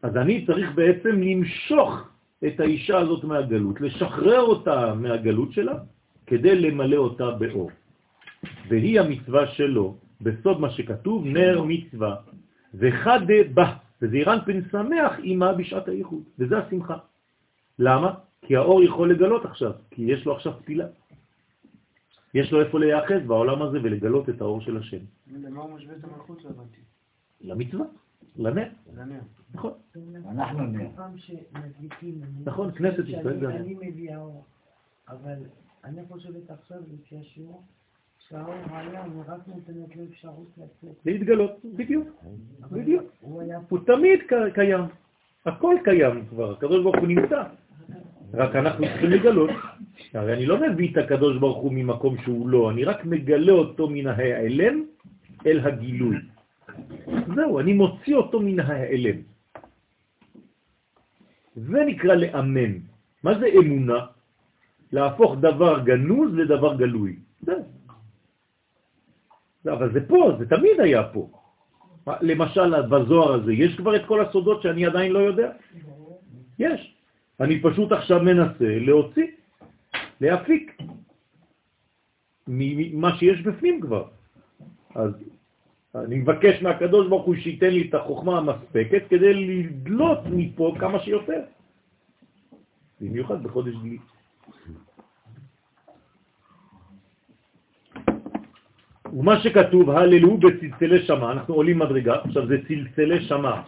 אז 0.02 0.16
אני 0.16 0.46
צריך 0.46 0.70
בעצם 0.74 1.20
למשוך 1.20 2.08
את 2.46 2.60
האישה 2.60 2.98
הזאת 2.98 3.24
מהגלות, 3.24 3.80
לשחרר 3.80 4.40
אותה 4.40 4.94
מהגלות 4.94 5.52
שלה, 5.52 5.78
כדי 6.26 6.54
למלא 6.54 6.96
אותה 6.96 7.30
באור. 7.30 7.70
והיא 8.68 9.00
המצווה 9.00 9.46
שלו, 9.46 9.96
בסוד 10.20 10.60
מה 10.60 10.70
שכתוב, 10.70 11.26
נר 11.26 11.62
מצווה, 11.66 12.16
וחד 12.74 13.20
בה, 13.54 13.76
פן 14.44 14.60
שמח 14.70 15.18
עימה 15.18 15.52
בשעת 15.52 15.88
הייחוד, 15.88 16.22
וזה 16.38 16.58
השמחה. 16.58 16.96
למה? 17.78 18.14
כי 18.42 18.56
האור 18.56 18.82
יכול 18.82 19.10
לגלות 19.10 19.44
עכשיו, 19.44 19.72
כי 19.90 20.02
יש 20.02 20.26
לו 20.26 20.36
עכשיו 20.36 20.52
פתילה. 20.62 20.86
יש 22.34 22.52
לו 22.52 22.60
איפה 22.60 22.78
להיאחז 22.78 23.26
בעולם 23.26 23.62
הזה 23.62 23.78
ולגלות 23.82 24.28
את 24.28 24.40
האור 24.40 24.60
של 24.60 24.76
השם. 24.76 25.02
למה 25.42 25.62
הוא 25.62 25.70
משווה 25.76 25.96
את 25.96 26.04
המלכות 26.04 26.44
לבנתי? 26.44 26.80
למצווה, 27.40 27.86
לנר. 28.36 28.68
נכון. 29.54 29.72
אנחנו 30.30 30.66
נר. 30.66 30.88
פעם 30.96 31.18
שמדליקים, 31.18 32.20
אני 32.22 32.44
נכון, 32.44 32.72
כנסת 32.72 33.08
ישראל 33.08 33.46
אני 33.46 33.76
מביאה 33.80 34.16
אור, 34.16 34.44
אבל 35.08 35.36
אני 35.84 36.02
חושבת 36.08 36.50
עכשיו, 36.50 36.78
לפי 36.94 37.16
השיעור, 37.18 37.62
שהאור 38.28 38.54
היה, 38.70 39.04
אני 39.04 39.20
רק 39.26 39.40
נותנת 39.46 39.96
לו 39.96 40.04
אפשרות 40.10 40.48
לצאת. 40.56 40.96
להתגלות, 41.04 41.50
בדיוק, 41.76 42.08
בדיוק. 42.72 43.04
הוא 43.68 43.78
תמיד 43.86 44.20
קיים, 44.54 44.84
הכל 45.46 45.76
קיים 45.84 46.26
כבר, 46.26 46.52
הקדוש 46.52 46.82
ברוך 46.82 46.96
הוא 46.96 47.08
נמצא, 47.08 47.42
רק 48.34 48.56
אנחנו 48.56 48.84
צריכים 48.86 49.10
לגלות. 49.10 49.50
הרי 50.14 50.32
אני 50.32 50.46
לא 50.46 50.60
מביא 50.60 50.92
את 50.92 50.96
הקדוש 50.96 51.38
ברוך 51.38 51.58
הוא 51.58 51.72
ממקום 51.72 52.16
שהוא 52.22 52.48
לא, 52.48 52.70
אני 52.70 52.84
רק 52.84 53.04
מגלה 53.04 53.52
אותו 53.52 53.88
מן 53.90 54.06
ההיעלם 54.06 54.84
אל 55.46 55.60
הגילוי. 55.60 56.16
זהו, 57.34 57.60
אני 57.60 57.72
מוציא 57.72 58.14
אותו 58.16 58.40
מן 58.40 58.60
ההיעלם. 58.60 59.20
זה 61.56 61.78
נקרא 61.86 62.14
לאמן. 62.14 62.72
מה 63.22 63.38
זה 63.38 63.46
אמונה? 63.46 64.06
להפוך 64.92 65.36
דבר 65.40 65.80
גנוז 65.84 66.34
לדבר 66.34 66.76
גלוי. 66.76 67.16
זה, 69.64 69.72
אבל 69.72 69.92
זה 69.92 70.00
פה, 70.08 70.32
זה 70.38 70.48
תמיד 70.48 70.80
היה 70.80 71.02
פה. 71.12 71.30
למשל, 72.20 72.82
בזוהר 72.82 73.32
הזה, 73.32 73.52
יש 73.52 73.76
כבר 73.76 73.96
את 73.96 74.04
כל 74.06 74.20
הסודות 74.20 74.62
שאני 74.62 74.86
עדיין 74.86 75.12
לא 75.12 75.18
יודע? 75.18 75.52
יש. 76.58 76.96
אני 77.40 77.62
פשוט 77.62 77.92
עכשיו 77.92 78.22
מנסה 78.22 78.68
להוציא, 78.80 79.26
להפיק 80.20 80.78
ממה 82.48 83.16
שיש 83.16 83.42
בפנים 83.42 83.80
כבר. 83.80 84.04
אז 84.94 85.12
אני 85.94 86.18
מבקש 86.18 86.62
מהקדוש 86.62 87.08
ברוך 87.08 87.26
הוא 87.26 87.34
שייתן 87.34 87.70
לי 87.70 87.88
את 87.88 87.94
החוכמה 87.94 88.38
המספקת 88.38 89.02
כדי 89.10 89.34
לדלות 89.34 90.18
מפה 90.30 90.74
כמה 90.78 91.00
שיותר. 91.00 91.40
במיוחד 93.00 93.42
בחודש 93.42 93.74
גלי. 93.74 93.98
ומה 99.12 99.40
שכתוב, 99.40 99.90
הללו 99.90 100.36
בצלצלי 100.38 101.02
שמה, 101.06 101.32
אנחנו 101.32 101.54
עולים 101.54 101.78
מדרגה, 101.78 102.14
עכשיו 102.24 102.46
זה 102.46 102.56
צלצלי 102.68 103.20
שמה. 103.20 103.62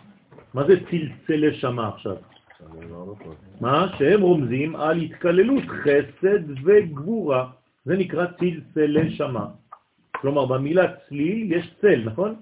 מה 0.54 0.66
זה 0.66 0.74
צלצלי 0.90 1.54
שמה 1.54 1.88
עכשיו? 1.88 2.16
מה? 3.60 3.86
שהם 3.98 4.20
רומזים 4.20 4.76
על 4.76 4.96
התקללות 4.98 5.64
חסד 5.66 6.44
וגבורה. 6.64 7.50
זה 7.84 7.96
נקרא 7.96 8.26
צלצלי 8.38 9.10
שמה. 9.10 9.46
כלומר, 10.22 10.46
במילה 10.46 10.82
צליל 11.08 11.52
יש 11.52 11.74
צל, 11.80 12.02
נכון? 12.04 12.34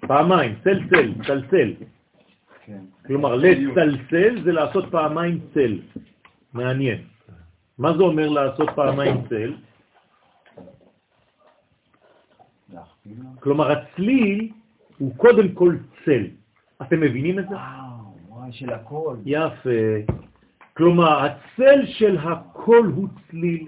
פעמיים, 0.00 0.54
צלצל, 0.64 1.12
צלצל. 1.26 1.72
כן. 2.64 2.82
כלומר, 3.06 3.34
לצלצל 3.34 4.42
זה 4.44 4.52
לעשות 4.52 4.84
פעמיים 4.90 5.40
צל. 5.54 5.78
מעניין. 6.52 6.98
מה 7.78 7.96
זה 7.96 8.02
אומר 8.02 8.28
לעשות 8.28 8.68
פעמיים 8.74 9.16
צל? 9.28 9.54
כלומר, 13.40 13.72
הצליל 13.72 14.52
הוא 14.98 15.16
קודם 15.16 15.48
כל 15.52 15.76
צל. 16.04 16.24
אתם 16.82 17.00
מבינים 17.00 17.38
את 17.38 17.48
זה? 17.48 17.54
וואו, 18.28 18.52
של 18.52 18.70
הכל. 18.72 19.16
יפה. 19.24 20.14
כלומר, 20.76 21.24
הצל 21.24 21.86
של 21.86 22.18
הכל 22.18 22.90
הוא 22.94 23.08
צליל. 23.30 23.66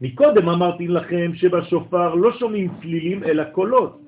מקודם 0.00 0.48
אמרתי 0.48 0.88
לכם 0.88 1.34
שבשופר 1.34 2.14
לא 2.14 2.32
שומעים 2.38 2.70
צלילים 2.80 3.24
אלא 3.24 3.44
קולות. 3.44 4.00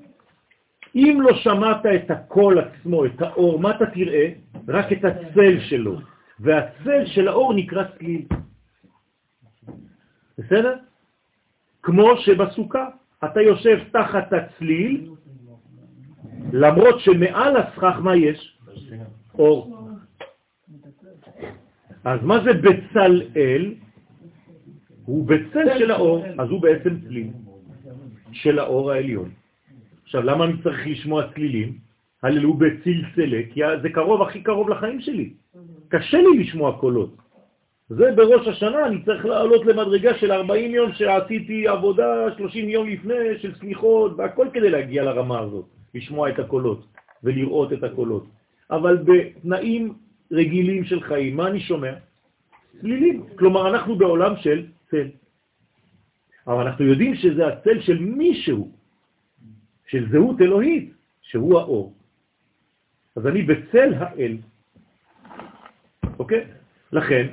אם 0.95 1.19
לא 1.23 1.35
שמעת 1.35 1.87
את 1.87 2.11
הקול 2.11 2.59
עצמו, 2.59 3.07
את 3.07 3.23
האור, 3.23 3.61
מה 3.61 3.71
אתה 3.77 3.87
תראה? 3.87 4.33
רק 4.69 4.93
את 4.93 5.05
הצל 5.05 5.61
שלו. 5.61 5.99
והצל 6.41 7.07
של 7.07 7.29
האור 7.29 7.55
נקרא 7.55 7.85
צליל. 7.99 8.23
בסדר? 10.39 10.77
כמו 11.83 12.17
שבסוכה 12.17 12.87
אתה 13.25 13.41
יושב 13.41 13.79
תחת 13.93 14.33
הצליל, 14.33 15.11
למרות 16.53 17.01
שמעל 17.01 17.57
הסכך 17.57 17.97
מה 18.03 18.17
יש? 18.17 18.59
אור. 19.39 19.89
אז 22.05 22.23
מה 22.23 22.45
זה 22.45 22.53
בצל 22.53 23.23
אל? 23.37 23.75
הוא 25.11 25.27
בצל 25.27 25.79
של 25.79 25.91
האור, 25.91 26.25
אז 26.39 26.51
הוא 26.51 26.61
בעצם 26.63 27.01
צליל 27.07 27.27
של 28.33 28.59
האור 28.59 28.93
העליון. 28.93 29.31
עכשיו, 30.05 30.23
למה 30.23 30.45
אני 30.45 30.53
צריך 30.63 30.87
לשמוע 30.87 31.23
צלילים? 31.35 31.79
הללו 32.23 32.55
בצלצלה, 32.55 33.41
כי 33.51 33.61
זה 33.83 33.89
קרוב, 33.89 34.23
הכי 34.23 34.41
קרוב 34.43 34.69
לחיים 34.69 35.01
שלי. 35.01 35.31
קשה 35.89 36.19
לי 36.19 36.39
לשמוע 36.39 36.79
קולות. 36.79 37.17
זה 37.89 38.13
בראש 38.17 38.49
השנה, 38.49 38.87
אני 38.87 39.03
צריך 39.03 39.25
לעלות 39.25 39.67
למדרגה 39.67 40.15
של 40.19 40.33
40 40.33 40.75
יום 40.75 40.93
שעשיתי 40.93 41.69
עבודה 41.69 42.27
30 42.37 42.69
יום 42.69 42.89
לפני, 42.89 43.39
של 43.43 43.55
סליחות, 43.55 44.13
והכל 44.17 44.47
כדי 44.53 44.71
להגיע 44.71 45.03
לרמה 45.03 45.39
הזאת, 45.41 45.65
לשמוע 45.95 46.31
את 46.31 46.39
הקולות 46.39 46.87
ולראות 47.25 47.73
את 47.73 47.83
הקולות. 47.85 48.27
אבל 48.71 48.97
בתנאים 48.97 49.93
רגילים 50.33 50.85
של 50.85 51.01
חיים, 51.01 51.37
מה 51.37 51.47
אני 51.47 51.61
שומע? 51.61 51.93
צלילים. 52.81 53.23
כלומר, 53.39 53.69
אנחנו 53.71 53.97
בעולם 53.97 54.35
של 54.37 54.67
צל. 54.91 55.09
אבל 56.47 56.67
אנחנו 56.67 56.85
יודעים 56.85 57.15
שזה 57.15 57.47
הצל 57.47 57.81
של 57.81 57.99
מישהו, 57.99 58.73
של 59.87 60.11
זהות 60.13 60.41
אלוהית, 60.41 60.93
שהוא 61.23 61.59
האור. 61.59 61.95
אז 63.17 63.27
אני 63.27 63.43
בצל 63.43 63.95
האל. 63.95 64.37
אוקיי? 66.19 66.45
לכן, 66.93 67.27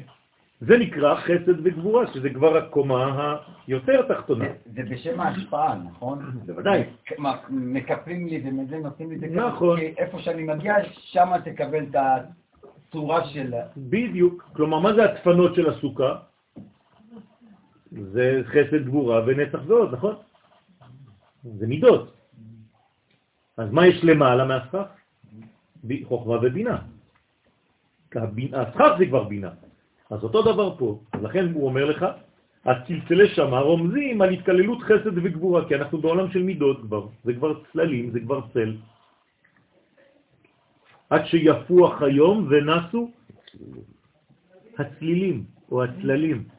זה 0.62 0.78
נקרא 0.78 1.16
חסד 1.16 1.60
וגבורה, 1.64 2.14
שזה 2.14 2.30
כבר 2.30 2.58
הקומה 2.58 3.38
היותר 3.68 4.02
תחתונה. 4.02 4.46
זה 4.66 4.84
בשם 4.84 5.20
ההשפעה, 5.20 5.76
נכון? 5.86 6.20
בוודאי. 6.46 6.84
מקפלים 7.50 8.28
לי 8.28 8.42
ומזה 8.46 8.78
נותנים 8.78 9.10
לי 9.10 9.16
את 9.16 9.20
זה 9.20 9.28
נכון. 9.28 9.80
כי 9.80 9.94
איפה 9.98 10.20
שאני 10.20 10.44
מגיע, 10.44 10.76
שם 10.92 11.32
תקבל 11.46 11.84
את 11.84 11.96
הצורה 11.96 13.26
של... 13.26 13.54
בדיוק. 13.78 14.50
כלומר, 14.54 14.80
מה 14.80 14.94
זה 14.94 15.04
הדפנות 15.04 15.56
של 15.56 15.70
הסוכה? 15.70 16.16
זה 17.92 18.42
חסד 18.46 18.86
גבורה 18.86 19.24
ונצח 19.28 19.60
ועוד, 19.68 19.94
נכון? 19.94 20.16
זה 21.44 21.68
מידות. 21.68 22.14
אז 23.58 23.72
מה 23.72 23.88
יש 23.88 24.04
למעלה 24.04 24.46
מהסכך? 24.46 24.88
חוכמה 26.04 26.36
ובינה. 26.42 26.78
הסכך 28.54 28.92
זה 29.00 29.06
כבר 29.06 29.24
בינה. 29.24 29.52
אז 30.10 30.24
אותו 30.24 30.42
דבר 30.42 30.78
פה. 30.78 31.00
אז 31.14 31.24
לכן 31.24 31.52
הוא 31.54 31.66
אומר 31.66 31.86
לך, 31.86 32.06
הצלצלי 32.66 33.28
שמה 33.36 33.60
רומזים 33.60 34.22
על 34.22 34.30
התקללות 34.30 34.82
חסד 34.82 35.18
וגבורה, 35.18 35.68
כי 35.68 35.76
אנחנו 35.76 35.98
בעולם 35.98 36.32
של 36.32 36.44
מידות 36.44 36.82
כבר. 36.82 37.08
זה 37.24 37.34
כבר 37.34 37.64
צללים, 37.72 38.12
זה 38.12 38.20
כבר 38.20 38.42
צל. 38.54 38.78
עד 41.10 41.26
שיפוח 41.26 42.02
היום 42.02 42.48
ונסו 42.50 43.12
הצלילים 44.78 45.44
או 45.72 45.84
הצללים. 45.84 46.57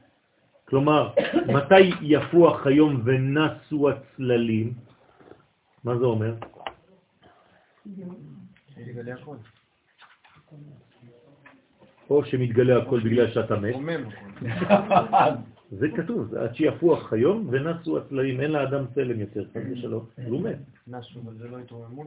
כלומר, 0.68 1.10
מתי 1.46 1.90
יפוח 2.02 2.66
היום 2.66 3.02
ונסו 3.04 3.90
הצללים? 3.90 4.72
מה 5.84 5.98
זה 5.98 6.04
אומר? 6.04 6.34
או 12.10 12.24
שמתגלה 12.24 12.82
הכל 12.82 13.00
בגלל 13.00 13.30
שאתה 13.30 13.56
מת. 13.56 13.74
זה 15.70 15.88
כתוב, 15.96 16.34
עד 16.34 16.54
שיפוח 16.54 17.12
היום 17.12 17.48
ונסו 17.50 17.98
הצללים, 17.98 18.40
אין 18.40 18.50
לאדם 18.52 18.84
צלם 18.94 19.20
יותר, 19.20 19.44
חס 19.44 19.62
ושלום, 19.72 20.04
הוא 20.26 20.40
מת. 20.40 20.58
נסו, 20.88 21.20
אבל 21.24 21.34
זה 21.38 21.48
לא 21.48 21.58
התרוממות. 21.58 22.06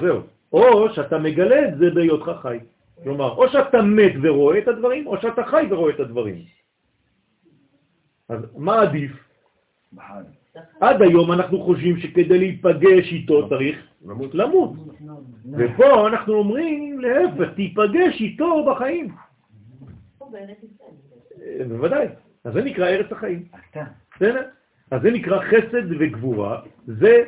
זהו. 0.00 0.20
או 0.52 0.94
שאתה 0.94 1.18
מגלה 1.18 1.68
את 1.68 1.78
זה 1.78 1.90
בהיותך 1.90 2.30
חי. 2.42 2.58
כלומר, 3.02 3.30
או 3.34 3.48
שאתה 3.48 3.82
מת 3.82 4.12
ורואה 4.22 4.58
את 4.58 4.68
הדברים, 4.68 5.06
או 5.06 5.20
שאתה 5.20 5.42
חי 5.44 5.66
ורואה 5.70 5.94
את 5.94 6.00
הדברים. 6.00 6.44
אז 8.28 8.38
מה 8.56 8.82
עדיף? 8.82 9.12
עד 10.80 11.02
היום 11.02 11.32
אנחנו 11.32 11.62
חושבים 11.62 11.98
שכדי 11.98 12.38
להיפגש 12.38 13.12
איתו 13.12 13.48
צריך 13.48 13.86
למות. 14.34 14.72
ופה 15.52 16.08
אנחנו 16.08 16.34
אומרים, 16.34 17.00
להפך, 17.00 17.54
תיפגש 17.54 18.20
איתו 18.20 18.64
בחיים. 18.64 19.14
בוודאי. 21.68 22.06
אז 22.44 22.52
זה 22.52 22.62
נקרא 22.62 22.86
ארץ 22.88 23.12
החיים. 23.12 23.44
בסדר? 24.16 24.42
אז 24.90 25.02
זה 25.02 25.10
נקרא 25.10 25.40
חסד 25.40 25.92
וגבורה, 25.98 26.62
זה 26.86 27.24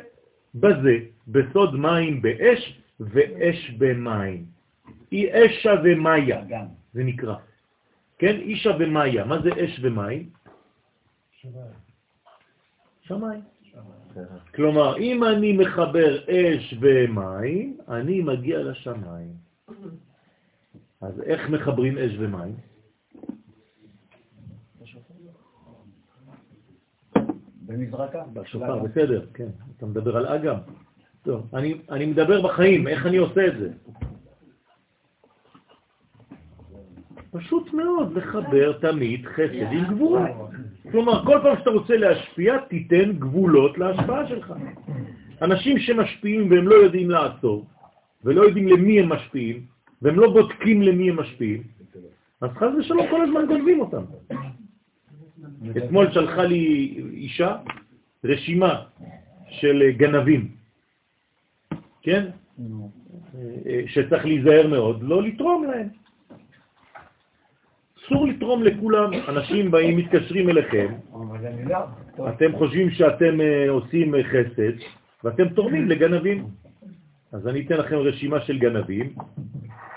בזה, 0.55 0.97
בסוד 1.27 1.75
מים 1.75 2.21
באש 2.21 2.81
ואש 2.99 3.71
במים. 3.77 4.45
היא 5.11 5.29
אשה 5.33 5.73
ומאיה, 5.83 6.41
זה 6.93 7.03
נקרא. 7.03 7.35
כן? 8.19 8.35
אישה 8.35 8.71
ומאיה. 8.79 9.25
מה 9.25 9.41
זה 9.41 9.49
אש 9.65 9.79
ומים? 9.83 10.29
שמיים. 13.01 13.41
כלומר, 14.55 14.97
אם 14.97 15.23
אני 15.23 15.57
מחבר 15.57 16.17
אש 16.29 16.75
ומים, 16.79 17.77
אני 17.87 18.21
מגיע 18.21 18.59
לשמיים. 18.59 19.33
אז 21.01 21.21
איך 21.21 21.49
מחברים 21.49 21.97
אש 21.97 22.11
ומים? 22.19 22.55
במזרקה. 27.65 28.23
בשופר, 28.33 28.79
בסדר, 28.79 29.25
כן. 29.33 29.49
אתה 29.77 29.85
מדבר 29.85 30.17
על 30.17 30.27
אגם. 30.27 30.57
טוב, 31.23 31.55
אני, 31.55 31.81
אני 31.89 32.05
מדבר 32.05 32.41
בחיים, 32.41 32.87
איך 32.87 33.05
אני 33.05 33.17
עושה 33.17 33.47
את 33.47 33.53
זה? 33.59 33.69
פשוט 37.31 37.73
מאוד 37.73 38.17
לחבר 38.17 38.71
תמיד 38.71 39.25
חסד 39.25 39.71
עם 39.71 39.83
גבורה. 39.85 40.27
כלומר, 40.91 41.25
כל 41.25 41.39
פעם 41.43 41.57
שאתה 41.59 41.69
רוצה 41.69 41.97
להשפיע, 41.97 42.57
תיתן 42.57 43.11
גבולות 43.11 43.77
להשפעה 43.77 44.27
שלך. 44.27 44.53
אנשים 45.41 45.79
שמשפיעים 45.79 46.51
והם 46.51 46.67
לא 46.67 46.75
יודעים 46.75 47.09
לעצור, 47.09 47.65
ולא 48.23 48.41
יודעים 48.41 48.67
למי 48.67 48.99
הם 48.99 49.09
משפיעים, 49.09 49.61
והם 50.01 50.19
לא 50.19 50.29
בודקים 50.31 50.81
למי 50.81 51.09
הם 51.09 51.19
משפיעים, 51.19 51.63
אז 52.41 52.49
חז 52.49 52.75
ושלום 52.79 53.07
כל 53.09 53.21
הזמן 53.21 53.45
גונבים 53.45 53.79
אותם. 53.79 54.03
אתמול 55.77 56.11
שלחה 56.11 56.43
לי 56.43 56.95
אישה 57.13 57.57
רשימה 58.23 58.81
של 59.49 59.91
גנבים, 59.97 60.47
כן? 62.01 62.25
שצריך 63.87 64.25
להיזהר 64.25 64.67
מאוד, 64.67 65.03
לא 65.03 65.23
לתרום 65.23 65.63
להם. 65.63 65.98
אסור 68.09 68.27
לתרום 68.27 68.63
לכולם. 68.63 69.09
אנשים 69.27 69.71
באים, 69.71 69.97
מתקשרים 69.97 70.49
אליכם, 70.49 70.87
אתם 72.29 72.55
חושבים 72.57 72.91
שאתם 72.91 73.41
אה, 73.41 73.69
עושים 73.69 74.13
חסד, 74.23 74.75
ואתם 75.23 75.49
תורמים 75.49 75.89
לגנבים. 75.89 76.47
אז 77.31 77.47
אני 77.47 77.65
אתן 77.65 77.77
לכם 77.77 77.95
רשימה 77.95 78.41
של 78.41 78.57
גנבים. 78.57 79.13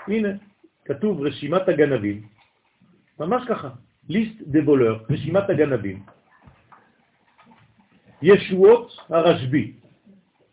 הנה, 0.07 0.29
כתוב 0.85 1.21
רשימת 1.21 1.69
הגנבים, 1.69 2.21
ממש 3.19 3.43
ככה, 3.49 3.69
ליסט 4.09 4.41
דה 4.41 4.61
בולר, 4.61 4.97
רשימת 5.09 5.49
הגנבים. 5.49 6.03
ישועות 8.21 8.97
הרשב"י, 9.09 9.73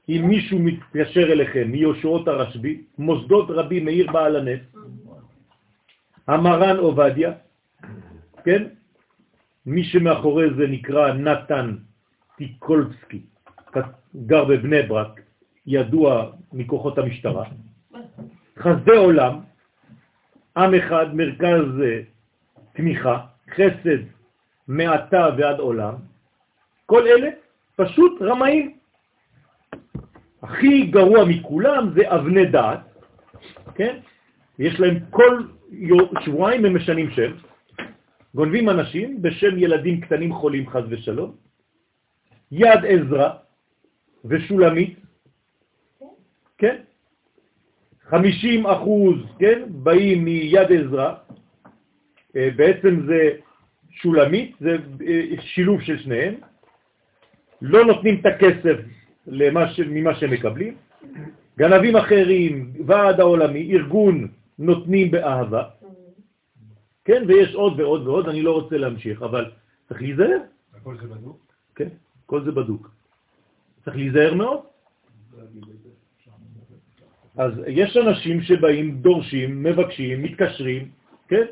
אם 0.09 0.24
מישהו 0.28 0.59
מתקשר 0.59 1.32
אליכם 1.32 1.69
מישועות 1.69 2.28
הרשב"י, 2.28 2.82
מוסדות 2.99 3.47
רבי 3.51 3.81
מאיר 3.81 4.12
בעל 4.12 4.37
הנס, 4.37 4.61
המרן 6.27 6.77
עובדיה, 6.77 7.32
כן? 8.45 8.62
מי 9.67 9.85
שמאחורי 9.85 10.55
זה 10.57 10.67
נקרא 10.67 11.12
נתן 11.12 11.77
טיקולסקי, 12.37 13.21
גר 14.27 14.45
בבני 14.45 14.83
ברק, 14.83 15.21
ידוע 15.67 16.31
מכוחות 16.53 16.99
המשטרה. 16.99 17.45
חסדי 18.59 18.97
עולם, 18.97 19.41
עם 20.57 20.75
אחד, 20.75 21.15
מרכז 21.15 21.65
תמיכה, 22.73 23.19
חסד 23.51 24.03
מעתה 24.69 25.29
ועד 25.39 25.59
עולם, 25.59 25.95
כל 26.87 27.07
אלה 27.07 27.29
פשוט 27.77 28.23
רמאים. 28.23 28.77
הכי 30.43 30.87
גרוע 30.87 31.25
מכולם 31.25 31.91
זה 31.95 32.03
אבני 32.15 32.47
דעת, 32.47 32.81
כן? 33.75 33.97
יש 34.59 34.81
להם 34.81 34.99
כל 35.11 35.43
שבועיים 36.21 36.65
הם 36.65 36.77
משנים 36.77 37.11
שם, 37.11 37.33
גונבים 38.35 38.70
אנשים 38.70 39.23
בשם 39.23 39.59
ילדים 39.59 40.01
קטנים 40.01 40.35
חולים 40.35 40.70
חז 40.70 40.85
ושלום, 40.89 41.31
יד 42.52 42.81
עזרא 42.89 43.31
ושולמית, 44.24 44.98
כן? 46.59 46.77
50 48.11 48.66
אחוז, 48.66 49.15
כן, 49.39 49.62
באים 49.69 50.24
מיד 50.24 50.73
עזרא, 50.73 51.15
אה, 52.36 52.48
בעצם 52.57 53.07
זה 53.07 53.31
שולמית, 53.90 54.57
זה 54.61 54.77
אה, 55.07 55.23
שילוב 55.40 55.81
של 55.82 55.98
שניהם, 55.98 56.35
לא 57.62 57.85
נותנים 57.85 58.20
את 58.20 58.27
הכסף 58.27 58.77
למה 59.27 59.73
ש... 59.73 59.81
ממה 59.81 60.15
שהם 60.15 60.31
מקבלים, 60.31 60.74
גנבים 61.59 61.97
אחרים, 61.97 62.73
ועד 62.86 63.20
העולמי, 63.20 63.73
ארגון, 63.73 64.28
נותנים 64.59 65.11
באהבה, 65.11 65.65
כן, 67.11 67.23
ויש 67.27 67.55
עוד 67.55 67.81
ועוד 67.81 68.07
ועוד, 68.07 68.28
אני 68.28 68.43
לא 68.43 68.53
רוצה 68.53 68.78
להמשיך, 68.78 69.23
אבל 69.23 69.51
צריך 69.89 70.03
להיזהר. 70.03 70.39
הכל 70.74 70.97
זה 70.97 71.07
בדוק? 71.09 71.39
כן, 71.74 71.89
כל 72.27 72.45
זה 72.45 72.53
בדוק. 72.53 72.91
צריך 73.85 73.97
להיזהר 73.97 74.35
מאוד. 74.35 74.61
אז 77.37 77.53
יש 77.66 77.97
אנשים 77.97 78.43
שבאים, 78.43 78.97
דורשים, 79.03 79.62
מבקשים, 79.62 80.23
מתקשרים, 80.23 80.89
כן? 81.28 81.45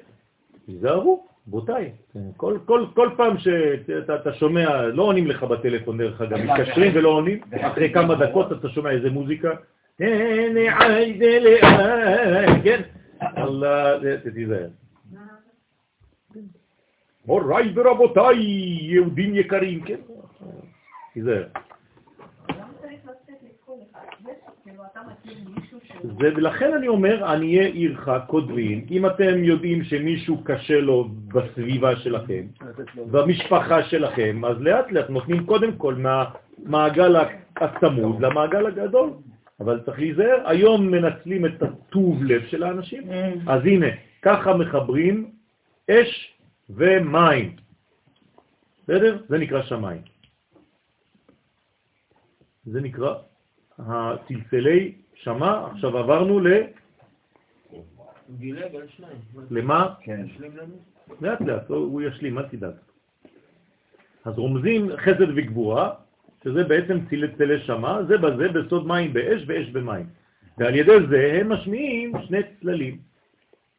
תיזהרו, 0.66 1.26
בוטאי. 1.46 1.90
כל, 2.36 2.58
כל, 2.64 2.86
כל 2.94 3.08
פעם 3.16 3.38
שאתה 3.38 4.14
אתה 4.14 4.32
שומע, 4.32 4.86
לא 4.86 5.02
עונים 5.02 5.26
לך 5.26 5.42
בטלפון 5.42 5.98
דרך 5.98 6.20
אגב, 6.20 6.38
מתקשרים 6.38 6.92
ולא 6.94 7.08
עונים, 7.08 7.40
אחרי 7.60 7.92
כמה 7.92 8.14
דקות 8.14 8.52
אתה 8.52 8.68
שומע 8.68 8.90
איזה 8.90 9.10
מוזיקה, 9.10 9.50
כן, 12.64 12.82
אללה, 13.38 13.98
תיזהר. 14.34 14.68
מוריי 17.28 17.72
ורבותיי, 17.74 18.36
יהודים 18.80 19.34
יקרים, 19.34 19.80
כן? 19.80 20.00
תיזהר. 21.14 21.44
זה, 26.02 26.28
ולכן 26.36 26.74
אני 26.74 26.88
אומר, 26.88 27.24
עניי 27.24 27.64
עירך 27.64 28.08
כותבים, 28.26 28.86
אם 28.90 29.06
אתם 29.06 29.44
יודעים 29.44 29.84
שמישהו 29.84 30.44
קשה 30.44 30.80
לו 30.80 31.08
בסביבה 31.34 31.96
שלכם, 31.96 32.46
במשפחה 33.10 33.82
שלכם, 33.82 34.44
אז 34.44 34.56
לאט 34.60 34.92
לאט 34.92 35.10
נותנים 35.10 35.46
קודם 35.46 35.72
כל 35.76 35.94
מהמעגל 35.94 37.16
הצמוד 37.56 38.20
למעגל 38.20 38.66
הגדול. 38.66 39.10
אבל 39.60 39.80
צריך 39.84 39.98
להיזהר, 39.98 40.42
היום 40.44 40.90
מנצלים 40.90 41.46
את 41.46 41.62
הטוב 41.62 42.24
לב 42.24 42.42
של 42.46 42.62
האנשים, 42.62 43.02
אז 43.46 43.60
הנה, 43.64 43.86
ככה 44.22 44.56
מחברים 44.56 45.30
אש 45.90 46.37
ומים. 46.70 47.56
בסדר? 48.82 49.22
זה 49.28 49.38
נקרא 49.38 49.62
שמיים. 49.62 50.02
זה 52.66 52.80
נקרא 52.80 53.14
הצלצלי 53.78 54.94
שמה, 55.14 55.66
עכשיו 55.72 55.98
עברנו 55.98 56.40
ל... 56.40 56.48
דילג 58.30 58.76
על 58.76 58.88
שניים. 58.88 59.16
למה? 59.50 59.94
כן. 60.00 60.26
לאט 61.20 61.40
לאט, 61.40 61.68
הוא 61.68 62.02
ישלים, 62.02 62.38
אל 62.38 62.48
תדאג. 62.48 62.74
אז 64.24 64.38
רומזים 64.38 64.96
חסד 64.96 65.30
וגבורה, 65.36 65.94
שזה 66.44 66.64
בעצם 66.64 66.98
צלצלי 67.10 67.60
שמה, 67.60 68.02
זה 68.08 68.18
בזה 68.18 68.48
בסוד 68.48 68.86
מים 68.86 69.12
באש 69.12 69.42
ואש 69.46 69.70
במים. 69.70 70.06
ועל 70.58 70.74
ידי 70.74 70.92
זה 71.10 71.38
הם 71.40 71.52
משמיעים 71.52 72.12
שני 72.26 72.38
צללים, 72.60 72.98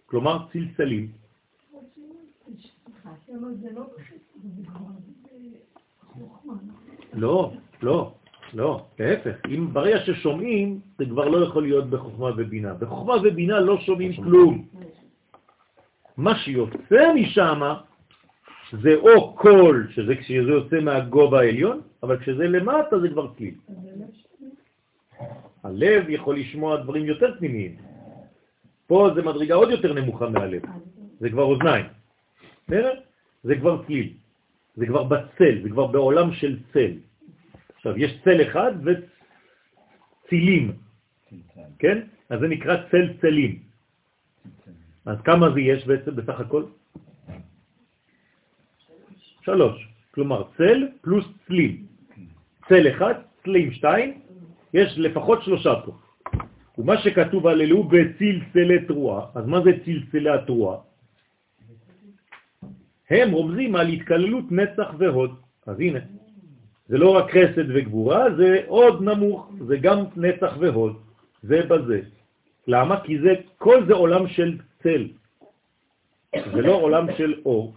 כלומר 0.06 0.46
צלצלים. 0.52 1.19
לא, 7.14 7.54
לא, 7.82 8.14
לא, 8.54 8.86
להפך. 9.00 9.36
אם 9.50 9.74
ברגע 9.74 10.00
ששומעים, 10.06 10.80
זה 10.98 11.06
כבר 11.06 11.28
לא 11.28 11.46
יכול 11.46 11.64
להיות 11.64 11.90
בחוכמה 11.90 12.30
ובינה. 12.38 12.74
בחוכמה 12.74 13.14
ובינה 13.24 13.60
לא 13.60 13.78
שומעים 13.80 14.14
כלום. 14.14 14.68
מה 16.18 16.36
שיוצא 16.36 17.14
משם 17.16 17.62
זה 18.82 18.96
או 18.96 19.34
קול, 19.36 19.88
שזה 19.92 20.16
כשזה 20.16 20.52
יוצא 20.52 20.80
מהגובה 20.80 21.40
העליון, 21.40 21.82
אבל 22.04 22.18
כשזה 22.18 22.48
למטה 22.48 23.00
זה 23.00 23.10
כבר 23.10 23.34
כלי. 23.34 23.54
הלב 25.64 26.10
יכול 26.10 26.40
לשמוע 26.40 26.78
דברים 26.78 27.06
יותר 27.06 27.36
פנימיים. 27.38 27.76
פה 28.88 29.10
זה 29.16 29.22
מדרגה 29.22 29.56
עוד 29.56 29.70
יותר 29.72 29.94
נמוכה 29.94 30.30
מהלב, 30.30 30.62
זה 31.20 31.30
כבר 31.30 31.44
אוזניים. 31.44 31.86
בסדר? 32.68 33.00
זה 33.44 33.56
כבר 33.56 33.84
כלי, 33.84 34.14
זה 34.76 34.86
כבר 34.86 35.04
בצל, 35.04 35.64
זה 35.64 35.70
כבר 35.70 35.88
בעולם 35.88 36.34
של 36.34 36.60
צל. 36.74 36.92
עכשיו, 37.76 37.98
יש 37.98 38.12
צל 38.24 38.42
אחד 38.42 38.72
וצילים, 38.84 40.72
כן? 41.80 41.98
אז 42.30 42.40
זה 42.40 42.48
נקרא 42.48 42.76
צל 42.92 43.14
צלים. 43.22 43.60
אז 45.06 45.18
כמה 45.22 45.52
זה 45.54 45.60
יש 45.62 45.88
בעצם 45.88 46.16
בסך 46.16 46.40
הכל? 46.40 46.64
שלוש. 49.42 49.88
כלומר, 50.12 50.44
צל 50.58 50.88
פלוס 51.02 51.26
צלים. 51.48 51.86
צל 52.70 52.90
אחד, 52.90 53.14
צלים 53.44 53.72
שתיים, 53.72 54.22
יש 54.74 54.98
לפחות 54.98 55.44
שלושה 55.44 55.74
פה. 55.86 55.92
ומה 56.78 56.98
שכתוב 56.98 57.48
על 57.48 57.62
אלו 57.62 57.84
בצלצלי 57.84 58.86
תרועה, 58.88 59.26
אז 59.36 59.46
מה 59.46 59.62
זה 59.62 59.72
צלצלי 59.86 60.30
התרועה? 60.30 60.89
הם 63.10 63.32
רומזים 63.32 63.76
על 63.76 63.88
התקללות 63.88 64.52
נצח 64.52 64.94
והוד. 64.98 65.36
אז 65.66 65.80
הנה, 65.80 66.00
זה 66.88 66.98
לא 66.98 67.10
רק 67.16 67.32
חסד 67.32 67.66
וגבורה, 67.68 68.36
זה 68.38 68.62
עוד 68.68 69.04
נמוך, 69.04 69.52
זה 69.68 69.78
גם 69.78 69.98
נצח 70.16 70.54
והוד, 70.60 70.98
זה 71.44 71.62
בזה. 71.70 72.02
למה? 72.68 73.02
כי 73.04 73.20
זה, 73.20 73.34
כל 73.58 73.86
זה 73.88 73.94
עולם 73.94 74.28
של 74.28 74.58
צל, 74.84 75.08
זה 76.36 76.62
לא 76.62 76.74
עולם 76.74 77.06
של 77.18 77.42
אור, 77.46 77.74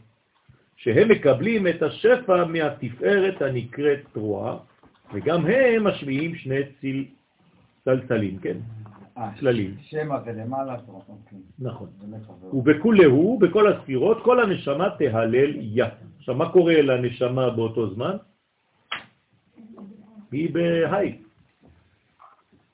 שהם 0.76 1.08
מקבלים 1.08 1.66
את 1.66 1.82
השפע 1.82 2.44
מהתפארת 2.44 3.42
הנקראת 3.42 4.00
תרועה, 4.12 4.56
וגם 5.14 5.46
הם 5.46 5.84
משמיעים 5.84 6.34
שני 6.34 6.60
צלצלים, 7.84 8.38
כן? 8.38 8.56
צללים. 9.40 9.74
שמע 9.80 10.18
ולמעלה. 10.26 10.76
אוקיי. 10.88 11.38
נכון. 11.58 11.88
ובכולהו, 12.52 13.38
בכל 13.38 13.72
הספירות, 13.72 14.18
כל 14.22 14.40
הנשמה 14.40 14.88
תהלל 14.98 15.50
יא. 15.56 15.84
עכשיו, 16.18 16.34
מה 16.34 16.52
קורה 16.52 16.82
לנשמה 16.82 17.50
באותו 17.50 17.94
זמן? 17.94 18.16
היא 20.32 20.54
בהי. 20.54 21.18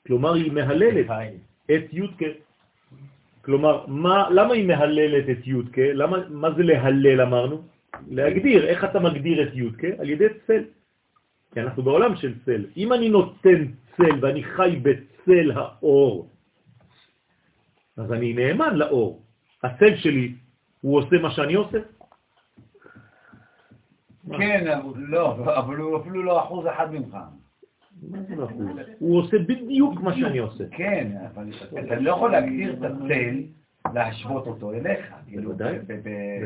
כלומר, 0.07 0.33
היא 0.33 0.51
מהללת 0.51 1.09
את 1.71 1.93
יודקה. 1.93 2.31
כלומר, 3.41 3.85
מה, 3.87 4.29
למה 4.29 4.53
היא 4.53 4.67
מהללת 4.67 5.25
את 5.29 5.47
יודקה? 5.47 5.93
למה, 5.93 6.17
מה 6.29 6.49
זה 6.53 6.63
להלל 6.63 7.21
אמרנו? 7.21 7.61
להגדיר. 8.07 8.65
איך 8.65 8.83
אתה 8.83 8.99
מגדיר 8.99 9.37
את 9.43 9.53
יודקה? 9.53 9.87
על 9.99 10.09
ידי 10.09 10.25
צל. 10.47 10.63
כי 11.53 11.61
אנחנו 11.61 11.83
בעולם 11.83 12.15
של 12.15 12.33
צל. 12.45 12.65
אם 12.77 12.93
אני 12.93 13.09
נותן 13.09 13.65
צל 13.97 14.15
ואני 14.21 14.43
חי 14.43 14.79
בצל 14.81 15.51
האור, 15.51 16.29
אז 17.99 18.11
אני 18.11 18.33
נאמן 18.33 18.75
לאור. 18.75 19.21
הצל 19.63 19.95
שלי, 19.95 20.33
הוא 20.81 20.97
עושה 20.99 21.17
מה 21.21 21.31
שאני 21.31 21.53
עושה? 21.53 21.77
כן, 24.37 24.79
לא, 24.95 25.57
אבל 25.59 25.75
הוא 25.75 26.01
אפילו 26.01 26.23
לא 26.23 26.43
אחוז 26.43 26.67
אחד 26.67 26.93
ממך. 26.93 27.17
הוא 28.99 29.19
עושה 29.19 29.37
בדיוק 29.39 30.01
מה 30.01 30.15
שאני 30.15 30.37
עושה. 30.37 30.63
כן, 30.71 31.11
אבל 31.33 31.51
אתה 31.79 31.95
לא 31.95 32.11
יכול 32.11 32.31
להגדיר 32.31 32.73
את 32.73 32.91
הצל, 32.91 33.43
להשוות 33.93 34.47
אותו 34.47 34.73
אליך. 34.73 35.13
כאילו, 35.27 35.49
בוודאי, 35.49 35.79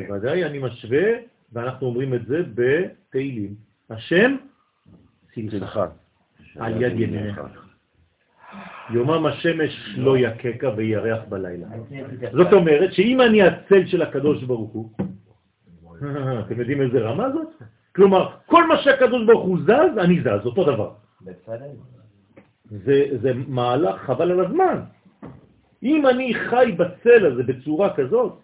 בוודאי, 0.08 0.46
אני 0.46 0.60
משווה, 0.60 1.04
ואנחנו 1.54 1.88
אומרים 1.88 2.14
את 2.14 2.26
זה 2.26 2.44
בתהילים. 2.56 3.56
השם 3.90 4.36
צלך 5.50 5.80
על 6.56 6.82
יד 6.82 7.00
ימיניך. 7.00 7.42
יומם 8.90 9.26
השמש 9.26 9.96
לא 9.98 10.18
יקקה 10.18 10.70
וירח 10.76 11.24
בלילה. 11.30 11.68
זאת 12.32 12.54
אומרת 12.54 12.94
שאם 12.94 13.22
אני 13.22 13.42
הצל 13.42 13.86
של 13.86 14.02
הקדוש 14.02 14.44
ברוך 14.44 14.72
הוא, 14.72 14.90
אתם 16.46 16.60
יודעים 16.60 16.82
איזה 16.82 17.00
רמה 17.00 17.32
זאת? 17.32 17.48
כלומר, 17.96 18.30
כל 18.46 18.68
מה 18.68 18.78
שהקדוש 18.78 19.26
ברוך 19.26 19.46
הוא 19.46 19.58
זז, 19.64 19.98
אני 19.98 20.22
זז, 20.22 20.46
אותו 20.46 20.64
דבר. 20.64 20.94
זה, 22.70 23.06
זה 23.22 23.32
מהלך 23.48 24.02
חבל 24.02 24.32
על 24.32 24.40
הזמן. 24.46 24.80
אם 25.84 26.08
אני 26.08 26.34
חי 26.34 26.76
בצל 26.78 27.26
הזה 27.26 27.44
בצורה 27.44 27.96
כזאת, 27.96 28.40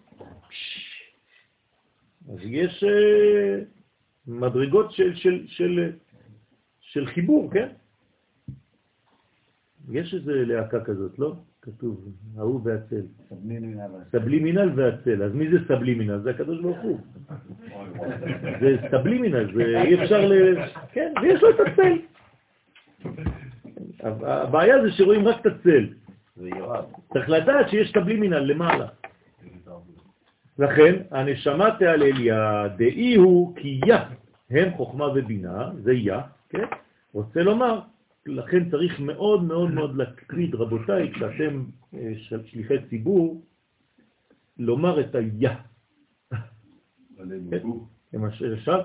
אז 2.32 2.38
יש 2.44 2.84
uh, 2.84 3.64
מדרגות 4.26 4.92
של, 4.92 5.14
של, 5.14 5.44
של, 5.46 5.92
של 6.80 7.06
חיבור, 7.06 7.50
כן? 7.52 7.68
יש 9.90 10.14
איזה 10.14 10.32
להקה 10.46 10.84
כזאת, 10.84 11.18
לא? 11.18 11.34
כתוב, 11.62 12.08
ההוא 12.38 12.60
והצל. 12.64 13.02
סבלימינל 14.12 14.70
והצל. 14.74 15.22
אז 15.22 15.32
מי 15.34 15.50
זה 15.50 15.58
סבלימינל? 15.68 16.18
זה 16.18 16.30
הקדוש 16.30 16.60
ברוך 16.60 16.78
הוא. 16.82 17.00
זה 18.60 18.76
סבלימינל, 18.90 19.54
זה 19.54 19.82
אי 19.82 20.02
אפשר 20.02 20.26
ל... 20.26 20.32
כן, 20.92 21.12
ויש 21.22 21.42
לו 21.42 21.50
את 21.50 21.60
הצל. 21.60 21.96
הבעיה 24.02 24.82
זה 24.82 24.90
שרואים 24.92 25.28
רק 25.28 25.40
את 25.40 25.46
הצל. 25.46 25.86
צריך 27.12 27.28
לדעת 27.28 27.68
שיש 27.68 27.92
סבלימינל 27.92 28.38
למעלה. 28.38 28.86
לכן, 30.58 30.94
הנשמה 31.10 31.68
תעלליה, 31.78 32.68
דאי 32.76 33.14
הוא 33.14 33.56
כי 33.56 33.80
יא, 33.86 33.96
הם 34.50 34.72
חוכמה 34.76 35.08
ובינה, 35.14 35.70
זה 35.82 35.92
יא, 35.92 36.16
כן? 36.48 36.64
רוצה 37.12 37.42
לומר, 37.42 37.80
לכן 38.26 38.70
צריך 38.70 39.00
מאוד 39.00 39.42
מאוד 39.42 39.70
מאוד 39.70 39.96
להקפיד, 39.96 40.54
רבותיי, 40.54 41.12
כשאתם 41.12 41.64
אה, 41.94 42.12
שליחי 42.46 42.74
ציבור, 42.90 43.44
לומר 44.58 45.00
את 45.00 45.14
היה. 45.14 45.60
למשל, 48.12 48.80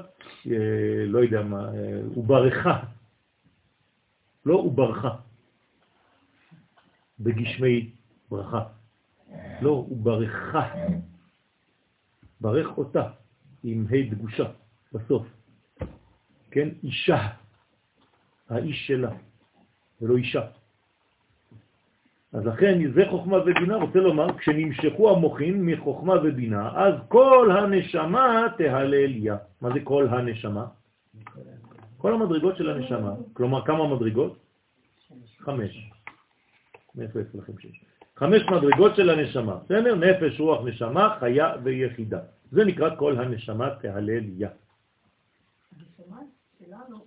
אה, 0.48 1.06
לא 1.06 1.20
יודע 1.20 1.41
מה, 1.41 1.74
אה, 1.74 2.02
הוא 2.16 2.26
ברכה, 2.26 2.84
לא 4.45 4.53
הוא 4.53 4.74
ברכה, 4.74 5.16
בגשמי 7.20 7.91
ברכה, 8.30 8.64
לא, 9.62 9.70
הוא 9.70 10.03
ברכה, 10.03 10.74
ברך 12.41 12.78
אותה 12.78 13.10
עם 13.64 13.86
ה' 13.90 14.10
דגושה 14.10 14.52
בסוף, 14.94 15.28
כן, 16.52 16.70
אישה. 16.84 17.44
האיש 18.49 18.88
שלה, 18.88 19.11
ולא 20.01 20.17
אישה. 20.17 20.41
אז 22.34 22.45
לכן 22.45 22.91
זה 22.93 23.03
חוכמה 23.09 23.38
ובינה, 23.38 23.76
רוצה 23.76 23.99
לומר, 23.99 24.38
כשנמשכו 24.38 25.11
המוחים 25.15 25.65
מחוכמה 25.65 26.13
ובינה, 26.23 26.72
אז 26.76 26.93
כל 27.07 27.51
הנשמה 27.51 28.47
תהלל 28.57 29.15
יה. 29.15 29.38
מה 29.61 29.73
זה 29.73 29.80
כל 29.84 30.07
הנשמה? 30.07 30.65
כל 31.97 32.13
המדרגות 32.13 32.57
של 32.57 32.69
הנשמה. 32.69 33.13
כלומר, 33.34 33.65
כמה 33.65 33.95
מדרגות? 33.95 34.38
חמש. 35.39 35.91
מאיפה 36.95 37.19
יצא 37.19 37.38
לכם 37.38 37.53
שש? 37.59 37.84
חמש 38.15 38.41
מדרגות 38.51 38.95
של 38.95 39.09
הנשמה. 39.09 39.55
בסדר? 39.65 39.95
נפש, 39.95 40.39
רוח, 40.39 40.65
נשמה, 40.65 41.17
חיה 41.19 41.53
ויחידה. 41.63 42.19
זה 42.51 42.65
נקרא 42.65 42.95
כל 42.95 43.19
הנשמה 43.19 43.69
תהלל 43.81 44.23
יה. 44.38 44.49
הנשמה 45.72 46.19
שלנו 46.59 47.05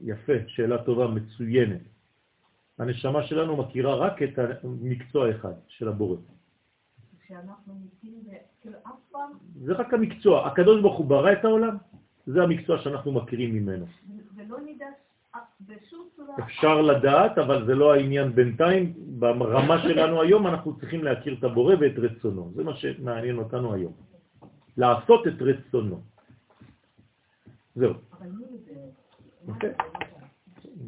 יפה, 0.00 0.32
שאלה 0.46 0.84
טובה, 0.84 1.06
מצוינת. 1.06 1.80
הנשמה 2.78 3.22
שלנו 3.22 3.56
מכירה 3.56 3.94
רק 3.94 4.22
את 4.22 4.38
המקצוע 4.64 5.30
אחד 5.30 5.52
של 5.66 5.88
הבורא. 5.88 6.16
כאילו. 8.00 8.78
זה 9.60 9.72
רק 9.72 9.94
המקצוע. 9.94 10.46
הקדוש 10.46 10.82
ברוך 10.82 10.98
הוא 10.98 11.06
ברא 11.06 11.32
את 11.32 11.44
העולם, 11.44 11.76
זה 12.26 12.42
המקצוע 12.42 12.78
שאנחנו 12.78 13.12
מכירים 13.12 13.54
ממנו. 13.54 13.86
ולא 14.36 14.58
נדע 14.60 14.86
בשום 15.60 16.08
צורה... 16.16 16.34
אפשר 16.38 16.80
לדעת, 16.80 17.38
אבל 17.38 17.66
זה 17.66 17.74
לא 17.74 17.94
העניין 17.94 18.32
בינתיים. 18.34 18.94
ברמה 19.18 19.82
שלנו 19.82 20.22
היום 20.22 20.46
אנחנו 20.46 20.78
צריכים 20.78 21.04
להכיר 21.04 21.36
את 21.38 21.44
הבורא 21.44 21.74
ואת 21.80 21.98
רצונו. 21.98 22.52
זה 22.54 22.64
מה 22.64 22.74
שמעניין 22.76 23.38
אותנו 23.38 23.74
היום. 23.74 23.92
לעשות 24.76 25.26
את 25.26 25.42
רצונו. 25.42 26.02
זהו. 27.78 27.94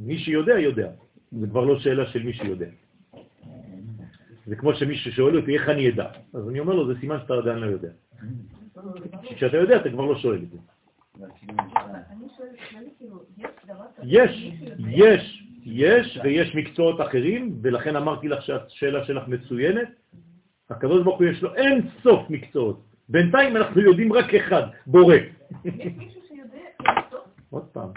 מי 0.01 0.19
שיודע, 0.19 0.59
יודע. 0.59 0.91
זה 1.33 1.47
כבר 1.47 1.65
לא 1.65 1.79
שאלה 1.79 2.07
של 2.07 2.23
מי 2.23 2.33
שיודע. 2.33 2.67
זה 4.47 4.57
כמו 4.57 4.75
שמישהו 4.75 5.13
שואל 5.13 5.37
אותי 5.39 5.55
איך 5.55 5.69
אני 5.69 5.89
אדע. 5.89 6.09
אז 6.35 6.49
אני 6.49 6.61
אומר 6.61 6.75
לו, 6.75 6.95
זה 6.95 7.01
סימן 7.01 7.19
שאתה 7.23 7.35
עדיין 7.35 7.59
לא 7.59 7.67
יודע. 7.67 7.91
כשאתה 9.37 9.57
יודע, 9.57 9.77
אתה 9.77 9.91
כבר 9.91 10.05
לא 10.05 10.19
שואל 10.19 10.43
את 10.43 10.51
זה. 10.51 10.59
יש? 14.03 14.31
יש, 14.43 14.51
יש, 14.87 15.47
יש, 15.65 16.19
ויש 16.25 16.55
מקצועות 16.55 17.01
אחרים, 17.01 17.59
ולכן 17.63 17.97
אמרתי 17.97 18.29
לך 18.29 18.43
שהשאלה 18.43 19.05
שלך 19.05 19.29
מצוינת. 19.29 19.89
הוא 20.83 21.25
יש 21.25 21.43
לו 21.43 21.55
אין 21.55 21.89
סוף 22.03 22.31
מקצועות. 22.31 22.81
בינתיים 23.09 23.57
אנחנו 23.57 23.81
יודעים 23.81 24.13
רק 24.13 24.35
אחד, 24.35 24.63
בורא. 24.87 25.15
יש 25.15 25.75
מישהו 25.97 26.21
שיודע 26.29 26.59
לסוף? 26.81 27.27
עוד 27.51 27.65
פעם. 27.73 27.91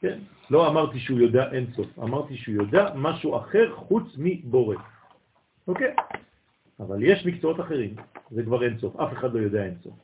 כן, 0.00 0.18
לא 0.52 0.68
אמרתי 0.68 1.00
שהוא 1.00 1.18
יודע 1.18 1.52
אין 1.52 1.66
סוף, 1.72 1.98
אמרתי 1.98 2.36
שהוא 2.36 2.54
יודע 2.54 2.92
משהו 2.94 3.36
אחר 3.36 3.74
חוץ 3.74 4.04
מבורא. 4.18 4.76
אוקיי? 5.68 5.94
אבל 6.80 7.02
יש 7.02 7.26
מקצועות 7.26 7.60
אחרים, 7.60 7.94
זה 8.30 8.42
כבר 8.42 8.64
אין 8.64 8.78
סוף, 8.78 8.96
אף 8.96 9.12
אחד 9.12 9.34
לא 9.34 9.38
יודע 9.38 9.64
אין 9.64 9.74
סוף. 9.82 9.94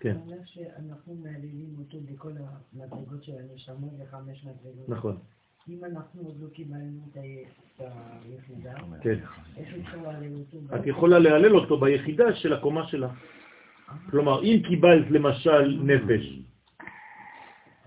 כן. 0.00 0.16
אומר 0.16 0.36
שאנחנו 0.44 1.14
מהללים 1.22 1.74
אותו 1.78 1.98
בכל 2.12 2.32
המדרגות 2.72 3.24
של 3.24 3.32
הנשמות 3.38 3.90
לחמש 4.02 4.44
מדרגות. 4.44 4.88
נכון, 4.88 5.16
אם 5.68 5.84
אנחנו 5.84 6.22
עוד 6.22 6.36
לא 6.40 6.48
קיבלנו 6.48 7.00
את 7.12 7.16
היחידה, 7.16 8.74
כן. 9.00 9.18
איך 9.56 9.68
אפשר 9.80 10.02
להלל 10.02 10.34
אותו? 10.34 10.76
את 10.76 10.86
יכולה 10.86 11.18
להלל 11.18 11.56
אותו 11.56 11.80
ביחידה 11.80 12.34
של 12.34 12.52
הקומה 12.52 12.86
שלה. 12.88 13.08
כלומר, 14.10 14.42
אם 14.42 14.62
קיבלת 14.68 15.10
למשל 15.10 15.80
נפש, 15.82 16.38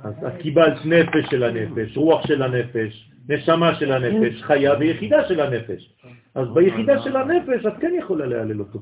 אז 0.06 0.14
את 0.28 0.42
קיבלת 0.42 0.86
נפש 0.86 1.30
של 1.30 1.44
הנפש, 1.44 1.98
רוח 1.98 2.28
של 2.28 2.42
הנפש, 2.42 3.12
נשמה 3.30 3.76
של 3.76 3.92
הנפש, 3.92 4.44
חיה 4.44 4.74
ויחידה 4.80 5.28
של 5.28 5.40
הנפש. 5.40 5.96
אז 6.36 6.48
ביחידה 6.54 7.02
של 7.02 7.16
הנפש 7.16 7.66
את 7.66 7.74
כן 7.82 7.94
יכולה 8.00 8.26
להלל 8.26 8.60
אותו. 8.60 8.80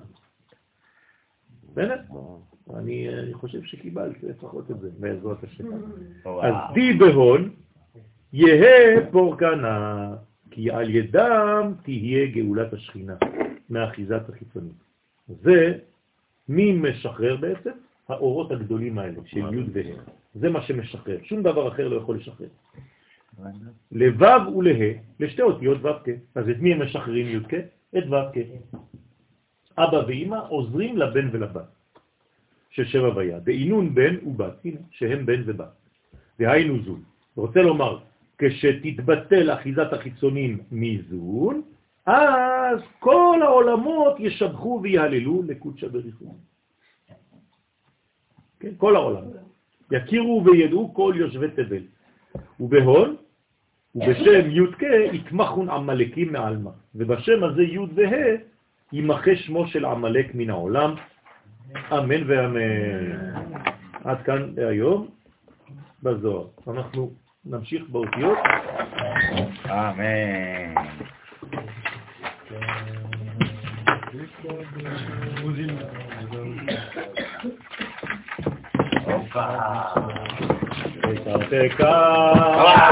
אני 2.75 3.09
אני 3.19 3.33
חושב 3.33 3.63
שקיבלת 3.63 4.23
לפחות 4.23 4.71
את 4.71 4.79
זה, 4.79 4.89
בעזרת 4.99 5.43
השם. 5.43 5.63
אז 6.41 6.53
די 6.73 6.93
בהון 6.93 7.49
יהא 8.33 9.11
פורקנה, 9.11 10.15
כי 10.51 10.71
על 10.71 10.89
ידם 10.89 11.73
תהיה 11.83 12.25
גאולת 12.25 12.73
השכינה 12.73 13.15
מאחיזת 13.69 14.29
החיצונית. 14.29 14.83
זה 15.27 15.77
מי 16.49 16.71
משחרר 16.71 17.35
בעצם? 17.35 17.82
האורות 18.09 18.51
הגדולים 18.51 18.99
האלה 18.99 19.19
של 19.25 19.39
י' 19.39 19.63
וה'. 19.73 20.03
זה 20.35 20.49
מה 20.49 20.61
שמשחרר, 20.61 21.17
שום 21.23 21.43
דבר 21.43 21.67
אחר 21.67 21.87
לא 21.87 21.95
יכול 21.95 22.15
לשחרר. 22.15 22.47
לו' 23.91 24.57
ולה, 24.57 24.91
לשתי 25.19 25.41
אותיות 25.41 25.77
ו' 25.85 26.03
כ'. 26.03 26.09
אז 26.35 26.49
את 26.49 26.57
מי 26.59 26.73
הם 26.73 26.81
משחררים 26.81 27.27
י' 27.27 27.43
כ'? 27.49 27.53
את 27.97 28.03
ו' 28.09 28.31
כ'. 28.33 28.39
אבא 29.77 29.97
ואמא 30.07 30.39
עוזרים 30.49 30.97
לבן 30.97 31.29
ולבת 31.31 31.69
של 32.69 32.85
שבע 32.85 33.11
ויה, 33.15 33.39
בעינון 33.39 33.95
בן 33.95 34.15
ובת, 34.27 34.65
הנה, 34.65 34.79
שהם 34.91 35.25
בן 35.25 35.41
ובת. 35.45 35.73
דהיינו 36.39 36.83
זון. 36.83 37.01
רוצה 37.35 37.61
לומר, 37.61 37.99
כשתתבטל 38.37 39.53
אחיזת 39.53 39.93
החיצונים 39.93 40.57
מזון, 40.71 41.61
אז 42.05 42.79
כל 42.99 43.39
העולמות 43.41 44.19
ישבחו 44.19 44.79
ויהללו 44.83 45.43
לקודשא 45.47 45.87
בריחו. 45.87 46.35
כן, 48.63 48.71
כל 48.77 48.95
העולם. 48.95 49.23
יכירו 49.91 50.43
וידעו 50.45 50.93
כל 50.93 51.13
יושבי 51.15 51.47
תבל. 51.47 51.83
ובהון, 52.59 53.15
ובשם 53.95 54.49
י' 54.49 54.71
כ' 54.79 55.13
יתמחון 55.13 55.69
עמלקים 55.69 56.33
מעלמא. 56.33 56.71
ובשם 56.95 57.43
הזה 57.43 57.63
י' 57.63 57.77
וה' 57.95 58.35
יימחה 58.93 59.35
שמו 59.35 59.67
של 59.67 59.85
עמלק 59.85 60.35
מן 60.35 60.49
העולם. 60.49 60.95
אמן 61.91 62.23
ואמן. 62.27 63.11
עד 64.03 64.21
כאן 64.23 64.53
להיום 64.57 65.07
בזוהר. 66.03 66.47
אנחנו 66.67 67.11
נמשיך 67.45 67.89
באותיות. 67.89 68.37
אמן. 69.67 70.73
תקה 74.43 76.12
תקה, 79.33 79.49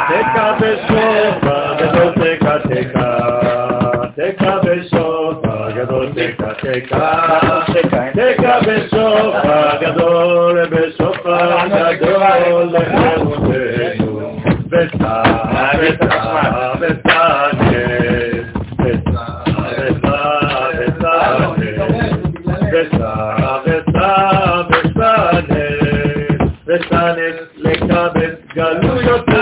תקה 0.08 0.54
בשופר 0.60 1.74
גדול 1.80 2.14
תקה 2.14 2.60
תקה, 2.60 3.18
תקה 4.16 4.58
בשופר 4.64 5.72
גדול 5.72 6.10
תקה 6.16 6.54
תקה, 6.54 7.12
תקה 8.14 8.60
בשופר 8.60 9.78
גדול, 9.82 10.66
בשופר 10.66 11.68
גדול 11.96 12.64
לחירותנו, 12.72 14.42
וסע 14.72 15.24
וסע 15.80 16.74
וסע 16.80 17.21
לקבץ 28.56 29.41